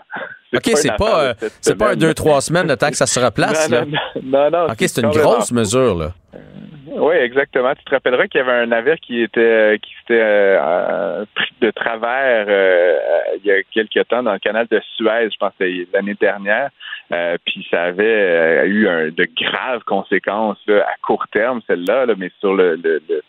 OK, 0.57 0.71
c'est 0.75 0.95
pas, 0.97 1.23
euh, 1.23 1.33
de 1.33 1.49
c'est 1.61 1.75
pas 1.75 1.91
un 1.91 1.95
deux, 1.95 2.13
trois 2.13 2.41
semaines 2.41 2.67
le 2.67 2.77
temps 2.77 2.89
que 2.89 2.97
ça 2.97 3.05
se 3.05 3.19
replace. 3.19 3.69
Non, 3.69 3.77
là. 3.77 3.85
non, 3.85 4.51
non, 4.51 4.51
non, 4.51 4.65
OK, 4.71 4.75
c'est 4.79 5.01
une 5.01 5.09
grosse 5.09 5.51
mesure, 5.51 5.95
là. 5.95 6.13
Oui, 6.87 7.15
exactement. 7.15 7.73
Tu 7.75 7.83
te 7.85 7.91
rappelleras 7.91 8.27
qu'il 8.27 8.39
y 8.39 8.43
avait 8.43 8.51
un 8.63 8.65
navire 8.65 8.97
qui 8.99 9.21
était 9.21 9.79
qui 9.81 9.91
s'était 9.99 10.21
euh, 10.21 10.59
euh, 10.61 11.25
pris 11.33 11.53
de 11.61 11.71
travers 11.71 12.45
euh, 12.47 12.51
euh, 12.51 13.37
il 13.43 13.45
y 13.45 13.51
a 13.51 13.63
quelques 13.63 14.07
temps 14.07 14.21
dans 14.21 14.33
le 14.33 14.39
canal 14.39 14.67
de 14.69 14.81
Suez, 14.95 15.29
je 15.31 15.37
pense 15.39 15.53
l'année 15.93 16.15
dernière. 16.19 16.69
Euh, 17.11 17.37
puis 17.45 17.65
ça 17.69 17.83
avait 17.83 18.03
euh, 18.05 18.65
eu 18.65 19.11
de 19.11 19.27
graves 19.35 19.83
conséquences 19.85 20.57
à 20.69 20.95
court 21.05 21.25
terme, 21.31 21.61
celle-là, 21.67 22.05
là, 22.05 22.13
mais 22.17 22.31
sur 22.39 22.53
le, 22.53 22.79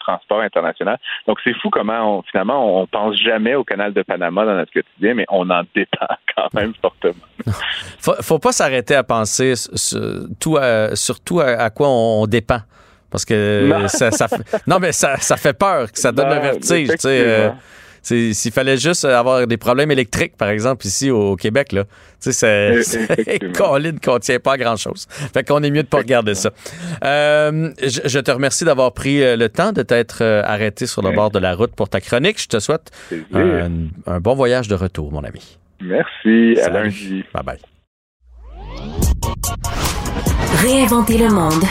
transport 0.00 0.40
international. 0.40 0.98
Donc 1.26 1.38
c'est 1.44 1.54
fou 1.54 1.70
comment 1.70 2.18
on, 2.18 2.22
finalement 2.22 2.80
on 2.80 2.86
pense 2.86 3.16
jamais 3.16 3.54
au 3.54 3.64
canal 3.64 3.92
de 3.92 4.02
Panama 4.02 4.44
dans 4.44 4.54
notre 4.54 4.72
quotidien, 4.72 5.14
mais 5.14 5.26
on 5.28 5.48
en 5.50 5.62
dépend 5.74 6.06
quand 6.36 6.52
même 6.54 6.74
fortement. 6.80 7.14
Faut, 8.00 8.14
faut 8.20 8.38
pas 8.38 8.52
s'arrêter 8.52 8.94
à 8.94 9.02
penser 9.02 9.52
s- 9.52 9.70
s- 9.72 9.96
tout 10.38 10.58
surtout 10.94 11.40
à, 11.40 11.70
quoi 11.70 11.88
on 11.88 12.26
dépend. 12.26 12.58
Parce 13.14 13.24
que 13.24 13.68
Non. 13.68 13.86
ça, 13.86 14.10
non, 14.66 14.80
mais 14.80 14.90
ça, 14.90 15.18
ça 15.20 15.36
fait 15.36 15.52
peur, 15.52 15.92
que 15.92 16.00
ça 16.00 16.10
donne 16.10 16.30
Non, 16.30 16.34
le 16.34 16.40
vertige. 16.40 16.88
euh, 17.04 17.50
S'il 18.02 18.50
fallait 18.52 18.76
juste 18.76 19.04
avoir 19.04 19.46
des 19.46 19.56
problèmes 19.56 19.92
électriques, 19.92 20.36
par 20.36 20.48
exemple, 20.48 20.84
ici 20.84 21.12
au 21.12 21.36
Québec, 21.36 21.70
là, 21.70 21.84
tu 22.20 22.32
sais, 22.32 22.82
c'est- 22.82 23.52
colline 23.56 24.00
contient 24.00 24.40
pas 24.40 24.56
grand-chose. 24.56 25.06
Fait 25.32 25.44
qu'on 25.46 25.62
est 25.62 25.70
mieux 25.70 25.84
de 25.84 25.88
pas 25.88 25.98
regarder 25.98 26.34
ça. 26.34 26.50
Euh, 27.04 27.70
je, 27.80 28.00
je 28.04 28.18
te 28.18 28.32
remercie 28.32 28.64
d'avoir 28.64 28.92
pris 28.92 29.22
euh, 29.22 29.36
le 29.36 29.48
temps 29.48 29.70
de 29.70 29.82
t'être 29.82 30.22
arrêté 30.44 30.88
sur 30.88 31.00
le 31.02 31.12
bord 31.12 31.30
de 31.30 31.38
la 31.38 31.54
route 31.54 31.72
pour 31.76 31.88
ta 31.88 32.00
chronique. 32.00 32.42
Je 32.42 32.48
te 32.48 32.58
souhaite 32.58 32.90
un, 33.32 33.70
un 34.08 34.18
bon 34.20 34.34
voyage 34.34 34.66
de 34.66 34.74
retour, 34.74 35.12
mon 35.12 35.22
ami. 35.22 35.56
Merci. 35.80 36.56
À 36.58 36.64
Salut. 36.64 36.74
lundi. 36.84 37.24
Bye 37.32 37.42
bye. 37.44 37.58
Réinventer 40.62 41.18
le 41.18 41.28
monde, 41.28 41.62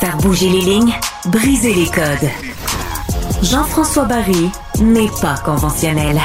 faire 0.00 0.16
bouger 0.16 0.48
les 0.48 0.62
lignes, 0.62 0.94
briser 1.26 1.74
les 1.74 1.84
codes. 1.84 2.30
Jean-François 3.42 4.06
Barry 4.06 4.48
n'est 4.80 5.10
pas 5.20 5.34
conventionnel. 5.44 6.18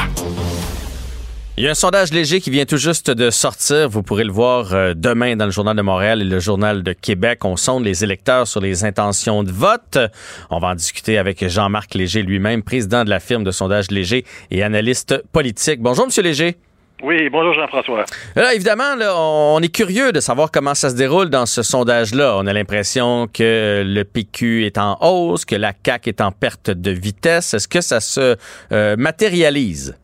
Il 1.58 1.64
y 1.64 1.68
a 1.68 1.72
un 1.72 1.74
sondage 1.74 2.10
léger 2.10 2.40
qui 2.40 2.48
vient 2.48 2.64
tout 2.64 2.78
juste 2.78 3.10
de 3.10 3.28
sortir. 3.28 3.90
Vous 3.90 4.02
pourrez 4.02 4.24
le 4.24 4.32
voir 4.32 4.72
euh, 4.72 4.94
demain 4.96 5.36
dans 5.36 5.44
le 5.44 5.50
Journal 5.50 5.76
de 5.76 5.82
Montréal 5.82 6.22
et 6.22 6.24
le 6.24 6.38
Journal 6.38 6.82
de 6.82 6.94
Québec. 6.94 7.44
On 7.44 7.56
sonde 7.56 7.84
les 7.84 8.02
électeurs 8.02 8.48
sur 8.48 8.60
les 8.60 8.84
intentions 8.84 9.42
de 9.42 9.52
vote. 9.52 9.98
On 10.48 10.58
va 10.58 10.68
en 10.68 10.74
discuter 10.74 11.18
avec 11.18 11.46
Jean-Marc 11.46 11.94
Léger 11.94 12.22
lui-même, 12.22 12.62
président 12.62 13.04
de 13.04 13.10
la 13.10 13.20
firme 13.20 13.44
de 13.44 13.50
sondage 13.50 13.90
léger 13.90 14.24
et 14.50 14.62
analyste 14.62 15.22
politique. 15.32 15.82
Bonjour, 15.82 16.06
Monsieur 16.06 16.22
Léger. 16.22 16.56
Oui, 17.02 17.28
bonjour 17.28 17.52
Jean-François. 17.52 18.04
Là, 18.36 18.54
évidemment, 18.54 18.94
là, 18.96 19.14
on 19.16 19.60
est 19.60 19.74
curieux 19.74 20.12
de 20.12 20.20
savoir 20.20 20.50
comment 20.50 20.74
ça 20.74 20.88
se 20.88 20.96
déroule 20.96 21.28
dans 21.28 21.44
ce 21.44 21.62
sondage-là. 21.62 22.36
On 22.38 22.46
a 22.46 22.52
l'impression 22.54 23.26
que 23.26 23.82
le 23.84 24.02
PQ 24.04 24.64
est 24.64 24.78
en 24.78 24.96
hausse, 25.02 25.44
que 25.44 25.56
la 25.56 25.72
CAQ 25.84 26.08
est 26.08 26.20
en 26.22 26.32
perte 26.32 26.70
de 26.70 26.90
vitesse. 26.90 27.52
Est-ce 27.52 27.68
que 27.68 27.82
ça 27.82 28.00
se 28.00 28.36
euh, 28.72 28.96
matérialise? 28.96 29.98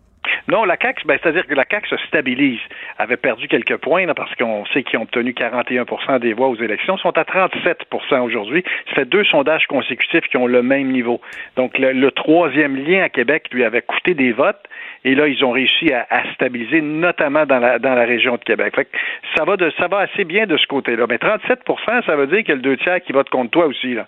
Non, 0.49 0.65
la 0.65 0.77
CAQ, 0.77 1.07
ben, 1.07 1.19
c'est-à-dire 1.23 1.47
que 1.47 1.55
la 1.55 1.65
CAQ 1.69 1.89
se 1.89 1.97
stabilise. 2.09 2.61
avait 2.99 3.17
perdu 3.17 3.49
quelques 3.49 3.79
points 3.79 4.05
là, 4.05 4.15
parce 4.15 4.35
qu'on 4.35 4.67
sait 4.67 4.83
qu'ils 4.83 4.99
ont 4.99 5.03
obtenu 5.03 5.33
41% 5.33 6.19
des 6.19 6.35
voix 6.35 6.49
aux 6.49 6.57
élections, 6.57 6.99
sont 6.99 7.17
à 7.17 7.23
37% 7.23 8.21
aujourd'hui. 8.21 8.65
Ça 8.89 8.97
fait 8.97 9.05
deux 9.07 9.25
sondages 9.25 9.67
consécutifs 9.67 10.27
qui 10.31 10.37
ont 10.37 10.47
le 10.47 10.63
même 10.63 10.91
niveau. 10.91 11.21
Donc 11.57 11.79
le, 11.79 11.93
le 11.93 12.11
troisième 12.11 12.77
lien 12.77 13.03
à 13.03 13.09
Québec 13.09 13.47
lui 13.53 13.65
avait 13.65 13.83
coûté 13.83 14.15
des 14.15 14.33
votes 14.33 14.63
et 15.05 15.15
là 15.15 15.29
ils 15.29 15.45
ont 15.45 15.51
réussi 15.51 15.93
à, 15.93 16.07
à 16.11 16.33
stabiliser, 16.35 16.81
notamment 16.81 17.47
dans 17.47 17.59
la 17.59 17.79
dans 17.79 17.95
la 17.95 18.05
région 18.05 18.37
de 18.37 18.45
Québec. 18.45 18.75
Fait 18.75 18.85
que 18.85 18.91
ça 19.37 19.45
va 19.45 19.57
de 19.57 19.73
ça 19.79 19.89
va 19.89 19.99
assez 19.99 20.25
bien 20.25 20.47
de 20.47 20.57
ce 20.57 20.67
côté-là. 20.67 21.07
Mais 21.09 21.17
37% 21.17 22.05
ça 22.07 22.17
veut 22.17 22.27
dire 22.27 22.39
qu'il 22.39 22.49
y 22.49 22.53
a 22.53 22.57
le 22.57 22.63
deux 22.63 22.77
tiers 22.77 23.01
qui 23.03 23.13
vote 23.13 23.31
contre 23.31 23.51
toi 23.51 23.67
aussi 23.67 23.95
là. 23.95 24.07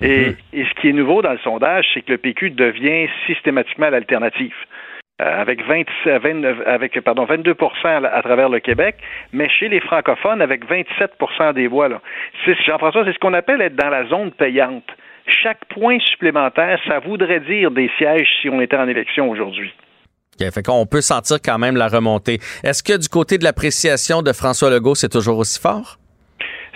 Et, 0.00 0.34
et 0.52 0.64
ce 0.64 0.80
qui 0.80 0.88
est 0.88 0.92
nouveau 0.92 1.22
dans 1.22 1.32
le 1.32 1.38
sondage, 1.38 1.86
c'est 1.94 2.02
que 2.02 2.12
le 2.12 2.18
PQ 2.18 2.50
devient 2.50 3.08
systématiquement 3.26 3.88
l'alternative. 3.88 4.54
Euh, 5.22 5.40
avec 5.40 5.64
20, 5.64 5.84
29, 6.04 6.58
avec 6.66 7.00
pardon 7.00 7.24
22 7.24 7.56
à, 7.84 7.96
à 7.96 8.20
travers 8.20 8.50
le 8.50 8.60
Québec, 8.60 8.96
mais 9.32 9.48
chez 9.48 9.68
les 9.68 9.80
francophones 9.80 10.42
avec 10.42 10.66
27% 10.68 11.54
des 11.54 11.68
voix 11.68 11.88
Jean-François, 12.66 13.02
c'est 13.06 13.14
ce 13.14 13.18
qu'on 13.18 13.32
appelle 13.32 13.62
être 13.62 13.76
dans 13.76 13.88
la 13.88 14.04
zone 14.08 14.30
payante. 14.32 14.84
chaque 15.26 15.64
point 15.70 15.98
supplémentaire, 16.00 16.78
ça 16.86 16.98
voudrait 16.98 17.40
dire 17.40 17.70
des 17.70 17.90
sièges 17.96 18.28
si 18.42 18.50
on 18.50 18.60
était 18.60 18.76
en 18.76 18.88
élection 18.88 19.30
aujourd'hui. 19.30 19.72
Okay, 20.38 20.50
fait 20.50 20.62
qu'on 20.62 20.84
peut 20.86 21.00
sentir 21.00 21.38
quand 21.42 21.58
même 21.58 21.76
la 21.76 21.88
remontée. 21.88 22.38
Est-ce 22.62 22.82
que 22.82 22.98
du 22.98 23.08
côté 23.08 23.38
de 23.38 23.44
l'appréciation 23.44 24.22
de 24.22 24.32
François 24.32 24.70
Legault, 24.70 24.94
c'est 24.94 25.08
toujours 25.08 25.38
aussi 25.38 25.58
fort? 25.58 25.96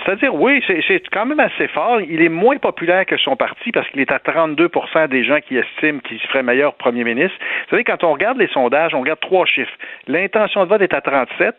C'est-à-dire, 0.02 0.34
oui, 0.34 0.62
c'est 0.66 1.02
quand 1.12 1.26
même 1.26 1.40
assez 1.40 1.68
fort. 1.68 2.00
Il 2.00 2.22
est 2.22 2.30
moins 2.30 2.56
populaire 2.56 3.04
que 3.04 3.18
son 3.18 3.36
parti 3.36 3.70
parce 3.70 3.86
qu'il 3.90 4.00
est 4.00 4.10
à 4.10 4.18
32% 4.18 5.08
des 5.08 5.24
gens 5.24 5.40
qui 5.46 5.58
estiment 5.58 6.00
qu'il 6.00 6.18
serait 6.20 6.42
meilleur 6.42 6.74
premier 6.74 7.04
ministre. 7.04 7.36
Vous 7.38 7.70
savez, 7.70 7.84
quand 7.84 8.02
on 8.02 8.12
regarde 8.12 8.38
les 8.38 8.48
sondages, 8.48 8.94
on 8.94 9.00
regarde 9.00 9.20
trois 9.20 9.44
chiffres. 9.44 9.70
L'intention 10.06 10.64
de 10.64 10.68
vote 10.70 10.80
est 10.80 10.94
à 10.94 11.02
37, 11.02 11.54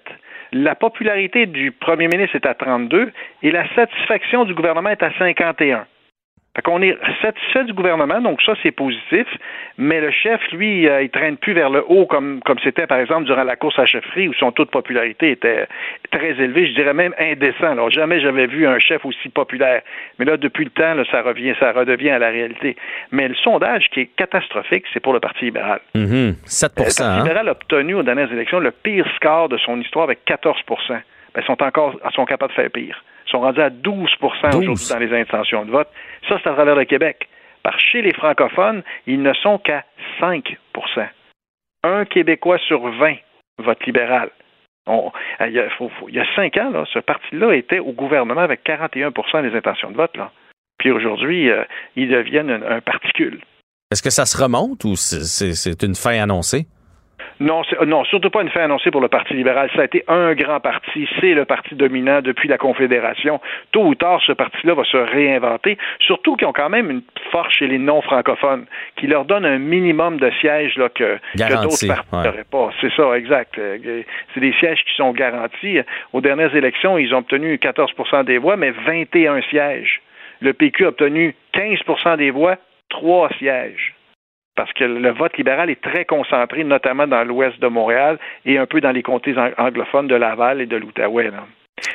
la 0.54 0.76
popularité 0.76 1.46
du 1.46 1.72
premier 1.72 2.08
ministre 2.08 2.36
est 2.36 2.48
à 2.48 2.56
32 2.56 3.12
et 3.44 3.52
la 3.52 3.64
satisfaction 3.76 4.44
du 4.46 4.56
gouvernement 4.56 4.90
est 4.90 5.04
à 5.04 5.12
51. 5.18 5.86
Fait 6.54 6.62
qu'on 6.64 6.82
est 6.82 6.98
satisfait 7.22 7.64
du 7.64 7.72
gouvernement, 7.72 8.20
donc 8.20 8.42
ça, 8.42 8.54
c'est 8.62 8.72
positif. 8.72 9.26
Mais 9.78 10.02
le 10.02 10.12
chef, 10.12 10.42
lui, 10.52 10.86
euh, 10.86 11.02
il 11.02 11.10
traîne 11.10 11.38
plus 11.38 11.54
vers 11.54 11.70
le 11.70 11.82
haut 11.88 12.06
comme 12.06 12.42
comme 12.44 12.60
c'était, 12.62 12.88
par 12.88 13.00
exemple, 13.00 13.24
durant 13.24 13.44
la 13.44 13.56
course 13.56 13.80
à 13.80 13.86
chefferie, 13.86 14.28
où 14.28 14.34
son 14.34 14.52
taux 14.52 14.66
de 14.66 14.70
popularité 14.70 15.32
était 15.32 15.68
très 16.12 16.32
élevé, 16.32 16.68
je 16.68 16.74
dirais 16.74 16.94
même 16.94 17.14
indécent. 17.18 17.72
Alors, 17.72 17.90
jamais 17.90 18.20
j'avais 18.20 18.48
vu 18.48 18.68
un 18.68 18.80
chef 18.80 19.06
aussi 19.06 19.30
populaire. 19.30 19.82
Mais 20.20 20.26
là, 20.26 20.36
depuis 20.36 20.66
le 20.66 20.72
temps, 20.72 20.94
là, 20.94 21.06
ça 21.10 21.22
revient, 21.22 21.54
ça 21.58 21.72
redevient 21.72 22.10
à 22.10 22.20
la 22.20 22.30
réalité. 22.30 22.76
Mais 23.12 23.30
le 23.30 23.36
sondage 23.36 23.86
qui 23.94 24.02
est 24.02 24.10
catastrophique, 24.18 24.84
c'est 24.94 25.00
pour 25.00 25.14
le 25.14 25.22
Parti 25.22 25.46
libéral. 25.46 25.80
Mm 25.96 26.32
7 26.44 26.72
Le 26.76 26.84
Parti 26.84 27.02
hein? 27.02 27.18
libéral 27.20 27.48
a 27.48 27.52
obtenu 27.52 27.96
aux 27.96 28.04
dernières 28.04 28.32
élections 28.32 28.60
le 28.60 28.72
pire 28.72 29.08
score 29.16 29.48
de 29.48 29.58
son 29.58 29.80
histoire 29.80 30.04
avec 30.04 30.26
14 30.26 30.58
ben, 31.34 31.42
ils 31.42 31.46
sont 31.46 31.64
encore 31.64 31.96
sont 32.14 32.26
capables 32.26 32.52
de 32.52 32.56
faire 32.56 32.70
pire 32.70 33.02
sont 33.32 33.40
rendus 33.40 33.62
à 33.62 33.70
12%, 33.70 34.56
aujourd'hui 34.56 34.88
dans 34.90 35.00
les 35.00 35.20
intentions 35.20 35.66
de 35.66 35.72
vote. 35.72 35.88
Ça, 36.28 36.38
c'est 36.42 36.50
à 36.50 36.54
travers 36.54 36.76
le 36.76 36.86
Québec. 36.86 37.28
Par 37.64 37.80
chez 37.80 38.02
les 38.02 38.14
francophones, 38.14 38.84
ils 39.08 39.22
ne 39.22 39.34
sont 39.34 39.58
qu'à 39.60 39.86
5% 40.20 40.58
Un 41.84 42.06
Québécois 42.06 42.58
sur 42.68 42.82
20 42.82 43.16
vote 43.60 43.86
libéral. 43.86 44.30
il, 44.88 45.52
y 45.52 46.20
a, 46.20 46.36
cinq 46.36 46.58
ans, 46.58 46.84
ce 46.92 47.00
parti-là 47.00 47.54
était 47.54 47.80
au 47.80 47.92
gouvernement 47.92 48.42
avec 48.42 48.66
41% 48.66 49.50
des 49.50 49.56
intentions 49.56 49.92
de 49.92 49.98
vote. 49.98 50.18
Là. 50.18 50.32
Puis 50.80 50.92
aujourd'hui, 50.92 51.50
euh, 51.50 51.64
ils 51.96 52.10
deviennent 52.10 52.50
un, 52.50 52.64
un 52.64 52.82
particule. 52.82 53.42
Est-ce 53.92 54.02
que 54.02 54.10
ça 54.10 54.26
se 54.26 54.42
remonte 54.42 54.84
ou 54.86 54.96
c'est 54.96 55.84
une 55.84 55.96
fin 55.96 56.20
annoncée? 56.22 56.66
Non, 57.42 57.64
non, 57.88 58.04
surtout 58.04 58.30
pas 58.30 58.44
une 58.44 58.50
fin 58.50 58.62
annoncée 58.62 58.92
pour 58.92 59.02
le 59.02 59.08
Parti 59.08 59.34
libéral. 59.34 59.68
Ça 59.76 59.82
a 59.82 59.86
été 59.86 60.04
un 60.08 60.36
grand 60.36 60.60
parti. 60.60 61.08
C'est 61.20 61.34
le 61.34 61.46
parti 61.46 61.74
dominant 61.74 62.22
depuis 62.22 62.48
la 62.48 62.60
Confédération. 62.60 63.42
Tôt 63.72 63.84
ou 63.84 63.96
tard, 63.96 64.22
ce 64.28 64.32
parti-là 64.32 64.76
va 64.76 64.84
se 64.84 64.98
réinventer. 64.98 65.80
Surtout 66.02 66.36
qu'ils 66.36 66.48
ont 66.48 66.54
quand 66.54 66.70
même 66.70 66.92
une 66.92 67.02
force 67.32 67.52
chez 67.56 67.66
les 67.66 67.80
non-francophones 67.80 68.68
qui 68.96 69.08
leur 69.08 69.26
donne 69.26 69.46
un 69.46 69.58
minimum 69.58 70.20
de 70.20 70.30
sièges 70.40 70.78
là, 70.78 70.90
que, 70.90 71.18
d'autres 71.36 71.88
partis 71.88 72.14
n'auraient 72.14 72.44
pas. 72.44 72.70
C'est 72.80 72.94
ça, 72.94 73.18
exact. 73.18 73.58
Euh, 73.58 74.04
c'est 74.36 74.40
des 74.40 74.54
sièges 74.60 74.84
qui 74.86 74.94
sont 74.96 75.12
garantis. 75.12 75.80
Aux 76.14 76.22
dernières 76.22 76.56
élections, 76.56 77.00
ils 77.00 77.12
ont 77.16 77.20
obtenu 77.20 77.56
14% 77.56 78.24
des 78.24 78.38
voix, 78.38 78.56
mais 78.56 78.70
21 78.70 79.42
sièges. 79.50 80.02
Le 80.42 80.54
PQ 80.54 80.86
a 80.86 80.88
obtenu 80.90 81.34
15% 81.56 82.18
des 82.18 82.30
voix, 82.30 82.58
trois 82.90 83.30
sièges 83.40 83.96
parce 84.56 84.72
que 84.74 84.84
le 84.84 85.12
vote 85.12 85.38
libéral 85.38 85.70
est 85.70 85.82
très 85.82 86.06
concentré, 86.06 86.64
notamment 86.64 87.08
dans 87.08 87.24
l'ouest 87.24 87.60
de 87.60 87.68
Montréal 87.68 88.20
et 88.46 88.58
un 88.58 88.66
peu 88.66 88.82
dans 88.82 88.92
les 88.92 89.04
comtés 89.04 89.36
anglophones 89.58 90.08
de 90.08 90.16
Laval 90.16 90.62
et 90.62 90.66
de 90.66 90.78
l'Outaouais. 90.78 91.32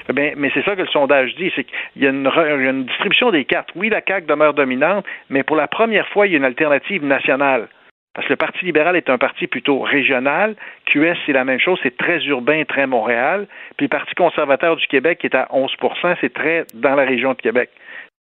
mais 0.09 0.51
c'est 0.55 0.65
ça 0.65 0.75
que 0.75 0.83
le 0.83 0.89
sondage 0.89 1.35
dit, 1.37 1.53
c'est 1.55 1.65
qu'il 1.65 2.03
y, 2.03 2.07
a 2.07 2.11
une, 2.11 2.85
distribution 2.85 3.31
des 3.31 3.45
cartes. 3.45 3.71
Oui, 3.75 3.91
la 3.91 4.01
CAQ 4.07 4.27
demeure 4.27 4.55
dominante, 4.55 5.05
mais 5.29 5.43
pour 5.43 5.57
la 5.57 5.69
première 5.69 6.09
fois, 6.09 6.27
il 6.27 6.33
y 6.33 6.35
a 6.35 6.39
une 6.39 6.45
alternative 6.45 7.05
nationale. 7.05 7.69
Parce 8.15 8.29
que 8.29 8.33
le 8.33 8.39
Parti 8.39 8.65
libéral 8.65 8.97
est 8.97 9.11
un 9.11 9.19
parti 9.19 9.47
plutôt 9.47 9.81
régional. 9.81 10.57
QS, 10.87 11.19
c'est 11.27 11.35
la 11.35 11.45
même 11.45 11.61
chose, 11.61 11.79
c'est 11.83 11.99
très 11.99 12.25
urbain, 12.25 12.65
très 12.65 12.87
Montréal. 12.87 13.47
Puis 13.77 13.85
le 13.85 13.91
Parti 13.91 14.15
conservateur 14.15 14.77
du 14.77 14.87
Québec, 14.87 15.19
qui 15.19 15.27
est 15.27 15.37
à 15.37 15.49
11% 15.53 16.17
c'est 16.23 16.33
très 16.33 16.65
dans 16.73 16.95
la 16.95 17.05
région 17.05 17.35
de 17.35 17.43
Québec. 17.43 17.69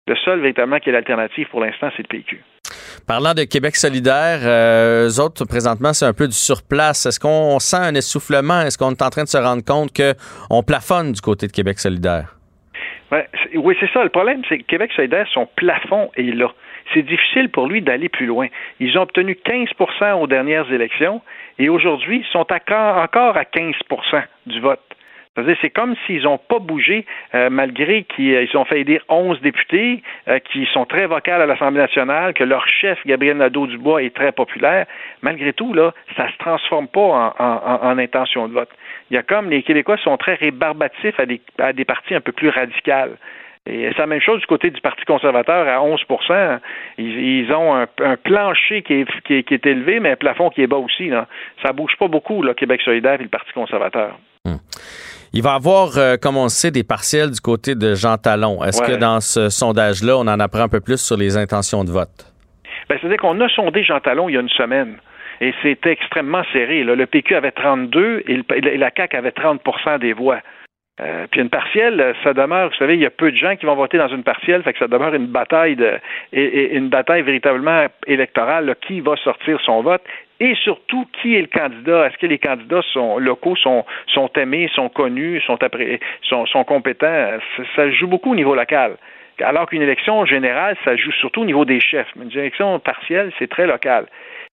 Le 0.08 0.16
seul 0.16 0.40
véritablement 0.40 0.80
qui 0.80 0.88
est 0.88 0.92
l'alternative 0.92 1.48
pour 1.48 1.60
l'instant, 1.60 1.90
c'est 1.96 2.02
le 2.02 2.08
PQ. 2.08 2.42
Parlant 3.06 3.34
de 3.34 3.44
Québec 3.44 3.76
solidaire, 3.76 4.40
euh, 4.42 5.08
eux 5.08 5.20
autres, 5.20 5.44
présentement, 5.44 5.92
c'est 5.92 6.06
un 6.06 6.12
peu 6.12 6.26
du 6.26 6.34
surplace. 6.34 7.06
Est-ce 7.06 7.20
qu'on 7.20 7.58
sent 7.58 7.76
un 7.76 7.94
essoufflement? 7.94 8.62
Est-ce 8.62 8.78
qu'on 8.78 8.90
est 8.90 9.02
en 9.02 9.10
train 9.10 9.24
de 9.24 9.28
se 9.28 9.38
rendre 9.38 9.64
compte 9.64 9.90
qu'on 9.94 10.62
plafonne 10.62 11.12
du 11.12 11.20
côté 11.20 11.46
de 11.46 11.52
Québec 11.52 11.78
solidaire? 11.78 12.34
oui, 13.54 13.76
c'est 13.78 13.90
ça. 13.92 14.02
Le 14.02 14.10
problème, 14.10 14.42
c'est 14.48 14.58
que 14.58 14.64
Québec 14.64 14.90
solidaire, 14.96 15.26
son 15.32 15.46
plafond 15.56 16.10
est 16.16 16.34
là. 16.34 16.52
C'est 16.92 17.02
difficile 17.02 17.48
pour 17.48 17.66
lui 17.66 17.80
d'aller 17.80 18.08
plus 18.08 18.26
loin. 18.26 18.48
Ils 18.80 18.98
ont 18.98 19.02
obtenu 19.02 19.38
15% 19.46 20.20
aux 20.20 20.26
dernières 20.26 20.70
élections 20.72 21.22
et 21.58 21.68
aujourd'hui, 21.68 22.24
ils 22.26 22.32
sont 22.32 22.46
encore 22.50 23.36
à 23.36 23.44
15% 23.44 24.22
du 24.46 24.60
vote 24.60 24.80
cest 25.42 25.72
comme 25.72 25.94
s'ils 26.06 26.22
n'ont 26.22 26.38
pas 26.38 26.58
bougé, 26.58 27.04
euh, 27.34 27.50
malgré 27.50 28.04
qu'ils 28.04 28.34
euh, 28.34 28.58
ont 28.58 28.64
fait 28.64 28.82
élire 28.82 29.02
11 29.08 29.40
députés 29.40 30.02
euh, 30.28 30.38
qui 30.38 30.66
sont 30.72 30.84
très 30.84 31.06
vocales 31.06 31.42
à 31.42 31.46
l'Assemblée 31.46 31.80
nationale, 31.80 32.34
que 32.34 32.44
leur 32.44 32.68
chef, 32.68 32.98
Gabriel 33.04 33.38
Nadeau-Dubois, 33.38 34.02
est 34.02 34.14
très 34.14 34.32
populaire. 34.32 34.86
Malgré 35.22 35.52
tout, 35.52 35.74
là, 35.74 35.92
ça 36.16 36.30
se 36.30 36.36
transforme 36.38 36.86
pas 36.88 37.34
en, 37.38 37.98
intention 37.98 38.48
de 38.48 38.54
vote. 38.54 38.70
Il 39.10 39.14
y 39.14 39.16
a 39.16 39.22
comme 39.22 39.50
les 39.50 39.62
Québécois 39.62 39.96
sont 39.98 40.16
très 40.16 40.34
rébarbatifs 40.34 41.18
à 41.18 41.26
des, 41.72 41.84
partis 41.84 42.14
un 42.14 42.20
peu 42.20 42.32
plus 42.32 42.48
radicales. 42.48 43.16
Et 43.66 43.88
c'est 43.92 43.98
la 43.98 44.06
même 44.06 44.20
chose 44.20 44.40
du 44.40 44.46
côté 44.46 44.70
du 44.70 44.80
Parti 44.80 45.04
conservateur 45.06 45.66
à 45.66 45.82
11 45.82 46.04
ils, 46.98 47.50
ont 47.52 47.74
un, 47.74 48.16
plancher 48.16 48.82
qui 48.82 49.00
est, 49.00 49.22
qui, 49.22 49.54
est, 49.54 49.66
élevé, 49.66 50.00
mais 50.00 50.10
un 50.10 50.16
plafond 50.16 50.50
qui 50.50 50.62
est 50.62 50.66
bas 50.66 50.76
aussi. 50.76 51.08
Là. 51.08 51.26
Ça 51.62 51.72
bouge 51.72 51.96
pas 51.98 52.08
beaucoup, 52.08 52.42
là, 52.42 52.52
Québec 52.52 52.82
solidaire 52.82 53.20
et 53.20 53.24
le 53.24 53.30
Parti 53.30 53.52
conservateur. 53.52 54.18
Hum. 54.44 54.58
Il 55.36 55.42
va 55.42 55.54
y 55.54 55.56
avoir, 55.56 55.98
euh, 55.98 56.16
comme 56.16 56.36
on 56.36 56.48
sait, 56.48 56.70
des 56.70 56.84
partiels 56.84 57.32
du 57.32 57.40
côté 57.40 57.74
de 57.74 57.96
Jean 57.96 58.18
Talon. 58.18 58.62
Est-ce 58.62 58.80
que 58.80 58.96
dans 58.96 59.20
ce 59.20 59.48
sondage-là, 59.48 60.16
on 60.16 60.28
en 60.28 60.38
apprend 60.38 60.60
un 60.60 60.68
peu 60.68 60.80
plus 60.80 61.04
sur 61.04 61.16
les 61.16 61.36
intentions 61.36 61.82
de 61.82 61.90
vote? 61.90 62.32
Ben, 62.88 62.96
C'est-à-dire 63.00 63.18
qu'on 63.18 63.40
a 63.40 63.48
sondé 63.48 63.82
Jean 63.82 63.98
Talon 63.98 64.28
il 64.28 64.36
y 64.36 64.38
a 64.38 64.40
une 64.40 64.48
semaine. 64.48 64.98
Et 65.40 65.52
c'était 65.60 65.90
extrêmement 65.90 66.44
serré. 66.52 66.84
Le 66.84 67.06
PQ 67.06 67.34
avait 67.34 67.50
32 67.50 68.22
et, 68.28 68.44
la 68.78 68.90
CAQ 68.96 69.16
avait 69.16 69.30
30% 69.30 69.98
des 69.98 70.12
voix. 70.12 70.38
Euh, 71.00 71.26
puis 71.28 71.40
une 71.40 71.50
partielle, 71.50 72.14
ça 72.22 72.34
demeure, 72.34 72.68
vous 72.68 72.76
savez, 72.76 72.94
il 72.94 73.00
y 73.00 73.06
a 73.06 73.10
peu 73.10 73.32
de 73.32 73.36
gens 73.36 73.56
qui 73.56 73.66
vont 73.66 73.74
voter 73.74 73.98
dans 73.98 74.06
une 74.06 74.22
partielle, 74.22 74.62
fait 74.62 74.74
que 74.74 74.78
ça 74.78 74.86
demeure 74.86 75.12
une 75.14 75.26
bataille 75.26 75.76
une 76.32 76.88
bataille 76.88 77.22
véritablement 77.22 77.86
électorale, 78.06 78.76
qui 78.80 79.00
va 79.00 79.16
sortir 79.16 79.60
son 79.60 79.82
vote 79.82 80.02
et 80.40 80.54
surtout 80.56 81.06
qui 81.20 81.36
est 81.36 81.40
le 81.40 81.46
candidat? 81.46 82.06
Est-ce 82.06 82.18
que 82.18 82.26
les 82.26 82.38
candidats 82.38 82.82
sont 82.92 83.18
locaux 83.18 83.56
sont, 83.56 83.84
sont 84.08 84.30
aimés, 84.36 84.68
sont 84.74 84.88
connus, 84.88 85.40
sont, 85.40 85.58
sont, 86.22 86.46
sont 86.46 86.64
compétents? 86.64 87.38
Ça, 87.76 87.90
joue 87.90 88.08
beaucoup 88.08 88.32
au 88.32 88.34
niveau 88.34 88.54
local. 88.54 88.96
Alors 89.40 89.66
qu'une 89.66 89.82
élection 89.82 90.24
générale, 90.26 90.76
ça 90.84 90.96
joue 90.96 91.12
surtout 91.12 91.42
au 91.42 91.44
niveau 91.44 91.64
des 91.64 91.80
chefs. 91.80 92.08
Mais 92.16 92.24
une 92.24 92.38
élection 92.38 92.78
partielle, 92.78 93.32
c'est 93.38 93.48
très 93.48 93.66
local. 93.66 94.06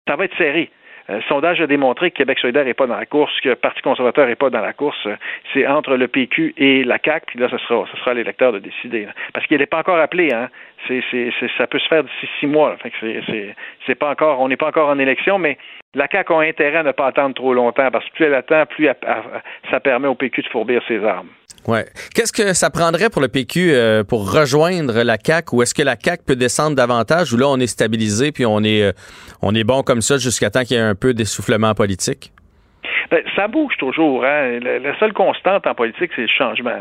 Ça 0.08 0.16
va 0.16 0.26
être 0.26 0.38
serré. 0.38 0.70
Euh, 1.10 1.22
sondage 1.30 1.62
a 1.62 1.68
démontré 1.68 2.12
que 2.12 2.18
Québec 2.18 2.40
solidaire 2.40 2.66
n'est 2.66 2.74
pas 2.74 2.88
dans 2.88 2.98
la 2.98 3.06
course, 3.06 3.32
que 3.42 3.50
le 3.50 3.56
Parti 3.56 3.82
conservateur 3.82 4.28
n'est 4.28 4.36
pas 4.36 4.50
dans 4.50 4.62
la 4.62 4.74
course. 4.74 5.08
C'est 5.54 5.66
entre 5.66 5.96
le 5.96 6.08
PQ 6.08 6.54
et 6.58 6.84
la 6.84 6.98
CAQ, 7.04 7.26
puis 7.28 7.40
là, 7.40 7.48
ce 7.50 7.58
sera, 7.58 7.86
ce 7.92 7.98
sera 7.98 8.14
l'électeur 8.14 8.52
de 8.52 8.60
décider. 8.60 9.08
Parce 9.34 9.46
qu'il 9.48 9.58
n'est 9.58 9.66
pas 9.66 9.80
encore 9.80 10.00
appelé, 10.00 10.34
hein. 10.34 10.50
C'est, 10.88 11.04
c'est, 11.12 11.32
ça 11.58 11.68
peut 11.68 11.80
se 11.80 11.88
faire 11.88 12.04
d'ici 12.04 12.30
six 12.40 12.48
mois. 12.48 12.78
Fait 12.78 12.92
que 12.92 12.96
c'est, 13.00 13.56
c'est, 13.86 13.96
pas 13.96 14.12
encore, 14.12 14.40
on 14.40 14.48
n'est 14.48 14.58
pas 14.58 14.68
encore 14.68 14.90
en 14.90 15.00
élection, 15.00 15.40
mais 15.40 15.58
la 15.96 16.08
CAQ 16.08 16.34
a 16.34 16.40
intérêt 16.40 16.78
à 16.78 16.84
ne 16.84 16.92
pas 16.92 17.08
attendre 17.08 17.36
trop 17.36 17.54
longtemps, 17.54 17.90
parce 17.92 18.06
que 18.06 18.14
plus 18.14 18.26
elle 18.26 18.36
attend, 18.36 18.66
plus 18.66 18.88
ça 19.72 19.80
permet 19.80 20.08
au 20.08 20.16
PQ 20.16 20.44
de 20.44 20.48
fourbir 20.48 20.82
ses 20.88 21.04
armes. 21.04 21.30
Ouais. 21.68 21.86
Qu'est-ce 22.14 22.32
que 22.32 22.54
ça 22.54 22.70
prendrait 22.70 23.10
pour 23.10 23.22
le 23.22 23.28
PQ 23.28 23.74
euh, 23.74 24.04
pour 24.06 24.32
rejoindre 24.32 25.02
la 25.04 25.18
CAQ 25.24 25.56
ou 25.56 25.62
est-ce 25.62 25.74
que 25.74 25.84
la 25.84 25.98
CAQ 26.02 26.24
peut 26.26 26.36
descendre 26.38 26.78
davantage? 26.78 27.34
Ou 27.34 27.38
là 27.38 27.50
on 27.50 27.60
est 27.60 27.68
stabilisé 27.68 28.32
puis 28.32 28.46
on 28.46 28.64
est 28.64 28.84
euh, 28.84 28.94
on 29.42 29.54
est 29.54 29.66
bon 29.66 29.84
comme 29.84 30.02
ça 30.02 30.18
jusqu'à 30.18 30.50
temps 30.50 30.64
qu'il 30.64 30.78
y 30.78 30.80
ait 30.80 30.84
un 30.84 30.96
peu 30.96 31.14
d'essoufflement 31.14 31.76
politique? 31.76 32.32
Ben, 33.10 33.24
ça 33.36 33.48
bouge 33.48 33.78
toujours. 33.78 34.26
Hein? 34.26 34.60
La, 34.60 34.98
seule 35.00 35.14
constante 35.14 35.66
en 35.66 35.74
politique, 35.74 36.12
c'est 36.16 36.24
le 36.24 36.28
changement. 36.28 36.76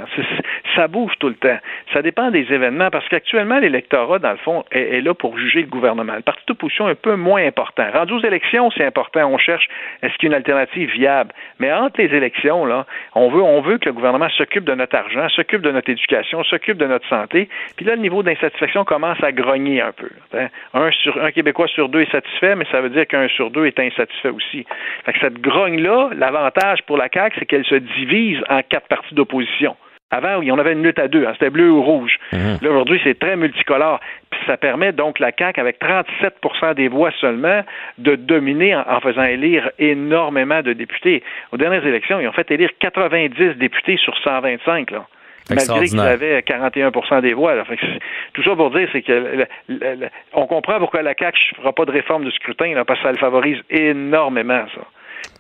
ça 0.75 0.89
bouge 0.89 1.13
tout 1.21 1.29
le 1.29 1.35
temps. 1.35 1.59
Ça 1.93 2.03
dépend 2.03 2.31
des 2.31 2.53
événements 2.53 2.91
parce 2.91 3.09
qu'actuellement, 3.09 3.59
l'électorat, 3.59 4.19
dans 4.19 4.33
le 4.33 4.37
fond, 4.39 4.65
est, 4.73 5.01
là 5.01 5.15
pour 5.15 5.39
juger 5.39 5.61
le 5.61 5.69
gouvernement. 5.69 6.15
Le 6.15 6.23
parti 6.23 6.43
d'opposition 6.49 6.89
est 6.89 6.93
un 6.93 6.95
peu 6.97 7.17
moins 7.17 7.45
important. 7.47 7.85
Rendu 7.93 8.15
aux 8.15 8.25
élections, 8.25 8.71
c'est 8.77 8.85
important. 8.85 9.31
On 9.31 9.39
cherche 9.39 9.69
est-ce 10.03 10.15
qu'il 10.15 10.29
y 10.29 10.33
a 10.33 10.37
une 10.37 10.39
alternative 10.39 10.91
viable? 10.91 11.33
Mais 11.61 11.73
entre 11.73 12.01
les 12.01 12.15
élections, 12.15 12.65
là, 12.65 12.87
on 13.15 13.29
veut, 13.31 13.43
on 13.43 13.61
veut 13.61 13.79
que 13.79 13.87
le 13.87 13.93
gouvernement 13.93 14.29
s'occupe 14.31 14.65
de 14.65 14.75
notre 14.75 14.97
argent, 14.97 15.29
s'occupe 15.29 15.63
de 15.63 15.71
notre 15.71 15.91
éducation, 15.91 16.43
s'occupe 16.45 16.79
de 16.79 16.87
notre 16.87 17.09
santé. 17.09 17.49
Puis 17.77 17.87
là, 17.87 17.95
le 17.95 18.03
niveau 18.03 18.23
d'insatisfaction 18.23 18.85
commence 18.85 19.23
à 19.23 19.33
grogner 19.33 19.81
un 19.81 19.93
peu. 19.93 20.11
Hein. 20.35 20.49
Un, 20.75 20.91
sur, 20.91 21.23
un 21.23 21.31
Québécois 21.31 21.69
sur 21.69 21.89
deux 21.89 22.01
est 22.01 22.11
satisfait, 22.11 22.57
mais 22.57 22.67
ça 22.71 22.81
veut 22.81 22.91
dire 22.91 23.07
qu'un 23.07 23.29
sur 23.29 23.51
deux 23.51 23.67
est 23.67 23.79
insatisfait 23.79 24.31
aussi. 24.31 24.67
Fait 25.05 25.13
que 25.13 25.19
cette 25.21 25.41
grogne-là, 25.41 26.11
l'avantage 26.17 26.83
pour 26.87 26.97
la 26.97 27.09
CAQ, 27.13 27.37
c'est 27.39 27.47
qu'elle 27.47 27.65
se 27.65 27.75
divise 27.77 28.39
en 28.49 28.61
quatre 28.69 28.89
partis 28.89 29.15
d'opposition. 29.15 29.77
Avant, 30.13 30.39
on 30.41 30.59
avait 30.59 30.73
une 30.73 30.85
lutte 30.85 31.01
à 31.01 31.09
deux, 31.09 31.27
hein, 31.27 31.33
c'était 31.33 31.51
bleu 31.51 31.69
ou 31.69 31.83
rouge. 31.83 32.17
Mhm. 32.33 32.59
Là, 32.63 32.71
aujourd'hui, 32.71 33.01
c'est 33.03 33.19
très 33.19 33.35
multicolore. 33.37 33.99
Puis 34.31 34.41
ça 34.47 34.57
permet 34.57 34.93
donc 34.93 35.19
la 35.19 35.33
CAQ, 35.37 35.61
avec 35.61 35.81
37% 35.81 36.75
des 36.75 36.87
voix 36.87 37.11
seulement, 37.21 37.63
de 37.99 38.15
dominer 38.15 38.77
en, 38.77 38.85
en 38.89 39.01
faisant 39.01 39.25
élire 39.25 39.69
énormément 39.81 40.63
de 40.63 40.73
députés. 40.75 41.25
Aux 41.53 41.57
dernières 41.57 41.85
élections, 41.85 42.21
ils 42.21 42.29
ont 42.29 42.33
fait 42.33 42.49
élire 42.53 42.71
90 42.79 43.57
députés 43.57 43.97
sur 43.97 44.17
125, 44.19 44.93
là. 44.93 45.07
Malgré 45.51 45.87
qu'ils 45.87 46.01
avaient 46.01 46.43
41 46.43 47.21
des 47.21 47.33
voix. 47.35 47.55
là. 47.57 47.65
Fait 47.65 47.77
que 47.77 47.87
c'est- 47.87 48.01
tout 48.33 48.43
ça 48.45 48.55
pour 48.57 48.71
dire, 48.71 48.89
c'est 48.93 49.03
que 49.03 49.13
le- 49.13 49.47
le- 49.69 49.95
le- 50.01 50.09
on 50.35 50.47
comprend 50.47 50.79
pourquoi 50.79 51.03
la 51.03 51.15
CAQ 51.19 51.39
ne 51.53 51.57
fera 51.63 51.73
pas 51.73 51.85
de 51.85 51.93
réforme 51.93 52.25
du 52.25 52.31
scrutin, 52.33 52.75
là, 52.75 52.85
parce 52.85 52.99
que 53.01 53.07
ça 53.07 53.13
le 53.13 53.19
favorise 53.19 53.59
énormément, 53.71 54.65
ça. 54.75 54.81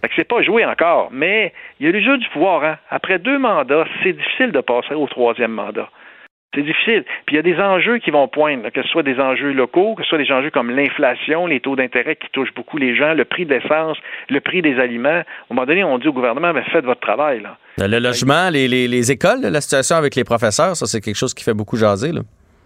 Fait 0.02 0.10
c'est 0.16 0.28
pas 0.28 0.42
joué 0.42 0.64
encore, 0.64 1.08
mais 1.12 1.52
il 1.80 1.86
y 1.86 1.88
a 1.88 1.92
le 1.92 2.00
jeu 2.00 2.18
du 2.18 2.28
pouvoir. 2.30 2.64
Hein. 2.64 2.76
Après 2.90 3.18
deux 3.18 3.38
mandats, 3.38 3.84
c'est 4.02 4.12
difficile 4.12 4.52
de 4.52 4.60
passer 4.60 4.94
au 4.94 5.06
troisième 5.06 5.52
mandat. 5.52 5.88
C'est 6.54 6.62
difficile. 6.62 7.04
Puis 7.26 7.34
il 7.34 7.36
y 7.36 7.38
a 7.38 7.42
des 7.42 7.60
enjeux 7.60 7.98
qui 7.98 8.10
vont 8.10 8.28
poindre, 8.28 8.70
que 8.70 8.82
ce 8.82 8.88
soit 8.88 9.02
des 9.02 9.18
enjeux 9.20 9.52
locaux, 9.52 9.94
que 9.94 10.02
ce 10.04 10.08
soit 10.08 10.18
des 10.18 10.30
enjeux 10.32 10.50
comme 10.50 10.70
l'inflation, 10.70 11.46
les 11.46 11.60
taux 11.60 11.76
d'intérêt 11.76 12.16
qui 12.16 12.28
touchent 12.32 12.54
beaucoup 12.54 12.78
les 12.78 12.96
gens, 12.96 13.12
le 13.12 13.26
prix 13.26 13.44
de 13.44 13.54
l'essence, 13.54 13.98
le 14.30 14.40
prix 14.40 14.62
des 14.62 14.78
aliments. 14.78 15.08
À 15.10 15.20
un 15.20 15.24
moment 15.50 15.66
donné, 15.66 15.84
on 15.84 15.98
dit 15.98 16.08
au 16.08 16.12
gouvernement, 16.14 16.52
mais 16.54 16.62
faites 16.72 16.84
votre 16.86 17.00
travail. 17.00 17.42
Le 17.76 17.98
logement, 17.98 18.48
les, 18.50 18.68
les- 18.68 18.88
les 18.88 19.12
écoles, 19.12 19.40
la 19.42 19.60
situation 19.60 19.96
avec 19.96 20.14
les 20.14 20.24
professeurs, 20.24 20.76
ça, 20.76 20.86
c'est 20.86 21.00
quelque 21.02 21.16
chose 21.18 21.34
qui 21.34 21.44
fait 21.44 21.52
beaucoup 21.52 21.76
jaser. 21.76 22.12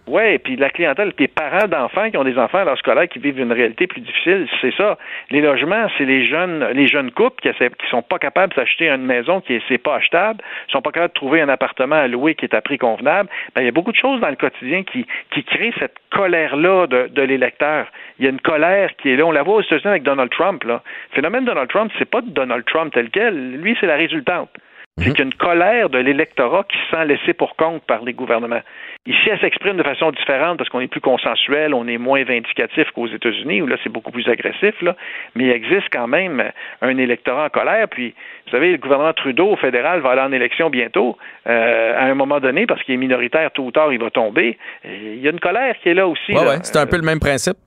Oui, 0.07 0.39
puis 0.39 0.55
la 0.55 0.69
clientèle, 0.69 1.13
puis 1.13 1.25
les 1.25 1.27
parents 1.27 1.67
d'enfants 1.67 2.09
qui 2.09 2.17
ont 2.17 2.23
des 2.23 2.37
enfants 2.37 2.59
à 2.59 2.63
l'âge 2.63 2.79
scolaire 2.79 3.07
qui 3.07 3.19
vivent 3.19 3.39
une 3.39 3.51
réalité 3.51 3.85
plus 3.85 4.01
difficile, 4.01 4.47
c'est 4.59 4.73
ça. 4.75 4.97
Les 5.29 5.41
logements, 5.41 5.87
c'est 5.97 6.05
les 6.05 6.25
jeunes, 6.25 6.65
les 6.73 6.87
jeunes 6.87 7.11
couples 7.11 7.39
qui, 7.41 7.49
qui 7.55 7.89
sont 7.89 8.01
pas 8.01 8.17
capables 8.17 8.53
d'acheter 8.55 8.89
une 8.89 9.05
maison 9.05 9.41
qui 9.41 9.53
est, 9.53 9.61
c'est 9.67 9.77
pas 9.77 9.95
achetable, 9.95 10.43
sont 10.71 10.81
pas 10.81 10.91
capables 10.91 11.13
de 11.13 11.19
trouver 11.19 11.41
un 11.41 11.49
appartement 11.49 11.97
à 11.97 12.07
louer 12.07 12.33
qui 12.33 12.45
est 12.45 12.55
à 12.55 12.61
prix 12.61 12.79
convenable. 12.79 13.29
Ben, 13.55 13.61
il 13.61 13.65
y 13.65 13.69
a 13.69 13.71
beaucoup 13.71 13.91
de 13.91 13.97
choses 13.97 14.19
dans 14.21 14.29
le 14.29 14.35
quotidien 14.35 14.83
qui, 14.83 15.05
qui 15.31 15.43
créent 15.43 15.73
cette 15.77 15.97
colère-là 16.09 16.87
de, 16.87 17.07
de 17.07 17.21
l'électeur. 17.21 17.85
Il 18.17 18.25
y 18.25 18.27
a 18.27 18.31
une 18.31 18.41
colère 18.41 18.89
qui 18.97 19.11
est 19.11 19.15
là. 19.15 19.25
On 19.25 19.31
la 19.31 19.43
voit 19.43 19.55
aux 19.55 19.61
États-Unis 19.61 19.91
avec 19.91 20.03
Donald 20.03 20.31
Trump. 20.31 20.63
Là. 20.63 20.81
Le 21.11 21.15
phénomène 21.15 21.45
Donald 21.45 21.69
Trump, 21.69 21.91
c'est 21.99 22.09
pas 22.09 22.21
de 22.21 22.29
Donald 22.29 22.65
Trump 22.65 22.91
tel 22.91 23.09
quel. 23.11 23.51
Lui, 23.57 23.77
c'est 23.79 23.87
la 23.87 23.97
résultante. 23.97 24.49
C'est 24.97 25.05
qu'il 25.11 25.19
y 25.19 25.21
a 25.21 25.25
une 25.25 25.33
colère 25.33 25.89
de 25.89 25.97
l'électorat 25.97 26.65
qui 26.69 26.77
se 26.77 26.95
sent 26.95 27.05
laissé 27.05 27.33
pour 27.33 27.55
compte 27.55 27.81
par 27.83 28.03
les 28.03 28.13
gouvernements. 28.13 28.59
Ici, 29.07 29.29
elle 29.31 29.39
s'exprime 29.39 29.77
de 29.77 29.83
façon 29.83 30.11
différente 30.11 30.57
parce 30.57 30.69
qu'on 30.69 30.81
est 30.81 30.87
plus 30.87 31.01
consensuel, 31.01 31.73
on 31.73 31.87
est 31.87 31.97
moins 31.97 32.23
vindicatif 32.23 32.91
qu'aux 32.91 33.07
États-Unis, 33.07 33.61
où 33.61 33.67
là, 33.67 33.77
c'est 33.83 33.89
beaucoup 33.89 34.11
plus 34.11 34.27
agressif, 34.27 34.79
là. 34.81 34.95
Mais 35.33 35.45
il 35.45 35.51
existe 35.51 35.87
quand 35.91 36.07
même 36.07 36.51
un 36.81 36.97
électorat 36.97 37.45
en 37.45 37.49
colère. 37.49 37.87
Puis, 37.87 38.13
vous 38.45 38.51
savez, 38.51 38.73
le 38.73 38.77
gouvernement 38.77 39.13
Trudeau 39.13 39.51
au 39.51 39.55
fédéral 39.55 40.01
va 40.01 40.11
aller 40.11 40.21
en 40.21 40.31
élection 40.33 40.69
bientôt, 40.69 41.17
euh, 41.47 41.97
à 41.97 42.03
un 42.03 42.13
moment 42.13 42.39
donné, 42.39 42.65
parce 42.65 42.83
qu'il 42.83 42.93
est 42.93 42.97
minoritaire, 42.97 43.49
tôt 43.51 43.63
ou 43.63 43.71
tard, 43.71 43.93
il 43.93 43.99
va 43.99 44.11
tomber. 44.11 44.57
Et 44.83 45.13
il 45.15 45.21
y 45.21 45.27
a 45.27 45.31
une 45.31 45.39
colère 45.39 45.75
qui 45.81 45.89
est 45.89 45.93
là 45.93 46.05
aussi. 46.05 46.33
Ouais, 46.33 46.43
là. 46.43 46.49
ouais, 46.49 46.59
c'est 46.63 46.77
un 46.77 46.85
peu 46.85 46.97
le 46.97 47.03
même 47.03 47.19
principe. 47.19 47.57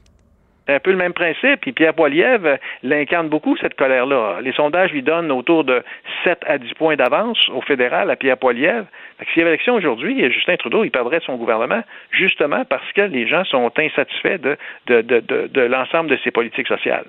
C'est 0.66 0.74
un 0.74 0.81
peu 0.81 0.91
le 0.91 0.97
même 0.97 1.12
principe. 1.12 1.61
Puis 1.61 1.73
Pierre 1.73 1.95
Poilievre 1.95 2.47
euh, 2.47 2.57
l'incarne 2.82 3.28
beaucoup, 3.28 3.57
cette 3.59 3.74
colère-là. 3.74 4.41
Les 4.43 4.53
sondages 4.53 4.93
lui 4.93 5.03
donnent 5.03 5.31
autour 5.31 5.65
de 5.65 5.82
7 6.24 6.39
à 6.47 6.59
10 6.59 6.74
points 6.74 6.97
d'avance 6.97 7.39
au 7.51 7.61
fédéral 7.61 8.11
à 8.11 8.16
Pierre 8.16 8.39
Poilievre. 8.39 8.86
S'il 9.32 9.39
y 9.39 9.43
avait 9.43 9.51
élection 9.51 9.74
aujourd'hui, 9.74 10.31
Justin 10.32 10.57
Trudeau, 10.57 10.85
il 10.85 10.91
perdrait 10.91 11.20
son 11.24 11.36
gouvernement, 11.36 11.82
justement 12.11 12.65
parce 12.65 12.91
que 12.93 13.03
les 13.03 13.28
gens 13.28 13.45
sont 13.45 13.70
insatisfaits 13.78 14.39
de, 14.86 15.61
l'ensemble 15.66 16.11
de 16.11 16.19
ses 16.24 16.31
politiques 16.31 16.69
sociales. 16.69 17.05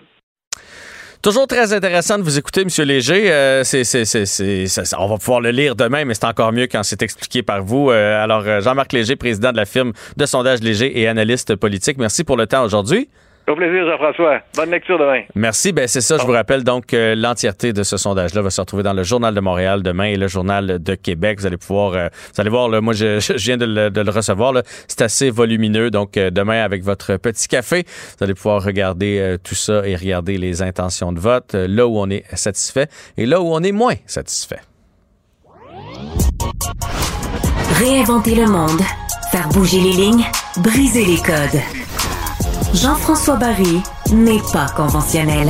Toujours 1.23 1.47
très 1.47 1.73
intéressant 1.73 2.19
de 2.19 2.23
vous 2.23 2.37
écouter, 2.37 2.61
M. 2.61 2.85
Léger. 2.85 3.31
Euh, 3.31 3.63
on 4.99 5.07
va 5.07 5.17
pouvoir 5.17 5.41
le 5.41 5.49
lire 5.49 5.75
demain, 5.75 6.05
mais 6.05 6.13
c'est 6.13 6.25
encore 6.25 6.51
mieux 6.51 6.67
quand 6.67 6.83
c'est 6.83 7.01
expliqué 7.01 7.41
par 7.41 7.63
vous. 7.63 7.89
Euh, 7.89 8.23
alors, 8.23 8.43
Jean-Marc 8.61 8.93
Léger, 8.93 9.15
président 9.15 9.51
de 9.51 9.57
la 9.57 9.65
firme 9.65 9.93
de 10.17 10.25
sondage 10.27 10.61
Léger 10.61 10.99
et 10.99 11.07
analyste 11.07 11.55
politique, 11.55 11.97
merci 11.97 12.23
pour 12.23 12.37
le 12.37 12.45
temps 12.45 12.63
aujourd'hui. 12.63 13.09
Au 13.47 13.55
plaisir, 13.55 13.85
Jean-François. 13.87 14.39
Bonne 14.55 14.71
lecture 14.71 14.97
demain. 14.97 15.21
Merci. 15.35 15.71
Ben 15.71 15.87
c'est 15.87 16.01
ça. 16.01 16.17
Je 16.17 16.23
vous 16.23 16.31
rappelle 16.31 16.63
donc 16.63 16.87
que 16.87 17.13
l'entièreté 17.15 17.73
de 17.73 17.83
ce 17.83 17.95
sondage-là 17.95 18.41
va 18.41 18.49
se 18.49 18.59
retrouver 18.59 18.81
dans 18.81 18.93
le 18.93 19.03
Journal 19.03 19.35
de 19.35 19.39
Montréal 19.39 19.83
demain 19.83 20.05
et 20.05 20.15
le 20.15 20.27
Journal 20.27 20.81
de 20.81 20.95
Québec. 20.95 21.39
Vous 21.39 21.45
allez 21.45 21.57
pouvoir, 21.57 21.93
euh, 21.93 22.07
vous 22.33 22.41
allez 22.41 22.49
voir, 22.49 22.69
là, 22.69 22.81
moi 22.81 22.93
je, 22.93 23.19
je 23.19 23.33
viens 23.33 23.57
de 23.57 23.65
le, 23.65 23.91
de 23.91 24.01
le 24.01 24.09
recevoir. 24.09 24.53
C'est 24.87 25.01
assez 25.03 25.29
volumineux. 25.29 25.91
Donc 25.91 26.17
euh, 26.17 26.31
demain 26.31 26.63
avec 26.63 26.83
votre 26.83 27.17
petit 27.17 27.47
café, 27.47 27.83
vous 28.17 28.23
allez 28.23 28.33
pouvoir 28.33 28.63
regarder 28.63 29.19
euh, 29.19 29.37
tout 29.37 29.55
ça 29.55 29.87
et 29.87 29.95
regarder 29.95 30.39
les 30.39 30.63
intentions 30.63 31.11
de 31.11 31.19
vote, 31.19 31.53
euh, 31.53 31.67
là 31.67 31.85
où 31.85 31.99
on 31.99 32.09
est 32.09 32.23
satisfait 32.35 32.87
et 33.15 33.27
là 33.27 33.41
où 33.41 33.53
on 33.53 33.61
est 33.61 33.71
moins 33.71 33.95
satisfait. 34.07 34.61
Réinventer 37.77 38.33
le 38.35 38.47
monde, 38.47 38.81
faire 39.31 39.47
bouger 39.49 39.81
les 39.81 39.91
lignes, 39.91 40.23
briser 40.57 41.05
les 41.05 41.17
codes. 41.17 41.84
Jean-François 42.75 43.37
Barry 43.37 43.81
n'est 44.13 44.41
pas 44.51 44.65
conventionnel. 44.75 45.47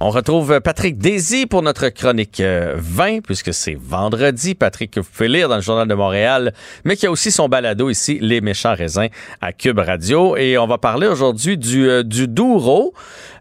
On 0.00 0.08
retrouve 0.08 0.58
Patrick 0.62 0.96
Désy 0.96 1.44
pour 1.44 1.60
notre 1.60 1.90
chronique 1.90 2.40
euh, 2.40 2.76
20, 2.78 3.20
puisque 3.22 3.52
c'est 3.52 3.76
vendredi. 3.78 4.54
Patrick, 4.54 4.92
que 4.92 5.00
vous 5.00 5.08
pouvez 5.14 5.28
lire 5.28 5.50
dans 5.50 5.56
le 5.56 5.60
Journal 5.60 5.86
de 5.86 5.92
Montréal, 5.92 6.54
mais 6.86 6.96
qui 6.96 7.06
a 7.06 7.10
aussi 7.10 7.30
son 7.30 7.50
balado 7.50 7.90
ici, 7.90 8.18
Les 8.22 8.40
méchants 8.40 8.74
raisins, 8.74 9.08
à 9.42 9.52
Cube 9.52 9.80
Radio. 9.80 10.34
Et 10.38 10.56
on 10.56 10.66
va 10.66 10.78
parler 10.78 11.08
aujourd'hui 11.08 11.58
du, 11.58 11.90
euh, 11.90 12.02
du 12.02 12.26
Douro. 12.26 12.94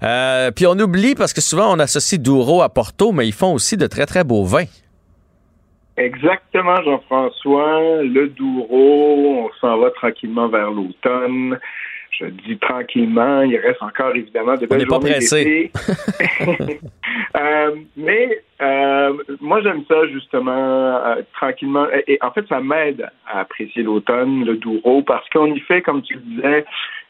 Euh, 0.04 0.52
puis 0.52 0.68
on 0.68 0.78
oublie, 0.78 1.16
parce 1.16 1.32
que 1.32 1.40
souvent 1.40 1.74
on 1.74 1.80
associe 1.80 2.20
Douro 2.20 2.64
à 2.64 2.68
Porto, 2.68 3.14
mais 3.14 3.28
ils 3.28 3.34
font 3.34 3.54
aussi 3.54 3.78
de 3.78 3.88
très, 3.88 4.06
très 4.06 4.26
beaux 4.26 4.44
vins. 4.44 4.66
Exactement, 5.96 6.82
Jean-François. 6.84 8.02
Le 8.02 8.28
Douro, 8.30 9.46
on 9.46 9.50
s'en 9.62 9.78
va 9.78 9.92
tranquillement 9.92 10.50
vers 10.50 10.72
l'automne. 10.72 11.60
Je 12.20 12.26
dis 12.26 12.58
tranquillement, 12.60 13.42
il 13.42 13.58
reste 13.58 13.82
encore 13.82 14.16
évidemment 14.16 14.56
de 14.56 14.66
On 14.66 14.68
belles 14.68 14.80
n'est 14.80 14.86
pas 14.86 14.96
journées 14.96 15.12
pressé. 15.12 15.72
Euh, 17.36 17.76
mais 17.98 18.44
euh, 18.62 19.14
moi 19.42 19.60
j'aime 19.62 19.84
ça 19.88 20.08
justement 20.08 20.52
euh, 20.52 21.22
tranquillement. 21.34 21.88
Et, 21.92 22.14
et 22.14 22.18
en 22.22 22.32
fait, 22.32 22.48
ça 22.48 22.60
m'aide 22.60 23.10
à 23.28 23.40
apprécier 23.40 23.82
l'automne, 23.82 24.46
le 24.46 24.58
Douro, 24.58 25.02
parce 25.02 25.28
qu'on 25.30 25.48
y 25.48 25.60
fait, 25.62 25.82
comme 25.82 26.04
tu 26.04 26.14
le 26.14 26.20
disais, 26.22 26.66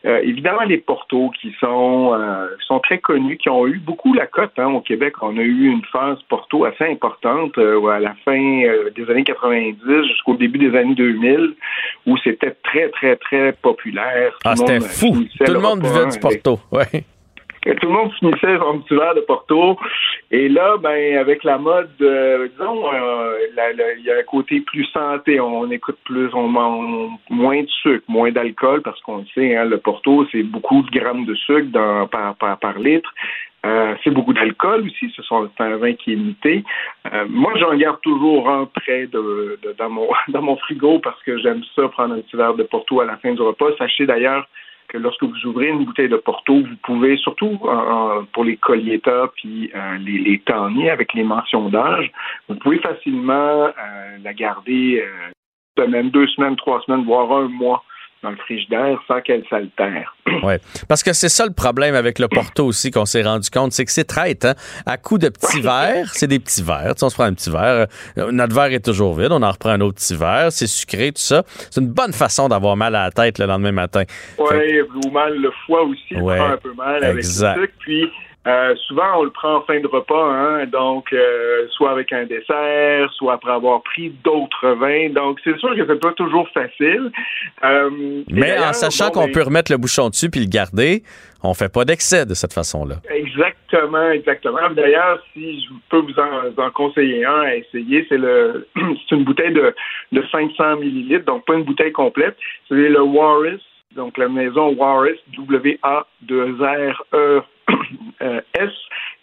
euh, 0.05 0.19
évidemment 0.23 0.63
les 0.63 0.77
Portos 0.77 1.31
qui 1.39 1.53
sont 1.59 2.13
euh, 2.13 2.47
sont 2.67 2.79
très 2.79 2.99
connus, 2.99 3.37
qui 3.37 3.49
ont 3.49 3.65
eu 3.67 3.79
beaucoup 3.79 4.13
la 4.13 4.27
cote 4.27 4.51
hein, 4.57 4.67
au 4.67 4.81
Québec. 4.81 5.13
On 5.21 5.37
a 5.37 5.41
eu 5.41 5.67
une 5.67 5.83
phase 5.91 6.17
Porto 6.27 6.65
assez 6.65 6.83
importante 6.83 7.57
euh, 7.57 7.85
à 7.87 7.99
la 7.99 8.13
fin 8.25 8.63
euh, 8.65 8.89
des 8.95 9.09
années 9.09 9.23
90 9.23 9.79
jusqu'au 10.07 10.35
début 10.35 10.59
des 10.59 10.77
années 10.77 10.95
2000, 10.95 11.55
où 12.05 12.17
c'était 12.17 12.55
très 12.63 12.89
très 12.89 13.15
très 13.15 13.53
populaire. 13.53 14.33
Tout 14.41 14.49
Ah, 14.49 14.55
c'était 14.55 14.81
fou. 14.81 15.23
Tout 15.45 15.53
le 15.53 15.59
monde 15.59 15.79
buvait 15.79 16.07
du 16.07 16.19
Porto. 16.19 16.59
Ouais. 16.71 17.05
Tout 17.63 17.87
le 17.87 17.93
monde 17.93 18.11
finissait 18.13 18.57
son 18.57 18.79
petit 18.79 18.95
verre 18.95 19.15
de 19.15 19.21
Porto. 19.21 19.77
Et 20.31 20.49
là, 20.49 20.77
ben, 20.77 21.17
avec 21.17 21.43
la 21.43 21.57
mode, 21.57 21.89
euh, 22.01 22.47
disons, 22.49 22.93
euh, 22.93 23.37
il 23.97 24.03
y 24.03 24.11
a 24.11 24.17
un 24.17 24.23
côté 24.23 24.61
plus 24.61 24.85
santé. 24.85 25.39
On 25.39 25.69
écoute 25.71 25.97
plus, 26.03 26.29
on 26.33 26.47
mange 26.47 27.11
moins 27.29 27.61
de 27.61 27.69
sucre, 27.69 28.03
moins 28.07 28.31
d'alcool, 28.31 28.81
parce 28.81 28.99
qu'on 29.01 29.17
le 29.17 29.25
sait, 29.33 29.55
hein, 29.55 29.65
le 29.65 29.77
Porto, 29.77 30.25
c'est 30.31 30.43
beaucoup 30.43 30.81
de 30.81 30.91
grammes 30.91 31.25
de 31.25 31.35
sucre 31.35 31.71
par, 32.09 32.79
litre. 32.79 33.09
Euh, 33.65 33.95
c'est 34.03 34.09
beaucoup 34.09 34.33
d'alcool 34.33 34.85
aussi, 34.85 35.09
ce 35.15 35.21
sont 35.21 35.49
un 35.59 35.77
vin 35.77 35.93
qui 35.93 36.11
est 36.11 36.15
limité. 36.15 36.65
Euh, 37.13 37.25
moi, 37.29 37.53
j'en 37.55 37.73
garde 37.77 38.01
toujours 38.01 38.49
un 38.49 38.65
près 38.65 39.07
de, 39.07 39.57
de- 39.63 39.73
dans, 39.77 39.89
mon, 39.89 40.09
dans 40.27 40.41
mon 40.41 40.57
frigo 40.57 40.99
parce 40.99 41.21
que 41.23 41.37
j'aime 41.37 41.61
ça, 41.73 41.87
prendre 41.87 42.15
un 42.15 42.19
petit 42.19 42.35
verre 42.35 42.55
de 42.55 42.63
Porto 42.63 42.99
à 42.99 43.05
la 43.05 43.15
fin 43.17 43.33
du 43.33 43.41
repas. 43.41 43.67
Sachez 43.77 44.05
d'ailleurs 44.05 44.45
que 44.87 44.97
lorsque 44.97 45.23
vous 45.23 45.45
ouvrez 45.45 45.69
une 45.69 45.85
bouteille 45.85 46.09
de 46.09 46.17
Porto, 46.17 46.55
vous 46.55 46.75
pouvez, 46.83 47.17
surtout 47.17 47.59
euh, 47.65 48.21
pour 48.33 48.43
les 48.43 48.57
collietta 48.57 49.31
puis 49.35 49.71
euh, 49.75 49.97
les, 49.97 50.19
les 50.19 50.39
tanniers 50.39 50.89
avec 50.89 51.13
les 51.13 51.23
mentions 51.23 51.69
d'âge, 51.69 52.11
vous 52.47 52.55
pouvez 52.55 52.79
facilement 52.79 53.65
euh, 53.67 54.17
la 54.23 54.33
garder 54.33 55.03
une 55.77 55.83
semaine, 55.83 56.09
deux 56.09 56.27
semaines, 56.27 56.55
trois 56.55 56.81
semaines, 56.81 57.05
voire 57.05 57.31
un 57.31 57.47
mois 57.47 57.83
dans 58.23 58.31
le 58.31 58.37
frigidaire 58.37 58.97
sans 59.07 59.21
qu'elle 59.21 59.43
s'altère. 59.49 60.15
Ouais. 60.41 60.59
Parce 60.87 61.03
que 61.03 61.13
c'est 61.13 61.29
ça 61.29 61.45
le 61.45 61.53
problème 61.53 61.93
avec 61.93 62.17
le 62.17 62.27
Porto 62.27 62.65
aussi 62.65 62.89
qu'on 62.89 63.05
s'est 63.05 63.21
rendu 63.21 63.49
compte, 63.51 63.71
c'est 63.71 63.85
que 63.85 63.91
c'est 63.91 64.03
traite. 64.03 64.45
Hein? 64.45 64.55
À 64.85 64.97
coup 64.97 65.17
de 65.19 65.29
petits 65.29 65.61
verres, 65.61 66.09
c'est 66.13 66.27
des 66.27 66.39
petits 66.39 66.63
verres. 66.63 66.95
Tu 66.95 66.99
sais, 66.99 67.05
on 67.05 67.09
se 67.09 67.15
prend 67.15 67.25
un 67.25 67.33
petit 67.33 67.51
verre, 67.51 67.85
euh, 68.17 68.31
notre 68.31 68.55
verre 68.55 68.73
est 68.73 68.83
toujours 68.83 69.13
vide, 69.15 69.31
on 69.31 69.43
en 69.43 69.51
reprend 69.51 69.69
un 69.69 69.81
autre 69.81 69.95
petit 69.97 70.15
verre, 70.15 70.51
c'est 70.51 70.65
sucré, 70.67 71.11
tout 71.11 71.21
ça. 71.21 71.43
C'est 71.69 71.81
une 71.81 71.87
bonne 71.89 72.13
façon 72.13 72.47
d'avoir 72.49 72.75
mal 72.75 72.95
à 72.95 73.03
la 73.05 73.11
tête 73.11 73.37
le 73.37 73.45
lendemain 73.45 73.71
matin. 73.73 74.03
Oui, 74.39 74.81
ou 75.05 75.11
mal 75.11 75.35
le 75.37 75.51
foie 75.65 75.83
aussi, 75.83 76.15
Ouais, 76.15 76.37
prend 76.37 76.49
un 76.49 76.57
peu 76.57 76.73
mal 76.73 77.03
avec 77.03 77.17
exact. 77.17 77.57
le 77.57 77.61
sucre. 77.63 77.73
Puis 77.79 78.11
Euh, 78.45 78.75
souvent, 78.87 79.19
on 79.19 79.23
le 79.23 79.29
prend 79.29 79.55
en 79.55 79.61
fin 79.61 79.79
de 79.79 79.87
repas, 79.87 80.29
hein, 80.29 80.65
donc 80.65 81.13
euh, 81.13 81.65
soit 81.69 81.91
avec 81.91 82.11
un 82.11 82.25
dessert, 82.25 83.09
soit 83.13 83.31
après 83.33 83.53
avoir 83.53 83.81
pris 83.83 84.09
d'autres 84.23 84.71
vins. 84.71 85.09
Donc, 85.11 85.39
c'est 85.45 85.57
sûr 85.59 85.73
que 85.75 85.85
c'est 85.87 85.99
pas 85.99 86.11
toujours 86.11 86.49
facile. 86.49 87.09
Euh, 87.63 87.89
Mais 88.29 88.59
en 88.59 88.73
sachant 88.73 89.11
qu'on 89.11 89.27
ben, 89.27 89.31
peut 89.31 89.43
remettre 89.43 89.71
le 89.71 89.77
bouchon 89.77 90.09
dessus 90.09 90.29
puis 90.29 90.41
le 90.41 90.47
garder, 90.47 91.03
on 91.41 91.53
fait 91.53 91.71
pas 91.71 91.85
d'excès 91.85 92.25
de 92.25 92.33
cette 92.33 92.51
façon-là. 92.51 92.95
Exactement, 93.09 94.09
exactement. 94.09 94.69
D'ailleurs, 94.75 95.23
si 95.31 95.61
je 95.61 95.69
peux 95.89 95.99
vous 95.99 96.19
en, 96.19 96.49
vous 96.49 96.61
en 96.61 96.71
conseiller 96.71 97.23
un 97.23 97.43
à 97.43 97.55
essayer, 97.55 98.05
c'est 98.09 98.17
le 98.17 98.67
c'est 98.75 99.15
une 99.15 99.23
bouteille 99.23 99.53
de, 99.53 99.73
de 100.11 100.23
500 100.29 100.75
millilitres, 100.77 101.25
donc 101.25 101.45
pas 101.45 101.53
une 101.53 101.63
bouteille 101.63 101.93
complète. 101.93 102.35
C'est 102.67 102.75
le 102.75 103.01
Warris, 103.01 103.61
donc 103.95 104.17
la 104.17 104.27
maison 104.27 104.73
Warris, 104.73 105.19
W-A-2-R-E. 105.37 107.43
Euh, 108.21 108.41
S 108.55 108.71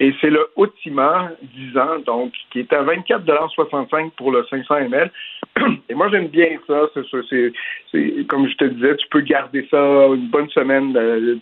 et 0.01 0.15
c'est 0.21 0.31
le 0.31 0.49
Ultima 0.57 1.31
10 1.43 1.79
ans, 1.79 1.99
donc 2.07 2.33
qui 2.51 2.61
est 2.61 2.73
à 2.73 2.83
24,65 2.83 4.13
pour 4.13 4.33
le 4.33 4.47
500 4.49 4.75
ml. 4.77 5.11
Et 5.89 5.95
moi 5.95 6.09
j'aime 6.11 6.29
bien 6.29 6.59
ça. 6.67 6.89
C'est, 6.95 8.27
comme 8.29 8.49
je 8.49 8.57
te 8.57 8.65
disais, 8.65 8.97
tu 8.97 9.07
peux 9.11 9.21
garder 9.21 9.69
ça 9.71 10.07
une 10.07 10.29
bonne 10.29 10.49
semaine. 10.51 10.97
euh, 10.97 11.37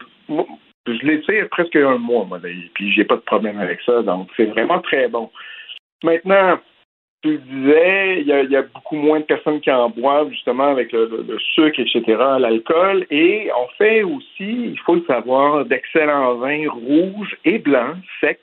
je 0.87 1.23
sais, 1.27 1.45
presque 1.51 1.77
un 1.77 1.99
mois, 1.99 2.25
moi, 2.25 2.41
et 2.45 2.70
puis 2.75 2.91
j'ai 2.93 3.05
pas 3.05 3.16
de 3.16 3.20
problème 3.20 3.61
avec 3.61 3.81
ça. 3.83 4.03
Donc 4.03 4.29
c'est 4.37 4.47
vraiment 4.47 4.81
très 4.81 5.09
bon. 5.09 5.31
Maintenant, 6.03 6.59
tu 7.23 7.32
le 7.32 7.39
disais, 7.39 8.20
il 8.20 8.27
y, 8.28 8.32
a, 8.32 8.43
il 8.43 8.51
y 8.51 8.57
a 8.57 8.62
beaucoup 8.62 8.95
moins 8.97 9.19
de 9.20 9.24
personnes 9.24 9.61
qui 9.61 9.70
en 9.73 9.90
boivent 9.90 10.31
justement 10.31 10.69
avec 10.69 10.93
le, 10.93 11.07
le- 11.07 11.24
le 11.32 11.39
sucre, 11.39 11.81
etc., 11.81 12.03
l'alcool. 12.39 13.07
Et 13.11 13.51
on 13.61 13.66
fait 13.77 14.03
aussi, 14.05 14.70
il 14.73 14.78
faut 14.85 14.95
le 14.95 15.05
savoir, 15.07 15.65
d'excellents 15.65 16.35
vins 16.36 16.69
rouges 16.70 17.36
et 17.45 17.59
blancs, 17.59 17.97
secs, 18.20 18.39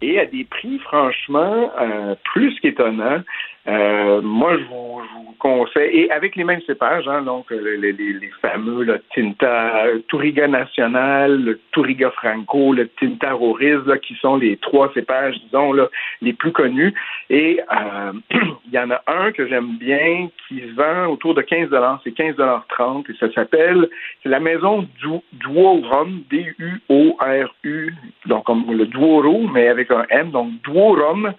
et 0.00 0.20
à 0.20 0.26
des 0.26 0.44
prix 0.44 0.78
franchement 0.78 1.72
euh, 1.80 2.14
plus 2.32 2.58
qu'étonnants. 2.60 3.22
Euh, 3.68 4.22
moi, 4.22 4.56
je 4.56 4.64
vous, 4.64 5.00
je 5.04 5.14
vous 5.18 5.34
conseille, 5.38 5.90
et 5.96 6.10
avec 6.10 6.34
les 6.36 6.44
mêmes 6.44 6.62
cépages, 6.62 7.06
hein, 7.06 7.22
donc 7.22 7.52
euh, 7.52 7.76
les, 7.78 7.92
les- 7.92 8.14
les 8.14 8.30
fameux 8.40 8.82
là, 8.82 8.94
Tinta 9.14 9.84
Touriga 10.08 10.48
National, 10.48 11.40
le 11.44 11.60
Touriga 11.72 12.10
Franco, 12.12 12.72
le 12.72 12.88
Tinta 12.88 13.32
Roriz, 13.34 13.80
là, 13.86 13.98
qui 13.98 14.14
sont 14.16 14.36
les 14.36 14.56
trois 14.56 14.90
cépages, 14.94 15.36
disons, 15.44 15.72
là, 15.74 15.88
les 16.22 16.32
plus 16.32 16.50
connus. 16.52 16.94
Et 17.30 17.60
euh, 17.70 18.12
il 18.66 18.72
y 18.72 18.78
en 18.78 18.90
a 18.90 19.02
un 19.06 19.32
que 19.32 19.46
j'aime 19.46 19.76
bien 19.78 20.28
qui 20.48 20.60
vend 20.70 21.06
autour 21.06 21.34
de 21.34 21.42
15 21.42 21.68
c'est 22.04 22.16
15,30 22.16 23.10
et 23.10 23.16
ça 23.20 23.30
s'appelle, 23.32 23.88
c'est 24.22 24.28
la 24.30 24.40
maison 24.40 24.86
du 25.00 25.08
Duorum, 25.34 26.22
D-U-O-R-U, 26.30 27.94
donc 28.26 28.44
comme 28.44 28.64
le 28.72 28.86
Duoro, 28.86 29.46
mais 29.52 29.68
avec 29.68 29.90
un 29.90 30.04
M, 30.10 30.30
donc 30.30 30.50
Duorum. 30.64 31.32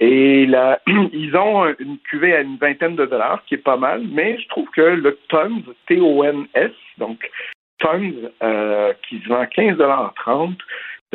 Et 0.00 0.46
là, 0.46 0.80
ils 1.12 1.36
ont 1.36 1.66
une 1.78 1.98
cuvée 1.98 2.34
à 2.34 2.40
une 2.40 2.56
vingtaine 2.56 2.96
de 2.96 3.06
dollars, 3.06 3.44
qui 3.46 3.54
est 3.54 3.58
pas 3.58 3.76
mal, 3.76 4.02
mais 4.10 4.38
je 4.40 4.48
trouve 4.48 4.68
que 4.70 4.80
le 4.80 5.18
Tons, 5.28 5.62
T-O-N-S, 5.86 6.72
donc 6.98 7.30
Tons, 7.78 8.12
euh, 8.42 8.92
qui 9.08 9.20
se 9.20 9.28
vend 9.28 9.44
15,30 9.44 10.56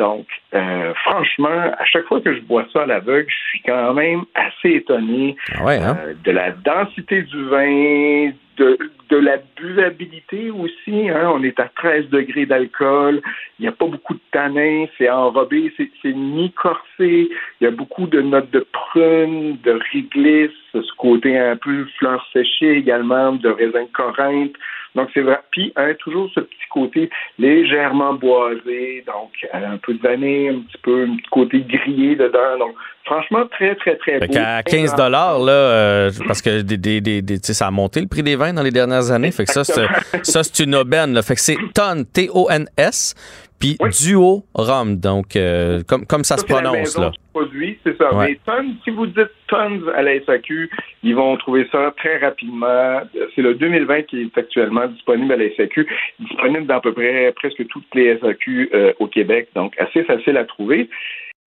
donc, 0.00 0.26
euh, 0.54 0.94
franchement, 1.04 1.74
à 1.78 1.84
chaque 1.84 2.06
fois 2.06 2.22
que 2.22 2.34
je 2.34 2.40
bois 2.40 2.64
ça 2.72 2.84
à 2.84 2.86
l'aveugle, 2.86 3.28
je 3.28 3.50
suis 3.50 3.60
quand 3.60 3.92
même 3.92 4.22
assez 4.34 4.76
étonné 4.76 5.36
euh, 5.60 6.14
de 6.24 6.30
la 6.30 6.52
densité 6.52 7.20
du 7.20 7.44
vin, 7.44 8.30
de, 8.56 8.78
de 9.10 9.16
la 9.18 9.36
buvabilité 9.58 10.50
aussi. 10.50 11.10
Hein. 11.10 11.30
On 11.34 11.42
est 11.42 11.60
à 11.60 11.68
13 11.76 12.08
degrés 12.08 12.46
d'alcool, 12.46 13.20
il 13.58 13.62
n'y 13.64 13.68
a 13.68 13.72
pas 13.72 13.84
beaucoup 13.84 14.14
de 14.14 14.20
tanins, 14.32 14.86
c'est 14.96 15.10
enrobé, 15.10 15.70
c'est 15.76 15.90
c'est 16.00 16.14
mi-corsé, 16.14 17.28
il 17.60 17.60
y 17.60 17.66
a 17.66 17.70
beaucoup 17.70 18.06
de 18.06 18.22
notes 18.22 18.50
de 18.52 18.66
prune, 18.72 19.58
de 19.62 19.78
réglisse, 19.92 20.50
ce 20.72 20.78
côté 20.96 21.38
un 21.38 21.56
peu 21.56 21.84
fleur 21.98 22.26
séchée 22.32 22.72
également, 22.78 23.32
de 23.32 23.50
raisin 23.50 23.82
de 23.82 23.92
Corinthe. 23.92 24.56
Donc, 24.94 25.08
c'est 25.14 25.20
vrai. 25.20 25.38
Puis, 25.52 25.72
hein, 25.76 25.92
toujours 26.00 26.28
ce 26.34 26.40
petit 26.40 26.56
côté 26.70 27.10
légèrement 27.38 28.14
boisé, 28.14 29.04
donc 29.06 29.30
euh, 29.54 29.74
un 29.74 29.76
peu 29.78 29.94
de 29.94 30.02
vanille, 30.02 30.48
un 30.48 30.60
petit 30.60 30.78
peu, 30.82 31.04
un 31.04 31.16
petit 31.16 31.30
côté 31.30 31.60
grillé 31.60 32.16
dedans. 32.16 32.58
Donc, 32.58 32.74
franchement, 33.04 33.46
très, 33.50 33.74
très, 33.76 33.96
très 33.96 34.18
Fait 34.18 34.26
beau. 34.26 34.32
qu'à 34.34 34.62
15 34.62 34.94
dollars 34.96 35.38
là, 35.38 35.52
euh, 35.52 36.10
parce 36.26 36.42
que 36.42 36.62
des, 36.62 36.76
des, 36.76 37.00
des, 37.00 37.22
des- 37.22 37.38
tu 37.40 37.46
sais, 37.46 37.54
ça 37.54 37.68
a 37.68 37.70
monté 37.70 38.00
le 38.00 38.06
prix 38.08 38.22
des 38.22 38.36
vins 38.36 38.52
dans 38.52 38.62
les 38.62 38.70
dernières 38.72 39.10
années. 39.10 39.30
Fait 39.30 39.44
que 39.44 39.52
ça, 39.52 39.64
c'est, 39.64 39.86
ça, 40.22 40.42
c'est 40.42 40.64
une 40.64 40.74
aubaine. 40.74 41.12
Là. 41.14 41.22
Fait 41.22 41.34
que 41.34 41.40
c'est 41.40 41.56
tonne, 41.74 42.04
T-O-N-S, 42.06 43.14
puis 43.60 43.76
duo 43.90 44.42
rhum. 44.54 44.96
Donc, 44.96 45.36
euh, 45.36 45.82
comme, 45.86 46.06
comme 46.06 46.24
ça, 46.24 46.38
se 46.38 46.46
la 46.48 46.54
prononce, 46.54 46.76
maison 46.76 47.00
là. 47.02 47.10
du 47.10 47.18
produit, 47.32 47.78
c'est 47.84 47.96
ça. 47.98 48.12
Ouais. 48.14 48.30
Mais 48.30 48.38
Tons, 48.46 48.74
si 48.82 48.90
vous 48.90 49.06
dites 49.06 49.30
Tons 49.48 49.82
à 49.94 50.02
la 50.02 50.18
SAQ, 50.24 50.70
ils 51.02 51.14
vont 51.14 51.36
trouver 51.36 51.68
ça 51.70 51.92
très 51.96 52.18
rapidement. 52.18 53.02
C'est 53.36 53.42
le 53.42 53.54
2020 53.54 54.02
qui 54.04 54.22
est 54.22 54.38
actuellement 54.38 54.86
disponible 54.88 55.32
à 55.32 55.36
la 55.36 55.54
SAQ, 55.54 55.86
disponible 56.18 56.66
dans 56.66 56.76
à 56.76 56.80
peu 56.80 56.92
près 56.92 57.32
presque 57.36 57.66
toutes 57.68 57.94
les 57.94 58.18
SAQ 58.18 58.70
euh, 58.72 58.92
au 58.98 59.06
Québec, 59.06 59.48
donc 59.54 59.74
assez 59.78 60.02
facile 60.04 60.38
à 60.38 60.44
trouver. 60.44 60.88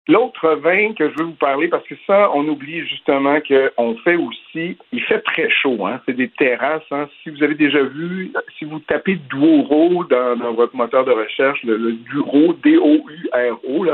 L'autre 0.08 0.56
vin 0.56 0.94
que 0.94 1.08
je 1.10 1.14
veux 1.16 1.26
vous 1.26 1.34
parler, 1.34 1.68
parce 1.68 1.86
que 1.86 1.94
ça, 2.08 2.28
on 2.34 2.48
oublie 2.48 2.84
justement 2.88 3.38
qu'on 3.40 3.96
fait 3.98 4.16
aussi, 4.16 4.76
il 4.90 5.00
fait 5.02 5.20
très 5.20 5.48
chaud, 5.48 5.86
hein, 5.86 6.00
c'est 6.04 6.16
des 6.16 6.28
terrasses. 6.28 6.82
Hein. 6.90 7.08
Si 7.22 7.30
vous 7.30 7.40
avez 7.40 7.54
déjà 7.54 7.84
vu, 7.84 8.32
si 8.58 8.64
vous 8.64 8.80
tapez 8.80 9.14
Duoro 9.30 10.02
dans, 10.04 10.36
dans 10.36 10.54
votre 10.54 10.74
moteur 10.74 11.04
de 11.04 11.12
recherche, 11.12 11.62
le, 11.62 11.76
le 11.76 11.92
Duro, 11.92 12.52
D-O-U-R-O, 12.64 13.86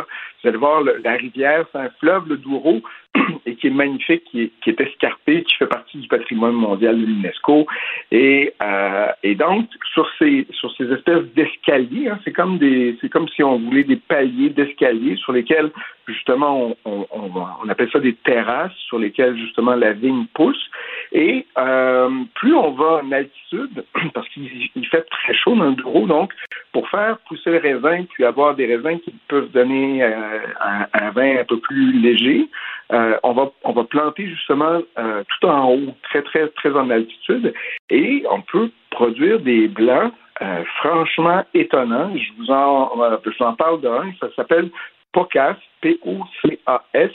vous 0.43 0.49
allez 0.49 0.59
voir 0.59 0.83
la 0.83 1.13
rivière, 1.13 1.67
c'est 1.73 1.79
un 1.79 1.91
fleuve, 1.99 2.29
le 2.29 2.37
Douro, 2.37 2.81
et 3.47 3.57
qui 3.57 3.67
est 3.67 3.71
magnifique, 3.71 4.23
qui 4.31 4.53
est, 4.67 4.81
escarpé, 4.81 5.43
qui 5.43 5.57
fait 5.57 5.67
partie 5.67 5.99
du 5.99 6.07
patrimoine 6.07 6.53
mondial 6.53 7.01
de 7.01 7.07
l'UNESCO. 7.07 7.67
Et, 8.13 8.55
euh, 8.63 9.09
et 9.23 9.35
donc, 9.35 9.67
sur 9.93 10.09
ces, 10.19 10.47
sur 10.51 10.73
ces 10.77 10.93
espèces 10.93 11.25
d'escaliers, 11.35 12.09
hein, 12.09 12.19
c'est 12.25 12.33
comme 12.33 12.59
des, 12.59 12.97
c'est 13.01 13.09
comme 13.09 13.29
si 13.29 13.43
on 13.43 13.59
voulait 13.59 13.85
des 13.85 13.97
paliers 13.97 14.51
d'escaliers 14.51 15.17
sur 15.17 15.33
lesquels, 15.33 15.71
justement, 16.07 16.77
on, 16.85 17.07
on, 17.11 17.31
on, 17.65 17.69
appelle 17.69 17.91
ça 17.91 17.99
des 17.99 18.15
terrasses 18.15 18.77
sur 18.87 18.99
lesquelles, 18.99 19.37
justement, 19.37 19.75
la 19.75 19.93
vigne 19.93 20.27
pousse. 20.35 20.71
Et 21.13 21.47
euh, 21.59 22.11
plus 22.35 22.55
on 22.55 22.73
va 22.73 23.01
en 23.03 23.13
altitude, 23.13 23.85
parce 24.15 24.29
qu'il 24.29 24.49
il 24.75 24.87
fait 24.87 25.03
très 25.11 25.35
chaud 25.35 25.57
dans 25.57 25.71
le 25.71 25.73
bureau, 25.73 26.07
donc 26.07 26.33
pour 26.73 26.89
faire 26.91 27.19
pousser 27.27 27.51
le 27.51 27.59
raisin, 27.59 28.05
puis 28.11 28.25
avoir 28.25 28.55
des 28.55 28.67
raisins 28.67 29.01
qui 29.01 29.13
peuvent 29.27 29.51
donner 29.51 30.03
euh, 30.03 30.28
un, 30.61 31.11
vin 31.11 31.39
un 31.39 31.45
peu 31.45 31.59
plus 31.61 32.01
léger, 32.01 32.49
euh, 32.93 33.19
on 33.23 33.33
va 33.33 33.51
on 33.65 33.73
va 33.73 33.85
planter 33.85 34.27
justement 34.29 34.81
euh, 34.99 35.23
tout 35.25 35.47
en 35.47 35.73
haut, 35.73 35.95
très 36.05 36.23
très 36.23 36.49
très 36.49 36.71
en 36.73 36.91
altitude, 36.91 37.55
et 37.91 38.25
on 38.31 38.43
peut 38.43 38.71
produire 38.91 39.41
des 39.41 39.69
blancs 39.69 40.13
euh, 40.43 40.65
franchement 40.79 41.45
étonnants. 41.55 42.17
Je 42.17 42.33
vous 42.39 42.51
en 42.51 43.21
je 43.25 43.31
vous 43.31 43.45
en 43.45 43.55
parle 43.55 43.81
d'un, 43.81 44.13
ça 44.21 44.29
s'appelle 44.37 44.71
Pocas, 45.13 45.57
P-O-C-A-S. 45.81 47.13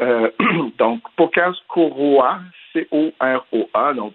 Donc, 0.78 1.00
Pocas 1.16 1.52
Coroa, 1.68 2.40
C-O-R-O-A. 2.72 3.94
Donc, 3.94 4.14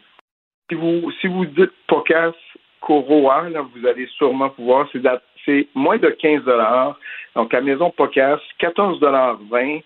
si 0.69 0.75
vous, 0.75 1.11
si 1.21 1.27
vous 1.27 1.45
dites 1.45 1.71
Pocas 1.87 2.33
Coroa, 2.81 3.49
là, 3.49 3.61
vous 3.61 3.85
allez 3.87 4.07
sûrement 4.17 4.49
pouvoir, 4.49 4.87
c'est, 4.91 5.01
c'est 5.47 5.67
moins 5.73 5.97
de 5.97 6.09
15 6.09 6.41
Donc, 7.35 7.53
à 7.53 7.61
Maison 7.61 7.89
Pocas, 7.89 8.39
14 8.59 8.99
20 8.99 9.79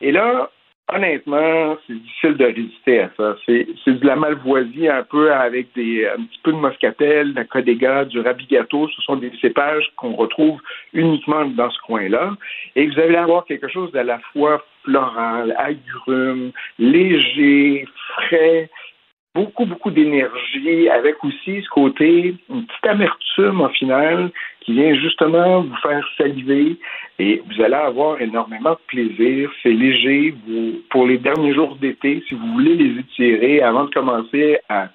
Et 0.00 0.12
là, 0.12 0.48
honnêtement, 0.92 1.76
c'est 1.86 1.94
difficile 1.94 2.36
de 2.36 2.44
résister 2.44 3.00
à 3.00 3.10
ça. 3.16 3.36
C'est, 3.44 3.66
de 3.86 4.06
la 4.06 4.16
malvoisie 4.16 4.88
un 4.88 5.02
peu 5.02 5.32
avec 5.32 5.68
des, 5.74 6.06
un 6.06 6.22
petit 6.22 6.40
peu 6.42 6.52
de 6.52 6.56
moscatel, 6.56 7.32
de 7.32 7.36
la 7.36 7.44
codega, 7.44 8.04
du 8.04 8.20
rabigato. 8.20 8.88
Ce 8.88 9.02
sont 9.02 9.16
des 9.16 9.32
cépages 9.40 9.90
qu'on 9.96 10.14
retrouve 10.14 10.60
uniquement 10.92 11.44
dans 11.46 11.70
ce 11.70 11.80
coin-là. 11.82 12.36
Et 12.76 12.86
vous 12.86 12.98
allez 12.98 13.16
avoir 13.16 13.44
quelque 13.44 13.68
chose 13.68 13.92
d'à 13.92 14.04
la 14.04 14.18
fois 14.32 14.64
floral, 14.84 15.54
agrume, 15.58 16.52
léger, 16.78 17.86
frais, 18.14 18.70
beaucoup, 19.38 19.66
beaucoup 19.66 19.92
d'énergie, 19.92 20.88
avec 20.88 21.22
aussi 21.22 21.62
ce 21.62 21.68
côté, 21.68 22.34
une 22.50 22.66
petite 22.66 22.86
amertume 22.86 23.60
au 23.60 23.68
final, 23.68 24.30
qui 24.60 24.72
vient 24.72 24.94
justement 24.94 25.62
vous 25.62 25.76
faire 25.76 26.04
saliver 26.16 26.76
et 27.20 27.40
vous 27.46 27.62
allez 27.62 27.74
avoir 27.92 28.20
énormément 28.20 28.72
de 28.72 28.84
plaisir. 28.88 29.50
C'est 29.62 29.70
léger. 29.70 30.34
Vous, 30.44 30.80
pour 30.90 31.06
les 31.06 31.18
derniers 31.18 31.54
jours 31.54 31.76
d'été, 31.76 32.22
si 32.26 32.34
vous 32.34 32.48
voulez 32.54 32.74
les 32.74 33.00
étirer 33.00 33.62
avant 33.62 33.84
de 33.84 33.90
commencer 33.90 34.58
à, 34.68 34.88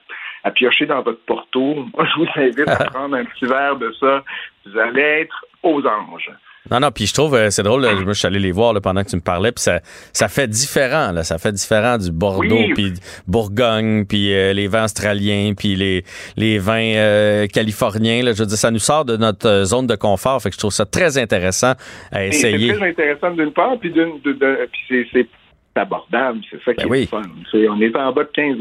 à 0.44 0.52
piocher 0.52 0.86
dans 0.86 1.02
votre 1.02 1.24
porto, 1.26 1.86
moi, 1.96 2.06
je 2.06 2.20
vous 2.20 2.28
invite 2.36 2.68
à 2.68 2.84
prendre 2.92 3.16
un 3.16 3.26
petit 3.26 3.46
verre 3.46 3.78
de 3.78 3.92
ça. 3.94 4.24
Vous 4.66 4.78
allez 4.78 5.24
être 5.24 5.46
aux 5.64 5.82
anges. 5.88 6.32
Non, 6.72 6.80
non, 6.80 6.92
puis 6.92 7.06
je 7.08 7.14
trouve, 7.14 7.36
euh, 7.36 7.50
c'est 7.50 7.64
drôle, 7.64 7.82
là, 7.82 7.92
je 8.08 8.14
suis 8.14 8.26
allé 8.26 8.40
les 8.40 8.54
voir 8.54 8.72
là, 8.74 8.80
pendant 8.80 9.04
que 9.04 9.10
tu 9.10 9.16
me 9.18 9.22
parlais, 9.22 9.52
puis 9.52 9.62
ça, 9.62 9.82
ça 10.14 10.30
fait 10.30 10.48
différent, 10.48 11.12
là, 11.12 11.24
ça 11.24 11.38
fait 11.38 11.52
différent 11.52 11.98
du 11.98 12.10
Bordeaux, 12.12 12.56
Oui. 12.56 12.74
puis 12.74 12.94
Bourgogne, 13.28 14.06
puis 14.06 14.34
euh, 14.34 14.54
les 14.54 14.68
vins 14.68 14.86
australiens, 14.86 15.54
puis 15.58 15.76
les, 15.76 16.04
les 16.38 16.60
vins 16.60 16.94
euh, 16.96 17.48
californiens, 17.48 18.24
là, 18.24 18.32
je 18.34 18.40
veux 18.40 18.46
dire, 18.48 18.58
ça 18.58 18.72
nous 18.72 18.80
sort 18.80 19.04
de 19.04 19.18
notre 19.18 19.64
zone 19.66 19.88
de 19.88 19.96
confort, 19.96 20.42
fait 20.42 20.50
que 20.50 20.56
je 20.56 20.60
trouve 20.60 20.72
ça 20.72 20.86
très 20.86 21.18
intéressant 21.18 21.74
à 22.14 22.26
Et 22.26 22.32
C'est 22.32 22.52
essayer. 22.54 22.74
très 22.74 22.90
intéressant 22.90 23.32
d'une 23.32 23.52
part, 23.52 23.78
puis 23.80 23.92
d'une, 23.92 24.20
puis 24.22 24.80
c'est, 24.88 25.06
c'est 25.12 25.28
abordable, 25.76 26.40
c'est 26.50 26.64
ça 26.64 26.74
qui 26.74 26.86
Ben 26.86 26.88
est 26.88 26.92
oui. 26.92 27.08
fun. 27.08 27.22
C'est- 27.52 27.68
on 27.68 27.82
est 27.82 27.94
en 27.96 28.14
bas 28.14 28.24
de 28.24 28.30
15 28.34 28.58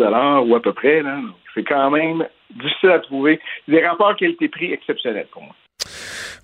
ou 0.48 0.56
à 0.56 0.60
peu 0.62 0.72
près, 0.72 1.02
là. 1.02 1.16
Donc, 1.16 1.34
C'est 1.54 1.62
quand 1.64 1.90
même 1.90 2.24
difficile 2.50 2.90
à 2.90 2.98
trouver. 2.98 3.38
Des 3.68 3.86
rapports 3.86 4.16
qualité-prix 4.16 4.72
exceptionnels 4.72 5.26
pour 5.30 5.42
moi. 5.42 5.54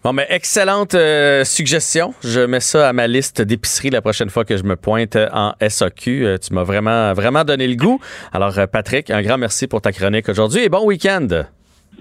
Bon, 0.05 0.13
mais 0.13 0.27
excellente 0.31 0.95
euh, 0.95 1.43
suggestion. 1.45 2.15
Je 2.23 2.41
mets 2.41 2.61
ça 2.61 2.89
à 2.89 2.93
ma 2.93 3.09
liste 3.09 3.43
d'épicerie 3.43 3.91
la 3.91 4.01
prochaine 4.01 4.31
fois 4.31 4.45
que 4.45 4.57
je 4.57 4.63
me 4.63 4.77
pointe 4.77 5.19
en 5.33 5.55
SAQ. 5.61 6.25
Euh, 6.25 6.39
tu 6.39 6.55
m'as 6.55 6.63
vraiment, 6.63 7.13
vraiment 7.15 7.43
donné 7.43 7.67
le 7.67 7.75
goût. 7.75 7.99
Alors, 8.33 8.57
euh, 8.59 8.67
Patrick, 8.69 9.11
un 9.11 9.23
grand 9.23 9.39
merci 9.39 9.67
pour 9.67 9.81
ta 9.81 9.91
chronique 9.91 10.29
aujourd'hui 10.29 10.63
et 10.63 10.69
bon 10.69 10.85
week-end. 10.87 11.27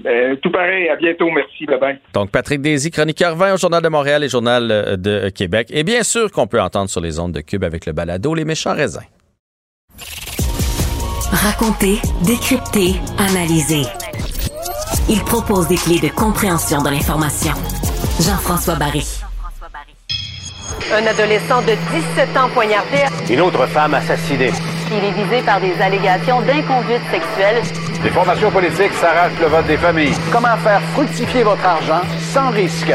Euh, 0.05 0.35
tout 0.43 0.51
pareil, 0.51 0.89
à 0.89 0.95
bientôt, 0.95 1.27
merci, 1.31 1.65
bye 1.65 1.79
bye. 1.79 1.99
Donc, 2.13 2.29
Patrick 2.29 2.61
Daisy, 2.61 2.91
chroniqueur 2.91 3.35
20 3.35 3.55
au 3.55 3.57
Journal 3.57 3.81
de 3.81 3.89
Montréal 3.89 4.23
et 4.23 4.29
Journal 4.29 4.95
de 5.01 5.29
Québec. 5.29 5.69
Et 5.71 5.83
bien 5.83 6.03
sûr 6.03 6.31
qu'on 6.31 6.45
peut 6.45 6.61
entendre 6.61 6.91
sur 6.91 7.01
les 7.01 7.19
ondes 7.19 7.31
de 7.31 7.41
Cube 7.41 7.63
avec 7.63 7.87
le 7.87 7.93
balado 7.93 8.35
Les 8.35 8.45
méchants 8.45 8.75
raisins. 8.75 9.01
Raconter, 11.31 11.97
décrypter, 12.23 12.93
analyser. 13.17 13.89
Il 15.09 15.19
propose 15.21 15.67
des 15.67 15.77
clés 15.77 15.99
de 15.99 16.13
compréhension 16.13 16.83
de 16.83 16.89
l'information. 16.89 17.53
Jean-François 18.19 18.75
Barry. 18.75 19.05
Un 20.93 21.05
adolescent 21.05 21.61
de 21.61 21.73
17 22.15 22.37
ans 22.37 22.49
poignardé. 22.53 23.05
Une 23.29 23.41
autre 23.41 23.65
femme 23.67 23.93
assassinée. 23.93 24.51
Il 24.89 25.03
est 25.03 25.11
visé 25.11 25.41
par 25.41 25.59
des 25.59 25.73
allégations 25.81 26.41
d'inconduite 26.41 27.01
sexuelle. 27.11 27.61
Les 28.03 28.09
formations 28.09 28.51
politiques 28.51 28.93
s'arrachent 28.93 29.39
le 29.39 29.47
vote 29.47 29.67
des 29.67 29.77
familles. 29.77 30.13
Comment 30.31 30.55
faire 30.57 30.81
fructifier 30.93 31.43
votre 31.43 31.65
argent 31.65 32.01
sans 32.33 32.49
risque? 32.51 32.93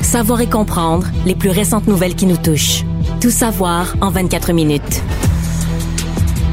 Savoir 0.00 0.40
et 0.40 0.48
comprendre 0.48 1.06
les 1.26 1.34
plus 1.34 1.50
récentes 1.50 1.86
nouvelles 1.86 2.14
qui 2.14 2.26
nous 2.26 2.36
touchent. 2.36 2.84
Tout 3.20 3.30
savoir 3.30 3.94
en 4.00 4.10
24 4.10 4.52
minutes. 4.52 5.02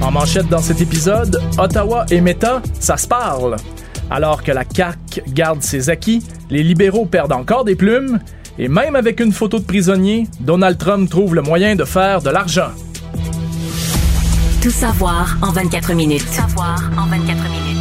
En 0.01 0.11
manchette 0.11 0.47
dans 0.47 0.61
cet 0.61 0.81
épisode, 0.81 1.41
Ottawa 1.57 2.05
et 2.09 2.21
Meta, 2.21 2.61
ça 2.79 2.97
se 2.97 3.07
parle. 3.07 3.55
Alors 4.11 4.43
que 4.43 4.51
la 4.51 4.65
CAQ 4.69 5.23
garde 5.29 5.61
ses 5.61 5.89
acquis, 5.89 6.21
les 6.49 6.63
libéraux 6.63 7.05
perdent 7.05 7.31
encore 7.31 7.63
des 7.63 7.75
plumes, 7.75 8.19
et 8.59 8.67
même 8.67 8.97
avec 8.97 9.21
une 9.21 9.31
photo 9.31 9.57
de 9.57 9.63
prisonnier, 9.63 10.27
Donald 10.41 10.77
Trump 10.77 11.09
trouve 11.09 11.33
le 11.33 11.41
moyen 11.41 11.77
de 11.77 11.85
faire 11.85 12.21
de 12.21 12.29
l'argent. 12.29 12.71
Tout 14.61 14.69
savoir 14.69 15.37
en 15.41 15.51
24 15.53 15.93
minutes. 15.93 16.25
Tout 16.25 16.33
savoir 16.33 16.91
en 16.97 17.07
24 17.07 17.43
minutes. 17.49 17.77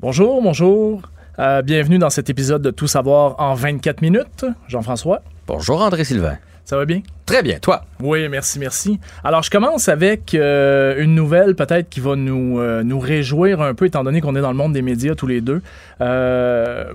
Bonjour, 0.00 0.42
bonjour. 0.42 1.02
Euh, 1.38 1.62
bienvenue 1.62 1.98
dans 1.98 2.10
cet 2.10 2.28
épisode 2.28 2.60
de 2.60 2.72
Tout 2.72 2.88
savoir 2.88 3.36
en 3.38 3.54
24 3.54 4.02
minutes. 4.02 4.44
Jean-François. 4.66 5.22
Bonjour, 5.46 5.80
André 5.80 6.04
Sylvain. 6.04 6.38
Ça 6.64 6.76
va 6.76 6.84
bien? 6.84 7.02
Très 7.26 7.42
bien, 7.42 7.58
toi? 7.58 7.84
Oui, 8.00 8.28
merci, 8.28 8.58
merci. 8.58 8.98
Alors, 9.22 9.42
je 9.42 9.50
commence 9.50 9.88
avec 9.88 10.34
euh, 10.34 11.02
une 11.02 11.14
nouvelle 11.14 11.54
peut-être 11.54 11.88
qui 11.88 12.00
va 12.00 12.16
nous, 12.16 12.58
euh, 12.58 12.82
nous 12.82 12.98
réjouir 12.98 13.60
un 13.60 13.74
peu, 13.74 13.86
étant 13.86 14.04
donné 14.04 14.20
qu'on 14.20 14.34
est 14.36 14.40
dans 14.40 14.50
le 14.50 14.56
monde 14.56 14.72
des 14.72 14.82
médias 14.82 15.14
tous 15.14 15.26
les 15.26 15.40
deux. 15.40 15.62
Euh, 16.00 16.92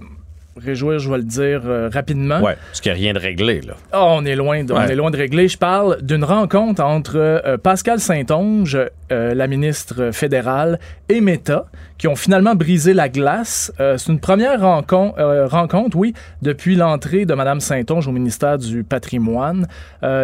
réjouir, 0.57 0.99
je 0.99 1.09
vais 1.09 1.17
le 1.17 1.23
dire 1.23 1.61
euh, 1.65 1.89
rapidement. 1.93 2.39
Ouais, 2.41 2.55
parce 2.67 2.81
qu'il 2.81 2.91
n'y 2.93 2.97
a 2.97 3.01
rien 3.01 3.13
de 3.13 3.19
réglé, 3.19 3.61
là. 3.61 3.73
Ah, 3.91 4.05
on 4.05 4.23
est 4.25 4.35
loin 4.35 4.63
de, 4.63 4.71
on 4.73 4.77
Ouais. 4.77 4.91
est 4.91 4.95
loin 4.95 5.11
de 5.11 5.17
régler. 5.17 5.47
Je 5.47 5.57
parle 5.57 6.01
d'une 6.01 6.23
rencontre 6.23 6.83
entre 6.83 7.17
euh, 7.17 7.57
Pascal 7.57 7.99
Saint-Onge, 7.99 8.77
euh, 9.11 9.33
la 9.33 9.47
ministre 9.47 10.11
fédérale, 10.11 10.79
et 11.09 11.19
Meta, 11.21 11.65
qui 11.97 12.07
ont 12.07 12.15
finalement 12.15 12.55
brisé 12.55 12.93
la 12.93 13.09
glace. 13.09 13.73
Euh, 13.79 13.97
c'est 13.97 14.11
une 14.11 14.19
première 14.19 14.59
rencon- 14.61 15.13
rencontre, 15.47 15.97
oui, 15.97 16.13
depuis 16.41 16.75
l'entrée 16.75 17.25
de 17.25 17.33
Mme 17.33 17.59
Saint-Onge 17.59 18.07
au 18.07 18.11
ministère 18.11 18.57
du 18.57 18.83
Patrimoine. 18.83 19.67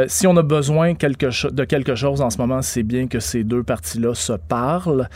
Si 0.07 0.27
on 0.27 0.37
a 0.37 0.43
besoin 0.43 0.95
quelque 0.95 1.27
de 1.51 1.63
quelque 1.63 1.95
chose 1.95 2.21
en 2.21 2.29
ce 2.29 2.37
moment, 2.37 2.61
c'est 2.61 2.83
bien 2.83 3.07
que 3.07 3.19
ces 3.19 3.43
deux 3.43 3.63
parties-là 3.63 4.13
se 4.13 4.33
parlent. 4.33 5.07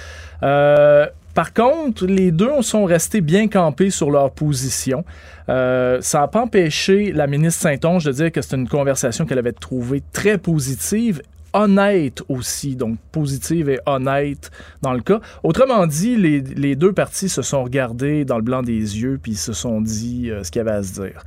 Par 1.36 1.54
contre, 1.54 2.06
les 2.06 2.32
deux 2.32 2.62
sont 2.62 2.86
restés 2.86 3.20
bien 3.20 3.50
campés 3.50 3.90
sur 3.90 4.10
leur 4.10 4.32
position. 4.32 5.04
Euh, 5.50 6.00
ça 6.00 6.22
n'a 6.22 6.28
pas 6.30 6.44
empêché 6.44 7.12
la 7.12 7.28
ministre 7.28 7.62
Saint-Onge 7.62 8.06
de 8.06 8.14
dire 8.14 8.32
que 8.32 8.42
c'était 8.42 8.56
une 8.56 8.70
conversation 8.70 9.26
qu'elle 9.26 9.38
avait 9.38 9.52
trouvée 9.52 10.02
très 10.14 10.38
positive 10.38 11.22
honnête 11.52 12.22
aussi, 12.30 12.78
donc 12.78 12.98
positive 13.12 13.70
et 13.70 13.80
honnête 13.86 14.50
dans 14.82 14.94
le 14.94 15.02
cas. 15.02 15.20
Autrement 15.44 15.88
dit, 15.88 16.16
les, 16.16 16.76
deux 16.76 16.94
parties 16.94 17.30
se 17.30 17.42
sont 17.42 17.64
regardés 17.64 18.24
dans 18.24 18.38
le 18.38 18.42
blanc 18.42 18.64
des 18.64 18.74
yeux 18.74 19.20
puis 19.22 19.36
se 19.36 19.52
sont 19.52 19.82
dit 19.82 20.30
euh, 20.32 20.44
ce 20.44 20.52
qu'il 20.52 20.60
y 20.60 20.62
avait 20.62 20.78
à 20.78 20.84
se 20.84 20.94
dire. 20.94 21.24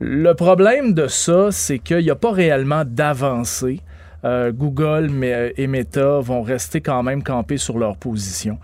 Le 0.00 0.34
problème 0.34 0.92
de 0.92 1.06
ça, 1.06 1.52
c'est 1.52 1.78
qu'il 1.78 1.98
n'y 1.98 2.10
a 2.10 2.16
pas 2.16 2.32
réellement 2.32 2.82
d'avancée. 2.84 3.80
Euh, 4.24 4.50
Google 4.50 5.10
et 5.56 5.66
Meta 5.68 6.18
vont 6.18 6.42
rester 6.42 6.80
quand 6.80 7.04
même 7.04 7.22
campés 7.22 7.58
sur 7.58 7.78
leur 7.78 7.96
position. 7.96 8.58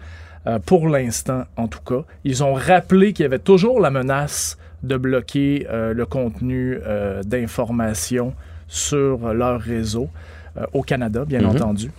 Euh, 0.47 0.59
pour 0.59 0.89
l'instant, 0.89 1.45
en 1.57 1.69
tout 1.69 1.81
cas. 1.87 2.03
Ils 2.25 2.43
ont 2.43 2.55
rappelé 2.55 3.13
qu'il 3.13 3.23
y 3.23 3.27
avait 3.27 3.39
toujours 3.39 3.81
la 3.81 3.91
menace 3.91 4.59
de 4.83 4.97
bloquer 4.97 5.67
euh, 5.71 5.95
le 5.95 6.05
contenu 6.07 6.79
euh, 6.85 7.23
d'information 7.23 8.35
sur 8.67 9.33
leur 9.35 9.61
réseau 9.61 10.09
euh, 10.57 10.65
au 10.73 10.83
Canada, 10.83 11.25
bien 11.25 11.41
Mhm. 11.41 11.47
entendu. 11.51 11.91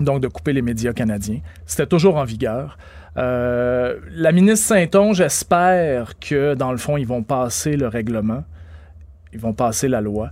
Donc, 0.00 0.20
de 0.20 0.28
couper 0.28 0.52
les 0.52 0.62
médias 0.62 0.92
canadiens. 0.92 1.40
C'était 1.64 1.86
toujours 1.86 2.16
en 2.16 2.24
vigueur. 2.24 2.76
La 3.16 4.32
ministre 4.32 4.66
Saint-Onge 4.68 5.20
espère 5.20 6.18
que, 6.18 6.54
dans 6.54 6.72
le 6.72 6.78
fond, 6.78 6.96
ils 6.96 7.06
vont 7.06 7.22
passer 7.22 7.76
le 7.76 7.86
règlement, 7.88 8.42
ils 9.32 9.38
vont 9.38 9.52
passer 9.52 9.86
la 9.88 10.00
loi, 10.00 10.30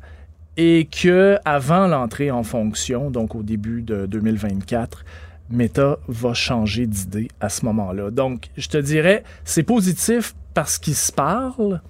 et 0.57 0.89
que 0.91 1.37
avant 1.45 1.87
l'entrée 1.87 2.31
en 2.31 2.43
fonction, 2.43 3.11
donc 3.11 3.35
au 3.35 3.43
début 3.43 3.83
de 3.83 4.07
2024, 4.07 5.05
Meta 5.51 5.99
va 6.09 6.35
changer 6.35 6.87
d'idée 6.87 7.29
à 7.41 7.49
ce 7.49 7.65
moment-là. 7.67 8.11
Donc, 8.11 8.49
je 8.57 8.69
te 8.69 8.79
dirais, 8.79 9.25
c'est 9.45 9.63
positif 9.63 10.35
parce 10.55 10.79
qu'ils 10.79 10.95
se 10.95 11.13
parlent, 11.13 11.81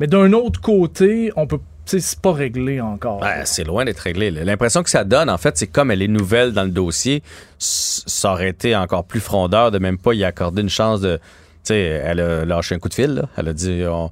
mais 0.00 0.06
d'un 0.06 0.32
autre 0.32 0.60
côté, 0.60 1.32
on 1.36 1.46
peut, 1.46 1.60
c'est 1.84 2.20
pas 2.20 2.32
réglé 2.32 2.80
encore. 2.80 3.20
Ouais, 3.20 3.42
c'est 3.44 3.64
loin 3.64 3.84
d'être 3.84 4.00
réglé. 4.00 4.30
L'impression 4.30 4.82
que 4.82 4.90
ça 4.90 5.04
donne, 5.04 5.30
en 5.30 5.38
fait, 5.38 5.56
c'est 5.56 5.66
comme 5.66 5.90
elle 5.90 6.02
est 6.02 6.08
nouvelle 6.08 6.52
dans 6.52 6.64
le 6.64 6.70
dossier, 6.70 7.22
ça 7.58 8.32
aurait 8.32 8.48
été 8.48 8.74
encore 8.74 9.04
plus 9.04 9.20
frondeur 9.20 9.70
de 9.70 9.78
même 9.78 9.98
pas 9.98 10.14
y 10.14 10.24
accorder 10.24 10.62
une 10.62 10.70
chance 10.70 11.00
de. 11.00 11.18
Tu 11.64 11.68
sais, 11.68 11.78
elle 11.78 12.18
a 12.18 12.44
lâché 12.44 12.74
un 12.74 12.80
coup 12.80 12.88
de 12.88 12.94
fil. 12.94 13.22
Elle 13.36 13.48
a 13.48 13.52
dit 13.52 13.82
euh, 13.82 14.08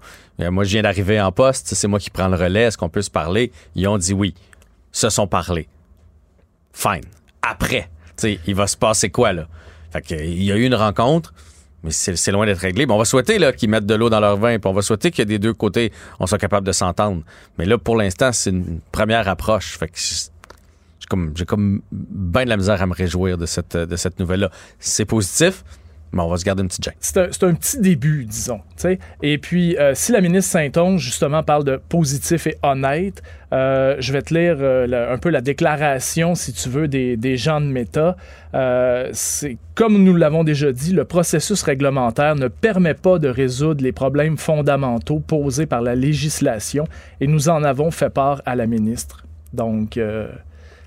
Moi, 0.51 0.63
je 0.65 0.71
viens 0.71 0.83
d'arriver 0.83 1.21
en 1.21 1.33
poste, 1.33 1.75
c'est 1.75 1.89
moi 1.89 1.99
qui 1.99 2.11
prends 2.11 2.29
le 2.29 2.37
relais, 2.37 2.63
est-ce 2.63 2.79
qu'on 2.79 2.89
peut 2.89 3.03
se 3.03 3.11
parler? 3.11 3.51
Ils 3.75 3.89
ont 3.89 3.99
dit 3.99 4.13
oui. 4.13 4.35
Se 4.93 5.09
sont 5.09 5.27
parlé. 5.27 5.69
Fine. 6.73 7.05
Après, 7.43 7.89
il 8.25 8.55
va 8.55 8.67
se 8.67 8.77
passer 8.77 9.11
quoi, 9.11 9.33
là? 9.33 9.47
Fait 9.93 10.05
y 10.11 10.53
a 10.53 10.57
eu 10.57 10.65
une 10.65 10.75
rencontre. 10.75 11.33
Mais 11.83 11.93
c'est 11.93 12.31
loin 12.31 12.45
d'être 12.45 12.59
réglé. 12.59 12.87
Mais 12.87 12.93
on 12.93 12.99
va 12.99 13.05
souhaiter 13.05 13.39
qu'ils 13.57 13.71
mettent 13.71 13.87
de 13.87 13.95
l'eau 13.95 14.11
dans 14.11 14.21
leur 14.21 14.37
vin, 14.37 14.59
puis 14.59 14.69
on 14.69 14.75
va 14.75 14.83
souhaiter 14.83 15.11
que 15.11 15.23
des 15.23 15.39
deux 15.39 15.55
côtés, 15.55 15.93
on 16.19 16.27
soit 16.27 16.39
capable 16.39 16.67
de 16.67 16.73
s'entendre. 16.73 17.23
Mais 17.59 17.65
là, 17.65 17.79
pour 17.79 17.97
l'instant, 17.97 18.33
c'est 18.33 18.51
une 18.51 18.81
première 18.93 19.29
approche. 19.29 19.79
J'ai 19.81 21.07
comme, 21.09 21.33
comme 21.47 21.81
bien 21.91 22.45
de 22.45 22.51
la 22.51 22.57
misère 22.59 22.83
à 22.83 22.87
me 22.87 22.95
réjouir 22.95 23.39
de 23.39 23.47
cette, 23.47 23.77
de 23.77 23.97
cette 23.97 24.21
nouvelle-là. 24.21 24.51
C'est 24.79 25.07
positif, 25.07 25.65
mais 26.13 26.23
on 26.23 26.29
va 26.29 26.37
se 26.37 26.45
garder 26.45 26.63
une 26.63 26.69
petite 26.69 26.85
gêne. 26.85 26.95
c'est 27.01 27.45
un, 27.45 27.55
petit 27.55 27.79
début, 27.79 28.25
disons. 28.25 28.61
Et 29.23 29.39
puis, 29.39 29.77
euh, 29.79 29.93
si 29.95 30.11
la 30.13 30.21
ministre 30.21 30.51
Saint-Onge, 30.53 31.01
justement, 31.01 31.43
parle 31.43 31.65
de 31.65 31.77
positif 31.89 32.47
et 32.49 32.57
honnête, 32.63 33.23
euh, 33.53 33.97
je 34.01 34.13
vais 34.13 34.23
te 34.23 34.35
lire 34.35 34.57
euh, 34.61 34.87
la- 34.87 35.13
un 35.13 35.19
peu 35.19 35.29
la 35.31 35.41
déclaration, 35.41 36.35
si 36.35 36.53
tu 36.53 36.69
veux, 36.69 36.89
des, 36.89 37.17
des 37.17 37.37
gens 37.37 37.61
de 37.61 37.67
Meta. 37.67 38.17
Euh, 38.55 39.09
c'est 39.13 39.57
comme 39.75 40.03
nous 40.03 40.17
l'avons 40.17 40.43
déjà 40.45 40.73
dit, 40.73 40.93
le 40.93 41.05
processus 41.05 41.63
réglementaire 41.63 42.35
ne 42.35 42.49
permet 42.49 42.95
pas 42.95 43.19
de 43.19 43.29
résoudre 43.29 43.83
les 43.83 43.93
problèmes 43.93 44.37
fondamentaux 44.37 45.21
posés 45.21 45.67
par 45.67 45.81
la 45.81 45.95
législation 45.95 46.87
et 47.21 47.27
nous 47.27 47.49
en 47.49 47.63
avons 47.63 47.91
fait 47.91 48.11
part 48.11 48.43
à 48.47 48.57
la 48.57 48.67
ministre. 48.67 49.25
Donc, 49.53 49.99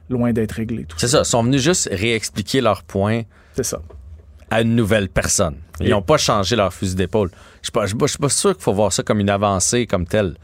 loin 0.10 0.32
d'être 0.32 0.54
réglé. 0.54 0.86
C'est 0.98 1.08
ça. 1.08 1.20
Ils 1.20 1.26
sont 1.26 1.44
venus 1.44 1.62
juste 1.62 1.90
réexpliquer 1.91 2.62
leurs 2.62 2.84
points. 2.84 3.24
C'est 3.56 3.64
ça. 3.64 3.80
À 4.53 4.61
une 4.61 4.75
nouvelle 4.75 5.09
personne. 5.09 5.55
Ils 5.80 5.89
n'ont 5.89 6.01
pas 6.01 6.17
changé 6.17 6.55
leur 6.55 6.73
fusil 6.73 6.95
d'épaule. 6.95 7.30
Je 7.31 7.38
ne 7.81 7.88
suis, 7.88 7.95
pas- 7.97 8.05
je 8.05 8.11
suis 8.11 8.19
pas 8.19 8.30
sûr 8.30 8.53
qu'il 8.53 8.61
faut 8.63 8.73
voir 8.73 8.93
ça 8.93 9.01
comme 9.03 9.19
une 9.19 9.30
avancée 9.30 9.88
comme 9.88 10.05
telle. 10.05 10.35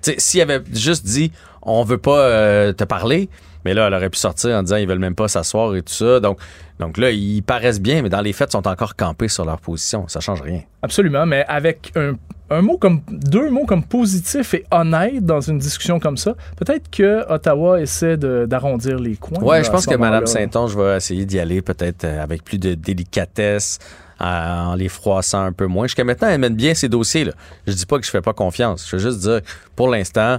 S'ils 0.00 0.40
avaient 0.40 0.62
juste 0.72 1.04
dit 1.04 1.32
on 1.62 1.82
veut 1.84 1.98
pas 1.98 2.18
euh, 2.20 2.72
te 2.72 2.84
parler, 2.84 3.28
mais 3.64 3.74
là, 3.74 3.86
elle 3.86 3.94
aurait 3.94 4.10
pu 4.10 4.18
sortir 4.18 4.56
en 4.56 4.62
disant 4.62 4.76
ils 4.76 4.88
veulent 4.88 4.98
même 4.98 5.14
pas 5.14 5.28
s'asseoir 5.28 5.74
et 5.74 5.82
tout 5.82 5.92
ça. 5.92 6.20
Donc, 6.20 6.38
donc 6.78 6.96
là, 6.96 7.10
ils 7.10 7.42
paraissent 7.42 7.80
bien, 7.80 8.02
mais 8.02 8.08
dans 8.08 8.20
les 8.20 8.32
faits, 8.32 8.50
ils 8.50 8.52
sont 8.52 8.68
encore 8.68 8.94
campés 8.96 9.28
sur 9.28 9.44
leur 9.44 9.58
position. 9.58 10.06
Ça 10.08 10.20
change 10.20 10.42
rien. 10.42 10.62
Absolument, 10.82 11.26
mais 11.26 11.44
avec 11.48 11.92
un, 11.96 12.14
un 12.50 12.62
mot 12.62 12.78
comme 12.78 13.02
deux 13.08 13.50
mots 13.50 13.66
comme 13.66 13.84
positif 13.84 14.54
et 14.54 14.64
honnête 14.70 15.24
dans 15.24 15.40
une 15.40 15.58
discussion 15.58 16.00
comme 16.00 16.16
ça. 16.16 16.34
Peut-être 16.56 16.90
que 16.90 17.30
Ottawa 17.30 17.80
essaie 17.80 18.16
d'arrondir 18.16 18.98
les 18.98 19.16
coins. 19.16 19.42
Ouais, 19.42 19.58
là, 19.58 19.62
je 19.64 19.70
pense 19.70 19.86
que. 19.86 19.94
Mme 19.94 20.26
Saint-Onge 20.26 20.74
va 20.76 20.96
essayer 20.96 21.26
d'y 21.26 21.38
aller 21.38 21.60
peut-être 21.62 22.04
euh, 22.04 22.22
avec 22.22 22.44
plus 22.44 22.58
de 22.58 22.74
délicatesse, 22.74 23.78
euh, 24.20 24.24
en 24.24 24.74
les 24.74 24.88
froissant 24.88 25.42
un 25.42 25.52
peu 25.52 25.66
moins. 25.66 25.86
Jusqu'à 25.86 26.04
maintenant, 26.04 26.28
elle 26.28 26.40
mène 26.40 26.54
bien 26.54 26.74
ses 26.74 26.88
dossiers. 26.88 27.24
Là. 27.24 27.32
Je 27.66 27.72
dis 27.72 27.86
pas 27.86 27.98
que 27.98 28.06
je 28.06 28.10
fais 28.10 28.22
pas 28.22 28.32
confiance. 28.32 28.86
Je 28.88 28.96
veux 28.96 29.02
juste 29.02 29.20
dire, 29.20 29.40
pour 29.76 29.88
l'instant, 29.88 30.38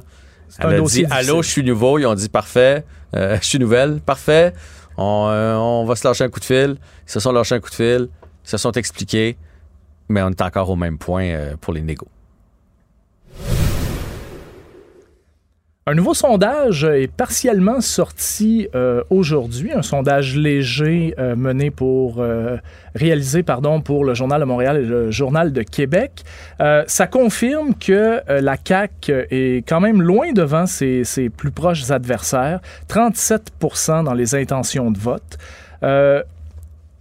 un 0.60 0.70
elle 0.70 0.76
a 0.76 0.78
dit 0.78 0.84
difficile. 0.84 1.08
Allô, 1.12 1.41
je 1.41 1.50
suis 1.50 1.64
nouveau. 1.64 2.00
Ils 2.00 2.06
ont 2.06 2.16
dit 2.16 2.30
Parfait, 2.30 2.84
euh, 3.15 3.38
je 3.41 3.48
suis 3.48 3.60
nouvelle, 3.60 4.02
parfait. 4.02 4.53
On, 4.98 5.27
euh, 5.30 5.56
on 5.56 5.86
va 5.86 5.95
se 5.95 6.07
lâcher 6.07 6.26
un 6.26 6.30
coup 6.30 6.40
de 6.40 6.45
fil. 6.45 6.77
Ils 7.07 7.11
se 7.11 7.19
sont 7.19 7.31
lâchés 7.31 7.56
un 7.56 7.60
coup 7.60 7.69
de 7.69 7.76
fil. 7.76 8.10
Ils 8.45 8.49
se 8.49 8.57
sont 8.57 8.72
expliqués. 8.73 9.38
Mais 10.10 10.22
on 10.22 10.30
est 10.30 10.41
encore 10.41 10.69
au 10.69 10.76
même 10.76 10.98
point 10.98 11.26
euh, 11.26 11.56
pour 11.60 11.73
les 11.73 11.81
négos. 11.81 12.07
Un 15.90 15.95
nouveau 15.95 16.14
sondage 16.14 16.84
est 16.84 17.11
partiellement 17.11 17.82
sorti 17.82 18.68
euh, 18.76 19.02
aujourd'hui, 19.10 19.72
un 19.74 19.82
sondage 19.82 20.36
léger 20.36 21.16
euh, 21.18 21.36
mené 21.36 21.72
pour 21.72 22.18
euh, 22.20 22.57
réalisé 22.94 23.41
pardon 23.41 23.82
pour 23.82 24.06
le 24.06 24.14
journal 24.14 24.40
de 24.40 24.45
Montréal 24.45 24.78
et 24.78 24.86
le 24.86 25.10
journal 25.10 25.52
de 25.52 25.64
Québec. 25.64 26.24
Euh, 26.61 26.84
ça 26.86 27.07
confirme 27.07 27.74
que 27.74 28.22
la 28.28 28.56
CAC 28.56 29.10
est 29.10 29.68
quand 29.68 29.80
même 29.80 30.03
loin 30.03 30.32
devant 30.32 30.68
ses, 30.68 31.03
plus 31.36 31.49
proches 31.49 31.90
adversaires, 31.90 32.60
37% 32.88 34.03
dans 34.03 34.14
les 34.14 34.36
intentions 34.36 34.91
de 34.91 34.99
vote. 34.99 35.40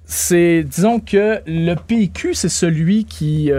C'est, 0.06 0.62
disons 0.62 0.98
que 1.01 1.43
le 1.47 1.74
PQ, 1.74 2.32
c'est 2.32 2.48
celui 2.48 3.05
qui, 3.05 3.51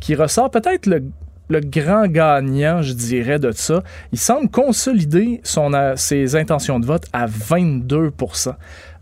qui 0.00 0.14
ressort 0.16 0.50
peut-être 0.50 0.86
le, 0.86 1.04
le 1.48 1.60
grand 1.60 2.06
gagnant, 2.06 2.82
je 2.82 2.92
dirais, 2.92 3.38
de 3.38 3.52
ça. 3.52 3.82
Il 4.12 4.18
semble 4.18 4.48
consolider 4.48 5.40
euh, 5.56 5.96
ses 5.96 6.36
intentions 6.36 6.80
de 6.80 6.86
vote 6.86 7.04
à 7.12 7.26
22% 7.26 8.48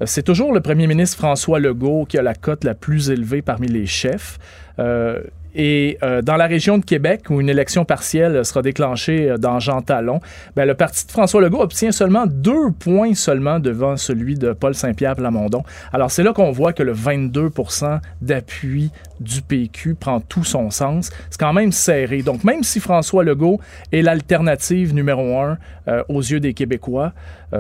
Euh, 0.01 0.07
C'est 0.07 0.23
toujours 0.23 0.53
le 0.53 0.61
premier 0.61 0.87
ministre 0.87 1.16
François 1.19 1.59
Legault 1.61 2.05
qui 2.07 2.19
a 2.19 2.23
la 2.23 2.35
cote 2.35 2.65
la 2.65 2.75
plus 2.75 3.11
élevée 3.11 3.43
parmi 3.43 3.69
les 3.69 3.87
chefs. 3.87 4.39
Euh, 4.79 5.21
et 5.55 5.98
euh, 6.02 6.22
dans 6.22 6.36
la 6.36 6.47
région 6.47 6.78
de 6.78 6.85
Québec, 6.85 7.31
où 7.31 7.40
une 7.40 7.48
élection 7.48 7.85
partielle 7.85 8.44
sera 8.44 8.62
déclenchée 8.62 9.31
euh, 9.31 9.39
dans 9.39 9.60
Jean 9.60 9.82
Talon, 9.82 10.20
ben, 10.56 10.64
le 10.64 10.74
parti 10.74 11.06
de 11.06 11.12
François 11.12 11.40
Legault 11.40 11.60
obtient 11.60 11.93
seulement 11.93 12.26
deux 12.26 12.70
points 12.72 13.14
seulement 13.14 13.60
devant 13.60 13.97
celui 13.97 14.35
de 14.35 14.52
Paul 14.52 14.74
Saint-Pierre 14.74 15.16
Plamondon. 15.16 15.62
Alors 15.93 16.10
c'est 16.10 16.22
là 16.22 16.32
qu'on 16.32 16.51
voit 16.51 16.72
que 16.72 16.82
le 16.82 16.93
22% 16.93 18.01
d'appui 18.20 18.90
du 19.20 19.43
PQ 19.43 19.94
prend 19.94 20.20
tout 20.20 20.44
son 20.44 20.70
sens. 20.70 21.10
C'est 21.31 21.40
quand 21.40 21.52
même 21.52 21.72
serré. 21.72 22.22
Donc 22.22 22.44
même 22.44 22.62
si 22.62 22.81
François 22.81 23.24
Legault 23.24 23.60
est 23.93 24.02
l'alternative 24.02 24.94
numéro 24.94 25.39
un 25.40 25.59
euh, 25.86 26.02
aux 26.09 26.20
yeux 26.20 26.40
des 26.40 26.55
Québécois, 26.55 27.12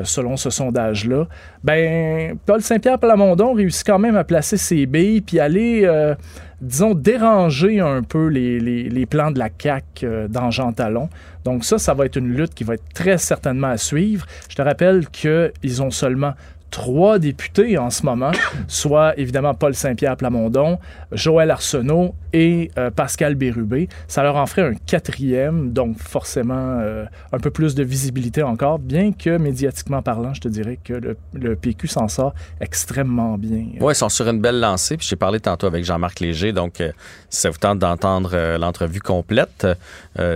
selon 0.02 0.36
ce 0.36 0.50
sondage-là, 0.50 1.26
ben 1.62 2.36
Paul 2.46 2.60
Saint-Pierre 2.62 2.98
Plamondon 2.98 3.52
réussit 3.52 3.86
quand 3.86 3.98
même 3.98 4.16
à 4.16 4.24
placer 4.24 4.56
ses 4.56 4.86
billes 4.86 5.20
puis 5.20 5.38
aller 5.38 5.82
euh, 5.84 6.14
disons, 6.60 6.94
déranger 6.94 7.80
un 7.80 8.02
peu 8.02 8.26
les, 8.28 8.58
les- 8.58 8.88
les 8.88 9.06
plans 9.06 9.30
de 9.30 9.38
la 9.38 9.48
CAQ 9.56 9.84
euh, 10.06 10.28
dans 10.28 10.50
Jean 10.50 10.72
Talon. 10.72 11.08
Donc 11.44 11.64
ça, 11.64 11.78
ça 11.78 11.92
va 11.94 12.06
être 12.06 12.16
une 12.16 12.28
lutte 12.34 12.54
qui 12.54 12.64
va 12.64 12.74
être 12.74 12.88
très 12.94 13.18
certainement 13.18 13.68
à 13.68 13.76
suivre. 13.76 14.24
Je 14.48 14.54
te 14.56 14.62
rappelle 14.62 15.06
qu'ils 15.08 15.82
ont 15.82 15.90
seulement 15.90 16.32
trois 16.70 17.20
députés 17.20 17.78
en 17.78 17.90
ce 17.90 18.04
moment, 18.04 18.32
soit 18.66 19.16
évidemment 19.16 19.54
Paul 19.54 19.74
Saint-Pierre 19.74 20.16
Plamondon, 20.16 20.78
Joël 21.14 21.50
Arsenault 21.50 22.14
et 22.32 22.70
euh, 22.78 22.90
Pascal 22.90 23.34
Bérubé. 23.34 23.88
Ça 24.08 24.22
leur 24.22 24.36
en 24.36 24.46
ferait 24.46 24.62
un 24.62 24.74
quatrième, 24.74 25.72
donc 25.72 25.98
forcément 25.98 26.78
euh, 26.80 27.04
un 27.32 27.38
peu 27.38 27.50
plus 27.50 27.74
de 27.74 27.82
visibilité 27.82 28.42
encore, 28.42 28.78
bien 28.78 29.12
que 29.12 29.38
médiatiquement 29.38 30.02
parlant, 30.02 30.34
je 30.34 30.40
te 30.40 30.48
dirais 30.48 30.78
que 30.82 30.94
le, 30.94 31.56
PQ 31.56 31.86
s'en 31.86 32.08
sort 32.08 32.34
extrêmement 32.60 33.38
bien. 33.38 33.66
Oui, 33.80 33.92
ils 33.92 33.96
sont 33.96 34.08
sur 34.08 34.28
une 34.28 34.40
belle 34.40 34.60
lancée. 34.60 34.96
J'ai 34.98 35.16
parlé 35.16 35.40
tantôt 35.40 35.66
avec 35.66 35.84
Jean-Marc 35.84 36.20
Léger. 36.20 36.52
Donc, 36.52 36.80
euh, 36.80 36.90
ça 37.30 37.50
vous 37.50 37.58
tente 37.58 37.78
d'entendre 37.78 38.56
l'entrevue 38.58 39.00
complète, 39.00 39.66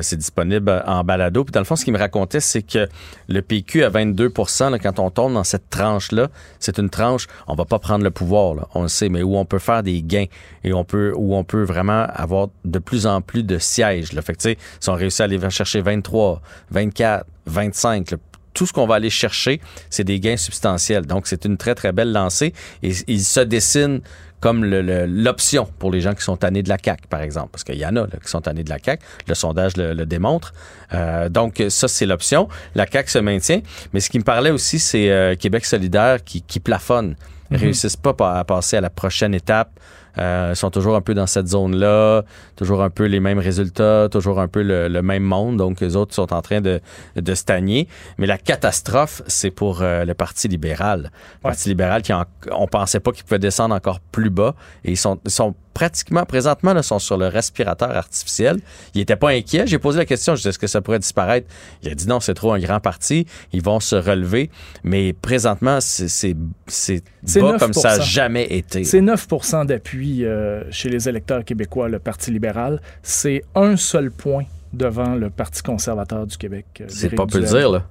c'est 0.00 0.16
disponible 0.16 0.82
en 0.86 1.04
balado. 1.04 1.44
Puis 1.44 1.52
dans 1.52 1.60
le 1.60 1.64
fond, 1.64 1.76
ce 1.76 1.84
qu'il 1.84 1.92
me 1.92 1.98
racontait, 1.98 2.40
c'est 2.40 2.62
que 2.62 2.88
le 3.28 3.42
PQ 3.42 3.84
à 3.84 3.88
22 3.88 4.32
là, 4.60 4.78
quand 4.78 4.98
on 4.98 5.10
tombe 5.10 5.34
dans 5.34 5.44
cette 5.44 5.70
tranche-là, 5.70 6.28
c'est 6.58 6.78
une 6.78 6.90
tranche, 6.90 7.26
on 7.46 7.54
va 7.54 7.64
pas 7.64 7.78
prendre 7.78 8.04
le 8.04 8.10
pouvoir, 8.10 8.68
on 8.74 8.82
le 8.82 8.88
sait, 8.88 9.08
mais 9.08 9.22
où 9.22 9.36
on 9.36 9.44
peut 9.44 9.58
faire 9.58 9.82
des 9.82 10.02
gains 10.02 10.26
on 10.72 10.84
peut, 10.84 11.12
où 11.16 11.34
on 11.34 11.44
peut 11.44 11.62
vraiment 11.62 12.06
avoir 12.14 12.48
de 12.64 12.78
plus 12.78 13.06
en 13.06 13.20
plus 13.20 13.42
de 13.42 13.58
sièges. 13.58 14.12
Là. 14.12 14.22
Fait 14.22 14.32
que, 14.34 14.38
tu 14.38 14.50
sais, 14.50 14.58
si 14.80 14.88
on 14.90 14.94
réussit 14.94 15.20
à 15.20 15.24
aller 15.24 15.38
chercher 15.50 15.80
23, 15.80 16.40
24, 16.70 17.24
25, 17.46 18.10
là, 18.12 18.16
tout 18.54 18.66
ce 18.66 18.72
qu'on 18.72 18.86
va 18.86 18.96
aller 18.96 19.10
chercher, 19.10 19.60
c'est 19.88 20.04
des 20.04 20.18
gains 20.18 20.36
substantiels. 20.36 21.06
Donc, 21.06 21.26
c'est 21.28 21.44
une 21.44 21.56
très, 21.56 21.74
très 21.74 21.92
belle 21.92 22.12
lancée. 22.12 22.52
Et 22.82 22.92
il 23.06 23.20
se 23.22 23.40
dessine 23.40 24.00
comme 24.40 24.64
le- 24.64 24.82
le- 24.82 25.06
l'option 25.06 25.68
pour 25.78 25.90
les 25.92 26.00
gens 26.00 26.14
qui 26.14 26.22
sont 26.22 26.36
tannés 26.36 26.62
de 26.62 26.68
la 26.68 26.76
CAQ, 26.82 27.06
par 27.08 27.20
exemple. 27.22 27.50
Parce 27.52 27.62
qu'il 27.64 27.76
y 27.76 27.84
en 27.86 27.94
a 27.96 28.00
là, 28.02 28.08
qui 28.22 28.28
sont 28.30 28.40
tannés 28.40 28.64
de 28.64 28.70
la 28.70 28.78
CAQ. 28.78 29.04
Le 29.28 29.34
sondage 29.34 29.76
le, 29.76 29.94
le 29.94 30.06
démontre. 30.06 30.52
Euh, 30.92 31.28
donc, 31.28 31.62
ça, 31.68 31.86
c'est 31.88 32.06
l'option. 32.06 32.48
La 32.74 32.86
CAQ 32.90 33.10
se 33.10 33.18
maintient. 33.18 33.60
Mais 33.92 34.00
ce 34.00 34.10
qui 34.10 34.18
me 34.18 34.24
parlait 34.24 34.50
aussi, 34.50 34.78
c'est 34.80 35.10
euh, 35.10 35.34
Québec 35.36 35.64
solidaire 35.64 36.22
qui, 36.24 36.42
qui 36.42 36.58
plafonne. 36.60 37.14
Mhm. 37.50 37.58
réussissent 37.58 37.96
pas 37.96 38.12
pa- 38.12 38.38
à 38.38 38.44
passer 38.44 38.76
à 38.76 38.80
la 38.80 38.90
prochaine 38.90 39.34
étape. 39.34 39.70
Euh, 40.18 40.50
ils 40.52 40.56
sont 40.56 40.70
toujours 40.70 40.96
un 40.96 41.00
peu 41.00 41.14
dans 41.14 41.26
cette 41.26 41.48
zone-là, 41.48 42.24
toujours 42.56 42.82
un 42.82 42.90
peu 42.90 43.04
les 43.04 43.20
mêmes 43.20 43.38
résultats, 43.38 44.08
toujours 44.10 44.40
un 44.40 44.48
peu 44.48 44.62
le, 44.62 44.88
le 44.88 45.02
même 45.02 45.22
monde. 45.22 45.56
Donc, 45.58 45.80
les 45.80 45.96
autres 45.96 46.14
sont 46.14 46.32
en 46.32 46.42
train 46.42 46.60
de, 46.60 46.80
de 47.16 47.34
stagner. 47.34 47.88
Mais 48.18 48.26
la 48.26 48.38
catastrophe, 48.38 49.22
c'est 49.26 49.50
pour 49.50 49.82
euh, 49.82 50.04
le 50.04 50.14
Parti 50.14 50.48
libéral. 50.48 51.10
Le 51.36 51.42
Parti 51.42 51.68
libéral 51.68 52.02
qui, 52.02 52.12
en- 52.12 52.24
on 52.52 52.66
pensait 52.66 53.00
pas 53.00 53.12
qu'il 53.12 53.24
pouvait 53.24 53.38
descendre 53.38 53.74
encore 53.74 54.00
plus 54.00 54.30
bas. 54.30 54.54
Et 54.84 54.90
ils 54.92 54.96
sont, 54.96 55.18
ils 55.24 55.30
sont 55.30 55.54
pratiquement, 55.74 56.24
présentement, 56.24 56.72
là, 56.74 56.82
sont 56.82 56.98
sur 56.98 57.16
le 57.16 57.28
respirateur 57.28 57.90
artificiel. 57.96 58.58
Il 58.94 59.00
était 59.00 59.14
pas 59.14 59.30
inquiet. 59.30 59.64
J'ai 59.68 59.78
posé 59.78 59.98
la 59.98 60.06
question, 60.06 60.34
je 60.34 60.40
disais, 60.40 60.48
est-ce 60.50 60.58
que 60.58 60.66
ça 60.66 60.80
pourrait 60.80 60.98
disparaître? 60.98 61.46
Il 61.84 61.88
a 61.90 61.94
dit 61.94 62.08
non, 62.08 62.18
c'est 62.18 62.34
trop 62.34 62.52
un 62.52 62.58
grand 62.58 62.80
parti. 62.80 63.26
Ils 63.52 63.62
vont 63.62 63.78
se 63.78 63.94
relever. 63.94 64.50
Mais 64.82 65.12
présentement, 65.12 65.78
c'est 65.80 66.34
bas 66.34 67.52
9 67.52 67.58
comme 67.60 67.72
ça 67.74 67.98
n'a 67.98 68.02
jamais 68.02 68.46
été. 68.46 68.82
C'est 68.82 69.00
9 69.00 69.26
d'appui 69.66 70.07
euh, 70.24 70.62
chez 70.70 70.88
les 70.88 71.08
électeurs 71.08 71.44
québécois, 71.44 71.88
le 71.88 71.98
Parti 71.98 72.30
libéral. 72.30 72.80
C'est 73.02 73.42
un 73.54 73.76
seul 73.76 74.10
point 74.10 74.44
devant 74.72 75.14
le 75.14 75.30
Parti 75.30 75.62
conservateur 75.62 76.26
du 76.26 76.36
Québec. 76.36 76.66
euh, 76.80 76.84
C'est 76.88 77.10
pas 77.14 77.26
peu 77.26 77.40
dire, 77.40 77.70
là. 77.70 77.84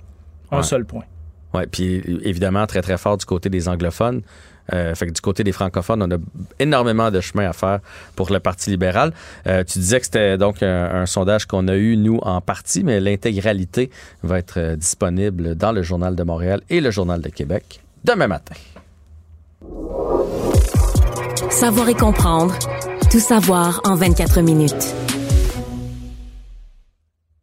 Un 0.52 0.58
Ouais. 0.58 0.64
seul 0.64 0.86
point. 0.86 1.04
Oui, 1.54 1.64
puis 1.72 2.02
évidemment, 2.24 2.66
très, 2.68 2.82
très 2.82 2.98
fort 2.98 3.18
du 3.18 3.26
côté 3.26 3.50
des 3.50 3.68
anglophones. 3.70 4.22
Euh, 4.74 4.94
fait 4.96 5.08
que 5.08 5.12
du 5.14 5.22
côté 5.22 5.46
des 5.46 5.54
francophones, 5.54 6.04
on 6.04 6.12
a 6.12 6.18
énormément 6.60 7.10
de 7.10 7.22
chemin 7.22 7.50
à 7.50 7.54
faire 7.54 7.80
pour 8.18 8.32
le 8.34 8.40
Parti 8.42 8.70
libéral. 8.70 9.14
Euh, 9.48 9.64
tu 9.64 9.80
disais 9.80 9.98
que 10.00 10.06
c'était 10.06 10.38
donc 10.38 10.62
un, 10.62 10.86
un 10.94 11.06
sondage 11.06 11.46
qu'on 11.46 11.70
a 11.70 11.76
eu, 11.78 11.96
nous, 11.96 12.18
en 12.22 12.42
partie, 12.42 12.84
mais 12.84 13.00
l'intégralité 13.00 13.90
va 14.24 14.40
être 14.40 14.76
disponible 14.76 15.56
dans 15.56 15.72
le 15.72 15.84
Journal 15.84 16.18
de 16.18 16.24
Montréal 16.24 16.60
et 16.70 16.82
le 16.82 16.92
Journal 16.92 17.22
de 17.22 17.30
Québec 17.30 17.82
demain 18.04 18.28
matin. 18.28 18.56
Savoir 21.50 21.88
et 21.88 21.94
comprendre. 21.94 22.54
Tout 23.10 23.20
savoir 23.20 23.82
en 23.86 23.96
24 23.96 24.42
minutes. 24.42 24.94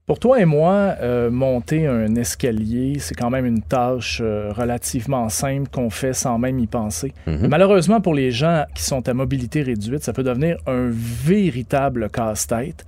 Pour 0.07 0.19
toi 0.19 0.41
et 0.41 0.45
moi, 0.45 0.95
euh, 1.01 1.31
monter 1.31 1.87
un 1.87 2.15
escalier, 2.15 2.99
c'est 2.99 3.15
quand 3.15 3.31
même 3.31 3.47
une 3.47 3.63
tâche 3.63 4.21
euh, 4.23 4.53
relativement 4.53 5.31
simple 5.31 5.71
qu'on 5.71 5.89
fait 5.89 6.13
sans 6.13 6.39
même 6.39 6.59
y 6.59 6.67
penser. 6.67 7.15
Mhm. 7.27 7.49
Malheureusement, 7.49 8.03
pour 8.03 8.15
les 8.15 8.31
gens 8.31 8.65
qui 8.75 8.83
sont 8.83 9.09
à 9.09 9.15
mobilité 9.15 9.63
réduite, 9.63 10.05
ça 10.05 10.13
peut 10.13 10.23
devenir 10.23 10.59
un 10.67 10.91
véritable 10.91 12.11
casse-tête. 12.11 12.85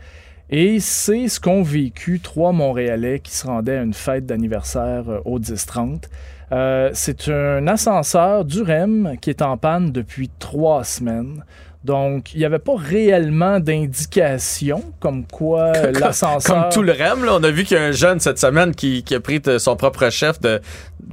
Et 0.50 0.78
c'est 0.78 1.28
ce 1.28 1.40
qu'ont 1.40 1.62
vécu 1.62 2.20
trois 2.20 2.52
Montréalais 2.52 3.18
qui 3.18 3.34
se 3.34 3.46
rendaient 3.46 3.78
à 3.78 3.82
une 3.82 3.94
fête 3.94 4.26
d'anniversaire 4.26 5.08
euh, 5.08 5.20
au 5.24 5.38
10-30. 5.40 6.04
Euh, 6.52 6.90
c'est 6.92 7.28
un 7.28 7.66
ascenseur 7.66 8.44
du 8.44 8.62
REM 8.62 9.16
qui 9.20 9.30
est 9.30 9.42
en 9.42 9.56
panne 9.56 9.90
depuis 9.90 10.30
trois 10.38 10.84
semaines. 10.84 11.44
Donc, 11.86 12.34
il 12.34 12.38
n'y 12.40 12.44
avait 12.44 12.58
pas 12.58 12.74
réellement 12.76 13.60
d'indication 13.60 14.82
comme 14.98 15.24
quoi 15.24 15.70
l'ascenseur... 15.92 16.54
Comme 16.62 16.72
tout 16.72 16.82
le 16.82 16.90
REM, 16.92 17.24
là, 17.24 17.34
on 17.36 17.42
a 17.44 17.50
vu 17.52 17.62
qu'il 17.62 17.76
y 17.76 17.80
a 17.80 17.84
un 17.84 17.92
jeune 17.92 18.18
cette 18.18 18.40
semaine 18.40 18.74
qui, 18.74 19.04
qui 19.04 19.14
a 19.14 19.20
pris 19.20 19.40
son 19.58 19.76
propre 19.76 20.10
chef 20.10 20.40
de, 20.40 20.60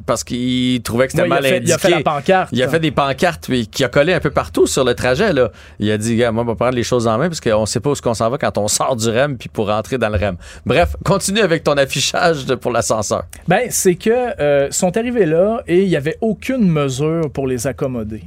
parce 0.08 0.24
qu'il 0.24 0.82
trouvait 0.82 1.06
que 1.06 1.12
c'était 1.12 1.22
Ouais, 1.24 1.28
il 1.30 1.34
mal 1.34 1.44
fait- 1.44 1.58
indiqué. 1.58 1.68
il 1.70 1.74
a 1.74 1.78
fait 1.78 1.90
la 1.92 2.02
pancarte. 2.02 2.50
Il 2.54 2.64
a 2.64 2.68
fait 2.68 2.80
des 2.80 2.90
pancartes 2.90 3.46
puis 3.48 3.68
qui 3.68 3.84
a 3.84 3.88
collé 3.88 4.14
un 4.14 4.20
peu 4.20 4.32
partout 4.32 4.66
sur 4.66 4.84
le 4.84 4.96
trajet. 4.96 5.32
Là. 5.32 5.52
Il 5.78 5.92
a 5.92 5.98
dit, 6.00 6.16
gars, 6.16 6.32
moi, 6.32 6.44
on 6.44 6.48
va 6.48 6.56
prendre 6.56 6.74
les 6.76 6.82
choses 6.84 7.06
en 7.08 7.20
main 7.20 7.28
parce 7.28 7.40
qu'on 7.40 7.68
sait 7.68 7.80
pas 7.80 7.92
où 7.92 7.96
qu'on 7.96 8.16
s'en 8.16 8.32
va 8.32 8.40
quand 8.40 8.58
on 8.58 8.68
sort 8.68 8.96
du 8.96 9.08
REM 9.10 9.38
puis 9.38 9.50
pour 9.50 9.68
rentrer 9.68 10.00
dans 10.00 10.10
le 10.10 10.18
REM. 10.18 10.38
Bref, 10.66 10.96
continue 11.06 11.42
avec 11.42 11.64
ton 11.64 11.74
affichage 11.74 12.48
de- 12.48 12.56
pour 12.56 12.72
l'ascenseur. 12.72 13.26
Ben, 13.48 13.68
c'est 13.70 13.96
que 13.96 14.10
euh, 14.42 14.72
sont 14.72 14.98
arrivés 14.98 15.28
là 15.28 15.62
et 15.68 15.84
il 15.84 15.88
n'y 15.90 15.96
avait 15.96 16.18
aucune 16.22 16.68
mesure 16.68 17.30
pour 17.32 17.46
les 17.48 17.68
accommoder. 17.68 18.24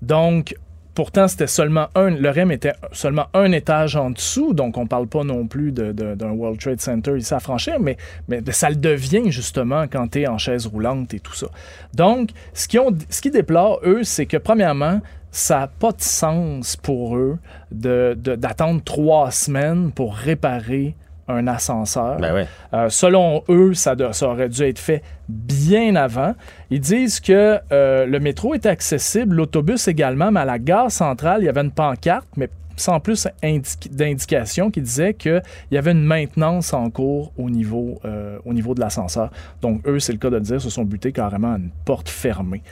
Donc, 0.00 0.54
pourtant, 0.98 1.28
c'était 1.28 1.46
seulement 1.46 1.86
un. 1.94 2.10
Le 2.10 2.28
REM 2.28 2.50
était 2.50 2.72
seulement 2.90 3.26
un 3.32 3.52
étage 3.52 3.94
en 3.94 4.10
dessous, 4.10 4.52
donc 4.52 4.76
on 4.76 4.88
parle 4.88 5.06
pas 5.06 5.22
non 5.22 5.46
plus 5.46 5.70
d'un 5.70 6.32
World 6.32 6.58
Trade 6.58 6.80
Center 6.80 7.16
ici 7.16 7.32
à 7.32 7.38
franchir, 7.38 7.78
mais, 7.78 7.96
mais 8.26 8.42
ça 8.50 8.68
le 8.68 8.74
devient 8.74 9.30
justement 9.30 9.84
quand 9.86 10.08
tu 10.08 10.22
es 10.22 10.26
en 10.26 10.38
chaise 10.38 10.66
roulante 10.66 11.14
et 11.14 11.20
tout 11.20 11.34
ça. 11.34 11.46
Donc, 11.94 12.30
ce 12.52 12.66
qu'ils 12.66 13.30
déplorent, 13.30 13.78
eux, 13.84 14.02
c'est 14.02 14.26
que 14.26 14.38
premièrement, 14.38 15.00
ça 15.30 15.60
n'a 15.60 15.66
pas 15.68 15.92
de 15.92 16.00
sens 16.02 16.74
pour 16.74 17.16
eux 17.16 17.38
de- 17.70 18.16
de- 18.20 18.34
d'attendre 18.34 18.82
trois 18.82 19.30
semaines 19.30 19.92
pour 19.92 20.16
réparer 20.16 20.96
un 21.28 21.46
ascenseur. 21.46 22.16
Ben. 22.16 22.46
Euh, 22.74 22.88
selon 22.88 23.42
eux, 23.48 23.74
ça, 23.74 23.94
de- 23.94 24.12
ça 24.12 24.28
aurait 24.28 24.48
dû 24.48 24.62
être 24.62 24.78
fait 24.78 25.02
bien 25.28 25.94
avant. 25.96 26.34
Ils 26.70 26.80
disent 26.80 27.20
que 27.20 27.58
euh, 27.72 28.06
le 28.06 28.20
métro 28.20 28.54
est 28.54 28.66
accessible, 28.66 29.36
l'autobus 29.36 29.88
également, 29.88 30.30
mais 30.30 30.40
à 30.40 30.44
la 30.44 30.58
gare 30.58 30.90
centrale, 30.90 31.42
il 31.42 31.44
y 31.44 31.48
avait 31.48 31.60
une 31.62 31.70
pancarte, 31.70 32.26
mais 32.36 32.48
sans 32.76 33.00
plus 33.00 33.26
indique- 33.42 33.90
d'indication 33.92 34.70
qui 34.70 34.80
disait 34.80 35.12
qu'il 35.14 35.42
y 35.72 35.76
avait 35.76 35.90
une 35.90 36.04
maintenance 36.04 36.72
en 36.72 36.90
cours 36.90 37.32
au 37.36 37.50
niveau, 37.50 37.98
euh, 38.04 38.38
au 38.44 38.52
niveau 38.54 38.72
de 38.74 38.80
l'ascenseur. 38.80 39.30
Donc, 39.60 39.86
eux, 39.88 39.98
c'est 39.98 40.12
le 40.12 40.18
cas 40.18 40.30
de 40.30 40.36
le 40.36 40.42
dire, 40.42 40.60
se 40.60 40.70
sont 40.70 40.84
butés 40.84 41.10
carrément 41.12 41.54
à 41.54 41.56
une 41.56 41.70
porte 41.84 42.08
fermée. 42.08 42.62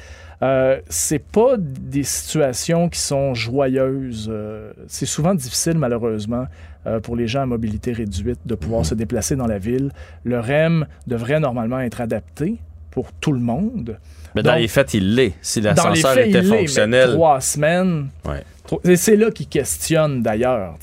Euh, 0.42 0.80
c'est 0.88 1.18
pas 1.18 1.56
des 1.58 2.02
situations 2.04 2.88
qui 2.88 3.00
sont 3.00 3.32
joyeuses. 3.34 4.28
euh, 4.30 4.72
c'est 4.86 5.06
souvent 5.06 5.34
difficile, 5.34 5.78
malheureusement, 5.78 6.44
euh, 6.86 7.00
pour 7.00 7.16
les 7.16 7.26
gens 7.26 7.42
à 7.42 7.46
mobilité 7.46 7.92
réduite 7.92 8.40
de 8.46 8.54
pouvoir 8.54 8.84
se 8.86 8.94
déplacer 8.94 9.36
dans 9.36 9.46
la 9.46 9.58
ville. 9.58 9.90
Le 10.24 10.38
REM 10.40 10.86
devrait 11.06 11.40
normalement 11.40 11.80
être 11.80 12.00
adapté 12.00 12.56
pour 12.90 13.12
tout 13.12 13.32
le 13.32 13.40
monde. 13.40 13.98
Mais 14.34 14.42
dans 14.42 14.52
Donc, 14.52 14.60
les 14.60 14.68
faits, 14.68 14.94
il 14.94 15.14
l'est. 15.14 15.34
Si 15.42 15.60
l'ascenseur 15.60 16.18
était 16.18 16.28
il 16.30 16.34
l'est, 16.34 16.42
mais 16.50 16.58
fonctionnel. 16.58 17.10
Trois 17.12 17.40
semaines. 17.40 18.08
Ouais. 18.26 18.42
Et 18.84 18.96
c'est 18.96 19.16
là 19.16 19.30
qu'ils 19.30 19.46
questionnent 19.46 20.22
d'ailleurs. 20.22 20.74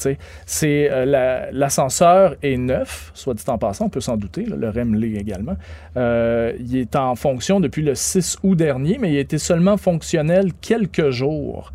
C'est 0.45 0.89
euh, 0.91 1.05
la- 1.05 1.51
l'ascenseur 1.51 2.35
est 2.41 2.55
neuf, 2.57 3.11
soit 3.13 3.33
dit 3.33 3.43
en 3.47 3.57
passant, 3.57 3.85
on 3.85 3.89
peut 3.89 3.99
s'en 3.99 4.15
douter. 4.15 4.45
là, 4.45 4.55
le 4.55 4.69
REM 4.69 4.95
l'est 4.95 5.19
également. 5.19 5.57
Euh, 5.97 6.53
il 6.59 6.77
est 6.77 6.95
en 6.95 7.15
fonction 7.15 7.59
depuis 7.59 7.81
le 7.81 7.93
6 7.93 8.37
août 8.43 8.55
dernier, 8.55 8.97
mais 8.99 9.11
il 9.11 9.17
a 9.17 9.19
été 9.19 9.37
seulement 9.37 9.77
fonctionnel 9.77 10.51
quelques 10.61 11.09
jours. 11.09 11.73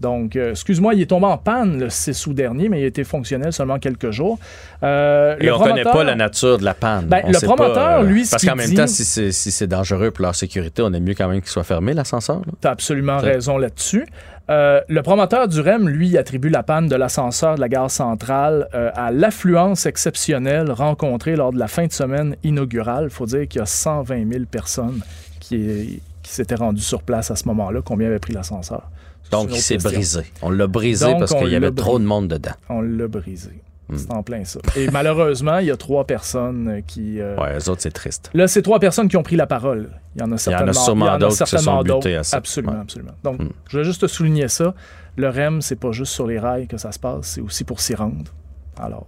Donc, 0.00 0.34
euh, 0.36 0.50
excuse-moi, 0.52 0.94
il 0.94 1.02
est 1.02 1.06
tombé 1.06 1.26
en 1.26 1.36
panne 1.36 1.78
le 1.78 1.90
6 1.90 2.26
août 2.26 2.34
dernier, 2.34 2.68
mais 2.70 2.80
il 2.80 2.84
a 2.84 2.86
été 2.86 3.04
fonctionnel 3.04 3.52
seulement 3.52 3.78
quelques 3.78 4.10
jours. 4.10 4.38
Euh, 4.82 5.36
Et 5.38 5.46
le 5.46 5.54
on 5.54 5.58
connaît 5.58 5.82
promoteur- 5.82 5.92
pas 5.92 6.04
la 6.04 6.14
nature 6.14 6.58
de 6.58 6.64
la 6.64 6.72
panne. 6.74 7.06
Ben, 7.06 7.22
le 7.26 7.32
pas, 7.34 7.40
promoteur, 7.40 8.02
lui, 8.02 8.24
ce 8.24 8.30
Parce 8.30 8.44
qu'en 8.46 8.56
même 8.56 8.70
dit- 8.70 8.76
temps, 8.76 8.86
si 8.86 9.04
c'est 9.04 9.30
si 9.32 9.50
c'est 9.50 9.66
dangereux 9.66 10.10
pour 10.10 10.22
leur 10.22 10.34
sécurité, 10.34 10.80
on 10.82 10.92
aime 10.94 11.04
mieux 11.04 11.14
quand 11.14 11.28
même 11.28 11.40
qu'il 11.42 11.50
soit 11.50 11.64
fermé, 11.64 11.92
l'ascenseur. 11.92 12.40
Tu 12.60 12.66
as 12.66 12.70
absolument 12.70 13.18
raison 13.18 13.58
là-dessus. 13.58 14.06
Euh, 14.48 14.80
le 14.88 15.02
promoteur 15.02 15.46
du 15.46 15.60
REM, 15.60 15.88
lui, 15.88 16.16
attribue 16.18 16.48
la 16.48 16.62
panne 16.64 16.88
de 16.88 16.96
l'ascenseur 16.96 17.54
de 17.56 17.60
la 17.60 17.68
gare 17.68 17.90
centrale 17.90 18.68
euh, 18.74 18.90
à 18.94 19.12
l'affluence 19.12 19.86
exceptionnelle 19.86 20.72
rencontrée 20.72 21.36
lors 21.36 21.52
de 21.52 21.58
la 21.58 21.68
fin 21.68 21.86
de 21.86 21.92
semaine 21.92 22.34
inaugurale. 22.42 23.04
Il 23.04 23.10
faut 23.10 23.26
dire 23.26 23.46
qu'il 23.46 23.60
y 23.60 23.62
a 23.62 23.66
120 23.66 24.28
000 24.32 24.44
personnes 24.50 25.00
qui, 25.38 26.00
qui 26.22 26.32
s'étaient 26.32 26.56
rendues 26.56 26.82
sur 26.82 27.02
place 27.02 27.30
à 27.30 27.36
ce 27.36 27.46
moment-là. 27.48 27.80
Combien 27.84 28.08
avait 28.08 28.18
pris 28.18 28.32
l'ascenseur? 28.32 28.82
Donc, 29.30 29.50
il 29.52 29.60
s'est 29.60 29.78
brisé. 29.78 30.22
On 30.42 30.50
l'a 30.50 30.66
brisé 30.66 31.06
Donc, 31.06 31.20
parce 31.20 31.34
qu'il 31.34 31.48
y 31.48 31.56
avait 31.56 31.70
trop 31.70 31.98
de 31.98 32.04
monde 32.04 32.28
dedans. 32.28 32.52
On 32.68 32.80
l'a 32.80 33.06
brisé. 33.08 33.50
Hmm. 33.88 33.96
C'est 33.96 34.12
en 34.12 34.22
plein 34.22 34.44
ça. 34.44 34.60
Et 34.76 34.88
malheureusement, 34.92 35.58
il 35.58 35.66
y 35.66 35.70
a 35.70 35.76
trois 35.76 36.04
personnes 36.04 36.82
qui... 36.86 37.20
euh, 37.20 37.36
Ouais, 37.36 37.56
eux 37.58 37.68
autres, 37.68 37.82
c'est 37.82 37.90
triste. 37.90 38.30
Là, 38.34 38.46
c'est 38.46 38.62
trois 38.62 38.78
personnes 38.78 39.08
qui 39.08 39.16
ont 39.16 39.22
pris 39.22 39.36
la 39.36 39.46
parole. 39.46 39.90
Il 40.16 40.20
y 40.20 40.24
en 40.24 40.30
a 40.32 40.38
certainement, 40.38 40.72
il 40.72 40.98
y 41.00 41.02
en 41.02 41.06
a 41.06 41.18
d'autres 41.18 41.44
qui 41.44 41.50
se 41.50 41.58
sont 41.58 41.82
butés 41.82 42.16
à 42.16 42.22
ça. 42.22 42.36
Absolument, 42.36 42.72
Ouais. 42.72 42.78
Hmm. 42.78 42.82
absolument. 42.82 43.12
Donc, 43.24 43.40
je 43.68 43.78
veux 43.78 43.84
juste 43.84 44.00
te 44.02 44.06
souligner 44.06 44.48
ça. 44.48 44.74
Le 45.16 45.28
REM, 45.28 45.60
c'est 45.60 45.76
pas 45.76 45.90
juste 45.92 46.12
sur 46.12 46.26
les 46.26 46.38
rails 46.38 46.66
que 46.68 46.76
ça 46.76 46.92
se 46.92 46.98
passe, 47.00 47.26
c'est 47.26 47.40
aussi 47.40 47.64
pour 47.64 47.80
s'y 47.80 47.94
rendre. 47.96 48.32
Alors, 48.78 49.06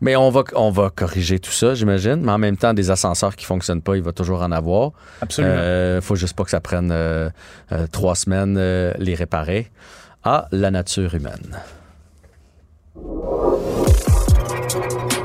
Mais 0.00 0.16
on 0.16 0.30
va, 0.30 0.42
on 0.54 0.70
va 0.70 0.90
corriger 0.94 1.38
tout 1.38 1.52
ça, 1.52 1.74
j'imagine. 1.74 2.16
Mais 2.16 2.32
en 2.32 2.38
même 2.38 2.56
temps, 2.56 2.74
des 2.74 2.90
ascenseurs 2.90 3.36
qui 3.36 3.44
fonctionnent 3.44 3.82
pas, 3.82 3.96
il 3.96 4.02
va 4.02 4.12
toujours 4.12 4.42
en 4.42 4.50
avoir. 4.52 4.90
Absolument. 5.20 5.54
Euh, 5.56 6.00
faut 6.00 6.16
juste 6.16 6.34
pas 6.36 6.44
que 6.44 6.50
ça 6.50 6.60
prenne 6.60 6.90
euh, 6.92 7.30
euh, 7.72 7.86
trois 7.90 8.14
semaines 8.14 8.56
euh, 8.58 8.92
les 8.98 9.14
réparer. 9.14 9.70
Ah, 10.24 10.48
la 10.52 10.70
nature 10.70 11.14
humaine. 11.14 11.58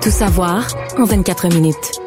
Tout 0.02 0.12
savoir 0.12 0.68
en 0.98 1.06
24 1.06 1.48
minutes. 1.50 2.00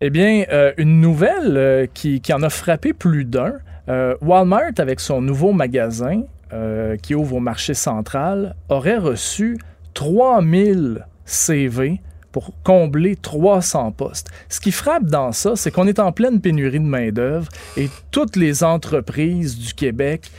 eh 0.00 0.10
bien, 0.10 0.44
euh, 0.52 0.72
une 0.76 1.00
nouvelle 1.00 1.56
euh, 1.56 1.86
qui, 1.92 2.20
qui 2.20 2.32
en 2.32 2.42
a 2.42 2.50
frappé 2.50 2.92
plus 2.92 3.24
d'un. 3.24 3.54
Euh, 3.88 4.14
Walmart, 4.20 4.72
avec 4.78 5.00
son 5.00 5.22
nouveau 5.22 5.52
magasin 5.52 6.22
euh, 6.52 6.96
qui 6.96 7.14
ouvre 7.14 7.36
au 7.36 7.40
marché 7.40 7.74
central, 7.74 8.54
aurait 8.68 8.98
reçu 8.98 9.58
3000 9.94 11.06
CV 11.24 12.00
pour 12.30 12.52
combler 12.62 13.16
300 13.16 13.92
postes. 13.92 14.28
Ce 14.48 14.60
qui 14.60 14.70
frappe 14.70 15.06
dans 15.06 15.32
ça, 15.32 15.56
c'est 15.56 15.70
qu'on 15.70 15.86
est 15.86 15.98
en 15.98 16.12
pleine 16.12 16.40
pénurie 16.40 16.80
de 16.80 16.84
main-d'œuvre 16.84 17.48
et 17.76 17.88
toutes 18.10 18.36
les 18.36 18.62
entreprises 18.62 19.58
du 19.58 19.72
Québec 19.72 20.30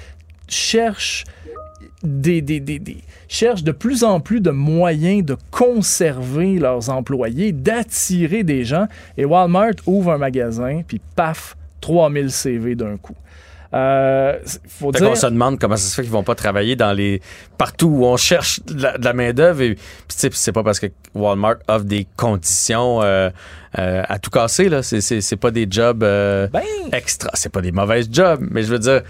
cherchent 0.48 1.26
des, 2.04 2.44
cherchent 3.28 3.64
de 3.64 3.72
plus 3.72 4.04
en 4.04 4.20
plus 4.20 4.42
de 4.42 4.52
moyens 4.52 5.26
de 5.26 5.36
conserver 5.52 6.60
leurs 6.60 6.90
employés, 6.90 7.52
d'attirer 7.52 8.44
des 8.44 8.64
gens. 8.64 8.88
Et 9.18 9.26
Walmart 9.26 9.74
ouvre 9.86 10.12
un 10.12 10.18
magasin, 10.18 10.82
puis 10.88 11.02
paf, 11.16 11.58
3000 11.82 12.32
CV 12.32 12.76
d'un 12.76 12.98
coup. 12.98 13.16
Euh, 13.74 14.40
faut 14.68 14.92
dire... 14.92 15.10
qu'on 15.10 15.16
se 15.16 15.28
demande 15.28 15.60
comment 15.60 15.76
ça 15.76 15.90
se 15.90 15.96
fait 15.96 16.04
qu'ils 16.04 16.12
vont 16.12 16.24
pas 16.24 16.36
travailler 16.36 16.78
dans 16.78 16.94
les 16.94 17.22
partout 17.58 17.88
où 17.88 18.06
on 18.06 18.16
cherche 18.16 18.62
de 18.64 18.88
la, 19.04 19.14
main 19.14 19.34
d'œuvre 19.34 19.62
et 19.62 19.78
c'est 20.08 20.52
pas 20.54 20.64
parce 20.64 20.80
que 20.80 20.88
Walmart 21.14 21.58
offre 21.68 21.84
des 21.84 22.08
conditions 22.16 23.02
euh, 23.02 23.30
euh, 23.78 24.04
à 24.08 24.20
tout 24.20 24.30
casser 24.30 24.70
là 24.70 24.84
c'est 24.84 25.02
c'est 25.02 25.20
c'est 25.20 25.36
pas 25.36 25.52
des 25.52 25.68
jobs 25.70 26.02
euh, 26.04 26.48
Ben 26.48 26.64
extra 26.94 27.30
c'est 27.34 27.52
pas 27.52 27.62
des 27.62 27.74
mauvaises 27.74 28.08
jobs 28.10 28.40
mais 28.50 28.64
je 28.64 28.68
veux 28.68 28.80
dire 28.80 29.02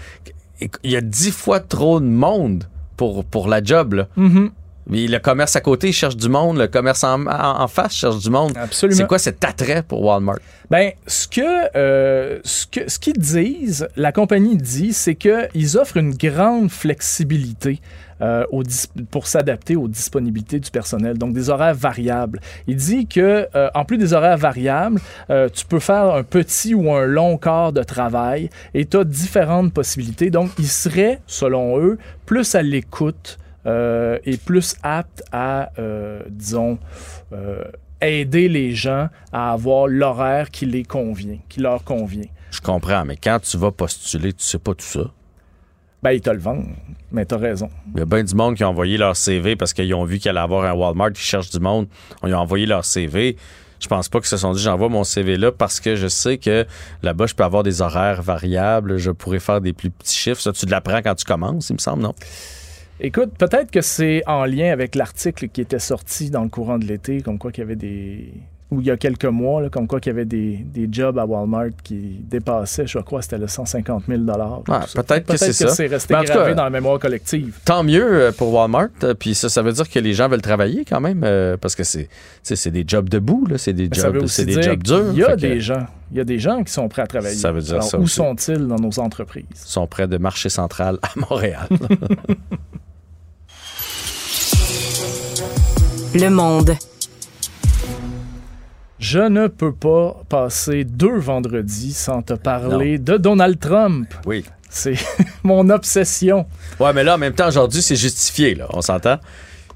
il 0.60 0.90
y 0.90 0.96
a 0.96 1.00
dix 1.00 1.30
fois 1.30 1.60
trop 1.60 2.00
de 2.00 2.06
monde 2.06 2.64
pour 2.96 3.24
pour 3.24 3.46
la 3.46 3.62
job 3.62 3.94
là. 3.94 4.08
Mhm. 4.16 4.50
Mais 4.88 5.06
le 5.06 5.18
commerce 5.18 5.54
à 5.56 5.60
côté 5.60 5.92
cherche 5.92 6.16
du 6.16 6.28
monde, 6.28 6.58
le 6.58 6.66
commerce 6.68 7.04
en, 7.04 7.26
en- 7.26 7.60
en 7.62 7.68
face 7.68 7.94
cherche 7.94 8.18
du 8.18 8.30
monde. 8.30 8.52
Absolument. 8.56 8.96
C'est 8.96 9.06
quoi 9.06 9.18
cet 9.18 9.44
attrait 9.44 9.82
pour 9.82 10.02
Walmart? 10.02 10.38
Ben, 10.70 10.92
ce 11.06 11.26
que, 11.28 11.76
euh, 11.76 12.40
ce 12.44 12.66
que, 12.66 12.90
ce 12.90 12.98
qu'ils 12.98 13.18
disent, 13.18 13.88
la 13.96 14.12
compagnie 14.12 14.56
dit, 14.56 14.92
c'est 14.92 15.14
qu'ils 15.14 15.78
offrent 15.78 15.96
une 15.96 16.14
grande 16.14 16.70
flexibilité 16.70 17.80
euh, 18.20 18.44
au 18.50 18.62
pour 19.10 19.26
s'adapter 19.28 19.76
aux 19.76 19.88
disponibilités 19.88 20.58
du 20.58 20.70
personnel, 20.70 21.16
donc 21.16 21.32
des 21.34 21.50
horaires 21.50 21.74
variables. 21.74 22.40
Il 22.66 22.76
dit 22.76 23.06
que, 23.06 23.46
euh, 23.54 23.68
en 23.74 23.84
plus 23.84 23.96
des 23.96 24.12
horaires 24.12 24.36
variables, 24.36 25.00
euh, 25.30 25.48
tu 25.48 25.64
peux 25.64 25.78
faire 25.78 26.14
un 26.14 26.22
petit 26.24 26.74
ou 26.74 26.92
un 26.92 27.04
long 27.06 27.38
quart 27.38 27.72
de 27.72 27.82
travail 27.82 28.50
et 28.74 28.84
tu 28.86 28.96
as 28.96 29.04
différentes 29.04 29.72
possibilités. 29.72 30.30
Donc, 30.30 30.50
ils 30.58 30.66
seraient, 30.68 31.20
selon 31.26 31.78
eux, 31.78 31.98
plus 32.26 32.54
à 32.54 32.62
l'écoute 32.62 33.38
euh, 33.66 34.18
et 34.24 34.36
plus 34.36 34.76
aptes 34.82 35.22
à, 35.32 35.70
euh, 35.78 36.22
disons, 36.28 36.78
euh, 37.32 37.64
aider 38.00 38.48
les 38.48 38.74
gens 38.74 39.08
à 39.32 39.52
avoir 39.52 39.88
l'horaire 39.88 40.50
qui 40.50 40.66
les 40.66 40.84
convient, 40.84 41.38
qui 41.48 41.60
leur 41.60 41.84
convient. 41.84 42.28
Je 42.50 42.60
comprends, 42.60 43.04
mais 43.04 43.16
quand 43.16 43.40
tu 43.40 43.58
vas 43.58 43.72
postuler, 43.72 44.32
tu 44.32 44.44
sais 44.44 44.58
pas 44.58 44.74
tout 44.74 44.86
ça. 44.86 45.10
Ben, 46.02 46.12
ils 46.12 46.20
te 46.20 46.30
le 46.30 46.38
vendent, 46.38 46.68
mais 47.10 47.24
t'as 47.24 47.38
raison. 47.38 47.68
Il 47.94 47.98
y 47.98 48.02
a 48.02 48.04
bien 48.04 48.22
du 48.22 48.34
monde 48.34 48.54
qui 48.54 48.62
a 48.62 48.68
envoyé 48.68 48.96
leur 48.96 49.16
CV 49.16 49.56
parce 49.56 49.72
qu'ils 49.72 49.92
ont 49.94 50.04
vu 50.04 50.18
qu'il 50.18 50.30
allait 50.30 50.38
avoir 50.38 50.64
un 50.64 50.72
Walmart 50.72 51.12
qui 51.12 51.22
cherche 51.22 51.50
du 51.50 51.58
monde. 51.58 51.88
On 52.22 52.28
lui 52.28 52.34
a 52.34 52.40
envoyé 52.40 52.66
leur 52.66 52.84
CV. 52.84 53.36
Je 53.80 53.88
pense 53.88 54.08
pas 54.08 54.18
qu'ils 54.18 54.28
se 54.28 54.36
sont 54.36 54.52
dit 54.52 54.62
j'envoie 54.62 54.88
mon 54.88 55.04
CV 55.04 55.36
là 55.36 55.52
parce 55.52 55.80
que 55.80 55.96
je 55.96 56.08
sais 56.08 56.38
que 56.38 56.66
là-bas 57.02 57.26
je 57.26 57.34
peux 57.34 57.44
avoir 57.44 57.62
des 57.62 57.82
horaires 57.82 58.22
variables, 58.22 58.98
je 58.98 59.10
pourrais 59.10 59.40
faire 59.40 59.60
des 59.60 59.72
plus 59.72 59.90
petits 59.90 60.16
chiffres. 60.16 60.40
Ça, 60.40 60.52
tu 60.52 60.66
l'apprends 60.66 61.02
quand 61.02 61.14
tu 61.14 61.24
commences, 61.24 61.70
il 61.70 61.74
me 61.74 61.78
semble, 61.78 62.02
non? 62.02 62.14
Écoute, 63.00 63.30
peut-être 63.38 63.70
que 63.70 63.80
c'est 63.80 64.22
en 64.26 64.44
lien 64.44 64.72
avec 64.72 64.94
l'article 64.94 65.48
qui 65.48 65.60
était 65.60 65.78
sorti 65.78 66.30
dans 66.30 66.42
le 66.42 66.48
courant 66.48 66.78
de 66.78 66.84
l'été, 66.84 67.20
comme 67.22 67.38
quoi 67.38 67.52
qu'il 67.52 67.62
y 67.62 67.66
avait 67.66 67.76
des. 67.76 68.32
ou 68.72 68.80
il 68.80 68.86
y 68.86 68.90
a 68.90 68.96
quelques 68.96 69.24
mois, 69.24 69.62
là, 69.62 69.68
comme 69.70 69.86
quoi 69.86 70.00
qu'il 70.00 70.10
y 70.12 70.14
avait 70.16 70.24
des, 70.24 70.56
des 70.64 70.88
jobs 70.90 71.16
à 71.18 71.24
Walmart 71.24 71.68
qui 71.84 72.20
dépassaient, 72.28 72.86
je 72.88 72.98
crois, 72.98 73.22
c'était 73.22 73.38
le 73.38 73.46
150 73.46 74.02
000 74.08 74.22
Ah, 74.68 74.84
peut-être 74.94 75.26
que 75.26 75.36
c'est 75.36 75.52
ça. 75.52 75.68
resté 75.86 76.14
en 76.14 76.20
tout 76.22 76.26
gravé 76.26 76.50
cas, 76.50 76.54
dans 76.54 76.64
la 76.64 76.70
mémoire 76.70 76.98
collective. 76.98 77.58
Tant 77.64 77.84
mieux 77.84 78.04
euh, 78.04 78.32
pour 78.32 78.52
Walmart. 78.52 78.88
euh, 79.04 79.14
Puis 79.14 79.34
ça, 79.36 79.48
ça 79.48 79.62
veut 79.62 79.72
dire 79.72 79.88
que 79.88 79.98
les 80.00 80.12
gens 80.12 80.28
veulent 80.28 80.42
travailler 80.42 80.84
quand 80.84 81.00
même 81.00 81.22
euh, 81.24 81.56
parce 81.56 81.76
que 81.76 81.84
c'est, 81.84 82.08
c'est 82.42 82.70
des 82.72 82.84
jobs 82.86 83.08
debout, 83.08 83.46
là. 83.48 83.58
C'est 83.58 83.72
des 83.74 83.88
jobs, 83.92 84.26
c'est 84.26 84.44
des 84.44 84.60
jobs 84.60 84.82
durs. 84.82 85.10
qu'il 85.10 85.18
y 85.18 85.22
a 85.22 85.26
Fait 85.30 85.36
que 85.36 85.40
des 85.40 85.60
gens. 85.60 85.86
Il 86.10 86.16
y 86.16 86.20
a 86.20 86.24
des 86.24 86.38
gens 86.40 86.64
qui 86.64 86.72
sont 86.72 86.88
prêts 86.88 87.02
à 87.02 87.06
travailler. 87.06 87.36
Ça 87.36 87.52
veut 87.52 87.60
dire 87.60 87.74
Alors, 87.74 87.84
ça 87.84 87.98
Où 87.98 88.08
sont-ils 88.08 88.66
dans 88.66 88.76
nos 88.76 88.98
entreprises? 88.98 89.44
Ils 89.52 89.56
sont 89.56 89.86
près 89.86 90.08
de 90.08 90.16
marché 90.18 90.48
central 90.48 90.98
à 91.02 91.08
Montréal. 91.16 91.68
Le 96.14 96.28
monde. 96.30 96.76
Je 98.98 99.20
ne 99.20 99.46
peux 99.46 99.72
pas 99.72 100.22
passer 100.28 100.84
deux 100.84 101.18
vendredis 101.18 101.92
sans 101.92 102.22
te 102.22 102.32
parler 102.32 102.98
de 102.98 103.16
Donald 103.16 103.58
Trump. 103.60 104.12
Oui. 104.26 104.44
C'est 104.70 104.94
mon 105.44 105.68
obsession. 105.70 106.46
Ouais, 106.80 106.92
mais 106.92 107.04
là, 107.04 107.14
en 107.14 107.18
même 107.18 107.34
temps, 107.34 107.48
aujourd'hui, 107.48 107.82
c'est 107.82 107.96
justifié, 107.96 108.54
là. 108.54 108.66
On 108.70 108.80
s'entend? 108.80 109.18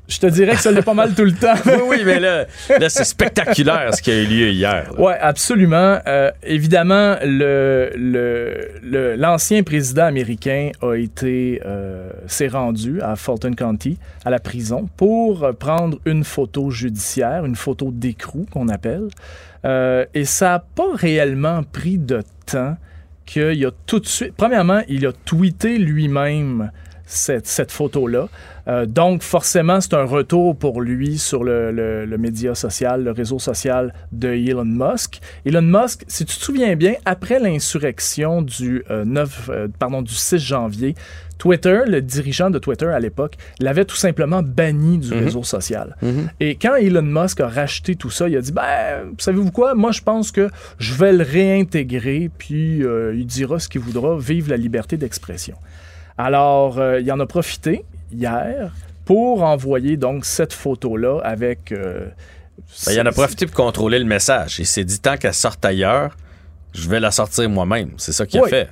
Je 0.09 0.19
te 0.19 0.27
dirais 0.27 0.53
que 0.53 0.61
ça 0.61 0.71
l'est 0.71 0.83
pas 0.83 0.95
mal 0.95 1.15
tout 1.15 1.25
le 1.25 1.33
temps. 1.33 1.55
oui, 1.65 1.73
oui, 1.87 2.03
mais 2.05 2.21
là, 2.21 2.47
là 2.69 2.89
c'est 2.89 3.05
spectaculaire 3.05 3.95
ce 3.95 4.03
qui 4.03 4.11
a 4.11 4.21
eu 4.21 4.27
lieu 4.27 4.49
hier. 4.51 4.91
Oui, 4.99 5.13
absolument. 5.19 5.99
Euh, 6.07 6.31
évidemment, 6.43 7.17
le, 7.23 7.91
l'ancien 9.17 9.63
président 9.63 10.05
américain 10.05 10.71
a 10.83 10.95
été, 10.95 11.63
euh, 11.65 12.11
s'est 12.27 12.49
rendu 12.49 13.01
à 13.01 13.17
Fulton 13.17 13.53
County, 13.55 13.99
à 14.25 14.31
la 14.31 14.39
prison, 14.39 14.89
pour 14.97 15.49
prendre 15.59 15.99
une 16.05 16.25
photo 16.25 16.71
judiciaire, 16.71 17.45
une 17.47 17.57
photo 17.57 17.91
d'écrou 17.93 18.47
qu'on 18.51 18.69
appelle. 18.69 19.09
Euh, 19.65 20.05
et 20.15 20.25
ça 20.25 20.49
n'a 20.49 20.59
pas 20.59 20.95
réellement 20.95 21.63
pris 21.63 21.99
de 21.99 22.23
temps 22.47 22.77
qu'il 23.25 23.65
a 23.65 23.71
tout 23.87 24.01
de 24.01 24.07
suite. 24.07 24.35
Premièrement, 24.37 24.83
il 24.89 25.07
a 25.07 25.13
tweeté 25.13 25.79
lui-même 25.79 26.71
cette, 27.13 27.47
cette 27.47 27.71
photo-là. 27.73 28.29
Euh, 28.69 28.87
donc, 28.87 29.23
forcément, 29.23 29.81
c'est 29.81 29.95
un 29.95 30.05
retour 30.05 30.57
pour 30.57 30.81
lui 30.81 31.19
sur 31.19 31.43
le, 31.43 31.73
le- 31.73 32.05
le 32.07 32.19
média 32.19 32.55
social, 32.55 33.03
le 33.03 33.11
réseau 33.11 33.39
social 33.41 33.93
de 34.13 34.29
Elon 34.29 34.65
Musk. 34.65 35.21
Elon 35.45 35.63
Musk, 35.63 36.05
si 36.07 36.25
tu 36.25 36.37
te 36.37 36.43
souviens 36.45 36.77
bien, 36.77 36.95
après 37.05 37.41
l'insurrection 37.41 38.43
du, 38.43 38.85
euh, 38.91 39.05
9, 39.05 39.51
euh, 39.51 39.69
pardon, 39.79 40.01
du 40.03 40.15
6 40.15 40.39
janvier, 40.39 40.95
Twitter, 41.39 41.81
le 41.89 42.01
dirigeant 42.01 42.51
de 42.51 42.61
Twitter 42.61 42.87
à 42.87 43.01
l'époque, 43.01 43.35
l'avait 43.59 43.85
tout 43.85 43.97
simplement 43.97 44.43
banni 44.45 44.99
du 44.99 45.13
Mhm. 45.13 45.25
réseau 45.25 45.43
social. 45.43 45.97
Mhm. 46.01 46.31
Et 46.39 46.55
quand 46.55 46.77
Elon 46.77 47.03
Musk 47.03 47.41
a 47.41 47.49
racheté 47.49 47.97
tout 47.97 48.11
ça, 48.11 48.29
il 48.29 48.37
a 48.37 48.41
dit 48.41 48.53
ben, 48.53 49.11
savez-vous 49.19 49.51
quoi? 49.51 49.75
Moi, 49.75 49.91
je 49.91 50.03
pense 50.03 50.31
que 50.31 50.49
je 50.79 50.95
vais 50.95 51.13
le 51.13 51.25
réintégrer, 51.25 52.31
puis 52.39 52.79
il 53.15 53.27
dira 53.27 53.59
ce 53.59 53.69
qu'il 53.69 53.81
voudra, 53.81 54.17
vive 54.21 54.49
la 54.49 54.57
liberté 54.57 54.97
d'expression. 54.97 55.57
Alors, 56.19 56.79
euh, 56.79 57.01
il 57.01 57.11
en 57.13 57.21
a 57.21 57.27
profité 57.27 57.85
hier 58.13 58.73
pour 59.05 59.43
envoyer 59.43 59.97
donc 59.97 60.25
cette 60.25 60.53
photo-là 60.53 61.21
avec. 61.25 61.73
euh, 61.73 62.07
Ben, 62.87 62.93
il 62.93 63.01
en 63.01 63.07
a 63.07 63.13
profité 63.13 63.47
pour 63.47 63.55
contrôler 63.57 63.99
le 63.99 64.05
message. 64.05 64.59
Il 64.59 64.67
s'est 64.67 64.85
dit, 64.85 64.99
tant 65.01 65.17
qu'elle 65.17 65.35
sorte 65.35 65.65
ailleurs, 65.65 66.17
je 66.75 66.89
vais 66.89 67.01
la 67.01 67.11
sortir 67.11 67.49
moi-même. 67.51 67.91
C'est 67.99 68.13
ça 68.13 68.27
qu'il 68.27 68.41
a 68.41 68.49
fait. 68.49 68.69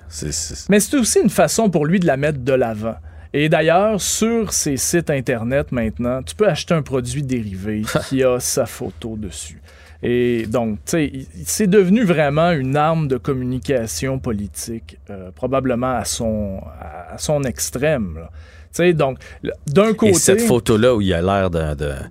Mais 0.69 0.81
c'est 0.81 0.97
aussi 0.97 1.21
une 1.21 1.31
façon 1.31 1.69
pour 1.71 1.87
lui 1.87 1.99
de 2.01 2.07
la 2.07 2.17
mettre 2.17 2.39
de 2.39 2.53
l'avant. 2.53 2.95
Et 3.33 3.49
d'ailleurs, 3.49 4.01
sur 4.01 4.53
ces 4.53 4.77
sites 4.77 5.09
Internet 5.11 5.71
maintenant, 5.71 6.23
tu 6.23 6.35
peux 6.35 6.49
acheter 6.49 6.75
un 6.75 6.83
produit 6.83 7.23
dérivé 7.23 7.83
qui 8.09 8.23
a 8.25 8.41
sa 8.41 8.67
photo 8.67 9.17
dessus. 9.17 9.61
Et 10.03 10.47
donc, 10.47 10.79
tu 10.87 10.91
sais, 10.93 11.13
c'est 11.45 11.67
devenu 11.67 12.05
vraiment 12.05 12.53
une 12.53 12.77
arme 12.77 13.07
de 13.07 13.19
communication 13.19 14.19
politique, 14.19 14.99
euh, 15.11 15.31
probablement 15.31 15.95
à 15.97 16.05
son, 16.07 16.61
à 16.81 17.19
son 17.19 17.43
extrême. 17.43 18.19
Tu 18.23 18.29
sais, 18.73 18.93
donc, 18.95 19.19
d'un 19.67 19.93
côté... 19.93 20.13
Et 20.13 20.15
cette 20.15 20.41
photo-là 20.41 20.95
où 20.95 21.01
il 21.03 21.13
a 21.13 21.21
l'air 21.21 21.51
d'un- 21.51 21.75
d'un- 21.75 22.09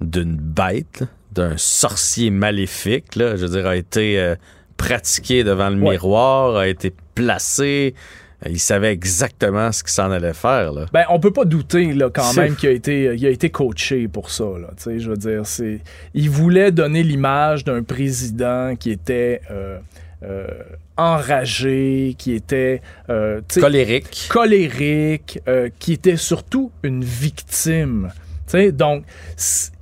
d'une 0.00 0.36
bête, 0.36 1.04
d'un 1.32 1.56
sorcier 1.56 2.30
maléfique, 2.30 3.14
là, 3.14 3.36
je 3.36 3.46
veux 3.46 3.52
dire, 3.60 3.66
a 3.68 3.76
été 3.76 4.18
euh, 4.18 4.34
pratiqué 4.76 5.44
devant 5.44 5.70
le 5.70 5.80
Ouais. 5.80 5.92
miroir, 5.92 6.56
a 6.56 6.66
été 6.66 6.92
placé. 7.14 7.94
Euh, 8.44 8.50
Il 8.50 8.58
savait 8.60 8.92
exactement 8.92 9.72
ce 9.72 9.82
qu'il 9.82 9.92
s'en 9.92 10.10
allait 10.10 10.34
faire. 10.34 10.72
Là. 10.72 10.86
Ben, 10.92 11.04
on 11.10 11.18
peut 11.20 11.32
pas 11.32 11.44
douter 11.44 11.92
là, 11.94 12.10
quand 12.12 12.34
même 12.34 12.56
qu'il 12.56 12.68
a 12.68 12.72
été, 12.72 13.14
il 13.16 13.26
a 13.26 13.30
été 13.30 13.50
coaché 13.50 14.08
pour 14.08 14.30
ça. 14.30 14.44
Là, 14.44 14.68
Tu 14.76 14.82
sais, 14.82 14.98
je 15.00 15.10
veux 15.10 15.16
dire, 15.16 15.46
c'est, 15.46 15.80
il 16.14 16.28
voulait 16.30 16.70
donner 16.72 17.02
l'image 17.02 17.64
d'un 17.64 17.82
président 17.82 18.74
qui 18.76 18.90
était 18.90 19.40
euh, 19.50 19.78
euh, 20.22 20.46
enragé, 20.96 22.14
qui 22.18 22.32
était 22.32 22.80
euh, 23.10 23.40
Colérique. 23.60 24.28
colérique, 24.30 25.40
euh, 25.48 25.68
qui 25.78 25.92
était 25.92 26.16
surtout 26.16 26.70
une 26.82 27.04
victime. 27.04 28.10
Tu 28.46 28.52
sais, 28.52 28.72
donc, 28.72 29.04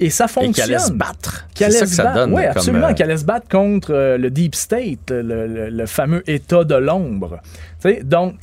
et 0.01 0.09
ça 0.11 0.25
Et 0.25 0.29
fonctionne. 0.29 0.53
qui 0.53 0.63
allait 0.63 0.79
se 0.79 0.93
battre. 0.93 1.47
C'est 1.55 1.65
allait 1.67 1.75
ça 1.75 1.81
que 1.85 1.91
se 1.91 1.95
ça 1.97 2.05
battre. 2.05 2.17
donne. 2.17 2.33
Oui, 2.35 2.45
absolument. 2.45 2.89
euh, 2.89 2.93
Qui 2.95 3.03
allait 3.03 3.17
se 3.19 3.25
battre 3.25 3.47
contre 3.49 3.93
euh, 3.93 4.17
le 4.17 4.31
Deep 4.31 4.55
State, 4.55 5.11
le, 5.11 5.23
le- 5.47 5.69
le 5.71 5.87
fameux 5.87 6.23
État 6.29 6.65
de 6.65 6.75
l'ombre. 6.75 7.41
Tu 7.83 7.91
sais, 7.91 8.01
donc, 8.03 8.37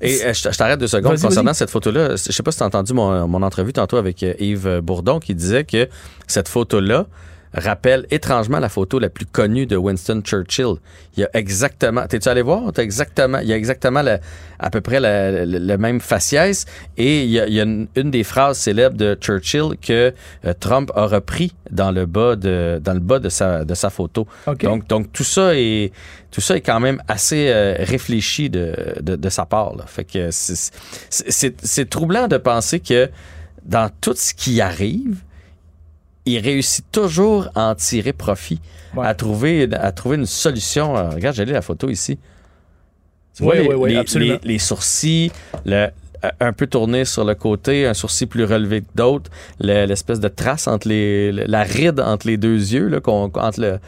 Et 0.00 0.24
euh, 0.24 0.32
je 0.32 0.56
t'arrête 0.56 0.78
deux 0.80 0.86
secondes 0.88 1.18
concernant 1.20 1.54
cette 1.54 1.70
photo-là. 1.70 2.10
Je 2.10 2.16
sais 2.32 2.42
pas 2.42 2.50
si 2.50 2.58
tu 2.58 2.64
as 2.64 2.66
entendu 2.66 2.92
mon, 2.94 3.28
mon 3.28 3.42
entrevue 3.42 3.72
tantôt 3.72 3.96
avec 3.96 4.22
Yves 4.22 4.80
Bourdon 4.82 5.20
qui 5.20 5.34
disait 5.34 5.64
que 5.64 5.88
cette 6.26 6.48
photo-là 6.48 7.06
rappelle 7.54 8.06
étrangement 8.10 8.58
la 8.58 8.68
photo 8.68 8.98
la 8.98 9.08
plus 9.08 9.26
connue 9.26 9.66
de 9.66 9.76
Winston 9.76 10.20
Churchill. 10.24 10.74
Il 11.16 11.20
y 11.20 11.24
a 11.24 11.30
exactement. 11.34 12.06
T'es-tu 12.06 12.28
allé 12.28 12.42
voir? 12.42 12.72
T'as 12.72 12.82
exactement. 12.82 13.38
Il 13.38 13.48
y 13.48 13.52
a 13.52 13.56
exactement 13.56 14.02
la- 14.02 14.20
à 14.58 14.70
peu 14.70 14.80
près 14.80 15.00
la- 15.00 15.44
le, 15.46 15.76
même 15.78 16.00
faciès. 16.00 16.66
Et 16.96 17.24
il 17.24 17.30
y 17.30 17.40
a, 17.40 17.46
il 17.46 17.54
y 17.54 17.60
a 17.60 17.64
une, 17.64 17.88
une 17.96 18.10
des 18.10 18.24
phrases 18.24 18.58
célèbres 18.58 18.96
de 18.96 19.16
Churchill 19.20 19.70
que 19.80 20.12
euh, 20.44 20.52
Trump 20.60 20.90
a 20.94 21.06
repris 21.06 21.54
dans 21.70 21.90
le 21.90 22.06
bas 22.06 22.36
de 22.36 22.80
dans 22.82 22.94
le 22.94 23.00
bas 23.00 23.18
de 23.18 23.28
sa 23.28 23.64
de 23.64 23.74
sa 23.74 23.90
photo. 23.90 24.26
OK. 24.46 24.62
Donc 24.62 24.86
donc 24.88 25.12
tout 25.12 25.24
ça 25.24 25.54
est 25.54 25.92
tout 26.30 26.40
ça 26.40 26.56
est 26.56 26.60
quand 26.60 26.80
même 26.80 27.00
assez 27.08 27.48
euh, 27.48 27.74
réfléchi 27.78 28.50
de, 28.50 28.74
de, 29.00 29.16
de 29.16 29.28
sa 29.30 29.46
part. 29.46 29.74
Là. 29.76 29.84
Fait 29.86 30.04
que 30.04 30.28
c'est 30.30 31.90
troublant 31.90 32.28
de 32.28 32.36
penser 32.36 32.80
que 32.80 33.08
dans 33.64 33.90
tout 34.00 34.14
ce 34.14 34.34
qui 34.34 34.60
arrive, 34.60 35.16
il 36.28 36.38
réussit 36.40 36.84
toujours 36.92 37.48
à 37.54 37.70
en 37.70 37.74
tirer 37.74 38.12
profit, 38.12 38.60
Ouais. 38.96 39.06
à, 39.06 39.14
trouver, 39.14 39.68
à 39.72 39.92
trouver 39.92 40.16
une 40.16 40.26
solution. 40.26 40.96
Euh, 40.96 41.10
regarde, 41.10 41.36
j'ai 41.36 41.44
lu 41.44 41.52
la 41.52 41.62
photo 41.62 41.88
ici. 41.90 42.18
Tu 43.34 43.42
vois 43.42 43.54
Oui, 43.56 43.62
les, 43.62 43.68
oui, 43.68 43.74
oui, 43.76 43.90
les- 43.90 43.96
absolument. 43.96 44.38
les- 44.42 44.52
les 44.54 44.58
sourcils, 44.58 45.30
le- 45.64 45.88
un 46.40 46.52
peu 46.52 46.66
tourné 46.66 47.04
sur 47.04 47.24
le 47.24 47.34
côté, 47.36 47.86
un 47.86 47.94
sourcil 47.94 48.26
plus 48.26 48.44
relevé 48.44 48.80
que 48.80 48.86
d'autres, 48.94 49.30
le- 49.60 49.84
l'espèce 49.86 50.18
de 50.20 50.26
trace 50.28 50.66
entre 50.66 50.88
les, 50.88 51.30
la 51.32 51.62
ride 51.62 52.00
entre 52.00 52.26
les 52.26 52.36
deux 52.36 52.56
yeux, 52.72 52.88
là, 52.88 53.00
qu'on- 53.00 53.30
entre 53.34 53.60
le, 53.60 53.78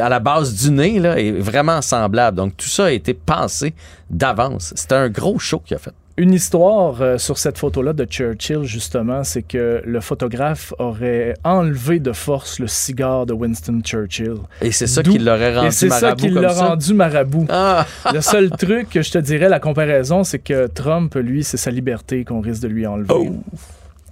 à 0.00 0.08
la 0.08 0.18
base 0.18 0.54
du 0.54 0.70
nez, 0.72 0.98
là, 0.98 1.18
est 1.20 1.30
vraiment 1.32 1.80
semblable. 1.82 2.36
Donc 2.36 2.56
tout 2.56 2.68
ça 2.68 2.86
a 2.86 2.90
été 2.90 3.14
pensé 3.14 3.74
d'avance. 4.10 4.72
C'était 4.76 4.96
un 4.96 5.08
gros 5.08 5.38
show 5.38 5.60
qu'il 5.60 5.76
a 5.76 5.78
fait. 5.78 5.92
Une 6.20 6.34
histoire 6.34 7.00
euh, 7.00 7.16
sur 7.16 7.38
cette 7.38 7.56
photo-là 7.56 7.94
de 7.94 8.04
Churchill, 8.04 8.64
justement, 8.64 9.24
c'est 9.24 9.40
que 9.40 9.80
le 9.82 10.00
photographe 10.02 10.74
aurait 10.78 11.32
enlevé 11.44 11.98
de 11.98 12.12
force 12.12 12.58
le 12.58 12.66
cigare 12.66 13.24
de 13.24 13.32
Winston 13.32 13.80
Churchill. 13.82 14.34
Et 14.60 14.70
c'est 14.70 14.86
ça 14.86 15.02
qui 15.02 15.16
l'aurait 15.16 15.54
rendu 15.54 15.68
Et 15.68 15.70
c'est 15.70 15.88
ça 15.88 16.00
marabout 16.02 16.20
qui 16.20 16.28
l'a 16.28 16.52
rendu 16.52 16.92
marabout. 16.92 17.46
Ah! 17.48 17.86
Le 18.12 18.20
seul 18.20 18.50
truc 18.50 18.90
que 18.90 19.00
je 19.00 19.12
te 19.12 19.16
dirais, 19.16 19.48
la 19.48 19.60
comparaison, 19.60 20.22
c'est 20.22 20.40
que 20.40 20.66
Trump, 20.66 21.14
lui, 21.14 21.42
c'est 21.42 21.56
sa 21.56 21.70
liberté 21.70 22.22
qu'on 22.26 22.42
risque 22.42 22.64
de 22.64 22.68
lui 22.68 22.86
enlever. 22.86 23.30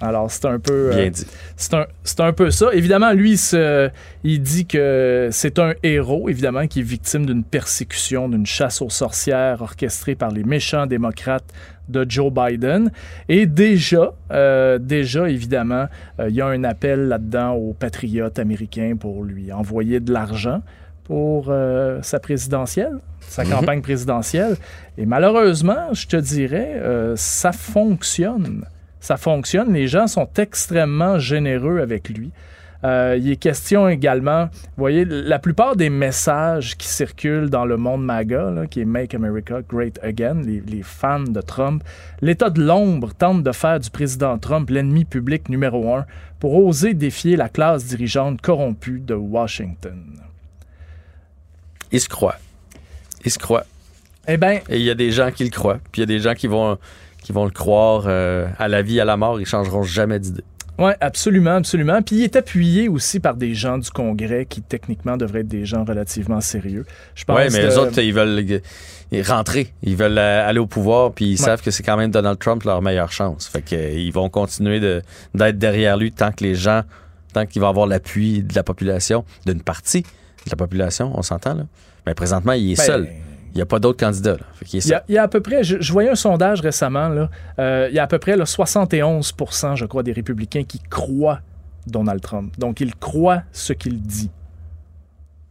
Alors, 0.00 0.30
c'est 0.30 0.46
un 0.46 0.58
peu. 0.58 0.90
Bien 0.94 1.10
euh, 1.10 1.84
c'est 2.04 2.20
un, 2.20 2.32
peu 2.32 2.50
ça. 2.50 2.72
Évidemment, 2.72 3.12
lui, 3.12 3.40
il 4.24 4.42
dit 4.42 4.66
que 4.66 5.28
c'est 5.32 5.58
un 5.58 5.74
héros, 5.82 6.28
évidemment, 6.28 6.66
qui 6.66 6.80
est 6.80 6.84
victime 6.84 7.26
d'une 7.26 7.42
persécution, 7.44 8.28
d'une 8.28 8.46
chasse 8.46 8.80
aux 8.80 8.90
sorcières 8.90 9.62
orchestrée 9.62 10.14
par 10.14 10.30
les 10.30 10.44
méchants 10.44 10.86
démocrates 10.86 11.52
de 11.88 12.06
Joe 12.08 12.32
Biden. 12.32 12.90
Et 13.28 13.46
déjà, 13.46 14.12
euh, 14.30 14.78
déjà, 14.78 15.28
évidemment, 15.28 15.86
euh, 16.20 16.28
il 16.28 16.36
y 16.36 16.40
a 16.40 16.46
un 16.46 16.64
appel 16.64 17.08
là-dedans 17.08 17.54
aux 17.54 17.72
patriotes 17.72 18.38
américains 18.38 18.94
pour 18.98 19.24
lui 19.24 19.52
envoyer 19.52 20.00
de 20.00 20.12
l'argent 20.12 20.62
pour 21.04 21.46
euh, 21.48 22.00
sa 22.02 22.20
présidentielle, 22.20 22.98
sa 23.20 23.44
Mhm. 23.44 23.50
campagne 23.50 23.80
présidentielle. 23.80 24.56
Et 24.98 25.06
malheureusement, 25.06 25.92
je 25.92 26.06
te 26.06 26.16
dirais, 26.16 26.80
ça 27.16 27.52
fonctionne. 27.52 28.64
Ça 29.00 29.16
fonctionne. 29.16 29.72
Les 29.72 29.88
gens 29.88 30.06
sont 30.06 30.28
extrêmement 30.36 31.18
généreux 31.18 31.80
avec 31.80 32.08
lui. 32.08 32.30
Euh, 32.84 33.18
il 33.20 33.28
est 33.32 33.36
question 33.36 33.88
également, 33.88 34.44
vous 34.44 34.78
voyez, 34.78 35.04
la 35.04 35.40
plupart 35.40 35.74
des 35.74 35.90
messages 35.90 36.76
qui 36.76 36.86
circulent 36.86 37.50
dans 37.50 37.64
le 37.64 37.76
monde 37.76 38.04
MAGA, 38.04 38.50
là, 38.52 38.66
qui 38.68 38.80
est 38.80 38.84
Make 38.84 39.14
America 39.14 39.62
Great 39.68 39.98
Again, 40.00 40.42
les, 40.44 40.60
les 40.60 40.82
fans 40.84 41.18
de 41.18 41.40
Trump, 41.40 41.82
l'État 42.22 42.50
de 42.50 42.62
l'ombre 42.62 43.12
tente 43.14 43.42
de 43.42 43.50
faire 43.50 43.80
du 43.80 43.90
président 43.90 44.38
Trump 44.38 44.70
l'ennemi 44.70 45.04
public 45.04 45.48
numéro 45.48 45.92
un 45.92 46.06
pour 46.38 46.54
oser 46.54 46.94
défier 46.94 47.34
la 47.34 47.48
classe 47.48 47.84
dirigeante 47.84 48.40
corrompue 48.40 49.00
de 49.00 49.14
Washington. 49.14 50.20
Il 51.90 52.00
se 52.00 52.08
croit. 52.08 52.36
Il 53.24 53.30
se 53.30 53.38
croit. 53.40 53.64
Eh 54.28 54.36
bien, 54.36 54.60
Et 54.68 54.76
il 54.76 54.82
y 54.82 54.90
a 54.90 54.94
des 54.94 55.10
gens 55.10 55.32
qui 55.32 55.42
le 55.42 55.50
croient. 55.50 55.78
Puis 55.90 56.00
il 56.00 56.00
y 56.00 56.02
a 56.04 56.06
des 56.06 56.20
gens 56.20 56.34
qui 56.34 56.46
vont, 56.46 56.78
qui 57.28 57.32
vont 57.34 57.44
le 57.44 57.50
croire 57.50 58.04
euh, 58.06 58.46
à 58.58 58.68
la 58.68 58.80
vie, 58.80 59.00
à 59.00 59.04
la 59.04 59.18
mort. 59.18 59.38
Ils 59.38 59.44
changeront 59.44 59.82
jamais 59.82 60.18
d'idée. 60.18 60.42
Oui, 60.78 60.92
absolument, 60.98 61.56
absolument. 61.56 62.00
Puis 62.00 62.16
il 62.16 62.24
est 62.24 62.36
appuyé 62.36 62.88
aussi 62.88 63.20
par 63.20 63.34
des 63.36 63.52
gens 63.52 63.76
du 63.76 63.90
Congrès 63.90 64.46
qui 64.48 64.62
techniquement 64.62 65.18
devraient 65.18 65.40
être 65.40 65.46
des 65.48 65.66
gens 65.66 65.84
relativement 65.84 66.40
sérieux. 66.40 66.86
Je 67.14 67.24
pense 67.24 67.36
Oui, 67.36 67.48
mais 67.52 67.66
les 67.66 67.76
autres, 67.76 67.98
ils 68.00 68.14
veulent 68.14 68.42
euh, 69.12 69.22
rentrer. 69.26 69.74
Ils 69.82 69.94
veulent 69.94 70.16
euh, 70.16 70.48
aller 70.48 70.58
au 70.58 70.66
pouvoir. 70.66 71.12
Puis 71.12 71.26
ils 71.26 71.30
Ouais. 71.32 71.36
savent 71.44 71.60
que 71.60 71.70
c'est 71.70 71.82
quand 71.82 71.98
même 71.98 72.10
Donald 72.10 72.38
Trump 72.38 72.62
leur 72.64 72.80
meilleure 72.80 73.12
chance. 73.12 73.46
Fait 73.46 73.60
que, 73.60 73.74
euh, 73.76 73.90
ils 73.90 74.10
vont 74.12 74.30
continuer 74.30 74.80
de- 74.80 75.02
d'être 75.34 75.58
derrière 75.58 75.98
lui 75.98 76.12
tant 76.12 76.32
que 76.32 76.42
les 76.44 76.54
gens, 76.54 76.80
tant 77.34 77.44
qu'il 77.44 77.60
va 77.60 77.68
avoir 77.68 77.86
l'appui 77.86 78.42
de 78.42 78.54
la 78.54 78.62
population, 78.62 79.26
d'une 79.44 79.60
partie 79.60 80.00
de 80.00 80.50
la 80.50 80.56
population, 80.56 81.12
on 81.14 81.20
s'entend 81.20 81.52
là. 81.52 81.64
Mais 82.06 82.14
présentement, 82.14 82.52
il 82.54 82.72
est 82.72 82.76
Ben, 82.78 82.84
seul. 82.86 83.08
N'y 83.58 83.62
a 83.62 83.66
pas 83.66 83.78
d'autres 83.78 83.98
candidats. 83.98 84.36
Il 84.72 84.86
y, 84.86 84.94
a, 84.94 85.04
il 85.08 85.14
y 85.14 85.18
a 85.18 85.22
à 85.22 85.28
peu 85.28 85.40
près, 85.40 85.64
je, 85.64 85.80
je 85.80 85.92
voyais 85.92 86.10
un 86.10 86.14
sondage 86.14 86.60
récemment, 86.60 87.08
là, 87.08 87.30
euh, 87.58 87.88
il 87.90 87.94
y 87.94 87.98
a 87.98 88.02
à 88.02 88.06
peu 88.06 88.18
près 88.18 88.36
là, 88.36 88.44
71% 88.44 89.76
je 89.76 89.84
crois, 89.84 90.02
des 90.02 90.12
républicains 90.12 90.64
qui 90.64 90.80
croient 90.80 91.40
Donald 91.86 92.20
Trump. 92.20 92.58
Donc, 92.58 92.80
ils 92.80 92.94
croient 92.94 93.42
ce 93.52 93.72
qu'il 93.72 94.00
dit. 94.00 94.30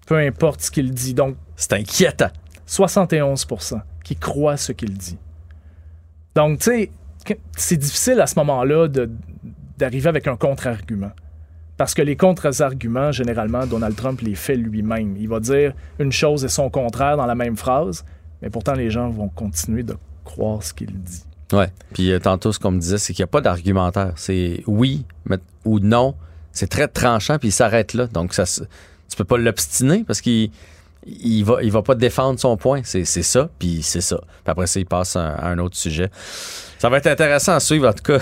Peu 0.05 0.15
importe 0.17 0.61
ce 0.61 0.71
qu'il 0.71 0.91
dit. 0.91 1.13
Donc, 1.13 1.35
C'est 1.55 1.73
inquiétant. 1.73 2.29
71% 2.67 3.81
qui 4.03 4.15
croient 4.15 4.57
ce 4.57 4.71
qu'il 4.71 4.93
dit. 4.93 5.17
Donc, 6.35 6.59
tu 6.59 6.65
sais, 6.65 6.91
c'est 7.55 7.77
difficile 7.77 8.21
à 8.21 8.27
ce 8.27 8.35
moment-là 8.39 8.87
d'arriver 9.77 10.07
avec 10.07 10.27
un 10.27 10.37
contre-argument. 10.37 11.11
Parce 11.77 11.93
que 11.93 12.01
les 12.01 12.15
contre-arguments, 12.15 13.11
généralement, 13.11 13.65
Donald 13.67 13.95
Trump 13.95 14.21
les 14.21 14.35
fait 14.35 14.55
lui-même. 14.55 15.15
Il 15.17 15.29
va 15.29 15.39
dire 15.39 15.73
une 15.99 16.11
chose 16.11 16.43
et 16.43 16.49
son 16.49 16.69
contraire 16.69 17.17
dans 17.17 17.27
la 17.27 17.35
même 17.35 17.55
phrase, 17.55 18.03
mais 18.41 18.49
pourtant 18.49 18.73
les 18.73 18.89
gens 18.89 19.09
vont 19.09 19.29
continuer 19.29 19.83
de 19.83 19.95
croire 20.23 20.63
ce 20.63 20.73
qu'il 20.73 20.91
dit. 20.91 21.23
Ouais. 21.53 21.71
Puis 21.93 22.11
euh, 22.11 22.19
tantôt, 22.19 22.51
ce 22.51 22.59
qu'on 22.59 22.71
me 22.71 22.79
disait, 22.79 22.97
c'est 22.97 23.13
qu'il 23.13 23.21
n'y 23.23 23.27
a 23.29 23.31
pas 23.31 23.41
d'argumentaire. 23.41 24.13
C'est 24.15 24.63
oui 24.65 25.05
ou 25.65 25.79
non. 25.79 26.15
C'est 26.51 26.67
très 26.67 26.87
tranchant, 26.87 27.37
puis 27.37 27.49
il 27.49 27.53
s'arrête 27.53 27.93
là. 27.93 28.07
Donc, 28.07 28.33
ça, 28.33 28.43
tu 28.45 29.15
peux 29.15 29.23
pas 29.23 29.37
l'obstiner 29.37 30.03
parce 30.03 30.21
qu'il 30.21 30.49
il 31.21 31.43
va, 31.43 31.63
il 31.63 31.71
va 31.71 31.81
pas 31.81 31.95
défendre 31.95 32.39
son 32.39 32.57
point. 32.57 32.81
C'est 32.83 33.05
c'est 33.05 33.23
ça, 33.23 33.49
puis 33.59 33.81
c'est 33.83 34.01
ça. 34.01 34.17
Puis 34.17 34.51
après 34.51 34.67
ça, 34.67 34.79
il 34.79 34.85
passe 34.85 35.15
à, 35.15 35.29
à 35.29 35.47
un 35.49 35.57
autre 35.59 35.75
sujet. 35.77 36.09
Ça 36.79 36.89
va 36.89 36.97
être 36.97 37.07
intéressant 37.07 37.53
à 37.53 37.59
suivre. 37.59 37.87
En 37.89 37.93
tout 37.93 38.03
cas, 38.03 38.19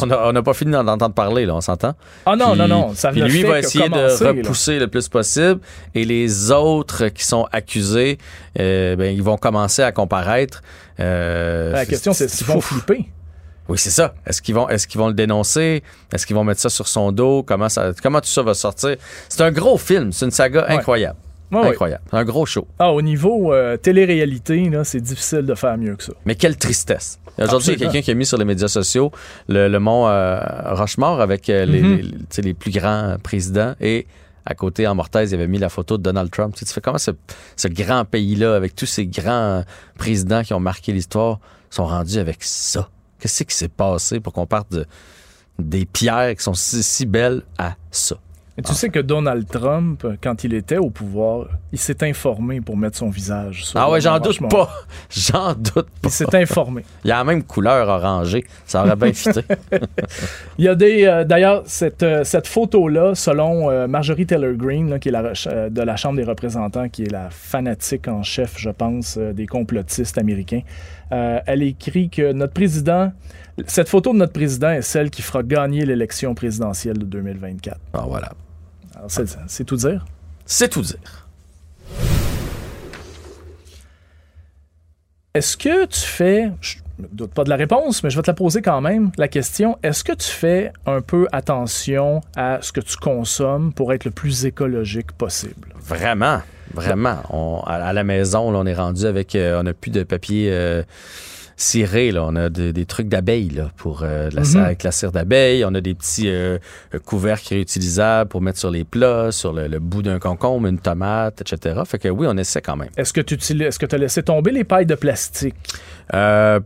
on 0.22 0.32
n'a 0.32 0.42
pas 0.42 0.54
fini 0.54 0.70
d'en 0.70 0.86
entendre 0.86 1.14
parler, 1.14 1.44
là, 1.44 1.54
on 1.56 1.60
s'entend? 1.60 1.94
Ah 2.24 2.36
non, 2.36 2.50
Puis- 2.50 2.58
non, 2.60 2.68
non, 2.68 2.94
ça 2.94 3.10
Puis 3.10 3.20
lui 3.22 3.42
va 3.42 3.58
essayer 3.58 3.88
de 3.88 3.94
là. 4.24 4.28
repousser 4.30 4.78
le 4.78 4.86
plus 4.88 5.08
possible. 5.08 5.60
Et 5.94 6.04
les 6.04 6.50
autres 6.52 7.08
qui 7.08 7.24
sont 7.24 7.48
accusés, 7.50 8.18
euh, 8.60 8.94
ben, 8.96 9.12
ils 9.14 9.22
vont 9.22 9.36
commencer 9.36 9.82
à 9.82 9.90
comparaître. 9.90 10.62
Euh, 11.00 11.72
La 11.72 11.84
question, 11.86 12.12
c'est 12.12 12.28
s'ils 12.28 12.46
vont 12.46 12.60
flipper. 12.60 13.06
Oui, 13.68 13.76
c'est 13.78 13.90
ça. 13.90 14.14
Est-ce 14.24 14.40
qu'ils 14.40 14.54
vont, 14.54 14.68
est-ce 14.68 14.86
qu'ils 14.86 15.00
vont 15.00 15.08
le 15.08 15.14
dénoncer? 15.14 15.82
Est-ce 16.12 16.24
qu'ils 16.24 16.36
vont 16.36 16.44
mettre 16.44 16.60
ça 16.60 16.68
sur 16.68 16.86
son 16.86 17.10
dos? 17.10 17.42
Comment, 17.42 17.68
ça, 17.68 17.90
comment 18.00 18.20
tout 18.20 18.28
ça 18.28 18.42
va 18.42 18.54
sortir? 18.54 18.94
C'est 19.28 19.40
un 19.40 19.50
gros 19.50 19.76
film. 19.76 20.12
C'est 20.12 20.24
une 20.26 20.30
saga 20.30 20.66
incroyable. 20.68 21.18
Ouais, 21.52 21.68
incroyable. 21.68 22.02
Un 22.12 22.24
gros 22.24 22.44
show. 22.46 22.66
Ah, 22.78 22.92
au 22.92 23.02
niveau 23.02 23.52
euh, 23.52 23.76
télé-réalité, 23.76 24.70
c'est 24.84 25.00
difficile 25.00 25.42
de 25.42 25.54
faire 25.54 25.76
mieux 25.78 25.94
que 25.96 26.02
ça. 26.04 26.12
Mais 26.24 26.34
quelle 26.34 26.56
tristesse. 26.56 27.18
Aujourd'hui, 27.38 27.74
il 27.74 27.80
y 27.80 27.82
a 27.84 27.86
quelqu'un 27.86 28.02
qui 28.04 28.10
a 28.10 28.14
mis 28.14 28.24
sur 28.26 28.38
les 28.38 28.44
médias 28.46 28.68
sociaux 28.68 29.12
le, 29.48 29.68
le 29.68 29.78
mont 29.78 30.08
euh, 30.08 30.40
Rochemort 30.74 31.20
avec 31.20 31.48
euh, 31.50 31.66
les, 31.66 31.82
Mhm. 31.82 32.10
les- 32.42 32.54
plus 32.54 32.70
grands 32.70 33.16
présidents 33.22 33.74
et 33.80 34.06
à 34.48 34.54
côté, 34.54 34.86
en 34.86 34.94
mortaise, 34.94 35.32
il 35.32 35.34
avait 35.34 35.48
mis 35.48 35.58
la 35.58 35.68
photo 35.68 35.98
de 35.98 36.02
Donald 36.04 36.30
Trump. 36.30 36.54
Tu, 36.54 36.60
sais, 36.60 36.66
tu 36.66 36.72
fais 36.72 36.80
comment 36.80 36.98
ce, 36.98 37.10
ce 37.56 37.66
grand 37.68 38.04
pays-là, 38.04 38.54
avec 38.54 38.74
tous 38.76 38.86
ces 38.86 39.04
grands 39.06 39.64
présidents 39.98 40.42
qui 40.44 40.54
ont 40.54 40.60
marqué 40.60 40.92
l'histoire, 40.92 41.40
sont 41.68 41.84
rendus 41.86 42.18
avec 42.18 42.38
ça? 42.44 42.88
Qu'est-ce 43.18 43.42
qui 43.44 43.54
s'est 43.56 43.68
passé 43.68 44.20
pour 44.20 44.32
qu'on 44.32 44.46
parte 44.46 44.70
de, 44.72 44.86
des 45.58 45.84
pierres 45.84 46.34
qui 46.36 46.42
sont 46.44 46.54
si, 46.54 46.82
si 46.84 47.06
belles 47.06 47.42
à 47.58 47.74
ça? 47.90 48.16
Tu 48.64 48.72
sais 48.72 48.88
que 48.88 49.00
Donald 49.00 49.46
Trump, 49.46 50.06
quand 50.22 50.42
il 50.42 50.54
était 50.54 50.78
au 50.78 50.88
pouvoir, 50.88 51.46
il 51.72 51.78
s'est 51.78 52.02
informé 52.02 52.62
pour 52.62 52.74
mettre 52.76 52.96
son 52.96 53.10
visage 53.10 53.66
sur 53.66 53.78
Ah 53.78 53.90
ouais, 53.90 54.00
j'en 54.02 54.18
doute 54.18 54.38
pas. 54.48 54.70
J'en 55.10 55.52
doute 55.52 55.74
pas. 55.74 55.88
Il 56.04 56.10
s'est 56.10 56.34
informé. 56.34 56.82
Il 57.04 57.12
a 57.12 57.18
la 57.18 57.24
même 57.24 57.42
couleur 57.42 57.86
orangée. 57.86 58.44
Ça 58.64 58.82
aurait 58.82 58.96
bien 58.96 59.12
fité. 59.12 59.42
Il 60.58 60.64
y 60.64 60.68
a 60.68 60.74
des. 60.74 61.04
euh, 61.04 61.24
D'ailleurs, 61.24 61.64
cette, 61.66 62.02
euh, 62.02 62.24
cette 62.24 62.46
photo-là, 62.46 63.14
selon 63.14 63.70
euh, 63.70 63.86
Marjorie 63.86 64.24
Taylor 64.24 64.54
Greene, 64.54 64.88
là, 64.88 64.98
qui 64.98 65.10
est 65.10 65.12
la, 65.12 65.32
de 65.68 65.82
la 65.82 65.96
Chambre 65.96 66.16
des 66.16 66.24
représentants, 66.24 66.88
qui 66.88 67.02
est 67.02 67.12
la 67.12 67.28
fanatique 67.30 68.08
en 68.08 68.22
chef, 68.22 68.54
je 68.56 68.70
pense, 68.70 69.18
des 69.18 69.46
complotistes 69.46 70.16
américains, 70.16 70.62
elle 71.10 71.62
écrit 71.62 72.08
que 72.08 72.32
notre 72.32 72.54
président. 72.54 73.12
Cette 73.66 73.88
photo 73.88 74.12
de 74.12 74.18
notre 74.18 74.32
président 74.32 74.70
est 74.70 74.82
celle 74.82 75.10
qui 75.10 75.22
fera 75.22 75.42
gagner 75.42 75.84
l'élection 75.86 76.34
présidentielle 76.34 76.98
de 76.98 77.04
2024. 77.04 77.78
Ah, 77.94 78.04
voilà. 78.06 78.32
C'est, 79.08 79.26
c'est 79.48 79.64
tout 79.64 79.76
dire? 79.76 80.04
C'est 80.44 80.68
tout 80.68 80.82
dire. 80.82 81.26
Est-ce 85.34 85.56
que 85.56 85.84
tu 85.86 86.00
fais, 86.00 86.50
je 86.62 86.76
ne 86.98 87.06
doute 87.12 87.32
pas 87.32 87.44
de 87.44 87.50
la 87.50 87.56
réponse, 87.56 88.02
mais 88.02 88.08
je 88.08 88.16
vais 88.16 88.22
te 88.22 88.30
la 88.30 88.34
poser 88.34 88.62
quand 88.62 88.80
même, 88.80 89.10
la 89.18 89.28
question, 89.28 89.76
est-ce 89.82 90.02
que 90.02 90.12
tu 90.14 90.30
fais 90.30 90.72
un 90.86 91.02
peu 91.02 91.26
attention 91.30 92.22
à 92.36 92.58
ce 92.62 92.72
que 92.72 92.80
tu 92.80 92.96
consommes 92.96 93.72
pour 93.74 93.92
être 93.92 94.06
le 94.06 94.10
plus 94.12 94.46
écologique 94.46 95.12
possible? 95.12 95.74
Vraiment, 95.78 96.40
vraiment. 96.72 97.18
On- 97.28 97.60
à, 97.66 97.74
à 97.74 97.92
la 97.92 98.02
maison, 98.02 98.50
là, 98.50 98.58
on 98.60 98.66
est 98.66 98.74
rendu 98.74 99.04
avec, 99.04 99.34
euh, 99.34 99.60
on 99.60 99.64
n'a 99.64 99.74
plus 99.74 99.90
de 99.90 100.04
papier 100.04 100.48
euh, 100.50 100.82
ciré, 101.58 102.12
là. 102.12 102.22
on 102.24 102.36
a 102.36 102.48
de- 102.50 102.70
des 102.70 102.84
trucs 102.84 103.08
d'abeilles 103.08 103.48
là, 103.48 103.70
pour 103.76 104.00
euh, 104.02 104.28
de 104.28 104.36
la, 104.36 104.42
Mhm. 104.42 104.56
avec 104.56 104.82
la 104.82 104.92
cire 104.92 105.10
d'abeille. 105.12 105.64
On 105.64 105.74
a 105.74 105.80
des 105.80 105.94
petits 105.94 106.28
euh, 106.28 106.58
couvercles 107.06 107.54
réutilisables 107.54 108.28
pour 108.28 108.42
mettre 108.42 108.58
sur 108.58 108.70
les 108.70 108.84
plats, 108.84 109.32
sur 109.32 109.52
le, 109.54 109.66
le 109.66 109.78
bout 109.78 110.02
d'un 110.02 110.18
concombre, 110.18 110.66
une 110.68 110.78
tomate, 110.78 111.40
etc. 111.40 111.80
Fait 111.86 111.98
que 111.98 112.08
oui, 112.08 112.26
on 112.28 112.36
essaie 112.36 112.60
quand 112.60 112.76
même. 112.76 112.90
Est-ce 112.96 113.12
que 113.12 113.20
tu 113.22 113.34
utilises, 113.34 113.66
est-ce 113.68 113.78
que 113.78 113.86
tu 113.86 113.94
as 113.94 113.98
laissé 113.98 114.22
tomber 114.22 114.50
les 114.52 114.64
pailles 114.64 114.86
de 114.86 114.94
plastique? 114.94 115.54
Euh, 116.14 116.60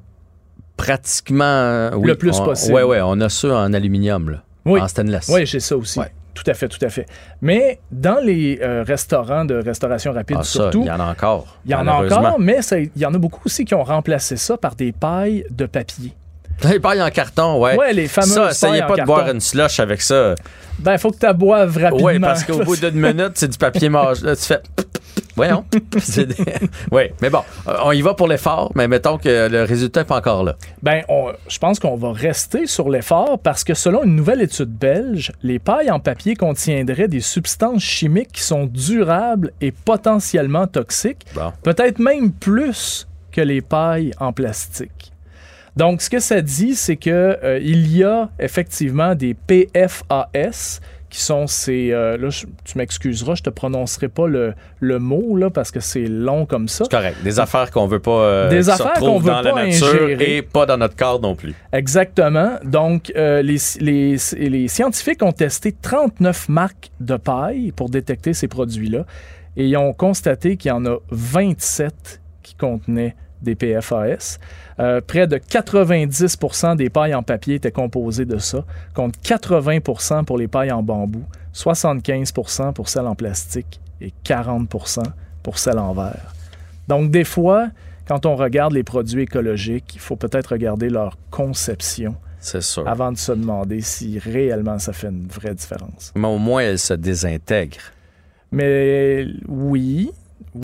pratiquement, 0.77 1.45
euh, 1.45 1.91
oui. 1.95 2.09
Le 2.09 2.15
plus 2.17 2.39
On- 2.41 2.45
possible. 2.45 2.75
Ouais, 2.75 2.83
ouais, 2.83 3.01
on 3.03 3.21
a 3.21 3.29
ça 3.29 3.49
en 3.59 3.73
aluminium, 3.73 4.31
là, 4.31 4.43
Oui. 4.65 4.81
en 4.81 4.89
stainless. 4.89 5.29
Oui, 5.33 5.47
j'ai 5.47 5.61
ça 5.61 5.77
aussi. 5.77 6.01
Tout 6.43 6.51
à 6.51 6.55
fait, 6.55 6.69
tout 6.69 6.83
à 6.85 6.89
fait. 6.89 7.07
Mais 7.43 7.81
dans 7.93 8.19
les 8.23 8.59
euh, 8.63 8.83
restaurants 8.87 9.45
de 9.45 9.55
restauration 9.57 10.13
rapide, 10.13 10.39
Ah, 10.41 10.45
surtout, 10.45 10.81
il 10.83 10.87
y 10.87 10.91
en 10.91 11.01
a 11.01 11.05
encore. 11.05 11.59
il 11.67 11.71
y 11.73 11.75
en 11.75 11.87
a 11.87 11.93
encore, 11.93 12.39
mais 12.39 12.61
il 12.73 12.91
y 12.97 13.05
en 13.05 13.13
a 13.13 13.19
beaucoup 13.19 13.43
aussi 13.45 13.65
qui 13.65 13.75
ont 13.75 13.85
remplacé 13.85 14.37
ça 14.37 14.57
par 14.57 14.75
des 14.75 14.93
pailles 14.93 15.45
de 15.51 15.67
papier. 15.67 16.15
Les 16.65 16.79
pailles 16.79 17.03
en 17.03 17.11
carton, 17.11 17.59
ouais. 17.61 17.77
Ouais, 17.77 17.93
les 17.93 18.07
fameuses 18.09 18.33
Ça, 18.35 18.51
essayez 18.51 18.81
pas 18.83 18.89
de 18.91 18.97
carton. 18.97 19.13
boire 19.15 19.29
une 19.31 19.41
slush 19.41 19.81
avec 19.81 20.03
ça. 20.03 20.35
Ben, 20.79 20.93
il 20.93 20.99
faut 20.99 21.11
que 21.11 21.19
tu 21.27 21.35
boives 21.35 21.77
rapidement. 21.77 22.07
Oui, 22.07 22.19
parce 22.19 22.45
qu'au 22.45 22.65
bout 22.65 22.77
d'une 22.77 23.01
minute, 23.01 23.33
c'est 23.35 23.49
du 23.49 23.57
papier 23.59 23.89
mâche. 23.89 24.21
Là, 24.23 24.37
tu 24.37 24.43
fais. 24.45 24.61
Voyons. 25.47 25.65
C'est 25.99 26.27
des- 26.27 26.35
oui, 26.93 27.03
mais 27.23 27.31
bon, 27.31 27.43
euh, 27.69 27.77
on 27.85 27.93
y 27.93 28.03
va 28.03 28.15
pour 28.15 28.29
l'effort, 28.29 28.73
mais 28.75 28.89
mettons 28.89 29.19
que 29.19 29.49
le 29.49 29.63
résultat 29.65 30.01
n'est 30.01 30.07
pas 30.07 30.19
encore 30.19 30.45
là. 30.45 30.57
On- 31.09 31.33
je 31.49 31.59
pense 31.59 31.79
qu'on 31.79 31.97
va 31.97 32.13
rester 32.13 32.67
sur 32.67 32.89
l'effort 32.91 33.39
parce 33.39 33.65
que 33.65 33.75
selon 33.75 34.05
une 34.05 34.17
nouvelle 34.17 34.43
étude 34.43 34.71
belge, 34.71 35.33
les 35.43 35.59
pailles 35.59 35.91
en 35.91 36.01
papier 36.01 36.35
contiendraient 36.37 37.09
des 37.09 37.21
substances 37.21 37.83
chimiques 37.83 38.33
qui 38.33 38.43
sont 38.43 38.67
durables 38.67 39.53
et 39.61 39.73
potentiellement 39.73 40.67
toxiques, 40.67 41.25
Bon. 41.35 41.53
peut-être 41.63 41.99
même 41.99 42.33
plus 42.33 43.07
que 43.33 43.41
les 43.41 43.61
pailles 43.61 44.13
en 44.19 44.33
plastique. 44.33 45.13
Donc, 45.77 46.03
ce 46.03 46.11
que 46.11 46.19
ça 46.19 46.41
dit, 46.43 46.75
c'est 46.75 46.97
que 46.97 47.39
euh, 47.45 47.59
il 47.63 47.97
y 47.97 48.03
a 48.03 48.29
effectivement 48.41 49.15
des 49.15 49.35
PFAS 49.35 50.81
qui 51.11 51.21
sont 51.21 51.47
ces... 51.47 51.91
euh, 51.93 52.17
là, 52.17 52.31
je- 52.31 52.47
tu 52.65 52.79
m'excuseras, 52.79 53.35
je 53.35 53.43
te 53.43 53.51
prononcerai 53.51 54.09
pas 54.09 54.27
le, 54.29 54.55
le 54.79 54.99
mot, 54.99 55.37
là, 55.37 55.51
parce 55.51 55.71
que 55.71 55.81
c'est 55.81 56.07
long 56.07 56.47
comme 56.47 56.69
ça. 56.69 56.85
C'est 56.85 56.97
correct. 56.97 57.17
Des 57.25 57.39
affaires 57.41 57.71
qu'on 57.71 57.87
veut 57.87 57.99
pas. 57.99 58.11
euh, 58.23 58.49
Des 58.49 58.71
affaires 58.71 58.93
qu'on 58.95 59.19
veut 59.19 59.31
dans 59.31 59.43
la 59.43 59.51
pas 59.53 59.67
nature 59.67 59.87
ingérer. 59.89 60.37
et 60.37 60.43
pas 60.43 60.65
dans 60.67 60.77
notre 60.79 60.97
corps 60.97 61.21
non 61.21 61.35
plus. 61.35 61.53
Exactement. 61.73 62.53
Donc, 62.65 63.13
euh, 63.17 63.43
les, 63.43 63.57
les- 63.81 64.17
les 64.49 64.69
scientifiques 64.69 65.23
ont 65.23 65.33
testé 65.33 65.73
39 65.83 66.49
marques 66.49 66.91
de 67.01 67.17
paille 67.17 67.73
pour 67.73 67.91
détecter 67.91 68.33
ces 68.33 68.47
produits-là 68.49 69.05
et 69.57 69.67
ils 69.67 69.77
ont 69.77 69.93
constaté 69.93 70.57
qu'il 70.57 70.69
y 70.69 70.73
en 70.73 70.87
a 70.87 70.97
27 71.11 72.21
qui 72.43 72.55
contenaient 72.55 73.17
des 73.43 73.55
PFAS. 73.55 74.39
Euh, 74.79 75.01
près 75.01 75.27
de 75.27 75.37
90 75.37 76.39
des 76.77 76.91
pailles 76.91 77.15
en 77.15 77.23
papier 77.23 77.57
étaient 77.57 77.71
composées 77.71 78.25
de 78.25 78.39
ça, 78.39 78.65
contre 78.95 79.19
80 79.21 80.23
pour 80.25 80.39
les 80.39 80.49
pailles 80.49 80.73
en 80.73 80.83
bambou, 80.83 81.25
75 81.53 82.33
pour 82.33 82.49
celles 82.89 83.07
en 83.07 83.15
plastique 83.15 83.81
et 84.01 84.13
40 84.25 84.69
pour 85.43 85.59
celles 85.59 85.79
en 85.79 85.93
verre. 85.93 86.35
Donc, 86.89 87.11
des 87.11 87.25
fois, 87.25 87.69
quand 88.07 88.27
on 88.27 88.37
regarde 88.37 88.73
les 88.73 88.83
produits 88.83 89.23
écologiques, 89.23 89.95
il 89.95 90.01
faut 90.01 90.17
peut-être 90.17 90.49
regarder 90.49 90.89
leur 90.89 91.17
conception 91.31 92.17
sûr. 92.41 92.89
avant 92.89 93.13
de 93.13 93.19
se 93.19 93.33
demander 93.33 93.81
si 93.81 94.19
réellement 94.19 94.79
ça 94.79 94.93
fait 94.93 95.09
une 95.09 95.29
vraie 95.29 95.55
différence. 95.55 96.13
Mais 96.17 96.29
au 96.29 96.39
moins, 96.39 96.63
elle 96.63 96.79
se 96.79 96.95
désintègre. 96.95 97.79
Mais 98.53 99.27
oui, 99.47 100.11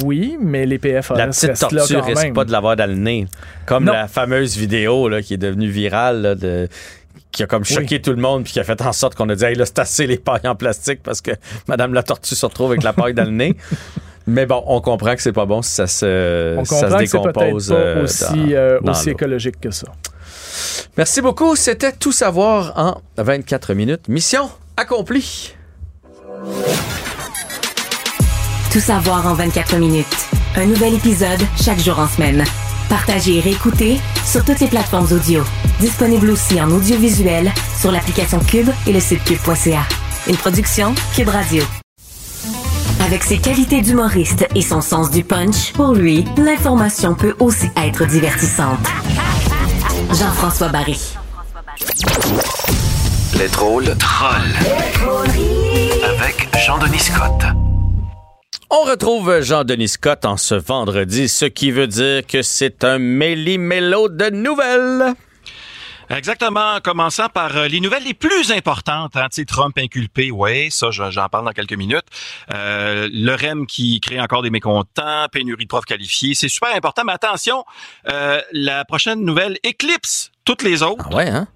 oui, 0.03 0.37
mais 0.41 0.67
les 0.67 0.79
PFAS 0.79 1.15
La 1.17 1.29
petite 1.29 1.51
restent 1.51 1.73
là 1.73 1.79
tortue 1.81 1.95
quand 1.95 2.03
risque 2.05 2.23
même. 2.25 2.35
pas 2.35 2.45
de 2.45 2.53
l'avoir 2.53 2.77
dans 2.77 2.89
le 2.89 2.97
nez. 2.97 3.27
Comme 3.67 3.85
Non. 3.85 3.93
la 3.93 4.09
fameuse 4.09 4.57
vidéo 4.57 5.09
là, 5.09 5.23
qui 5.23 5.35
est 5.35 5.39
devenue 5.39 5.69
virale, 5.69 6.23
là, 6.23 6.35
de- 6.35 6.69
qui 7.33 7.43
a 7.43 7.47
comme 7.47 7.65
choqué 7.65 8.01
tout 8.01 8.11
le 8.11 8.17
monde, 8.17 8.45
puis 8.45 8.53
qui 8.55 8.61
a 8.61 8.65
fait 8.65 8.81
en 8.81 8.93
sorte 8.93 9.15
qu'on 9.15 9.29
a 9.29 9.35
dit, 9.35 9.45
hey, 9.45 9.55
là, 9.55 9.67
c'est 9.67 9.79
assez 9.79 10.07
les 10.07 10.17
pailles 10.19 10.47
en 10.47 10.55
plastique 10.55 11.03
parce 11.03 11.21
que 11.21 11.33
Madame 11.69 11.93
la 11.95 12.03
tortue 12.03 12.35
se 12.35 12.47
retrouve 12.47 12.71
avec 12.71 12.83
la 12.83 12.93
paille 12.95 13.15
dans 13.15 13.25
le 13.25 13.31
nez. 13.31 13.57
Mais 14.29 14.45
bon, 14.45 14.61
on 14.67 14.81
comprend 14.81 15.15
que 15.15 15.23
c'est 15.23 15.33
pas 15.33 15.47
bon 15.47 15.63
si 15.63 15.71
ça 15.71 15.87
se, 15.87 16.57
On 16.59 16.65
si 16.65 16.75
ça 16.75 16.81
comprend 16.87 16.99
se 16.99 17.05
que 17.05 17.09
c'est 17.11 17.19
décompose. 17.19 17.69
pas 17.69 17.75
euh, 17.75 18.03
aussi, 18.03 18.25
dans- 18.25 18.51
euh, 18.53 18.79
dans 18.83 18.91
aussi 18.93 19.07
l'eau. 19.07 19.13
écologique 19.13 19.61
que 19.61 19.71
ça. 19.71 19.87
Merci 20.97 21.21
beaucoup. 21.21 21.55
C'était 21.55 21.93
Tout 21.93 22.11
savoir 22.11 22.73
en 22.77 23.01
24 23.23 23.75
minutes. 23.75 24.09
Mission 24.09 24.51
accomplie. 24.77 25.55
Tout 28.77 28.83
savoir 28.83 29.27
en 29.27 29.33
24 29.33 29.79
minutes. 29.79 30.29
Un 30.55 30.67
nouvel 30.67 30.93
épisode 30.93 31.41
chaque 31.59 31.79
jour 31.79 31.99
en 31.99 32.07
semaine. 32.07 32.45
Partagez 32.91 33.39
et 33.39 33.41
réécoutez 33.41 33.99
sur 34.23 34.45
toutes 34.45 34.61
les 34.61 34.67
plateformes 34.67 35.11
audio. 35.13 35.43
Disponible 35.81 36.29
aussi 36.29 36.61
en 36.61 36.71
audiovisuel 36.71 37.51
sur 37.81 37.91
l'application 37.91 38.39
Cube 38.39 38.69
et 38.87 38.93
le 38.93 39.01
site 39.01 39.25
cube.ca. 39.25 39.81
Une 40.29 40.37
production 40.37 40.95
Cube 41.15 41.31
Radio. 41.31 41.65
Avec 43.07 43.25
ses 43.25 43.39
qualités 43.39 43.81
d'humoriste 43.81 44.47
et 44.55 44.61
son 44.61 44.83
sens 44.83 45.11
du 45.11 45.25
punch, 45.25 45.73
pour 45.73 45.95
lui, 45.95 46.27
l'information 46.37 47.15
peut 47.15 47.35
aussi 47.41 47.71
être 47.83 48.05
divertissante. 48.05 48.87
Jean-François 50.11 50.69
Barry. 50.69 51.15
Les 53.39 53.49
drôles 53.49 53.97
trolls. 53.97 54.55
Avec 56.05 56.47
Jean-Denis 56.67 57.01
Scott. 57.01 57.43
On 58.71 58.83
retrouve 58.83 59.41
Jean-Denis 59.43 59.89
Scott 59.89 60.25
en 60.25 60.37
ce 60.37 60.55
vendredi, 60.55 61.29
ce 61.29 61.45
qui 61.45 61.71
veut 61.71 61.87
dire 61.87 62.27
que 62.27 62.43
c'est 62.43 62.83
un 62.85 62.99
méli-mélo 62.99 64.09
de 64.09 64.31
nouvelles. 64.31 65.15
Exactement, 66.09 66.79
commençant 66.85 67.29
par 67.29 67.57
euh, 67.57 67.67
les 67.69 67.81
nouvelles 67.81 68.05
les 68.05 68.15
plus 68.15 68.53
importantes. 68.53 69.17
Hein, 69.17 69.27
Trump 69.47 69.77
inculpé, 69.77 70.31
ouais, 70.31 70.69
ça 70.71 70.91
je- 70.93 71.11
j'en 71.11 71.29
parle 71.29 71.45
dans 71.47 71.51
quelques 71.53 71.73
minutes. 71.75 72.05
Euh, 72.55 73.09
le 73.13 73.35
REM 73.35 73.67
qui 73.67 74.01
crée 74.01 74.21
encore 74.21 74.43
des 74.43 74.51
mécontents, 74.51 75.27
pénurie 75.33 75.65
de 75.65 75.69
profs 75.69 75.85
qualifiés, 75.85 76.35
c'est 76.35 76.49
super 76.49 76.75
important. 76.77 77.03
Mais 77.05 77.13
attention, 77.13 77.65
euh, 78.09 78.41
la 78.53 78.85
prochaine 78.85 79.25
nouvelle 79.25 79.59
éclipse 79.65 80.31
toutes 80.45 80.63
les 80.63 80.83
autres. 80.85 81.13
ouais, 81.13 81.29
hein? 81.29 81.49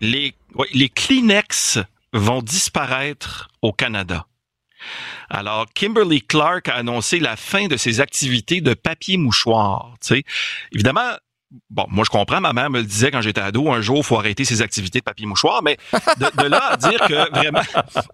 Les, 0.00 0.34
ouais, 0.54 0.68
les 0.72 0.88
Kleenex 0.88 1.78
vont 2.14 2.40
disparaître 2.40 3.48
au 3.60 3.72
Canada. 3.72 4.24
Alors, 5.30 5.66
Kimberly 5.74 6.22
Clark 6.22 6.68
a 6.68 6.74
annoncé 6.74 7.20
la 7.20 7.36
fin 7.36 7.68
de 7.68 7.76
ses 7.76 8.00
activités 8.00 8.60
de 8.60 8.74
papier 8.74 9.16
mouchoir. 9.16 9.94
Tu 10.04 10.24
évidemment, 10.72 11.16
bon, 11.70 11.86
moi 11.88 12.04
je 12.04 12.10
comprends, 12.10 12.40
ma 12.40 12.52
mère 12.52 12.70
me 12.70 12.78
le 12.78 12.84
disait 12.86 13.10
quand 13.10 13.20
j'étais 13.20 13.40
ado, 13.40 13.70
un 13.70 13.80
jour 13.80 13.98
il 13.98 14.04
faut 14.04 14.18
arrêter 14.18 14.44
ses 14.44 14.62
activités 14.62 15.00
de 15.00 15.04
papier 15.04 15.26
mouchoir, 15.26 15.62
mais 15.62 15.76
de, 15.92 16.44
là 16.44 16.72
à 16.72 16.76
dire 16.76 17.00
que 17.06 17.30
vraiment 17.36 17.60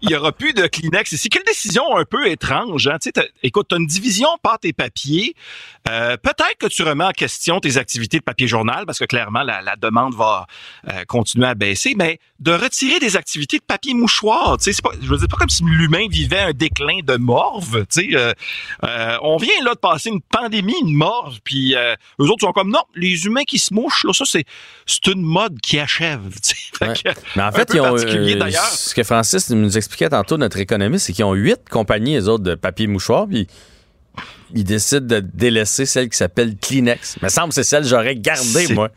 il 0.02 0.10
y 0.10 0.16
aura 0.16 0.32
plus 0.32 0.52
de 0.52 0.66
Kleenex 0.66 1.12
ici, 1.12 1.28
quelle 1.28 1.44
décision 1.44 1.96
un 1.96 2.04
peu 2.04 2.28
étrange. 2.28 2.88
Hein? 2.88 2.98
Tu 3.00 3.10
sais, 3.14 3.30
écoute, 3.42 3.66
t'as 3.68 3.76
une 3.76 3.86
division 3.86 4.28
pâte 4.42 4.64
et 4.64 4.72
papier. 4.72 5.34
Euh, 5.88 6.16
Peut-être 6.16 6.56
que 6.58 6.66
tu 6.66 6.82
remets 6.82 7.04
en 7.04 7.12
question 7.12 7.60
tes 7.60 7.76
activités 7.76 8.18
de 8.18 8.24
papier 8.24 8.48
journal 8.48 8.86
parce 8.86 8.98
que 8.98 9.04
clairement 9.04 9.42
la, 9.42 9.62
la 9.62 9.76
demande 9.76 10.14
va 10.14 10.46
euh, 10.88 11.04
continuer 11.06 11.46
à 11.46 11.54
baisser, 11.54 11.94
mais 11.96 12.18
de 12.40 12.52
retirer 12.52 12.98
des 12.98 13.16
activités 13.16 13.58
de 13.58 13.64
papier 13.64 13.94
mouchoir, 13.94 14.56
tu 14.58 14.72
sais, 14.72 14.82
je 15.00 15.06
veux 15.08 15.18
dire, 15.18 15.28
pas 15.28 15.36
comme 15.36 15.48
si 15.48 15.62
l'humain 15.64 16.06
vivait 16.10 16.40
un 16.40 16.52
déclin 16.52 16.98
de 17.02 17.16
morve, 17.16 17.86
tu 17.86 18.10
sais. 18.10 18.16
euh, 18.16 18.32
euh, 18.84 19.16
on 19.22 19.36
vient 19.36 19.62
là 19.64 19.74
de 19.74 19.78
passer 19.78 20.10
une 20.10 20.20
pandémie, 20.20 20.74
une 20.82 20.94
morve, 20.94 21.38
puis 21.44 21.74
euh, 21.76 21.94
eux 22.20 22.24
autres 22.24 22.40
sont 22.40 22.52
comme 22.52 22.70
non, 22.70 22.82
les 22.94 23.25
humains 23.26 23.44
qui 23.44 23.58
se 23.58 23.74
mouchent, 23.74 24.04
là, 24.04 24.12
ça 24.12 24.24
c'est 24.24 24.44
c'est 24.86 25.06
une 25.08 25.22
mode 25.22 25.60
qui 25.60 25.78
achève. 25.78 26.22
que, 26.80 27.10
Mais 27.36 27.42
en 27.42 27.52
fait, 27.52 27.70
ils 27.74 27.80
ont, 27.80 27.96
euh, 27.96 28.50
ce 28.70 28.94
que 28.94 29.02
Francis 29.02 29.50
nous 29.50 29.76
expliquait 29.76 30.08
tantôt, 30.08 30.38
notre 30.38 30.58
économiste, 30.58 31.06
c'est 31.06 31.12
qu'ils 31.12 31.24
ont 31.24 31.34
huit 31.34 31.68
compagnies, 31.68 32.14
les 32.14 32.28
autres, 32.28 32.44
de 32.44 32.54
papier 32.54 32.86
mouchoir, 32.86 33.26
puis 33.26 33.46
ils 34.54 34.64
décident 34.64 35.06
de 35.06 35.20
délaisser 35.20 35.86
celle 35.86 36.08
qui 36.08 36.16
s'appelle 36.16 36.56
Kleenex. 36.56 37.18
Mais 37.22 37.28
semble 37.28 37.48
que 37.48 37.54
c'est 37.56 37.64
celle 37.64 37.82
que 37.82 37.88
j'aurais 37.88 38.16
gardée, 38.16 38.68
moi. 38.68 38.90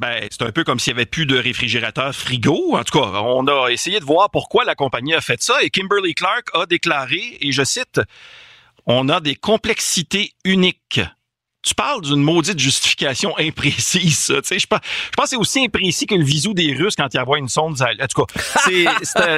Ben, 0.00 0.26
c'est 0.30 0.42
un 0.42 0.52
peu 0.52 0.64
comme 0.64 0.80
s'il 0.80 0.94
y 0.94 0.96
avait 0.96 1.04
plus 1.04 1.26
de 1.26 1.36
réfrigérateur 1.36 2.14
frigo. 2.14 2.74
En 2.74 2.84
tout 2.84 2.98
cas, 2.98 3.20
on 3.22 3.46
a 3.46 3.68
essayé 3.68 4.00
de 4.00 4.04
voir 4.04 4.30
pourquoi 4.30 4.64
la 4.64 4.74
compagnie 4.74 5.14
a 5.14 5.20
fait 5.20 5.42
ça 5.42 5.62
et 5.62 5.68
Kimberly 5.68 6.14
Clark 6.14 6.48
a 6.54 6.64
déclaré, 6.64 7.36
et 7.40 7.52
je 7.52 7.62
cite, 7.64 8.00
on 8.86 9.10
a 9.10 9.20
des 9.20 9.34
complexités 9.34 10.32
uniques. 10.44 11.02
Tu 11.62 11.74
parles 11.74 12.00
d'une 12.00 12.22
maudite 12.22 12.58
justification 12.58 13.34
imprécise, 13.38 14.18
ça. 14.18 14.34
Tu 14.36 14.40
sais, 14.48 14.58
je 14.58 14.66
pense, 14.66 14.78
je 14.82 15.10
pense 15.16 15.24
que 15.26 15.30
c'est 15.30 15.36
aussi 15.36 15.62
imprécis 15.64 16.06
que 16.06 16.14
le 16.14 16.24
visou 16.24 16.54
des 16.54 16.72
Russes 16.74 16.94
quand 16.96 17.12
ils 17.12 17.20
envoient 17.20 17.38
une 17.38 17.50
sonde. 17.50 17.76
En 17.82 18.06
tout 18.06 18.24
cas, 18.24 18.40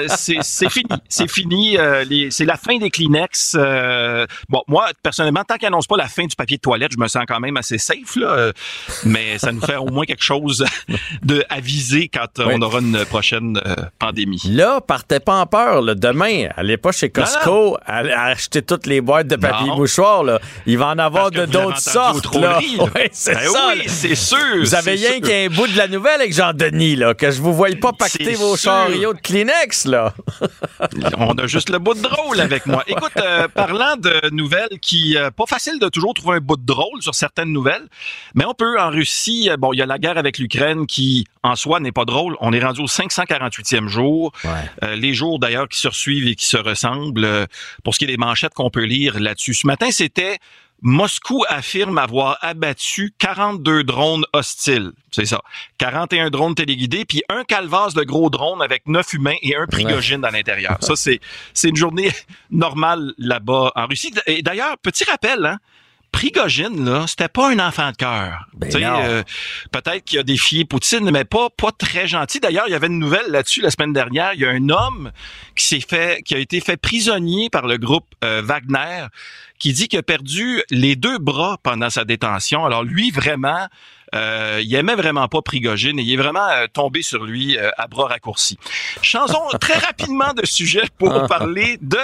c'est, 0.07 0.71
fini. 0.71 0.89
C'est 1.09 1.29
fini. 1.31 1.77
euh, 1.79 2.05
c'est 2.31 2.45
la 2.45 2.57
fin 2.57 2.79
des 2.79 2.91
Kleenex. 2.91 3.57
euh, 3.59 4.27
bon, 4.49 4.63
moi, 4.69 4.87
personnellement, 5.03 5.43
tant 5.43 5.57
qu'ils 5.57 5.67
n'annoncent 5.67 5.89
pas 5.89 5.97
la 5.97 6.07
fin 6.09 6.25
du 6.27 6.37
papier 6.37 6.59
de 6.59 6.63
toilette, 6.63 6.93
je 6.93 6.99
me 6.99 7.09
sens 7.09 7.25
quand 7.27 7.41
même 7.41 7.57
assez 7.57 7.79
safe, 7.79 8.15
là. 8.17 8.29
euh, 8.29 8.53
mais 9.05 9.39
ça 9.39 9.51
nous 9.51 9.61
fait 9.61 9.77
au 9.77 9.87
moins 9.87 10.05
quelque 10.05 10.23
chose 10.25 10.65
de 11.23 11.45
aviser 11.49 12.09
quand 12.09 12.39
euh, 12.39 12.45
Oui. 12.47 12.55
on 12.57 12.63
aura 12.63 12.79
une 12.79 13.05
prochaine 13.07 13.61
pandémie. 13.99 14.43
Là, 14.49 14.81
partez 14.81 15.19
pas 15.21 15.41
en 15.41 15.47
peur. 15.47 15.83
Là. 15.83 15.95
Demain, 15.97 16.49
allez 16.57 16.77
pas 16.77 16.93
chez 16.93 17.11
Costco 17.11 17.77
à, 17.85 17.99
à 17.99 18.25
acheter 18.27 18.63
toutes 18.63 18.87
les 18.87 19.01
boîtes 19.01 19.27
de 19.27 19.37
papier 19.37 19.67
Non. 19.67 19.77
mouchoir. 19.77 20.23
Là. 20.23 20.41
Il 20.67 20.79
va 20.79 20.89
en 20.89 20.99
avoir 20.99 21.31
Parce 21.31 21.37
de 21.37 21.47
d'autres 21.53 21.79
sortes. 21.81 22.12
Ouais, 22.95 23.09
c'est 23.13 23.35
Ben 23.35 23.49
ça. 23.49 23.69
oui, 23.75 23.83
c'est 23.87 24.15
sûr, 24.15 24.39
Vous 24.61 24.75
avez 24.75 24.93
rien 24.93 25.21
qu'un 25.21 25.49
bout 25.49 25.67
de 25.67 25.77
la 25.77 25.89
nouvelle 25.89 26.21
avec 26.21 26.35
Jean-Denis, 26.35 26.97
là, 26.97 27.15
que 27.15 27.31
je 27.31 27.41
vous 27.41 27.53
voie 27.55 27.69
pas 27.81 27.93
pacter 27.93 28.35
vos 28.35 28.57
sûr. 28.57 28.71
chariots 28.73 29.15
de 29.15 29.21
Kleenex. 29.21 29.87
Là. 29.87 30.15
On 31.19 31.33
a 31.35 31.47
juste 31.47 31.71
le 31.71 31.79
bout 31.79 31.95
de 31.95 32.03
drôle 32.03 32.41
avec 32.41 32.67
moi. 32.67 32.85
Écoute, 32.87 33.13
euh, 33.19 33.49
parlant 33.49 33.97
de 33.97 34.31
nouvelles 34.33 34.79
qui, 34.81 35.17
euh, 35.17 35.31
pas 35.31 35.47
facile 35.47 35.79
de 35.81 35.89
toujours 35.89 36.15
trouver 36.15 36.37
un 36.37 36.41
bout 36.41 36.57
de 36.57 36.67
drôle 36.67 37.01
sur 37.03 37.15
certaines 37.15 37.53
nouvelles, 37.53 37.87
mais 38.35 38.45
on 38.45 38.55
peut 38.55 38.79
en 38.81 38.91
Russie, 38.91 39.49
euh, 39.51 39.57
bon, 39.57 39.73
il 39.73 39.79
y 39.79 39.83
a 39.83 39.87
la 39.87 39.99
guerre 39.99 40.19
avec 40.19 40.39
l'Ukraine 40.39 40.87
qui, 40.87 41.27
en 41.43 41.57
soi, 41.57 41.81
n'est 41.81 41.93
pas 41.93 42.05
drôle. 42.05 42.37
On 42.41 42.53
est 42.53 42.63
rendu 42.63 42.81
au 42.83 42.87
548e 42.87 43.89
jour. 43.89 44.33
Euh, 44.83 44.97
les 44.97 45.15
jours 45.15 45.39
d'ailleurs 45.39 45.69
qui 45.69 45.79
se 45.79 45.91
suivent 45.91 46.27
et 46.29 46.35
qui 46.35 46.47
se 46.47 46.57
ressemblent. 46.57 47.29
pour 47.85 47.95
ce 47.95 47.99
qui 47.99 48.05
est 48.05 48.09
des 48.09 48.17
manchettes 48.17 48.55
qu'on 48.55 48.71
peut 48.71 48.85
lire 48.85 49.19
là-dessus. 49.21 49.55
Ce 49.55 49.67
matin, 49.67 49.89
c'était 49.91 50.39
Moscou 50.83 51.45
affirme 51.49 51.97
avoir 51.99 52.39
abattu 52.41 53.15
42 53.19 53.85
drones 53.85 54.25
hostiles. 54.33 54.91
C'est 55.13 55.27
ça. 55.27 55.41
41 55.79 56.31
drones 56.31 56.57
téléguidés, 56.57 57.05
puis 57.05 57.23
un 57.29 57.45
calvas 57.45 57.91
de 57.95 58.03
gros 58.03 58.31
drones 58.31 58.63
avec 58.63 58.87
9 58.87 59.15
humains 59.15 59.37
et 59.43 59.55
un 59.55 59.67
prigogine 59.67 60.25
à 60.25 60.33
l'intérieur. 60.33 60.79
Ça, 60.81 60.97
c'est, 60.97 61.21
c'est 61.55 61.69
une 61.69 61.77
journée 61.77 62.11
normale 62.51 63.15
là-bas 63.17 63.73
en 63.77 63.87
Russie. 63.87 64.13
Et 64.27 64.43
d'ailleurs, 64.43 64.77
petit 64.79 65.05
rappel, 65.05 65.47
hein, 65.47 65.59
Prigogine, 66.13 66.85
là, 66.85 67.07
c'était 67.07 67.29
pas 67.29 67.51
un 67.51 67.59
enfant 67.59 67.91
de 67.91 67.97
cœur. 67.97 68.47
Tu 68.63 68.71
sais, 68.71 68.81
non. 68.81 69.01
euh, 69.03 69.23
peut-être 69.73 70.05
qu'il 70.05 70.19
a 70.19 70.23
défié 70.23 70.65
Poutine, 70.65 71.11
mais 71.11 71.25
pas, 71.25 71.49
pas 71.51 71.73
très 71.73 72.07
gentil. 72.07 72.39
D'ailleurs, 72.39 72.65
il 72.69 72.73
y 72.73 72.75
avait 72.75 72.87
une 72.87 72.99
nouvelle 72.99 73.29
là-dessus 73.29 73.61
la 73.61 73.71
semaine 73.71 73.93
dernière. 73.93 74.35
Il 74.35 74.41
y 74.41 74.47
a 74.47 74.51
un 74.51 74.69
homme 74.69 75.11
qui 75.57 75.67
s'est 75.67 75.81
fait, 75.81 76.23
qui 76.23 76.35
a 76.35 76.39
été 76.39 76.61
fait 76.61 76.77
prisonnier 76.77 77.51
par 77.51 77.67
le 77.67 77.79
groupe 77.79 78.07
euh, 78.25 78.43
Wagner, 78.45 79.07
qui 79.59 79.73
dit 79.73 79.89
qu'il 79.89 79.99
a 79.99 80.03
perdu 80.03 80.63
les 80.71 80.97
deux 80.97 81.19
bras 81.19 81.57
pendant 81.63 81.91
sa 81.91 82.05
détention. 82.05 82.65
Alors 82.65 82.85
lui, 82.85 83.11
vraiment, 83.11 83.67
euh, 84.15 84.61
il 84.63 84.75
aimait 84.75 84.95
vraiment 84.95 85.29
pas 85.29 85.41
Prigogine 85.41 85.99
et 85.99 86.03
il 86.03 86.13
est 86.13 86.23
vraiment 86.23 86.49
euh, 86.49 86.67
tombé 86.73 87.03
sur 87.03 87.25
lui 87.25 87.57
euh, 87.57 87.71
à 87.79 87.87
bras 87.87 88.09
raccourcis. 88.09 88.59
Changeons 89.01 89.49
très 89.61 89.79
rapidement 89.79 90.35
de 90.35 90.45
sujet 90.45 90.85
pour 90.99 91.27
parler 91.27 91.79
de 91.81 91.99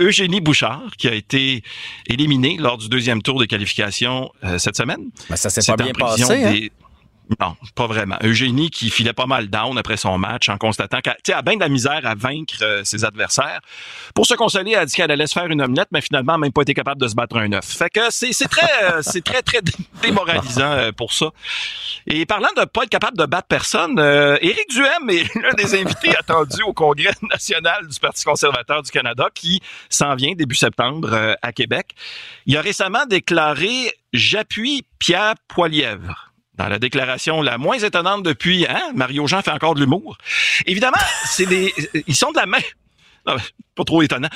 Eugénie 0.00 0.40
Bouchard, 0.40 0.90
qui 0.98 1.08
a 1.08 1.14
été 1.14 1.62
éliminée 2.06 2.56
lors 2.58 2.78
du 2.78 2.88
deuxième 2.88 3.22
tour 3.22 3.38
de 3.38 3.44
qualification 3.44 4.30
euh, 4.44 4.58
cette 4.58 4.76
semaine. 4.76 5.10
Ben, 5.28 5.36
ça 5.36 5.50
s'est 5.50 5.60
pas 5.72 5.74
en 5.74 5.76
bien 5.86 5.92
passé. 5.92 6.22
hein? 6.44 6.68
Non, 7.38 7.56
pas 7.76 7.86
vraiment. 7.86 8.16
Eugénie 8.24 8.70
qui 8.70 8.90
filait 8.90 9.12
pas 9.12 9.26
mal 9.26 9.48
down 9.48 9.78
après 9.78 9.96
son 9.96 10.18
match 10.18 10.48
en 10.48 10.58
constatant 10.58 11.00
qu'elle 11.00 11.34
a 11.34 11.42
bien 11.42 11.54
de 11.54 11.60
la 11.60 11.68
misère 11.68 12.00
à 12.04 12.14
vaincre 12.16 12.56
euh, 12.62 12.82
ses 12.84 13.04
adversaires. 13.04 13.60
Pour 14.14 14.26
se 14.26 14.34
consoler, 14.34 14.72
elle 14.72 14.80
a 14.80 14.86
dit 14.86 14.96
qu'elle 14.96 15.10
allait 15.12 15.28
se 15.28 15.34
faire 15.34 15.46
une 15.46 15.62
omelette, 15.62 15.88
mais 15.92 16.00
finalement, 16.00 16.34
elle 16.34 16.40
n'a 16.40 16.46
même 16.46 16.52
pas 16.52 16.62
été 16.62 16.74
capable 16.74 17.00
de 17.00 17.06
se 17.06 17.14
battre 17.14 17.36
un 17.36 17.52
œuf. 17.52 17.64
Fait 17.64 17.88
que 17.88 18.00
c'est 18.10 18.32
très, 18.48 18.84
euh, 18.84 19.00
c'est 19.02 19.22
très, 19.22 19.42
très 19.42 19.62
dé- 19.62 19.72
démoralisant 20.02 20.72
euh, 20.72 20.92
pour 20.92 21.12
ça. 21.12 21.26
Et 22.06 22.26
parlant 22.26 22.48
de 22.56 22.64
pas 22.64 22.82
être 22.82 22.90
capable 22.90 23.16
de 23.16 23.26
battre 23.26 23.46
personne, 23.48 23.98
Éric 24.40 24.70
Duhem 24.70 25.10
est 25.10 25.32
l'un 25.40 25.52
des 25.52 25.80
invités 25.80 26.16
attendus 26.16 26.62
au 26.64 26.72
Congrès 26.72 27.12
national 27.30 27.86
du 27.86 28.00
Parti 28.00 28.24
conservateur 28.24 28.82
du 28.82 28.90
Canada 28.90 29.28
qui 29.32 29.60
s'en 29.88 30.16
vient 30.16 30.32
début 30.34 30.56
septembre 30.56 31.36
à 31.42 31.52
Québec. 31.52 31.94
Il 32.46 32.56
a 32.56 32.60
récemment 32.60 33.06
déclaré 33.06 33.92
«J'appuie 34.12 34.84
Pierre 34.98 35.34
Poilièvre» 35.46 36.26
la 36.68 36.78
déclaration 36.78 37.42
la 37.42 37.58
moins 37.58 37.78
étonnante 37.78 38.22
depuis, 38.22 38.66
hein, 38.68 38.82
Mario 38.94 39.26
Jean 39.26 39.42
fait 39.42 39.50
encore 39.50 39.74
de 39.74 39.80
l'humour. 39.80 40.18
Évidemment, 40.66 40.98
c'est 41.26 41.46
des, 41.46 41.72
ils 42.06 42.16
sont 42.16 42.32
de 42.32 42.36
la 42.36 42.46
même, 42.46 42.62
non, 43.26 43.36
pas 43.74 43.84
trop 43.84 44.02
étonnant. 44.02 44.28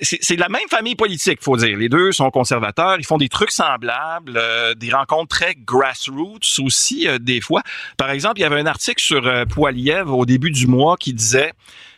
C'est 0.00 0.36
la 0.36 0.48
même 0.48 0.68
famille 0.68 0.96
politique, 0.96 1.42
faut 1.42 1.56
dire. 1.56 1.76
Les 1.76 1.88
deux 1.88 2.12
sont 2.12 2.30
conservateurs, 2.30 2.96
ils 2.98 3.04
font 3.04 3.18
des 3.18 3.28
trucs 3.28 3.50
semblables, 3.50 4.34
euh, 4.36 4.74
des 4.74 4.90
rencontres 4.90 5.28
très 5.28 5.54
grassroots 5.54 6.58
aussi 6.60 7.06
euh, 7.06 7.18
des 7.18 7.40
fois. 7.40 7.62
Par 7.96 8.10
exemple, 8.10 8.38
il 8.38 8.42
y 8.42 8.44
avait 8.44 8.60
un 8.60 8.66
article 8.66 9.02
sur 9.02 9.26
euh, 9.26 9.44
Poilievre 9.44 10.16
au 10.16 10.26
début 10.26 10.50
du 10.50 10.66
mois 10.66 10.96
qui 10.96 11.12
disait 11.12 11.52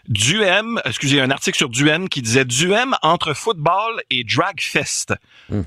Duhem, 0.08 0.80
excusez, 0.84 1.20
un 1.20 1.30
article 1.30 1.56
sur 1.56 1.68
Duhem 1.68 2.08
qui 2.08 2.22
disait 2.22 2.44
Duhem 2.44 2.94
entre 3.02 3.34
football 3.34 4.02
et 4.10 4.24
drag 4.24 4.60
fest. 4.60 5.14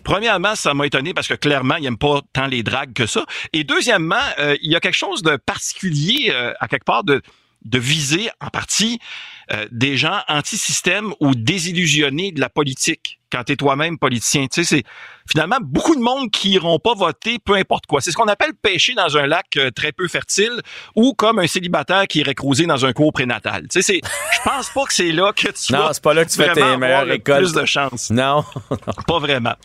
Premièrement, 0.04 0.56
ça 0.56 0.74
m'a 0.74 0.86
étonné 0.86 1.14
parce 1.14 1.28
que 1.28 1.34
clairement, 1.34 1.76
il 1.76 1.86
aime 1.86 1.98
pas 1.98 2.22
tant 2.34 2.48
les 2.48 2.64
drags 2.64 2.94
que 2.94 3.06
ça. 3.06 3.26
Et 3.54 3.64
deuxièmement, 3.64 4.16
euh, 4.40 4.58
il 4.62 4.72
y 4.72 4.76
a 4.76 4.80
quelque 4.80 4.96
chose 4.96 5.24
de 5.24 5.38
particulier 5.38 6.32
euh, 6.32 6.54
à 6.60 6.68
quelque 6.68 6.86
part 6.86 7.04
de 7.04 7.22
de 7.66 7.80
viser 7.80 8.30
en 8.40 8.50
partie 8.50 9.00
euh, 9.52 9.68
des 9.72 9.98
gens 9.98 10.22
anti-système 10.28 11.14
ou 11.20 11.36
désillusionnés 11.36 12.32
de 12.32 12.40
la 12.40 12.50
politique 12.50 13.20
quand 13.32 13.44
tu 13.44 13.54
es 13.54 13.56
toi-même 13.56 13.98
politicien. 13.98 14.48
Tu 14.48 14.64
sais, 14.64 14.78
c'est 14.78 14.84
finalement 15.30 15.58
beaucoup 15.62 15.96
de 15.96 16.02
monde 16.02 16.32
qui 16.32 16.52
iront 16.52 16.80
pas 16.80 16.94
voter, 16.94 17.40
peu 17.44 17.56
importe 17.56 17.86
quoi. 17.86 18.02
C'est 18.02 18.12
ce 18.12 18.16
qu'on 18.16 18.28
appelle 18.28 18.54
pêcher 18.54 18.94
dans 18.94 19.18
un 19.18 19.28
lac 19.28 19.48
euh, 19.58 19.72
très 19.72 19.92
peu 19.92 20.08
fertile 20.08 20.62
ou 20.96 21.14
comme 21.14 21.40
un 21.40 21.48
célibataire 21.48 22.08
qui 22.08 22.20
irait 22.20 22.36
creuser 22.36 22.66
dans 22.66 22.86
un 22.86 22.94
cours 22.94 23.14
prénatal. 23.14 23.64
Tu 23.64 23.82
sais, 23.82 23.82
c'est, 23.82 24.02
je 24.04 24.50
pense 24.50 24.70
pas 24.70 24.86
que 24.86 24.94
c'est 24.94 25.12
là 25.12 25.32
que 25.34 25.48
tu 25.48 25.74
Non, 25.74 25.90
c'est 25.92 26.04
pas 26.04 26.14
là 26.14 26.26
que 26.26 26.30
tu 26.32 26.38
fais 26.38 26.54
tes 26.54 26.78
meilleures 26.78 27.06
récoltes. 27.06 27.52
plus 27.52 27.54
de 27.54 27.66
chance. 27.66 28.10
Non. 28.10 28.44
Pas 29.08 29.20
vraiment. 29.20 29.56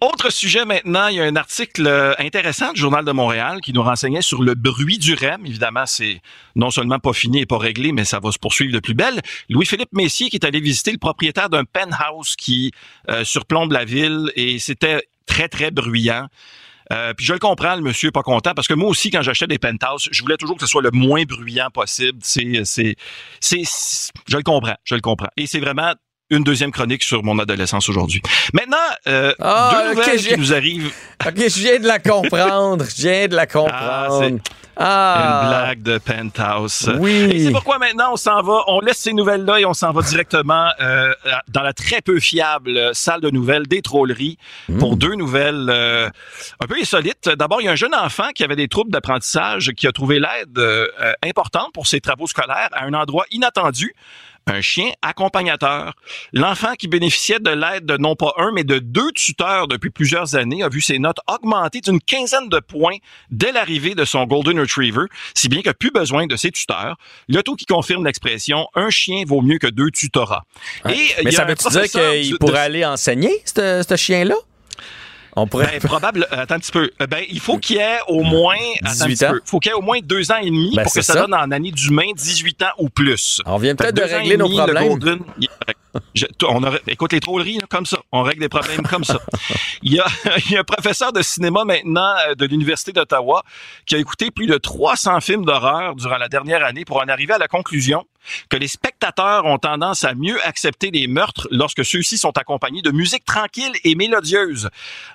Autre 0.00 0.30
sujet 0.30 0.64
maintenant, 0.64 1.06
il 1.06 1.16
y 1.16 1.20
a 1.20 1.24
un 1.24 1.36
article 1.36 1.86
euh, 1.86 2.12
intéressant 2.18 2.72
du 2.72 2.80
Journal 2.80 3.04
de 3.04 3.12
Montréal 3.12 3.60
qui 3.62 3.72
nous 3.72 3.82
renseignait 3.82 4.20
sur 4.20 4.42
le 4.42 4.54
bruit 4.54 4.98
du 4.98 5.14
REM. 5.14 5.46
Évidemment, 5.46 5.86
c'est 5.86 6.20
non 6.56 6.70
seulement 6.70 6.98
pas 6.98 7.12
fini 7.12 7.40
et 7.40 7.46
pas 7.46 7.56
réglé, 7.56 7.92
mais 7.92 8.04
ça 8.04 8.20
va 8.20 8.30
se 8.30 8.38
poursuivre 8.38 8.72
de 8.72 8.80
plus 8.80 8.92
belle. 8.94 9.22
Louis-Philippe 9.48 9.92
Messier 9.92 10.28
qui 10.28 10.36
est 10.36 10.44
allé 10.44 10.60
visiter 10.60 10.92
le 10.92 10.98
propriétaire 10.98 11.48
d'un 11.48 11.64
penthouse 11.64 12.36
qui 12.36 12.72
euh, 13.08 13.24
surplombe 13.24 13.72
la 13.72 13.84
ville 13.84 14.30
et 14.36 14.58
c'était 14.58 14.93
très, 15.26 15.48
très 15.48 15.70
bruyant. 15.70 16.28
Euh, 16.92 17.14
puis 17.14 17.24
je 17.24 17.32
le 17.32 17.38
comprends, 17.38 17.76
le 17.76 17.80
monsieur 17.80 18.08
est 18.08 18.12
pas 18.12 18.22
content 18.22 18.52
parce 18.54 18.68
que 18.68 18.74
moi 18.74 18.90
aussi, 18.90 19.10
quand 19.10 19.22
j'achetais 19.22 19.46
des 19.46 19.58
penthouses, 19.58 20.08
je 20.12 20.22
voulais 20.22 20.36
toujours 20.36 20.56
que 20.56 20.62
ce 20.62 20.66
soit 20.66 20.82
le 20.82 20.90
moins 20.90 21.22
bruyant 21.24 21.70
possible. 21.72 22.18
C'est, 22.22 22.60
c'est, 22.64 22.96
c'est, 23.40 23.62
je 24.28 24.36
le 24.36 24.42
comprends, 24.42 24.76
je 24.84 24.94
le 24.94 25.00
comprends. 25.00 25.30
Et 25.36 25.46
c'est 25.46 25.60
vraiment 25.60 25.94
une 26.30 26.42
deuxième 26.42 26.72
chronique 26.72 27.02
sur 27.02 27.22
mon 27.22 27.38
adolescence 27.38 27.88
aujourd'hui. 27.88 28.20
Maintenant, 28.52 28.76
euh, 29.06 29.32
Ah, 29.40 29.72
deux 29.72 29.94
nouvelles 29.94 30.18
qui 30.18 30.36
nous 30.36 30.52
arrivent. 30.52 30.92
OK, 31.26 31.36
je 31.36 31.58
viens 31.60 31.78
de 31.78 31.86
la 31.86 31.98
comprendre. 31.98 32.84
Je 32.96 33.02
viens 33.02 33.28
de 33.28 33.34
la 33.36 33.46
comprendre. 33.46 34.40
Ah, 34.42 34.63
Une 34.76 35.48
blague 35.48 35.82
de 35.82 35.98
penthouse. 35.98 36.92
Oui. 36.98 37.12
Et 37.12 37.44
c'est 37.44 37.52
pourquoi 37.52 37.78
maintenant 37.78 38.12
on 38.12 38.16
s'en 38.16 38.42
va, 38.42 38.62
on 38.66 38.80
laisse 38.80 38.98
ces 38.98 39.12
nouvelles-là 39.12 39.60
et 39.60 39.64
on 39.64 39.74
s'en 39.74 39.92
va 39.92 40.02
directement 40.02 40.68
euh, 40.80 41.12
dans 41.48 41.62
la 41.62 41.72
très 41.72 42.00
peu 42.00 42.20
fiable 42.20 42.90
salle 42.92 43.20
de 43.20 43.30
nouvelles 43.30 43.66
des 43.66 43.82
trolleries 43.82 44.38
Hmm. 44.68 44.78
pour 44.78 44.96
deux 44.96 45.14
nouvelles 45.14 45.68
euh, 45.68 46.08
un 46.60 46.66
peu 46.66 46.76
insolites. 46.80 47.28
D'abord, 47.28 47.60
il 47.60 47.64
y 47.64 47.68
a 47.68 47.72
un 47.72 47.76
jeune 47.76 47.94
enfant 47.94 48.30
qui 48.34 48.44
avait 48.44 48.56
des 48.56 48.68
troubles 48.68 48.90
d'apprentissage 48.90 49.72
qui 49.76 49.86
a 49.86 49.92
trouvé 49.92 50.18
l'aide 50.18 50.58
euh, 50.58 50.86
importante 51.22 51.72
pour 51.72 51.86
ses 51.86 52.00
travaux 52.00 52.26
scolaires 52.26 52.70
à 52.72 52.84
un 52.84 52.94
endroit 52.94 53.24
inattendu. 53.30 53.94
Un 54.46 54.60
chien 54.60 54.90
accompagnateur. 55.00 55.94
L'enfant 56.32 56.74
qui 56.74 56.86
bénéficiait 56.86 57.38
de 57.38 57.50
l'aide 57.50 57.86
de 57.86 57.96
non 57.96 58.14
pas 58.14 58.34
un, 58.36 58.52
mais 58.52 58.62
de 58.64 58.78
deux 58.78 59.10
tuteurs 59.12 59.68
depuis 59.68 59.88
plusieurs 59.90 60.34
années 60.34 60.62
a 60.62 60.68
vu 60.68 60.80
ses 60.82 60.98
notes 60.98 61.16
augmenter 61.26 61.80
d'une 61.80 61.98
quinzaine 62.00 62.48
de 62.50 62.58
points 62.60 62.96
dès 63.30 63.52
l'arrivée 63.52 63.94
de 63.94 64.04
son 64.04 64.24
Golden 64.26 64.60
Retriever, 64.60 65.06
si 65.34 65.48
bien 65.48 65.60
qu'il 65.60 65.70
n'a 65.70 65.74
plus 65.74 65.90
besoin 65.90 66.26
de 66.26 66.36
ses 66.36 66.50
tuteurs. 66.50 66.96
Le 67.28 67.42
tout 67.42 67.56
qui 67.56 67.64
confirme 67.64 68.04
l'expression 68.04 68.66
«un 68.74 68.90
chien 68.90 69.24
vaut 69.26 69.40
mieux 69.40 69.58
que 69.58 69.66
deux 69.66 69.90
tutorats». 69.90 70.44
Et 70.90 70.92
il 70.92 71.24
Mais 71.24 71.30
ça 71.30 71.44
veut-tu 71.46 71.68
dire 71.70 71.82
qu'il 71.84 72.32
de- 72.32 72.36
pourrait 72.36 72.60
aller 72.60 72.84
enseigner, 72.84 73.32
ce 73.46 73.96
chien-là? 73.96 74.34
On 75.36 75.46
pourrait. 75.46 75.66
ben, 75.66 75.80
probable. 75.88 76.26
euh, 76.32 76.42
Attends 76.42 76.54
un 76.54 76.58
petit 76.58 76.72
peu. 76.72 76.90
Euh, 77.00 77.06
Ben, 77.06 77.24
il 77.28 77.40
faut 77.40 77.58
qu'il 77.58 77.76
y 77.76 77.78
ait 77.80 77.98
au 78.08 78.22
moins. 78.22 78.54
attends 78.82 79.02
un 79.04 79.06
18 79.08 79.14
petit 79.16 79.26
ans. 79.26 79.30
peu. 79.32 79.40
faut 79.44 79.58
qu'il 79.60 79.70
y 79.70 79.72
ait 79.74 79.78
au 79.78 79.82
moins 79.82 79.98
deux 80.02 80.30
ans 80.32 80.36
et 80.40 80.46
demi 80.46 80.72
Ben, 80.76 80.82
pour 80.84 80.92
que 80.92 81.02
ça, 81.02 81.14
ça. 81.14 81.20
donne 81.20 81.34
en 81.34 81.50
année 81.50 81.70
d'humain 81.72 82.10
18 82.14 82.62
ans 82.62 82.72
ou 82.78 82.88
plus. 82.88 83.40
On 83.46 83.56
vient 83.58 83.74
peut-être 83.74 83.96
de 83.96 84.02
régler 84.02 84.36
nos 84.36 84.46
demi, 84.46 84.56
le 84.58 84.62
problèmes. 84.64 84.88
Golden- 84.88 85.24
je- 86.14 86.26
on 86.48 86.62
aurait- 86.64 86.82
écoute 86.88 87.12
les 87.12 87.20
trolleries 87.20 87.58
là, 87.58 87.66
comme 87.68 87.86
ça. 87.86 87.98
On 88.12 88.22
règle 88.22 88.40
des 88.40 88.48
problèmes 88.48 88.82
comme 88.82 89.04
ça. 89.04 89.18
Il 89.82 89.92
y 89.94 90.00
a, 90.00 90.06
il 90.46 90.52
y 90.52 90.56
a 90.56 90.60
un 90.60 90.64
professeur 90.64 91.12
de 91.12 91.22
cinéma 91.22 91.64
maintenant 91.64 92.14
euh, 92.28 92.34
de 92.34 92.46
l'université 92.46 92.92
d'Ottawa 92.92 93.42
qui 93.86 93.94
a 93.94 93.98
écouté 93.98 94.30
plus 94.30 94.46
de 94.46 94.56
300 94.56 95.20
films 95.20 95.44
d'horreur 95.44 95.94
durant 95.94 96.16
la 96.18 96.28
dernière 96.28 96.64
année 96.64 96.84
pour 96.84 96.96
en 96.98 97.08
arriver 97.08 97.34
à 97.34 97.38
la 97.38 97.48
conclusion 97.48 98.04
que 98.48 98.56
les 98.56 98.68
spectateurs 98.68 99.44
ont 99.46 99.58
tendance 99.58 100.04
à 100.04 100.14
mieux 100.14 100.44
accepter 100.46 100.90
les 100.90 101.06
meurtres 101.06 101.48
lorsque 101.50 101.84
ceux-ci 101.84 102.18
sont 102.18 102.36
accompagnés 102.38 102.82
de 102.82 102.90
musique 102.90 103.24
tranquille 103.24 103.72
et 103.84 103.94
mélodieuse. 103.94 104.70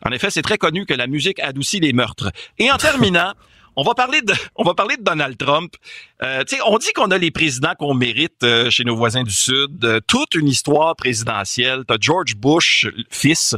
En 0.05 0.11
effet, 0.11 0.29
c'est 0.29 0.41
très 0.41 0.57
connu 0.57 0.85
que 0.85 0.93
la 0.93 1.07
musique 1.07 1.39
adoucit 1.39 1.79
les 1.79 1.93
meurtres. 1.93 2.31
Et 2.57 2.71
en 2.71 2.77
terminant, 2.77 3.33
on 4.55 4.63
va 4.63 4.73
parler 4.73 4.97
de, 4.97 5.03
Donald 5.03 5.37
Trump. 5.37 5.75
Euh, 6.21 6.43
on 6.65 6.77
dit 6.77 6.91
qu'on 6.93 7.11
a 7.11 7.17
les 7.17 7.31
présidents 7.31 7.73
qu'on 7.77 7.93
mérite 7.93 8.43
euh, 8.43 8.69
chez 8.69 8.83
nos 8.83 8.95
voisins 8.95 9.23
du 9.23 9.31
Sud. 9.31 9.83
Euh, 9.85 9.99
toute 10.05 10.35
une 10.35 10.47
histoire 10.47 10.95
présidentielle. 10.95 11.83
T'as 11.87 11.95
George 11.99 12.35
Bush, 12.35 12.87
fils, 13.09 13.55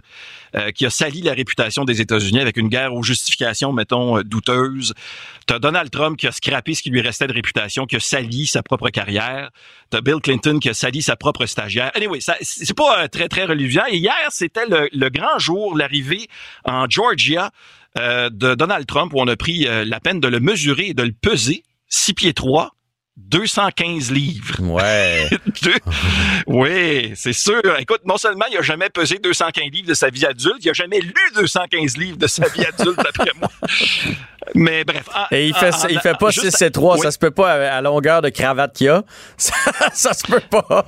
qui 0.75 0.85
a 0.85 0.89
sali 0.89 1.21
la 1.21 1.31
réputation 1.31 1.85
des 1.85 2.01
États-Unis 2.01 2.41
avec 2.41 2.57
une 2.57 2.67
guerre 2.67 2.93
aux 2.93 3.03
justifications, 3.03 3.71
mettons, 3.71 4.19
douteuses. 4.21 4.93
T'as 5.47 5.59
Donald 5.59 5.89
Trump 5.89 6.17
qui 6.17 6.27
a 6.27 6.33
scrappé 6.33 6.73
ce 6.73 6.81
qui 6.81 6.89
lui 6.89 6.99
restait 6.99 7.27
de 7.27 7.33
réputation, 7.33 7.85
qui 7.85 7.95
a 7.95 8.01
sali 8.01 8.47
sa 8.47 8.61
propre 8.61 8.89
carrière. 8.89 9.49
T'as 9.89 10.01
Bill 10.01 10.19
Clinton 10.21 10.59
qui 10.59 10.69
a 10.69 10.73
sali 10.73 11.01
sa 11.01 11.15
propre 11.15 11.45
stagiaire. 11.45 11.91
Anyway, 11.95 12.19
c'est 12.41 12.75
pas 12.75 13.07
très, 13.07 13.29
très 13.29 13.45
religieux. 13.45 13.81
Et 13.89 13.97
hier, 13.97 14.13
c'était 14.29 14.65
le, 14.65 14.89
le 14.91 15.09
grand 15.09 15.39
jour, 15.39 15.77
l'arrivée 15.77 16.27
en 16.65 16.85
Georgia 16.89 17.51
euh, 17.97 18.29
de 18.31 18.55
Donald 18.55 18.85
Trump, 18.87 19.13
où 19.13 19.19
on 19.19 19.27
a 19.27 19.35
pris 19.35 19.67
euh, 19.67 19.83
la 19.85 19.99
peine 19.99 20.19
de 20.19 20.27
le 20.27 20.39
mesurer 20.39 20.87
et 20.87 20.93
de 20.93 21.03
le 21.03 21.11
peser. 21.13 21.63
6 21.89 22.13
pieds 22.13 22.33
3, 22.33 22.71
215 23.17 24.11
livres. 24.11 24.55
Ouais. 24.61 25.27
Deux- 25.61 25.73
oui, 26.47 27.11
c'est 27.15 27.33
sûr. 27.33 27.61
Écoute, 27.79 28.01
non 28.05 28.17
seulement 28.17 28.45
il 28.51 28.57
a 28.57 28.61
jamais 28.61 28.89
pesé 28.89 29.19
215 29.21 29.65
livres 29.71 29.87
de 29.89 29.93
sa 29.93 30.09
vie 30.09 30.25
adulte, 30.25 30.57
il 30.63 30.69
a 30.69 30.73
jamais 30.73 30.99
lu 31.01 31.13
215 31.35 31.97
livres 31.97 32.17
de 32.17 32.27
sa 32.27 32.47
vie 32.47 32.63
adulte, 32.65 32.97
d'après 32.97 33.31
moi. 33.39 33.49
Mais 34.55 34.83
bref. 34.85 35.03
en- 35.13 35.25
Et 35.35 35.47
il 35.49 35.53
fait, 35.53 35.73
en- 35.73 35.87
il 35.89 35.99
fait 35.99 36.17
pas 36.17 36.27
Ah, 36.29 36.31
juste- 36.31 36.57
6 36.57 36.61
et 36.63 36.71
3, 36.71 36.95
Oui. 36.95 37.01
ça 37.01 37.11
se 37.11 37.19
peut 37.19 37.31
pas 37.31 37.51
à, 37.51 37.75
à 37.77 37.81
longueur 37.81 38.21
de 38.21 38.29
cravate 38.29 38.75
qu'il 38.75 38.87
y 38.87 38.89
a. 38.89 39.03
Ça, 39.37 39.53
ça 39.93 40.13
se 40.13 40.23
peut 40.25 40.39
pas. 40.49 40.85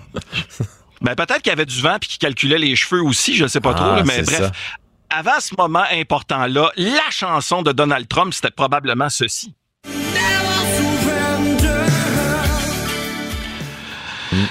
Ben, 1.01 1.15
peut-être 1.15 1.41
qu'il 1.41 1.49
y 1.49 1.53
avait 1.53 1.65
du 1.65 1.81
vent 1.81 1.97
puis 1.99 2.09
qu'il 2.11 2.19
calculait 2.19 2.57
les 2.57 2.75
cheveux 2.77 3.01
aussi, 3.03 3.35
je 3.35 3.43
ne 3.43 3.47
sais 3.49 3.59
pas 3.59 3.71
Ah, 3.71 3.79
trop, 3.79 3.95
là, 3.97 4.03
mais 4.05 4.21
bref. 4.21 4.37
ça. 4.37 4.51
Avant 5.15 5.39
ce 5.39 5.53
moment 5.55 5.83
important-là, 5.91 6.71
la 6.75 7.09
chanson 7.11 7.61
de 7.61 7.71
Donald 7.71 8.07
Trump, 8.07 8.33
c'était 8.33 8.49
probablement 8.49 9.09
ceci. 9.09 9.53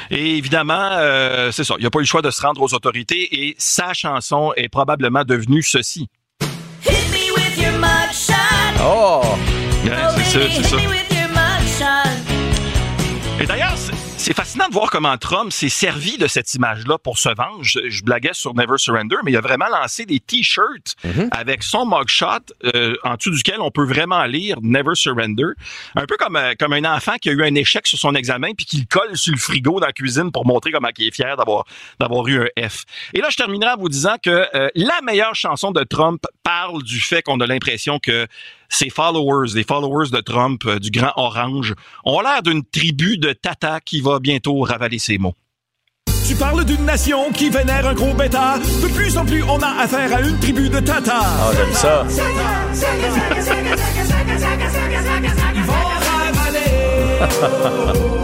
Et 0.09 0.39
évidemment, 0.39 0.90
euh, 0.93 1.51
c'est 1.51 1.64
ça. 1.64 1.74
Il 1.78 1.82
n'a 1.82 1.90
pas 1.90 1.98
eu 1.98 2.02
le 2.02 2.06
choix 2.06 2.22
de 2.22 2.30
se 2.30 2.40
rendre 2.40 2.62
aux 2.62 2.74
autorités 2.74 3.44
et 3.44 3.56
sa 3.59 3.93
chanson 3.93 4.52
est 4.56 4.68
probablement 4.68 5.24
devenue 5.24 5.64
ceci. 5.64 6.09
Oh! 8.84 9.22
Ouais, 9.84 9.90
c'est 10.16 10.24
ça, 10.24 10.51
c'est 10.55 10.62
ça. 10.62 10.76
Et 13.40 13.47
d'ailleurs, 13.47 13.74
c'est- 14.22 14.32
fascinant 14.34 14.68
de 14.68 14.72
voir 14.72 14.90
comment 14.90 15.16
Trump 15.18 15.52
s'est 15.52 15.68
servi 15.68 16.16
de 16.16 16.26
cette 16.26 16.52
image-là 16.54 16.96
pour 16.98 17.18
se 17.18 17.28
vendre. 17.28 17.58
Je, 17.62 17.80
je 17.88 18.02
blaguais 18.02 18.30
sur 18.32 18.54
Never 18.54 18.78
Surrender, 18.78 19.16
mais 19.24 19.32
il 19.32 19.36
a 19.36 19.40
vraiment 19.40 19.66
lancé 19.68 20.06
des 20.06 20.20
T-shirts 20.20 20.96
avec 21.32 21.62
son 21.62 21.84
mugshot 21.86 22.26
euh, 22.74 22.94
en 23.04 23.16
dessous 23.16 23.30
duquel 23.30 23.60
on 23.60 23.70
peut 23.70 23.84
vraiment 23.84 24.24
lire 24.24 24.56
Never 24.62 24.94
Surrender. 24.94 25.48
Un 25.96 26.06
peu 26.06 26.16
comme, 26.16 26.36
euh, 26.36 26.54
comme 26.58 26.72
un 26.72 26.84
enfant 26.84 27.16
qui 27.20 27.28
a 27.30 27.32
eu 27.32 27.42
un 27.42 27.54
échec 27.54 27.86
sur 27.86 27.98
son 27.98 28.14
examen 28.14 28.52
puis 28.56 28.64
qui 28.66 28.78
le 28.78 28.86
colle 28.88 29.16
sur 29.16 29.32
le 29.34 29.38
frigo 29.38 29.80
dans 29.80 29.86
la 29.86 29.92
cuisine 29.92 30.30
pour 30.32 30.46
montrer 30.46 30.70
comment 30.72 30.88
il 30.96 31.08
est 31.08 31.14
fier 31.14 31.36
d'avoir 31.36 31.64
d'avoir 32.00 32.26
eu 32.28 32.40
un 32.56 32.68
F. 32.68 32.84
Et 33.14 33.20
là, 33.20 33.28
je 33.30 33.36
terminerai 33.36 33.72
en 33.72 33.76
vous 33.76 33.88
disant 33.88 34.16
que 34.22 34.46
euh, 34.54 34.68
la 34.74 35.00
meilleure 35.02 35.34
chanson 35.34 35.72
de 35.72 35.82
Trump 35.84 36.22
parle 36.42 36.82
du 36.82 37.00
fait 37.00 37.22
qu'on 37.22 37.40
a 37.40 37.46
l'impression 37.46 37.98
que 37.98 38.26
ses 38.68 38.88
followers, 38.88 39.50
les 39.54 39.64
followers 39.64 40.08
de 40.10 40.20
Trump, 40.22 40.62
euh, 40.64 40.78
du 40.78 40.90
grand 40.90 41.12
orange, 41.16 41.74
ont 42.04 42.20
l'air 42.22 42.42
d'une 42.42 42.64
tribu 42.64 43.18
de 43.18 43.32
Tata 43.34 43.80
qui 43.80 44.00
va 44.00 44.11
bientôt 44.20 44.60
ravaler 44.60 44.98
ses 44.98 45.18
mots. 45.18 45.34
Tu 46.26 46.34
parles 46.36 46.64
d'une 46.64 46.84
nation 46.84 47.30
qui 47.32 47.51
vénère 47.51 47.86
un 47.86 47.94
gros 47.94 48.14
bêta. 48.14 48.59
De 48.59 48.89
plus 48.89 49.16
en 49.16 49.24
plus, 49.24 49.43
on 49.43 49.59
a 49.59 49.82
affaire 49.82 50.16
à 50.16 50.20
une 50.20 50.39
tribu 50.39 50.68
de 50.68 50.80
Tata. 50.80 51.20
Ah, 51.20 51.51
j'aime 51.56 51.72
ça. 51.72 52.06
Ils 55.55 55.62
vont 55.62 55.72
ravaler. 57.30 58.21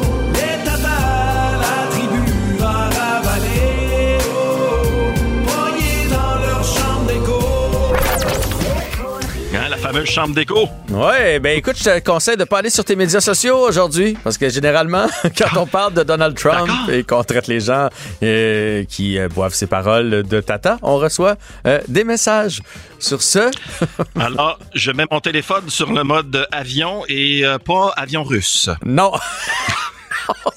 Fameuse 9.89 10.11
chambre 10.11 10.35
d'écho. 10.35 10.69
Ouais, 10.91 11.39
ben 11.39 11.57
écoute, 11.57 11.77
je 11.79 11.85
te 11.85 11.99
conseille 12.01 12.37
de 12.37 12.45
pas 12.45 12.59
aller 12.59 12.69
sur 12.69 12.85
tes 12.85 12.95
médias 12.95 13.23
sociaux 13.23 13.57
aujourd'hui, 13.57 14.19
parce 14.23 14.37
que 14.37 14.51
généralement, 14.51 15.07
quand 15.39 15.63
on 15.63 15.67
parle 15.67 15.95
de 15.95 16.03
Donald 16.03 16.37
Trump 16.37 16.69
et 16.93 17.05
qu'on 17.05 17.25
traite 17.25 17.47
les 17.47 17.61
gens 17.61 17.89
euh, 18.23 18.85
qui 18.85 19.19
euh, 19.19 19.29
boivent 19.29 19.55
ses 19.55 19.67
paroles 19.67 20.25
de 20.25 20.41
tata, 20.43 20.77
on 20.83 20.99
reçoit 20.99 21.37
euh, 21.67 21.81
des 21.89 22.05
messages. 22.05 22.61
Sur 22.99 23.23
ce, 23.23 23.51
Alors, 24.21 24.59
je 24.75 24.91
mets 24.91 25.07
mon 25.11 25.21
téléphone 25.21 25.71
sur 25.71 25.91
le 25.91 26.05
mode 26.05 26.47
avion 26.53 27.05
et 27.09 27.47
euh, 27.47 27.57
pas 27.59 27.93
avion 27.97 28.25
russe. 28.25 28.69
non. 28.85 29.13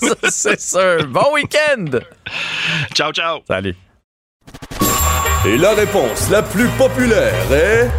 Ça, 0.01 0.15
c'est 0.29 0.59
sûr. 0.59 1.07
Bon 1.07 1.33
week-end. 1.33 1.99
Ciao, 2.93 3.13
ciao. 3.13 3.39
Salut. 3.47 3.75
Et 5.45 5.57
la 5.57 5.73
réponse 5.73 6.29
la 6.29 6.43
plus 6.43 6.67
populaire 6.77 7.33
est 7.53 7.89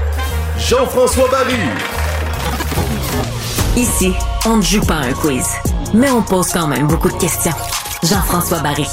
Jean-François 0.58 1.28
Barry. 1.28 1.54
Ici, 3.76 4.12
on 4.46 4.56
ne 4.56 4.62
joue 4.62 4.80
pas 4.80 4.96
un 4.96 5.12
quiz, 5.12 5.46
mais 5.94 6.10
on 6.10 6.22
pose 6.22 6.52
quand 6.52 6.66
même 6.66 6.86
beaucoup 6.86 7.08
de 7.08 7.16
questions. 7.18 7.52
Jean-François 8.02 8.60
Barry. 8.60 8.86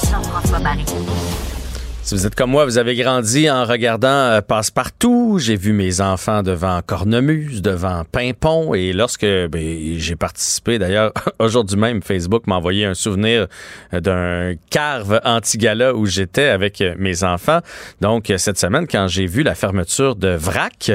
Si 2.09 2.15
vous 2.15 2.25
êtes 2.25 2.33
comme 2.33 2.49
moi, 2.49 2.65
vous 2.65 2.79
avez 2.79 2.95
grandi 2.95 3.51
en 3.51 3.65
regardant 3.65 4.07
euh, 4.07 4.41
Passe-Partout. 4.41 5.37
J'ai 5.39 5.55
vu 5.55 5.73
mes 5.73 6.01
enfants 6.01 6.41
devant 6.41 6.81
Cornemuse, 6.83 7.61
devant 7.61 8.03
Pimpon. 8.03 8.73
Et 8.73 8.93
lorsque 8.93 9.27
ben, 9.27 9.93
j'ai 9.95 10.15
participé, 10.15 10.79
d'ailleurs, 10.79 11.13
aujourd'hui 11.39 11.77
même, 11.77 12.01
Facebook 12.01 12.47
m'a 12.47 12.55
envoyé 12.55 12.85
un 12.85 12.95
souvenir 12.95 13.45
euh, 13.93 13.99
d'un 13.99 14.55
carve 14.71 15.21
anti-gala 15.23 15.93
où 15.93 16.07
j'étais 16.07 16.47
avec 16.47 16.81
euh, 16.81 16.95
mes 16.97 17.23
enfants. 17.23 17.59
Donc, 18.01 18.33
cette 18.37 18.57
semaine, 18.57 18.87
quand 18.87 19.07
j'ai 19.07 19.27
vu 19.27 19.43
la 19.43 19.53
fermeture 19.53 20.15
de 20.15 20.29
VRAC, 20.29 20.93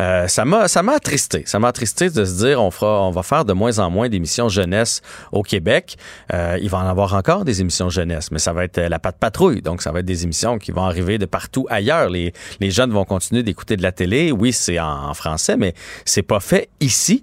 euh, 0.00 0.26
ça 0.26 0.44
m'a 0.44 0.92
attristé. 0.92 1.44
Ça 1.46 1.60
m'a 1.60 1.68
attristé 1.68 2.10
de 2.10 2.24
se 2.24 2.44
dire 2.44 2.60
on 2.60 2.72
fera 2.72 3.06
on 3.06 3.12
va 3.12 3.22
faire 3.22 3.44
de 3.44 3.52
moins 3.52 3.78
en 3.78 3.88
moins 3.88 4.08
d'émissions 4.08 4.48
jeunesse 4.48 5.00
au 5.30 5.44
Québec. 5.44 5.96
Euh, 6.32 6.58
il 6.60 6.70
va 6.70 6.78
en 6.78 6.88
avoir 6.88 7.14
encore 7.14 7.44
des 7.44 7.60
émissions 7.60 7.88
jeunesse, 7.88 8.32
mais 8.32 8.40
ça 8.40 8.52
va 8.52 8.64
être 8.64 8.80
la 8.80 8.98
patte 8.98 9.18
patrouille. 9.20 9.62
Donc, 9.62 9.80
ça 9.80 9.92
va 9.92 10.00
être 10.00 10.06
des 10.06 10.24
émissions 10.24 10.55
qui 10.58 10.72
vont 10.72 10.84
arriver 10.84 11.18
de 11.18 11.26
partout 11.26 11.66
ailleurs. 11.70 12.08
Les, 12.10 12.32
jeunes 12.60 12.90
vont 12.90 13.04
continuer 13.04 13.42
d'écouter 13.42 13.76
de 13.76 13.82
la 13.82 13.92
télé. 13.92 14.32
Oui, 14.32 14.52
c'est 14.52 14.78
en, 14.78 15.08
en 15.10 15.14
français, 15.14 15.56
mais 15.56 15.74
c'est 16.04 16.22
pas 16.22 16.40
fait 16.40 16.68
ici. 16.80 17.22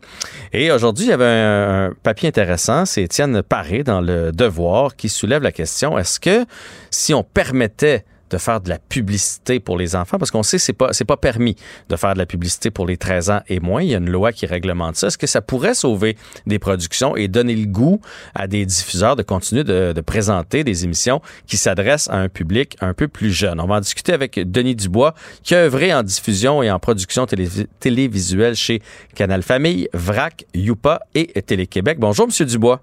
Et 0.51 0.71
aujourd'hui, 0.71 1.05
il 1.05 1.09
y 1.09 1.13
avait 1.13 1.25
un, 1.25 1.85
un 1.85 1.93
papier 2.03 2.29
intéressant. 2.29 2.85
C'est 2.85 3.03
Étienne 3.03 3.41
Paré 3.43 3.83
dans 3.83 4.01
le 4.01 4.31
Devoir 4.31 4.95
qui 4.95 5.09
soulève 5.09 5.43
la 5.43 5.51
question 5.51 5.97
est-ce 5.97 6.19
que 6.19 6.45
si 6.89 7.13
on 7.13 7.23
permettait 7.23 8.05
de 8.33 8.37
faire 8.39 8.59
de 8.59 8.69
la 8.69 8.79
publicité 8.79 9.59
pour 9.59 9.77
les 9.77 9.95
enfants 9.95 10.17
parce 10.17 10.31
qu'on 10.31 10.43
sait 10.43 10.57
c'est 10.57 10.73
pas 10.73 10.91
c'est 10.91 11.05
pas 11.05 11.17
permis 11.17 11.55
de 11.89 11.95
faire 11.95 12.13
de 12.13 12.17
la 12.17 12.25
publicité 12.25 12.71
pour 12.71 12.87
les 12.87 12.97
13 12.97 13.29
ans 13.29 13.41
et 13.47 13.59
moins, 13.59 13.83
il 13.83 13.89
y 13.89 13.95
a 13.95 13.99
une 13.99 14.09
loi 14.09 14.31
qui 14.31 14.45
réglemente 14.45 14.95
ça. 14.95 15.07
Est-ce 15.07 15.17
que 15.17 15.27
ça 15.27 15.41
pourrait 15.41 15.75
sauver 15.75 16.17
des 16.47 16.57
productions 16.59 17.15
et 17.15 17.27
donner 17.27 17.55
le 17.55 17.67
goût 17.67 18.01
à 18.33 18.47
des 18.47 18.65
diffuseurs 18.65 19.15
de 19.15 19.23
continuer 19.23 19.63
de, 19.63 20.01
présenter 20.01 20.63
des 20.63 20.83
émissions 20.83 21.21
qui 21.47 21.57
s'adressent 21.57 22.09
à 22.09 22.17
un 22.17 22.27
public 22.27 22.75
un 22.81 22.93
peu 22.93 23.07
plus 23.07 23.31
jeune? 23.31 23.61
On 23.61 23.67
va 23.67 23.75
en 23.75 23.79
discuter 23.79 24.13
avec 24.13 24.39
Denis 24.51 24.75
Dubois 24.75 25.13
qui 25.43 25.53
a 25.55 25.59
œuvré 25.59 25.93
en 25.93 26.03
diffusion 26.03 26.63
et 26.63 26.71
en 26.71 26.79
production 26.79 27.25
télé, 27.25 27.47
télévisuelle 27.79 28.55
chez 28.55 28.81
Canal 29.15 29.43
Famille, 29.43 29.87
VRAC, 29.93 30.45
Youpa 30.55 30.99
et 31.13 31.41
Télé-Québec. 31.41 31.99
Bonjour 31.99 32.25
monsieur 32.25 32.45
Dubois. 32.45 32.81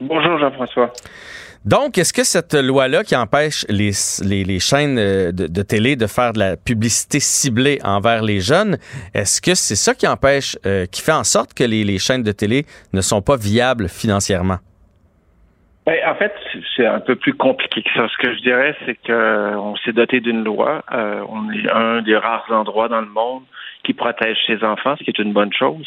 Bonjour 0.00 0.38
Jean-François. 0.38 0.92
Donc, 1.66 1.98
est-ce 1.98 2.14
que 2.14 2.24
cette 2.24 2.54
loi-là 2.54 3.04
qui 3.04 3.14
empêche 3.14 3.66
les, 3.68 3.90
les, 4.24 4.44
les 4.44 4.60
chaînes 4.60 4.98
euh, 4.98 5.30
de, 5.30 5.62
télé 5.62 5.94
de 5.94 6.06
faire 6.06 6.32
de 6.32 6.38
la 6.38 6.56
publicité 6.56 7.20
ciblée 7.20 7.78
envers 7.84 8.22
les 8.22 8.40
jeunes, 8.40 8.78
est-ce 9.12 9.42
que 9.42 9.54
c'est 9.54 9.76
ça 9.76 9.94
qui 9.94 10.08
empêche, 10.08 10.56
euh, 10.64 10.86
qui 10.86 11.02
fait 11.02 11.12
en 11.12 11.24
sorte 11.24 11.52
que 11.52 11.64
les, 11.64 11.84
les, 11.84 11.98
chaînes 11.98 12.22
de 12.22 12.32
télé 12.32 12.64
ne 12.94 13.02
sont 13.02 13.20
pas 13.20 13.36
viables 13.36 13.90
financièrement? 13.90 14.56
Ben, 15.84 15.98
en 16.06 16.14
fait, 16.14 16.32
c'est 16.76 16.86
un 16.86 17.00
peu 17.00 17.16
plus 17.16 17.34
compliqué 17.34 17.82
que 17.82 17.90
ça. 17.94 18.08
Ce 18.08 18.16
que 18.16 18.34
je 18.34 18.40
dirais, 18.40 18.74
c'est 18.86 18.96
qu'on 19.06 19.76
s'est 19.84 19.92
doté 19.92 20.20
d'une 20.20 20.42
loi. 20.42 20.82
Euh, 20.92 21.22
on 21.28 21.50
est 21.52 21.70
un 21.70 22.00
des 22.00 22.16
rares 22.16 22.46
endroits 22.50 22.88
dans 22.88 23.02
le 23.02 23.08
monde 23.08 23.42
qui 23.84 23.92
protège 23.92 24.38
ses 24.46 24.64
enfants, 24.64 24.96
ce 24.96 25.04
qui 25.04 25.10
est 25.10 25.18
une 25.18 25.34
bonne 25.34 25.52
chose. 25.52 25.86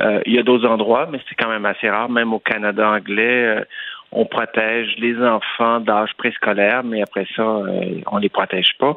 Euh, 0.00 0.20
il 0.24 0.34
y 0.34 0.38
a 0.38 0.42
d'autres 0.42 0.66
endroits, 0.66 1.08
mais 1.10 1.20
c'est 1.28 1.34
quand 1.34 1.48
même 1.48 1.66
assez 1.66 1.90
rare. 1.90 2.08
Même 2.08 2.32
au 2.32 2.38
Canada 2.38 2.88
anglais, 2.88 3.64
on 4.12 4.24
protège 4.24 4.96
les 4.98 5.16
enfants 5.18 5.80
d'âge 5.80 6.10
préscolaire, 6.16 6.82
mais 6.82 7.02
après 7.02 7.26
ça, 7.36 7.42
euh, 7.42 8.00
on 8.10 8.18
les 8.18 8.28
protège 8.28 8.72
pas. 8.78 8.96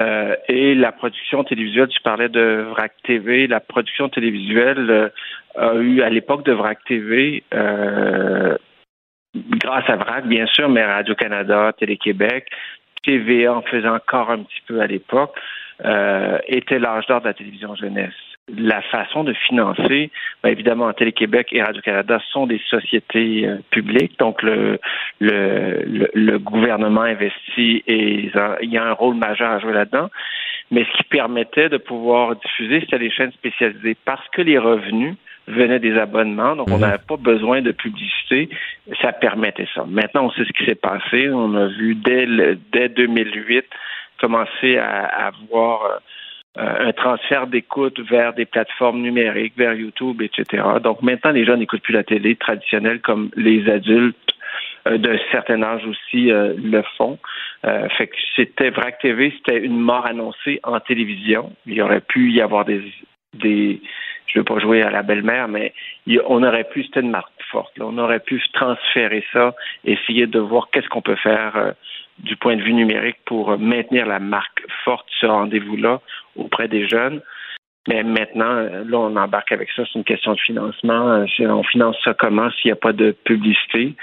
Euh, 0.00 0.34
et 0.48 0.74
la 0.74 0.92
production 0.92 1.44
télévisuelle, 1.44 1.88
tu 1.88 2.00
parlais 2.02 2.28
de 2.28 2.66
VRAC 2.70 2.92
TV, 3.02 3.46
la 3.46 3.60
production 3.60 4.08
télévisuelle 4.08 4.90
euh, 4.90 5.08
a 5.56 5.74
eu 5.74 6.02
à 6.02 6.08
l'époque 6.08 6.44
de 6.44 6.52
VRAC 6.52 6.84
TV, 6.84 7.44
grâce 9.34 9.88
à 9.88 9.96
VRAC 9.96 10.26
bien 10.26 10.46
sûr, 10.46 10.68
mais 10.68 10.84
Radio-Canada, 10.84 11.72
Télé-Québec, 11.78 12.48
TVA 13.02 13.54
en 13.54 13.62
faisait 13.62 13.88
encore 13.88 14.30
un 14.30 14.42
petit 14.42 14.62
peu 14.66 14.80
à 14.80 14.86
l'époque, 14.86 15.34
était 16.46 16.78
l'âge 16.78 17.06
d'or 17.06 17.20
de 17.20 17.26
la 17.26 17.34
télévision 17.34 17.74
jeunesse 17.74 18.35
la 18.48 18.80
façon 18.82 19.24
de 19.24 19.32
financer, 19.32 20.10
bien 20.42 20.52
évidemment, 20.52 20.92
Télé-Québec 20.92 21.48
et 21.50 21.62
Radio-Canada 21.62 22.20
sont 22.30 22.46
des 22.46 22.60
sociétés 22.70 23.46
euh, 23.46 23.56
publiques, 23.70 24.18
donc 24.18 24.42
le, 24.42 24.78
le, 25.18 25.82
le, 25.84 26.10
le, 26.14 26.38
gouvernement 26.38 27.02
investit 27.02 27.82
et 27.86 28.30
il 28.62 28.70
y 28.70 28.78
a 28.78 28.84
un 28.84 28.92
rôle 28.92 29.16
majeur 29.16 29.50
à 29.50 29.58
jouer 29.58 29.72
là-dedans. 29.72 30.10
Mais 30.70 30.84
ce 30.84 30.96
qui 30.96 31.04
permettait 31.04 31.68
de 31.68 31.76
pouvoir 31.76 32.36
diffuser, 32.36 32.80
c'était 32.80 32.98
les 32.98 33.10
chaînes 33.10 33.32
spécialisées 33.32 33.96
parce 34.04 34.26
que 34.28 34.42
les 34.42 34.58
revenus 34.58 35.16
venaient 35.48 35.78
des 35.78 35.96
abonnements, 35.96 36.56
donc 36.56 36.68
on 36.70 36.78
n'avait 36.78 37.02
pas 37.06 37.16
besoin 37.16 37.62
de 37.62 37.70
publicité, 37.70 38.48
ça 39.00 39.12
permettait 39.12 39.68
ça. 39.74 39.84
Maintenant, 39.86 40.26
on 40.26 40.30
sait 40.30 40.44
ce 40.44 40.52
qui 40.52 40.64
s'est 40.64 40.74
passé. 40.74 41.28
On 41.30 41.54
a 41.54 41.66
vu 41.68 41.94
dès, 41.94 42.26
le, 42.26 42.58
dès 42.72 42.88
2008 42.88 43.64
commencer 44.20 44.76
à, 44.76 45.04
à 45.26 45.30
voir 45.48 45.84
euh, 45.84 45.98
un 46.58 46.92
transfert 46.92 47.46
d'écoute 47.46 48.00
vers 48.00 48.32
des 48.32 48.46
plateformes 48.46 49.00
numériques, 49.02 49.54
vers 49.56 49.74
YouTube, 49.74 50.22
etc. 50.22 50.62
Donc 50.82 51.02
maintenant, 51.02 51.30
les 51.30 51.44
gens 51.44 51.56
n'écoutent 51.56 51.82
plus 51.82 51.92
la 51.92 52.04
télé 52.04 52.34
traditionnelle 52.36 53.00
comme 53.00 53.30
les 53.36 53.68
adultes 53.70 54.16
euh, 54.86 54.98
d'un 54.98 55.18
certain 55.32 55.62
âge 55.62 55.84
aussi 55.86 56.30
euh, 56.30 56.54
le 56.56 56.82
font. 56.96 57.18
Euh, 57.64 57.88
fait 57.90 58.06
que 58.06 58.16
c'était 58.36 58.70
VRAC 58.70 58.98
TV, 59.00 59.32
c'était 59.36 59.58
une 59.58 59.78
mort 59.78 60.06
annoncée 60.06 60.60
en 60.62 60.78
télévision. 60.80 61.52
Il 61.66 61.80
aurait 61.82 62.00
pu 62.00 62.30
y 62.30 62.40
avoir 62.40 62.64
des, 62.64 62.82
des 63.34 63.80
je 64.26 64.38
veux 64.38 64.44
pas 64.44 64.58
jouer 64.58 64.82
à 64.82 64.90
la 64.90 65.02
belle-mère, 65.02 65.48
mais 65.48 65.72
on 66.26 66.42
aurait 66.42 66.64
pu, 66.64 66.84
c'était 66.84 67.00
une 67.00 67.10
marque 67.10 67.32
forte. 67.50 67.72
On 67.80 67.96
aurait 67.98 68.20
pu 68.20 68.40
transférer 68.52 69.24
ça, 69.32 69.54
essayer 69.84 70.26
de 70.26 70.38
voir 70.38 70.68
qu'est-ce 70.70 70.88
qu'on 70.88 71.02
peut 71.02 71.16
faire 71.16 71.74
du 72.18 72.36
point 72.36 72.56
de 72.56 72.62
vue 72.62 72.74
numérique 72.74 73.18
pour 73.24 73.58
maintenir 73.58 74.06
la 74.06 74.18
marque 74.18 74.62
forte, 74.84 75.06
ce 75.20 75.26
rendez-vous-là 75.26 76.00
auprès 76.36 76.68
des 76.68 76.88
jeunes. 76.88 77.20
Mais 77.88 78.02
maintenant, 78.02 78.62
là, 78.62 78.98
on 78.98 79.16
embarque 79.16 79.52
avec 79.52 79.70
ça. 79.70 79.84
C'est 79.84 79.98
une 79.98 80.04
question 80.04 80.32
de 80.32 80.40
financement. 80.40 81.24
On 81.40 81.62
finance 81.62 81.96
ça 82.04 82.14
comment 82.14 82.50
s'il 82.50 82.70
n'y 82.70 82.72
a 82.72 82.76
pas 82.76 82.92
de 82.92 83.12
publicité? 83.12 83.94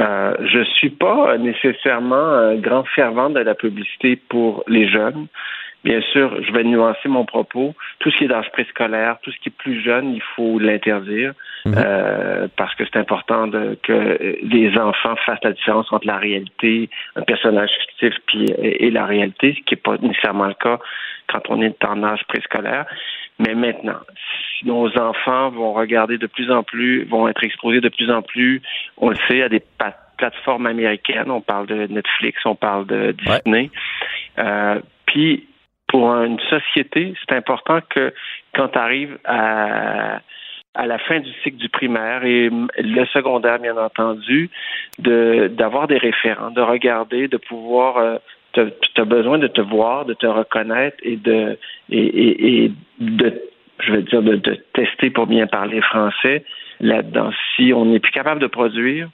Euh, 0.00 0.34
je 0.40 0.62
suis 0.64 0.90
pas 0.90 1.38
nécessairement 1.38 2.16
un 2.16 2.56
grand 2.56 2.84
fervent 2.84 3.30
de 3.30 3.40
la 3.40 3.54
publicité 3.54 4.16
pour 4.16 4.64
les 4.68 4.88
jeunes. 4.88 5.26
Bien 5.84 6.00
sûr, 6.12 6.42
je 6.42 6.52
vais 6.52 6.64
nuancer 6.64 7.08
mon 7.08 7.24
propos. 7.24 7.74
Tout 8.00 8.10
ce 8.10 8.16
qui 8.16 8.24
est 8.24 8.28
d'âge 8.28 8.50
préscolaire, 8.52 9.18
tout 9.22 9.30
ce 9.30 9.38
qui 9.38 9.48
est 9.48 9.58
plus 9.58 9.80
jeune, 9.82 10.14
il 10.14 10.22
faut 10.34 10.58
l'interdire 10.58 11.34
mmh. 11.64 11.74
euh, 11.76 12.48
parce 12.56 12.74
que 12.74 12.84
c'est 12.84 12.98
important 12.98 13.46
de, 13.46 13.78
que 13.82 14.36
les 14.42 14.78
enfants 14.78 15.16
fassent 15.26 15.42
la 15.42 15.52
différence 15.52 15.92
entre 15.92 16.06
la 16.06 16.18
réalité, 16.18 16.90
un 17.16 17.22
personnage 17.22 17.70
fictif, 17.80 18.14
puis, 18.26 18.44
et, 18.58 18.86
et 18.86 18.90
la 18.90 19.06
réalité, 19.06 19.54
ce 19.58 19.64
qui 19.64 19.74
n'est 19.74 19.80
pas 19.80 19.96
nécessairement 19.98 20.46
le 20.46 20.54
cas 20.54 20.78
quand 21.28 21.42
on 21.50 21.60
est 21.60 21.84
en 21.84 22.02
âge 22.02 22.24
préscolaire. 22.28 22.86
Mais 23.38 23.54
maintenant, 23.54 24.00
si 24.58 24.66
nos 24.66 24.88
enfants 24.98 25.50
vont 25.50 25.72
regarder 25.72 26.18
de 26.18 26.26
plus 26.26 26.50
en 26.50 26.62
plus, 26.62 27.04
vont 27.04 27.28
être 27.28 27.44
exposés 27.44 27.80
de 27.80 27.88
plus 27.88 28.10
en 28.10 28.22
plus, 28.22 28.62
on 28.96 29.10
le 29.10 29.16
sait, 29.28 29.42
à 29.42 29.48
des 29.48 29.62
plateformes 30.16 30.66
américaines, 30.66 31.30
on 31.30 31.40
parle 31.40 31.66
de 31.66 31.86
Netflix, 31.86 32.40
on 32.44 32.56
parle 32.56 32.86
de 32.86 33.12
Disney. 33.12 33.70
Ouais. 33.70 34.44
Euh, 34.44 34.80
puis 35.06 35.46
pour 35.86 36.12
une 36.14 36.38
société, 36.50 37.14
c'est 37.20 37.34
important 37.34 37.80
que 37.88 38.12
quand 38.54 38.68
tu 38.68 38.78
arrives 38.78 39.18
à, 39.24 40.20
à 40.78 40.86
la 40.86 40.98
fin 40.98 41.18
du 41.18 41.30
cycle 41.42 41.56
du 41.56 41.68
primaire 41.68 42.24
et 42.24 42.48
le 42.50 43.04
secondaire, 43.06 43.58
bien 43.58 43.76
entendu, 43.76 44.48
de 45.00 45.48
d'avoir 45.48 45.88
des 45.88 45.98
référents, 45.98 46.52
de 46.52 46.60
regarder, 46.60 47.26
de 47.26 47.36
pouvoir 47.36 47.96
euh, 47.98 48.16
tu 48.54 49.00
as 49.00 49.04
besoin 49.04 49.38
de 49.38 49.48
te 49.48 49.60
voir, 49.60 50.04
de 50.04 50.14
te 50.14 50.26
reconnaître 50.26 50.96
et 51.02 51.16
de 51.16 51.58
et, 51.90 52.64
et, 52.64 52.72
de 53.00 53.42
je 53.80 53.92
veux 53.92 54.02
dire 54.02 54.22
de, 54.22 54.36
tester 54.72 55.10
pour 55.10 55.26
bien 55.26 55.48
parler 55.48 55.80
français 55.80 56.44
là-dedans. 56.80 57.30
Si 57.56 57.72
on 57.74 57.86
n'est 57.86 58.00
plus 58.00 58.12
capable 58.12 58.40
de 58.40 58.46
produire 58.46 59.08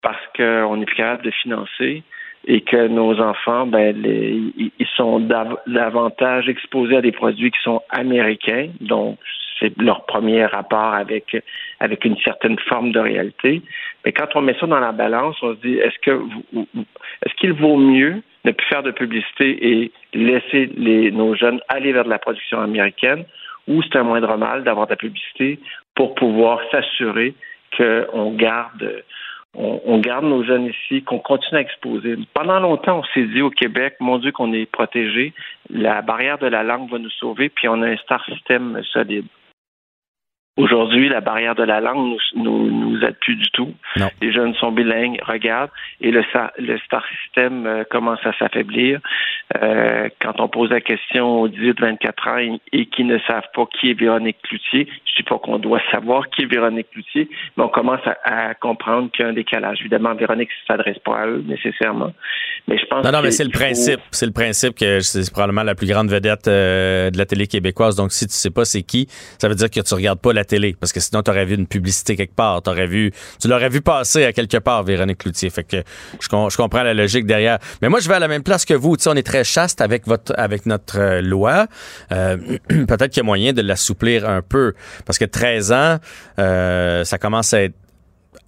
parce 0.00 0.24
qu'on 0.34 0.78
n'est 0.78 0.86
plus 0.86 0.96
capable 0.96 1.24
de 1.24 1.30
financer, 1.30 2.02
et 2.48 2.60
que 2.60 2.86
nos 2.86 3.20
enfants, 3.20 3.66
ben, 3.66 3.94
ils 4.06 4.86
sont 4.96 5.18
dav 5.18 5.56
davantage 5.66 6.48
exposés 6.48 6.96
à 6.96 7.02
des 7.02 7.12
produits 7.12 7.50
qui 7.50 7.60
sont 7.62 7.82
américains, 7.90 8.68
donc 8.80 9.18
c'est 9.58 9.76
leur 9.80 10.04
premier 10.06 10.44
rapport 10.46 10.94
avec 10.94 11.36
avec 11.80 12.04
une 12.04 12.16
certaine 12.18 12.58
forme 12.68 12.92
de 12.92 13.00
réalité. 13.00 13.62
Mais 14.04 14.12
quand 14.12 14.28
on 14.34 14.42
met 14.42 14.56
ça 14.60 14.66
dans 14.66 14.80
la 14.80 14.92
balance, 14.92 15.36
on 15.42 15.54
se 15.54 15.60
dit 15.60 15.74
est-ce 15.74 15.98
que 16.02 16.22
est-ce 17.22 17.34
qu'il 17.34 17.52
vaut 17.52 17.76
mieux 17.76 18.22
ne 18.44 18.52
plus 18.52 18.66
faire 18.66 18.82
de 18.82 18.92
publicité 18.92 19.68
et 19.68 19.92
laisser 20.14 20.70
les, 20.76 21.10
nos 21.10 21.34
jeunes 21.34 21.60
aller 21.68 21.92
vers 21.92 22.04
de 22.04 22.10
la 22.10 22.18
production 22.18 22.60
américaine, 22.60 23.24
ou 23.66 23.82
c'est 23.82 23.96
un 23.96 24.04
moindre 24.04 24.36
mal 24.36 24.62
d'avoir 24.62 24.86
de 24.86 24.92
la 24.92 24.96
publicité 24.96 25.58
pour 25.94 26.14
pouvoir 26.14 26.60
s'assurer 26.70 27.34
qu'on 27.76 28.32
garde 28.32 29.02
garde 29.98 30.26
nos 30.26 30.44
jeunes 30.44 30.66
ici, 30.66 31.02
qu'on 31.02 31.18
continue 31.18 31.58
à 31.58 31.62
exposer? 31.62 32.16
Pendant 32.34 32.60
longtemps, 32.60 33.00
on 33.00 33.04
s'est 33.14 33.26
dit 33.26 33.40
au 33.40 33.50
Québec, 33.50 33.96
mon 34.00 34.18
Dieu, 34.18 34.30
qu'on 34.30 34.52
est 34.52 34.70
protégé, 34.70 35.32
la 35.70 36.02
barrière 36.02 36.38
de 36.38 36.46
la 36.46 36.62
langue 36.62 36.90
va 36.90 36.98
nous 36.98 37.10
sauver, 37.10 37.48
puis 37.48 37.68
on 37.68 37.80
a 37.82 37.88
un 37.88 37.96
star 37.96 38.24
système 38.26 38.80
solide. 38.92 39.26
Aujourd'hui, 40.56 41.10
la 41.10 41.20
barrière 41.20 41.54
de 41.54 41.64
la 41.64 41.80
langue 41.80 42.16
nous, 42.34 42.70
nous, 42.70 42.85
vous 42.98 43.04
êtes 43.04 43.18
plus 43.20 43.36
du 43.36 43.50
tout. 43.50 43.72
Non. 43.96 44.08
Les 44.20 44.32
jeunes 44.32 44.54
sont 44.54 44.72
bilingues, 44.72 45.18
regardent, 45.26 45.70
et 46.00 46.10
le, 46.10 46.22
star 46.24 47.04
system 47.22 47.66
euh, 47.66 47.84
commence 47.90 48.20
à 48.24 48.32
s'affaiblir. 48.38 49.00
Euh, 49.62 50.08
quand 50.20 50.40
on 50.40 50.48
pose 50.48 50.70
la 50.70 50.80
question 50.80 51.42
aux 51.42 51.48
18-24 51.48 52.28
ans 52.28 52.38
et, 52.38 52.60
et 52.80 52.86
qui 52.86 53.04
ne 53.04 53.18
savent 53.26 53.48
pas 53.54 53.64
qui 53.78 53.90
est 53.90 53.94
Véronique 53.98 54.38
Cloutier, 54.42 54.88
je 55.04 55.16
dis 55.16 55.22
pas 55.22 55.38
qu'on 55.38 55.58
doit 55.58 55.80
savoir 55.90 56.28
qui 56.30 56.42
est 56.42 56.46
Véronique 56.46 56.90
Cloutier, 56.90 57.28
mais 57.56 57.64
on 57.64 57.68
commence 57.68 58.00
à, 58.06 58.48
à 58.50 58.54
comprendre 58.54 59.10
qu'il 59.12 59.24
y 59.24 59.26
a 59.26 59.30
un 59.30 59.34
décalage. 59.34 59.78
Évidemment, 59.80 60.14
Véronique 60.14 60.48
ne 60.48 60.74
s'adresse 60.74 60.98
pas 61.04 61.18
à 61.22 61.26
eux 61.28 61.44
nécessairement, 61.46 62.12
mais 62.68 62.78
je 62.78 62.86
pense 62.86 63.04
Non, 63.04 63.12
non, 63.12 63.22
mais 63.22 63.30
c'est 63.30 63.44
le 63.44 63.50
faut- 63.50 63.58
principe. 63.58 64.00
C'est 64.10 64.26
le 64.26 64.32
principe 64.32 64.74
que 64.76 65.00
c'est 65.00 65.30
probablement 65.32 65.62
la 65.62 65.74
plus 65.74 65.86
grande 65.86 66.08
vedette 66.10 66.48
euh, 66.48 67.10
de 67.10 67.18
la 67.18 67.26
télé 67.26 67.46
québécoise. 67.46 67.94
Donc, 67.96 68.12
si 68.12 68.26
tu 68.26 68.32
sais 68.34 68.50
pas 68.50 68.64
c'est 68.64 68.82
qui, 68.82 69.06
ça 69.38 69.48
veut 69.48 69.54
dire 69.54 69.70
que 69.70 69.80
tu 69.80 69.94
regardes 69.94 70.20
pas 70.20 70.32
la 70.32 70.44
télé. 70.44 70.74
Parce 70.78 70.92
que 70.92 71.00
sinon, 71.00 71.22
tu 71.22 71.30
aurais 71.30 71.44
vu 71.44 71.54
une 71.54 71.66
publicité 71.68 72.16
quelque 72.16 72.34
part. 72.34 72.62
Vu, 72.86 73.12
tu 73.40 73.48
l'aurais 73.48 73.68
vu 73.68 73.80
passer 73.80 74.24
à 74.24 74.32
quelque 74.32 74.58
part, 74.58 74.82
Véronique 74.82 75.18
Cloutier. 75.18 75.50
Fait 75.50 75.64
que 75.64 75.78
je, 76.20 76.28
je 76.28 76.56
comprends 76.56 76.82
la 76.82 76.94
logique 76.94 77.26
derrière. 77.26 77.58
Mais 77.82 77.88
moi, 77.88 78.00
je 78.00 78.08
vais 78.08 78.14
à 78.14 78.18
la 78.18 78.28
même 78.28 78.42
place 78.42 78.64
que 78.64 78.74
vous. 78.74 78.96
Tu 78.96 79.04
sais, 79.04 79.10
on 79.10 79.14
est 79.14 79.26
très 79.26 79.44
chaste 79.44 79.80
avec 79.80 80.06
votre, 80.06 80.32
avec 80.36 80.66
notre 80.66 80.98
euh, 80.98 81.20
loi. 81.20 81.66
Euh, 82.12 82.36
Peut-être 82.68 83.08
qu'il 83.08 83.18
y 83.18 83.20
a 83.20 83.24
moyen 83.24 83.52
de 83.52 83.62
l'assouplir 83.62 84.28
un 84.28 84.42
peu. 84.42 84.74
Parce 85.04 85.18
que 85.18 85.24
13 85.24 85.72
ans, 85.72 85.98
euh, 86.38 87.04
ça 87.04 87.18
commence 87.18 87.52
à 87.54 87.62
être 87.62 87.74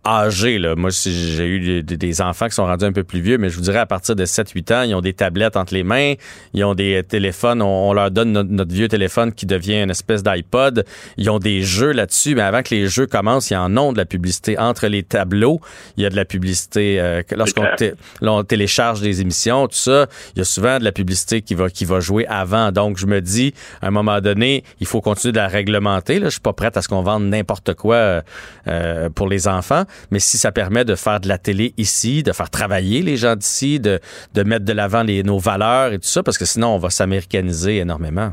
âgés. 0.04 0.58
Là. 0.58 0.74
Moi, 0.76 0.90
si 0.90 1.34
j'ai 1.34 1.46
eu 1.46 1.82
des, 1.82 1.96
des 1.96 2.20
enfants 2.22 2.46
qui 2.48 2.54
sont 2.54 2.64
rendus 2.64 2.84
un 2.84 2.92
peu 2.92 3.04
plus 3.04 3.20
vieux, 3.20 3.38
mais 3.38 3.50
je 3.50 3.56
vous 3.56 3.62
dirais 3.62 3.78
à 3.78 3.86
partir 3.86 4.16
de 4.16 4.24
7-8 4.24 4.74
ans, 4.74 4.82
ils 4.82 4.94
ont 4.94 5.00
des 5.00 5.12
tablettes 5.12 5.56
entre 5.56 5.74
les 5.74 5.82
mains, 5.82 6.14
ils 6.54 6.64
ont 6.64 6.74
des 6.74 7.02
téléphones, 7.02 7.62
on, 7.62 7.90
on 7.90 7.92
leur 7.92 8.10
donne 8.10 8.32
notre, 8.32 8.50
notre 8.50 8.72
vieux 8.72 8.88
téléphone 8.88 9.32
qui 9.32 9.46
devient 9.46 9.82
une 9.82 9.90
espèce 9.90 10.22
d'iPod. 10.22 10.84
Ils 11.16 11.30
ont 11.30 11.38
des 11.38 11.62
jeux 11.62 11.92
là-dessus, 11.92 12.34
mais 12.34 12.42
avant 12.42 12.62
que 12.62 12.74
les 12.74 12.88
jeux 12.88 13.06
commencent, 13.06 13.50
il 13.50 13.54
y 13.54 13.56
en 13.56 13.76
a 13.76 13.92
de 13.92 13.96
la 13.98 14.04
publicité. 14.06 14.58
Entre 14.58 14.86
les 14.88 15.02
tableaux, 15.02 15.60
il 15.96 16.02
y 16.02 16.06
a 16.06 16.10
de 16.10 16.16
la 16.16 16.24
publicité. 16.24 17.00
euh, 17.00 17.22
Lorsqu'on 17.32 18.44
télécharge 18.44 19.00
des 19.00 19.20
émissions, 19.20 19.66
tout 19.68 19.76
ça, 19.76 20.06
il 20.34 20.38
y 20.38 20.42
a 20.42 20.44
souvent 20.44 20.78
de 20.78 20.84
la 20.84 20.92
publicité 20.92 21.42
qui 21.42 21.54
va, 21.54 21.70
qui 21.70 21.84
va 21.84 22.00
jouer 22.00 22.26
avant. 22.26 22.72
Donc, 22.72 22.98
je 22.98 23.06
me 23.06 23.20
dis, 23.20 23.54
à 23.82 23.88
un 23.88 23.90
moment 23.90 24.20
donné, 24.20 24.64
il 24.80 24.86
faut 24.86 25.00
continuer 25.00 25.32
de 25.32 25.38
la 25.38 25.48
réglementer. 25.48 26.18
Là. 26.18 26.26
Je 26.26 26.32
suis 26.32 26.40
pas 26.40 26.52
prête 26.52 26.76
à 26.76 26.82
ce 26.82 26.88
qu'on 26.88 27.02
vende 27.02 27.24
n'importe 27.24 27.74
quoi 27.74 27.94
euh, 27.94 28.20
euh, 28.66 29.08
pour 29.10 29.28
les 29.28 29.48
enfants. 29.48 29.84
Mais 30.10 30.18
si 30.18 30.38
ça 30.38 30.52
permet 30.52 30.84
de 30.84 30.94
faire 30.94 31.20
de 31.20 31.28
la 31.28 31.38
télé 31.38 31.72
ici, 31.76 32.22
de 32.22 32.32
faire 32.32 32.50
travailler 32.50 33.02
les 33.02 33.16
gens 33.16 33.36
d'ici, 33.36 33.80
de, 33.80 34.00
de 34.34 34.42
mettre 34.42 34.64
de 34.64 34.72
l'avant 34.72 35.04
nos 35.04 35.38
valeurs 35.38 35.92
et 35.92 35.98
tout 35.98 36.08
ça, 36.08 36.22
parce 36.22 36.38
que 36.38 36.44
sinon, 36.44 36.68
on 36.68 36.78
va 36.78 36.90
s'américaniser 36.90 37.78
énormément. 37.78 38.32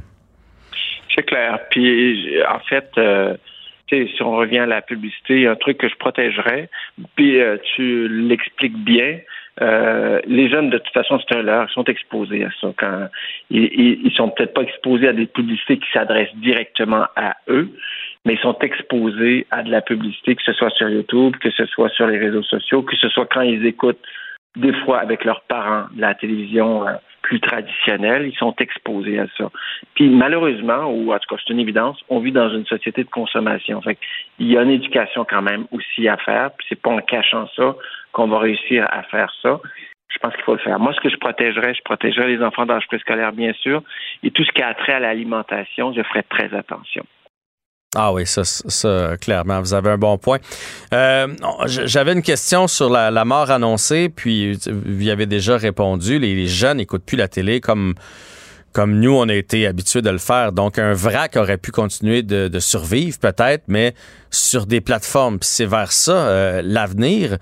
C'est 1.16 1.24
clair. 1.24 1.60
Puis, 1.70 2.36
en 2.48 2.60
fait, 2.60 2.90
euh, 2.98 3.36
si 3.90 4.22
on 4.22 4.36
revient 4.36 4.60
à 4.60 4.66
la 4.66 4.82
publicité, 4.82 5.48
un 5.48 5.56
truc 5.56 5.78
que 5.78 5.88
je 5.88 5.96
protégerais, 5.96 6.70
puis 7.16 7.40
euh, 7.40 7.58
tu 7.76 8.08
l'expliques 8.10 8.78
bien. 8.78 9.20
Euh, 9.62 10.20
les 10.28 10.50
jeunes, 10.50 10.70
de 10.70 10.78
toute 10.78 10.94
façon, 10.94 11.20
c'est 11.20 11.36
un 11.36 11.42
leurre, 11.42 11.68
ils 11.70 11.74
sont 11.74 11.86
exposés 11.86 12.44
à 12.44 12.50
ça. 12.60 13.10
Ils, 13.50 14.02
ils 14.04 14.14
sont 14.14 14.30
peut-être 14.30 14.54
pas 14.54 14.64
exposés 14.64 15.08
à 15.08 15.14
des 15.14 15.28
publicités 15.28 15.78
qui 15.78 15.90
s'adressent 15.94 16.36
directement 16.36 17.06
à 17.16 17.36
eux, 17.48 17.70
mais 18.26 18.34
ils 18.34 18.40
sont 18.40 18.58
exposés 18.60 19.48
à 19.52 19.64
de 19.64 19.72
la 19.72 19.82
publicité, 19.82 20.36
que 20.36 20.44
ce 20.44 20.54
soit 20.54 20.72
sur 20.72 20.90
YouTube, 20.90 21.38
que 21.38 21.52
ce 21.52 21.66
soit 21.68 21.90
sur 21.90 22.08
les 22.08 22.18
réseaux 22.18 22.44
sociaux, 22.44 22.82
que 22.82 22.96
ce 22.98 23.08
soit 23.10 23.28
quand 23.28 23.42
ils 23.42 23.66
écoutent 23.66 24.02
des 24.56 24.74
fois 24.84 25.00
avec 25.00 25.26
leurs 25.26 25.42
parents 25.42 25.86
de 25.94 26.02
la 26.02 26.16
télévision 26.16 26.88
euh, 26.88 26.94
plus 27.22 27.40
traditionnelle, 27.40 28.28
ils 28.28 28.38
sont 28.38 28.54
exposés 28.60 29.20
à 29.20 29.26
ça. 29.38 29.50
Puis 29.96 30.10
malheureusement, 30.10 30.86
ou 30.92 31.12
en 31.12 31.18
tout 31.18 31.28
cas 31.36 31.42
c'est 31.44 31.54
une 31.54 31.60
évidence, 31.60 32.00
on 32.10 32.20
vit 32.20 32.32
dans 32.32 32.50
une 32.50 32.66
société 32.66 33.04
de 33.04 33.10
consommation. 33.10 33.82
Fait 33.82 33.98
il 34.40 34.52
y 34.52 34.58
a 34.58 34.62
une 34.62 34.70
éducation 34.70 35.26
quand 35.28 35.42
même 35.42 35.66
aussi 35.72 36.08
à 36.08 36.18
faire, 36.18 36.52
puis 36.52 36.66
c'est 36.70 36.82
pas 36.82 36.92
en 36.92 37.00
cachant 37.00 37.48
ça 37.56 37.76
qu'on 38.12 38.28
va 38.28 38.40
réussir 38.40 38.88
à 38.92 39.04
faire 39.04 39.34
ça. 39.42 39.60
Je 40.10 40.20
pense 40.20 40.34
qu'il 40.36 40.44
faut 40.44 40.54
le 40.54 40.60
faire. 40.60 40.80
Moi, 40.80 40.94
ce 40.94 41.02
que 41.02 41.10
je 41.10 41.18
protégerais, 41.18 41.74
je 41.74 41.82
protégerais 41.82 42.28
les 42.28 42.42
enfants 42.42 42.66
d'âge 42.66 42.88
préscolaire, 42.88 43.34
bien 43.34 43.52
sûr, 43.54 43.82
et 44.24 44.32
tout 44.32 44.46
ce 44.46 44.52
qui 44.52 44.62
a 44.62 44.74
trait 44.74 44.94
à 44.94 45.00
l'alimentation, 45.00 45.94
je 45.94 46.02
ferais 46.04 46.24
très 46.24 46.54
attention. 46.54 47.06
Ah 47.96 48.12
oui, 48.12 48.28
ça, 48.28 48.44
ça, 48.44 49.16
clairement, 49.20 49.62
vous 49.62 49.74
avez 49.74 49.90
un 49.90 49.98
bon 49.98 50.18
point. 50.18 50.40
Euh, 50.94 51.28
J'avais 51.66 52.12
une 52.12 52.22
question 52.22 52.68
sur 52.68 52.90
la, 52.90 53.26
mort 53.26 53.50
annoncée, 53.50 54.10
puis 54.10 54.60
vous 54.68 55.02
y 55.02 55.10
avez 55.10 55.26
déjà 55.26 55.58
répondu. 55.58 56.20
Les, 56.20 56.48
jeunes 56.48 56.78
n'écoutent 56.78 57.06
plus 57.06 57.18
la 57.18 57.28
télé 57.28 57.62
comme 57.62 57.96
comme 58.74 59.00
nous, 59.00 59.14
on 59.14 59.30
a 59.30 59.34
été 59.34 59.66
habitués 59.68 60.02
de 60.02 60.10
le 60.10 60.18
faire. 60.18 60.52
Donc, 60.52 60.80
un 60.80 60.92
vrac 60.92 61.38
aurait 61.38 61.58
pu 61.58 61.72
continuer 61.72 62.24
de, 62.24 62.60
survivre, 62.60 63.18
peut-être, 63.18 63.64
mais 63.70 63.96
sur 64.32 64.66
des 64.66 64.82
plateformes. 64.82 65.38
C'est 65.40 65.66
vers 65.66 65.94
ça 65.94 66.12
euh, 66.12 66.62
l'avenir 66.62 67.38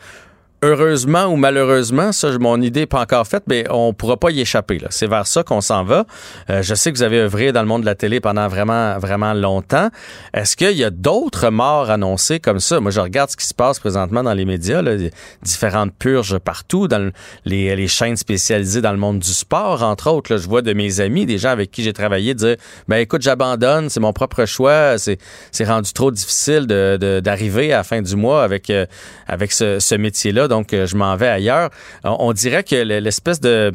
heureusement 0.63 1.25
ou 1.25 1.35
malheureusement, 1.35 2.11
ça, 2.11 2.31
mon 2.39 2.61
idée 2.61 2.81
n'est 2.81 2.85
pas 2.85 3.01
encore 3.01 3.27
faite, 3.27 3.43
mais 3.47 3.65
on 3.69 3.87
ne 3.87 3.91
pourra 3.91 4.17
pas 4.17 4.31
y 4.31 4.39
échapper. 4.39 4.79
C'est 4.89 5.07
vers 5.07 5.27
ça 5.27 5.43
qu'on 5.43 5.61
s'en 5.61 5.83
va. 5.83 6.05
Euh, 6.49 6.61
je 6.61 6.73
sais 6.73 6.91
que 6.91 6.97
vous 6.97 7.03
avez 7.03 7.19
œuvré 7.19 7.51
dans 7.51 7.61
le 7.61 7.67
monde 7.67 7.81
de 7.81 7.85
la 7.85 7.95
télé 7.95 8.21
pendant 8.21 8.47
vraiment, 8.47 8.97
vraiment 8.97 9.33
longtemps. 9.33 9.89
Est-ce 10.33 10.55
qu'il 10.55 10.71
y 10.71 10.83
a 10.83 10.89
d'autres 10.89 11.49
morts 11.49 11.89
annoncées 11.89 12.39
comme 12.39 12.59
ça? 12.59 12.79
Moi, 12.79 12.91
je 12.91 13.01
regarde 13.01 13.29
ce 13.29 13.35
qui 13.35 13.45
se 13.45 13.53
passe 13.53 13.79
présentement 13.79 14.23
dans 14.23 14.33
les 14.33 14.45
médias, 14.45 14.81
là, 14.81 14.95
différentes 15.41 15.93
purges 15.93 16.39
partout, 16.39 16.87
dans 16.87 17.11
les, 17.45 17.75
les, 17.75 17.87
chaînes 17.87 18.15
spécialisées 18.15 18.81
dans 18.81 18.93
le 18.93 18.97
monde 18.97 19.19
du 19.19 19.33
sport, 19.33 19.83
entre 19.83 20.09
autres. 20.09 20.33
Là, 20.33 20.39
je 20.39 20.47
vois 20.47 20.61
de 20.61 20.71
mes 20.71 21.01
amis, 21.01 21.25
des 21.25 21.37
gens 21.37 21.49
avec 21.49 21.71
qui 21.71 21.83
j'ai 21.83 21.93
travaillé, 21.93 22.33
dire, 22.33 22.55
ben 22.87 22.97
écoute, 22.97 23.21
j'abandonne, 23.21 23.89
c'est 23.89 23.99
mon 23.99 24.13
propre 24.13 24.45
choix, 24.45 24.95
c'est 24.97 25.65
rendu 25.65 25.91
trop 25.91 26.09
difficile 26.09 26.65
d'arriver 26.67 27.63
de, 27.63 27.67
de, 27.67 27.73
à 27.73 27.77
la 27.77 27.83
fin 27.83 28.01
du 28.01 28.15
mois 28.15 28.43
avec, 28.43 28.69
euh, 28.69 28.85
avec 29.27 29.51
ce, 29.51 29.79
ce 29.79 29.95
métier-là 29.95 30.47
donc 30.53 30.67
je 30.71 30.95
m'en 30.95 31.15
vais 31.15 31.27
ailleurs. 31.27 31.69
On 32.03 32.31
dirait 32.33 32.63
que 32.63 32.75
l'espèce 32.75 33.41
de, 33.41 33.71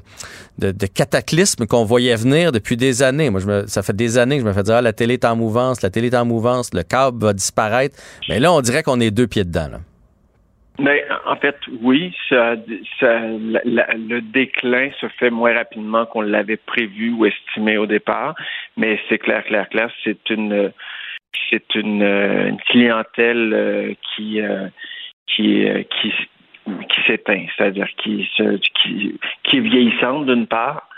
cataclysme 0.94 1.66
qu'on 1.66 1.84
voyait 1.84 2.16
venir 2.16 2.52
depuis 2.52 2.76
des 2.76 3.02
années, 3.02 3.30
moi, 3.30 3.40
je 3.40 3.46
me, 3.46 3.66
ça 3.66 3.82
fait 3.82 3.96
des 3.96 4.18
années 4.18 4.36
que 4.36 4.42
je 4.42 4.48
me 4.48 4.52
fais 4.52 4.62
dire, 4.62 4.76
ah, 4.76 4.82
la 4.82 4.92
télé 4.92 5.14
est 5.14 5.24
en 5.24 5.36
mouvance, 5.36 5.82
la 5.82 5.90
télé 5.90 6.08
est 6.08 6.16
en 6.16 6.24
mouvance, 6.24 6.72
le 6.74 6.82
câble 6.82 7.24
va 7.24 7.32
disparaître. 7.32 7.96
Mais 8.28 8.38
là, 8.38 8.52
on 8.52 8.60
dirait 8.60 8.82
qu'on 8.82 9.00
est 9.00 9.10
deux 9.10 9.26
pieds 9.26 9.44
dedans. 9.44 9.80
Mais 10.80 11.04
en 11.26 11.34
fait, 11.36 11.56
oui, 11.82 12.14
le 13.00 14.20
déclin 14.20 14.90
se 15.00 15.08
fait 15.18 15.30
moins 15.30 15.54
rapidement 15.54 16.06
qu'on 16.06 16.20
l'avait 16.20 16.56
prévu 16.56 17.10
ou 17.10 17.26
estimé 17.26 17.76
au 17.78 17.86
départ. 17.86 18.36
Mais 18.76 19.00
c'est 19.08 19.18
clair, 19.18 19.42
clair, 19.44 19.68
clair, 19.68 19.90
c'est 20.04 20.30
une 20.30 20.72
c'est 21.50 21.74
une, 21.74 22.56
clientèle 22.66 23.52
euh, 23.52 23.92
euh, 24.20 24.68
qui 25.34 25.64
qui 26.00 26.12
qui 26.88 27.00
s'éteint, 27.06 27.44
c'est-à-dire 27.56 27.88
qui, 27.96 28.28
qui, 28.74 29.18
qui 29.44 29.56
est 29.56 29.60
vieillissante 29.60 30.26
d'une 30.26 30.46
part. 30.46 30.88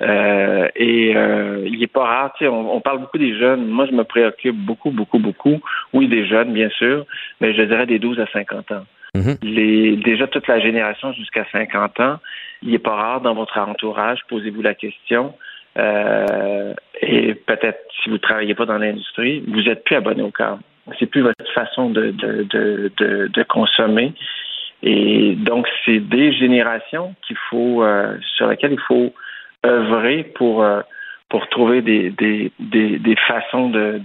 Euh, 0.00 0.68
et 0.76 1.16
euh, 1.16 1.66
il 1.66 1.82
est 1.82 1.92
pas 1.92 2.04
rare, 2.04 2.32
tu 2.38 2.44
sais, 2.44 2.48
on, 2.48 2.76
on, 2.76 2.80
parle 2.80 3.00
beaucoup 3.00 3.18
des 3.18 3.36
jeunes. 3.36 3.66
Moi, 3.66 3.86
je 3.86 3.92
me 3.92 4.04
préoccupe 4.04 4.54
beaucoup, 4.54 4.90
beaucoup, 4.90 5.18
beaucoup. 5.18 5.60
Oui, 5.92 6.06
des 6.06 6.24
jeunes, 6.26 6.52
bien 6.52 6.70
sûr, 6.70 7.04
mais 7.40 7.52
je 7.52 7.62
dirais 7.62 7.86
des 7.86 7.98
12 7.98 8.20
à 8.20 8.26
50 8.26 8.70
ans. 8.72 8.84
Mm 9.14 9.20
-hmm. 9.20 9.36
Les, 9.42 9.96
déjà 9.96 10.26
toute 10.28 10.46
la 10.46 10.60
génération 10.60 11.12
jusqu'à 11.12 11.44
50 11.50 11.98
ans, 12.00 12.18
il 12.62 12.74
est 12.74 12.84
pas 12.90 12.94
rare 12.94 13.20
dans 13.20 13.34
votre 13.34 13.58
entourage, 13.58 14.20
posez-vous 14.28 14.62
la 14.62 14.74
question. 14.74 15.34
Euh, 15.78 16.74
et 17.00 17.34
peut-être 17.34 17.80
si 17.96 18.10
vous 18.10 18.18
travaillez 18.18 18.54
pas 18.54 18.66
dans 18.66 18.78
l'industrie, 18.78 19.42
vous 19.48 19.68
êtes 19.68 19.82
plus 19.84 19.96
abonné 19.96 20.22
au 20.22 20.30
câble. 20.30 20.62
C'est 20.98 21.10
plus 21.14 21.22
votre 21.22 21.52
façon 21.60 21.90
de, 21.90 22.04
de, 22.12 23.30
de 23.36 23.42
consommer. 23.56 24.12
Et 24.82 25.34
donc, 25.34 25.66
c'est 25.84 26.00
des 26.00 26.32
générations 26.32 27.14
qu'il 27.26 27.36
faut, 27.50 27.82
euh, 27.82 28.16
sur 28.36 28.46
lesquelles 28.46 28.72
il 28.72 28.80
faut 28.80 29.12
œuvrer 29.66 30.22
pour, 30.22 30.62
euh, 30.62 30.80
pour 31.28 31.48
trouver 31.48 31.82
des, 31.82 32.10
des, 32.10 32.52
des, 32.58 33.16
façons 33.26 33.70
de, 33.70 34.00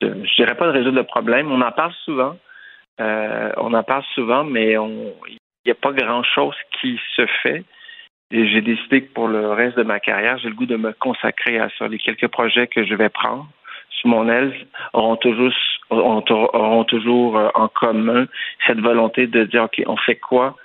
je 0.00 0.34
dirais 0.36 0.54
pas 0.54 0.66
de 0.66 0.72
résoudre 0.72 0.96
le 0.96 1.04
problème. 1.04 1.52
On 1.52 1.60
en 1.60 1.72
parle 1.72 1.92
souvent. 2.04 2.36
Euh, 3.00 3.52
on 3.56 3.72
en 3.74 3.82
parle 3.82 4.04
souvent, 4.14 4.44
mais 4.44 4.72
il 4.72 5.38
n'y 5.66 5.72
a 5.72 5.74
pas 5.74 5.92
grand-chose 5.92 6.56
qui 6.80 6.98
se 7.16 7.26
fait. 7.42 7.64
Et 8.32 8.48
j'ai 8.48 8.60
décidé 8.62 9.02
que 9.02 9.12
pour 9.12 9.28
le 9.28 9.50
reste 9.50 9.76
de 9.76 9.82
ma 9.82 10.00
carrière, 10.00 10.38
j'ai 10.38 10.48
le 10.48 10.54
goût 10.54 10.66
de 10.66 10.76
me 10.76 10.92
consacrer 10.92 11.58
à 11.58 11.68
ça. 11.78 11.88
Les 11.88 11.98
quelques 11.98 12.28
projets 12.28 12.68
que 12.68 12.84
je 12.84 12.94
vais 12.94 13.08
prendre 13.08 13.48
sous 13.90 14.08
mon 14.08 14.28
aile 14.28 14.54
auront 14.92 15.16
toujours, 15.16 15.52
auront 15.90 16.84
toujours 16.84 17.50
en 17.54 17.68
commun 17.68 18.26
cette 18.66 18.80
volonté 18.80 19.26
de 19.26 19.44
dire, 19.44 19.64
OK, 19.64 19.82
on 19.86 19.96
fait 19.96 20.16
quoi 20.16 20.56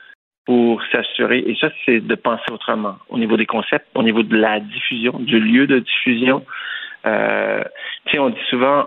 pour 0.45 0.81
s'assurer, 0.91 1.39
et 1.39 1.57
ça, 1.59 1.69
c'est 1.85 2.01
de 2.01 2.15
penser 2.15 2.51
autrement 2.51 2.97
au 3.09 3.17
niveau 3.17 3.35
des 3.35 3.47
concepts, 3.47 3.87
au 3.95 4.03
niveau 4.03 4.21
de 4.21 4.37
la 4.37 4.59
diffusion, 4.59 5.17
du 5.19 5.39
lieu 5.39 5.65
de 5.65 5.79
diffusion. 5.79 6.45
Euh, 7.05 7.63
tu 8.05 8.11
sais, 8.11 8.19
on 8.19 8.29
dit 8.29 8.45
souvent, 8.49 8.85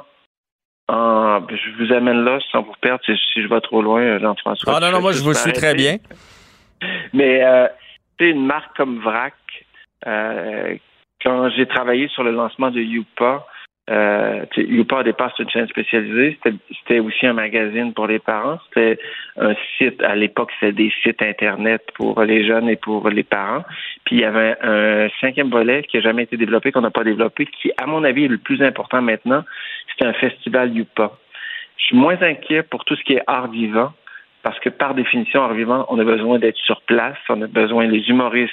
en, 0.89 1.41
je 1.49 1.85
vous 1.85 1.93
amène 1.93 2.25
là 2.25 2.39
sans 2.53 2.63
vous 2.63 2.75
perdre 2.81 3.01
si, 3.05 3.13
si 3.33 3.43
je 3.43 3.49
vais 3.49 3.61
trop 3.61 3.83
loin, 3.83 4.19
Jean-François. 4.21 4.75
Ah 4.77 4.81
non, 4.81 4.93
non, 4.93 5.01
moi, 5.01 5.13
je 5.13 5.21
vous 5.21 5.35
suis 5.35 5.53
très 5.53 5.75
bien. 5.75 5.97
Mais, 7.13 7.45
euh, 7.45 7.67
tu 8.19 8.27
sais, 8.27 8.31
une 8.31 8.47
marque 8.47 8.77
comme 8.77 9.01
VRAC, 9.01 9.35
euh, 10.07 10.77
quand 11.23 11.51
j'ai 11.51 11.67
travaillé 11.67 12.07
sur 12.09 12.23
le 12.23 12.31
lancement 12.31 12.71
de 12.71 12.81
Youpa, 12.81 13.47
Euh, 13.89 14.45
Youpa, 14.57 15.01
au 15.01 15.03
départ, 15.03 15.33
c'est 15.37 15.43
une 15.43 15.51
chaîne 15.51 15.69
spécialisée. 15.69 16.37
C'était- 16.43 16.57
C'était 16.81 16.99
aussi 17.01 17.27
un 17.27 17.33
magazine 17.33 17.93
pour 17.95 18.07
les 18.07 18.19
parents. 18.19 18.59
C'était 18.69 18.99
un 19.39 19.55
site, 19.77 20.03
à 20.03 20.15
l'époque, 20.15 20.51
c'était 20.59 20.73
des 20.73 20.93
sites 21.03 21.23
Internet 21.23 21.83
pour 21.95 22.23
les 22.23 22.47
jeunes 22.47 22.69
et 22.69 22.77
pour 22.77 23.09
les 23.09 23.23
parents. 23.23 23.65
Puis 24.05 24.17
il 24.17 24.21
y 24.21 24.25
avait 24.25 24.57
un 24.63 25.09
cinquième 25.21 25.51
volet 25.51 25.83
qui 25.85 25.97
n'a 25.97 26.03
jamais 26.03 26.25
été 26.25 26.37
développé, 26.37 26.73
qu'on 26.73 26.83
n'a 26.83 26.91
pas 26.91 27.05
développé, 27.05 27.47
qui, 27.47 27.73
à 27.77 27.87
mon 27.87 28.05
avis, 28.05 28.25
est 28.25 28.29
le 28.29 28.39
plus 28.39 28.63
important 28.63 29.01
maintenant. 29.03 29.45
C'est 29.97 30.05
un 30.07 30.13
festival 30.13 30.75
Youpa. 30.75 31.13
Je 31.77 31.85
suis 31.85 31.97
moins 31.97 32.21
inquiet 32.23 32.63
pour 32.63 32.85
tout 32.85 32.97
ce 32.97 33.05
qui 33.05 33.15
est 33.15 33.23
art 33.27 33.51
vivant, 33.51 33.93
parce 34.43 34.59
que 34.61 34.69
par 34.69 34.95
définition, 34.95 35.43
art 35.43 35.55
vivant, 35.55 35.87
on 35.89 35.99
a 35.99 36.05
besoin 36.05 36.39
d'être 36.39 36.57
sur 36.59 36.81
place, 36.83 37.19
on 37.29 37.41
a 37.43 37.47
besoin, 37.47 37.87
les 37.87 38.09
humoristes 38.09 38.53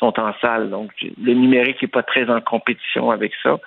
sont 0.00 0.18
en 0.18 0.32
salle, 0.40 0.70
donc 0.70 0.90
le 1.00 1.34
numérique 1.34 1.80
n'est 1.82 1.88
pas 1.88 2.02
très 2.02 2.28
en 2.28 2.40
compétition 2.40 3.10
avec 3.10 3.32
ça. 3.42 3.58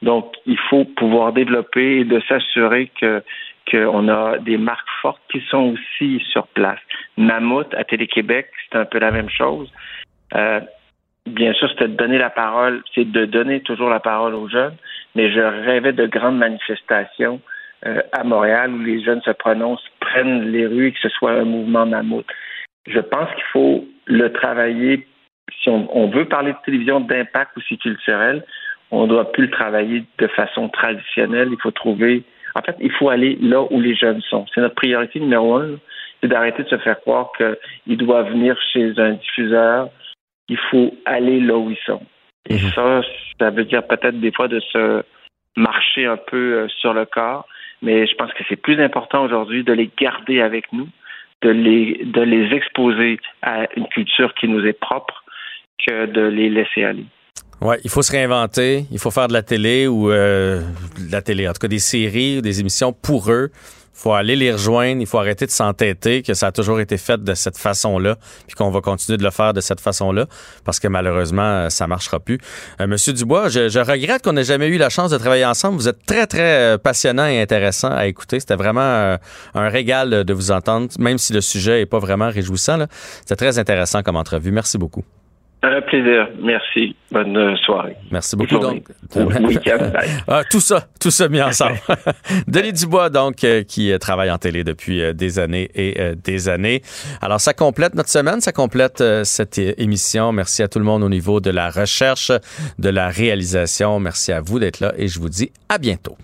Donc, 0.00 0.34
il 0.46 0.58
faut 0.70 0.84
pouvoir 0.84 1.32
développer 1.32 2.00
et 2.00 2.04
de 2.04 2.20
s'assurer 2.28 2.90
que 3.00 3.22
qu'on 3.70 4.08
a 4.08 4.38
des 4.38 4.56
marques 4.56 4.88
fortes 5.02 5.20
qui 5.30 5.40
sont 5.48 5.74
aussi 5.74 6.20
sur 6.32 6.46
place. 6.48 6.80
Mammouth 7.16 7.72
à 7.74 7.84
Télé-Québec, 7.84 8.48
c'est 8.64 8.78
un 8.78 8.84
peu 8.84 8.98
la 8.98 9.10
même 9.10 9.28
chose. 9.28 9.70
Euh, 10.34 10.60
bien 11.26 11.52
sûr, 11.52 11.68
c'était 11.70 11.86
de 11.86 11.94
donner 11.94 12.18
la 12.18 12.30
parole, 12.30 12.82
c'est 12.94 13.04
de 13.04 13.26
donner 13.26 13.60
toujours 13.60 13.90
la 13.90 14.00
parole 14.00 14.34
aux 14.34 14.48
jeunes, 14.48 14.74
mais 15.14 15.30
je 15.30 15.40
rêvais 15.40 15.92
de 15.92 16.06
grandes 16.06 16.38
manifestations 16.38 17.40
euh, 17.86 18.00
à 18.12 18.24
Montréal 18.24 18.72
où 18.72 18.78
les 18.78 19.02
jeunes 19.04 19.22
se 19.22 19.30
prononcent, 19.30 19.88
prennent 20.00 20.50
les 20.50 20.66
rues 20.66 20.88
et 20.88 20.92
que 20.92 21.00
ce 21.00 21.08
soit 21.10 21.32
un 21.32 21.44
mouvement 21.44 21.86
mammouth. 21.86 22.26
Je 22.86 23.00
pense 23.00 23.28
qu'il 23.34 23.44
faut 23.52 23.84
le 24.06 24.32
travailler. 24.32 25.06
Si 25.62 25.68
on, 25.68 25.88
on 25.96 26.08
veut 26.08 26.26
parler 26.26 26.52
de 26.52 26.58
télévision 26.64 27.00
d'impact 27.00 27.56
aussi 27.56 27.78
culturel, 27.78 28.44
on 28.90 29.04
ne 29.04 29.08
doit 29.08 29.30
plus 29.32 29.44
le 29.44 29.50
travailler 29.50 30.04
de 30.18 30.26
façon 30.28 30.68
traditionnelle. 30.68 31.48
Il 31.52 31.60
faut 31.60 31.70
trouver. 31.70 32.24
En 32.54 32.62
fait, 32.62 32.76
il 32.80 32.90
faut 32.92 33.08
aller 33.08 33.38
là 33.40 33.62
où 33.70 33.80
les 33.80 33.94
jeunes 33.94 34.20
sont. 34.22 34.46
C'est 34.52 34.60
notre 34.60 34.74
priorité 34.74 35.20
numéro 35.20 35.56
un. 35.56 35.76
C'est 36.20 36.28
d'arrêter 36.28 36.64
de 36.64 36.68
se 36.68 36.78
faire 36.78 37.00
croire 37.00 37.30
qu'ils 37.36 37.96
doivent 37.96 38.30
venir 38.30 38.56
chez 38.72 38.92
un 38.98 39.12
diffuseur. 39.12 39.88
Il 40.48 40.58
faut 40.70 40.94
aller 41.04 41.40
là 41.40 41.56
où 41.56 41.70
ils 41.70 41.78
sont. 41.86 42.02
Et 42.48 42.58
ça, 42.58 43.02
ça 43.38 43.50
veut 43.50 43.64
dire 43.64 43.86
peut-être 43.86 44.18
des 44.18 44.32
fois 44.32 44.48
de 44.48 44.60
se 44.60 45.02
marcher 45.56 46.06
un 46.06 46.16
peu 46.16 46.54
euh, 46.54 46.68
sur 46.68 46.92
le 46.92 47.04
corps. 47.04 47.46
Mais 47.82 48.06
je 48.06 48.14
pense 48.16 48.32
que 48.32 48.42
c'est 48.48 48.56
plus 48.60 48.80
important 48.80 49.24
aujourd'hui 49.24 49.62
de 49.62 49.72
les 49.72 49.90
garder 49.98 50.40
avec 50.40 50.70
nous, 50.72 50.88
de 51.42 51.50
les, 51.50 52.04
de 52.04 52.20
les 52.20 52.54
exposer 52.54 53.18
à 53.42 53.66
une 53.76 53.86
culture 53.86 54.34
qui 54.34 54.48
nous 54.48 54.66
est 54.66 54.78
propre 54.78 55.24
que 55.86 56.06
de 56.06 56.22
les 56.22 56.50
laisser 56.50 56.84
aller. 56.84 57.06
Ouais, 57.60 57.78
il 57.84 57.90
faut 57.90 58.00
se 58.00 58.10
réinventer, 58.10 58.86
il 58.90 58.98
faut 58.98 59.10
faire 59.10 59.28
de 59.28 59.34
la 59.34 59.42
télé 59.42 59.86
ou 59.86 60.10
euh, 60.10 60.62
de 60.98 61.12
la 61.12 61.20
télé, 61.20 61.46
en 61.46 61.52
tout 61.52 61.58
cas 61.58 61.68
des 61.68 61.78
séries 61.78 62.38
ou 62.38 62.40
des 62.40 62.60
émissions 62.60 62.94
pour 62.94 63.30
eux. 63.30 63.50
Il 63.52 64.02
faut 64.02 64.14
aller 64.14 64.34
les 64.34 64.50
rejoindre, 64.50 65.02
il 65.02 65.06
faut 65.06 65.18
arrêter 65.18 65.44
de 65.44 65.50
s'entêter 65.50 66.22
que 66.22 66.32
ça 66.32 66.46
a 66.46 66.52
toujours 66.52 66.80
été 66.80 66.96
fait 66.96 67.22
de 67.22 67.34
cette 67.34 67.58
façon-là, 67.58 68.16
puis 68.46 68.56
qu'on 68.56 68.70
va 68.70 68.80
continuer 68.80 69.18
de 69.18 69.22
le 69.22 69.30
faire 69.30 69.52
de 69.52 69.60
cette 69.60 69.80
façon-là, 69.80 70.24
parce 70.64 70.80
que 70.80 70.88
malheureusement, 70.88 71.68
ça 71.68 71.86
marchera 71.86 72.18
plus. 72.18 72.38
Euh, 72.80 72.86
Monsieur 72.86 73.12
Dubois, 73.12 73.50
je, 73.50 73.78
regrette 73.78 74.22
qu'on 74.24 74.32
n'ait 74.32 74.44
jamais 74.44 74.68
eu 74.68 74.78
la 74.78 74.88
chance 74.88 75.10
de 75.10 75.18
travailler 75.18 75.44
ensemble. 75.44 75.76
Vous 75.76 75.88
êtes 75.88 76.06
très, 76.06 76.26
très 76.26 76.76
euh, 76.76 76.78
passionnant 76.78 77.26
et 77.26 77.42
intéressant 77.42 77.90
à 77.90 78.06
écouter. 78.06 78.40
C'était 78.40 78.56
vraiment 78.56 79.18
un 79.54 79.68
régal 79.68 80.24
de 80.24 80.32
vous 80.32 80.50
entendre, 80.50 80.88
même 80.98 81.18
si 81.18 81.34
le 81.34 81.42
sujet 81.42 81.82
est 81.82 81.86
pas 81.86 81.98
vraiment 81.98 82.30
réjouissant. 82.30 82.86
C'était 83.18 83.36
très 83.36 83.58
intéressant 83.58 84.02
comme 84.02 84.16
entrevue. 84.16 84.50
Merci 84.50 84.78
beaucoup. 84.78 85.04
Un 85.62 85.82
plaisir. 85.82 86.28
Merci. 86.42 86.96
Bonne 87.12 87.36
euh, 87.36 87.56
soirée. 87.56 87.94
Merci 88.10 88.34
beaucoup. 88.36 88.58
Donc. 88.58 88.88
Ah, 90.28 90.42
tout 90.48 90.60
ça, 90.60 90.86
tout 91.00 91.10
ça 91.10 91.28
mis 91.28 91.42
ensemble. 91.42 91.78
Denis 92.46 92.72
Dubois, 92.72 93.10
donc, 93.10 93.44
euh, 93.44 93.62
qui 93.62 93.92
euh, 93.92 93.98
travaille 93.98 94.30
en 94.30 94.38
télé 94.38 94.64
depuis 94.64 95.02
euh, 95.02 95.12
des 95.12 95.38
années 95.38 95.68
et 95.74 96.00
euh, 96.00 96.14
des 96.14 96.48
années. 96.48 96.82
Alors, 97.20 97.40
ça 97.40 97.52
complète 97.52 97.94
notre 97.94 98.08
semaine, 98.08 98.40
ça 98.40 98.52
complète 98.52 99.00
euh, 99.00 99.24
cette 99.24 99.58
émission. 99.58 100.32
Merci 100.32 100.62
à 100.62 100.68
tout 100.68 100.78
le 100.78 100.84
monde 100.84 101.02
au 101.02 101.08
niveau 101.08 101.40
de 101.40 101.50
la 101.50 101.70
recherche, 101.70 102.32
de 102.78 102.88
la 102.88 103.08
réalisation. 103.08 103.98
Merci 104.00 104.32
à 104.32 104.40
vous 104.40 104.58
d'être 104.58 104.80
là 104.80 104.92
et 104.96 105.08
je 105.08 105.18
vous 105.18 105.28
dis 105.28 105.50
à 105.68 105.78
bientôt. 105.78 106.16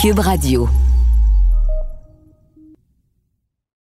Cube 0.00 0.18
Radio. 0.18 0.68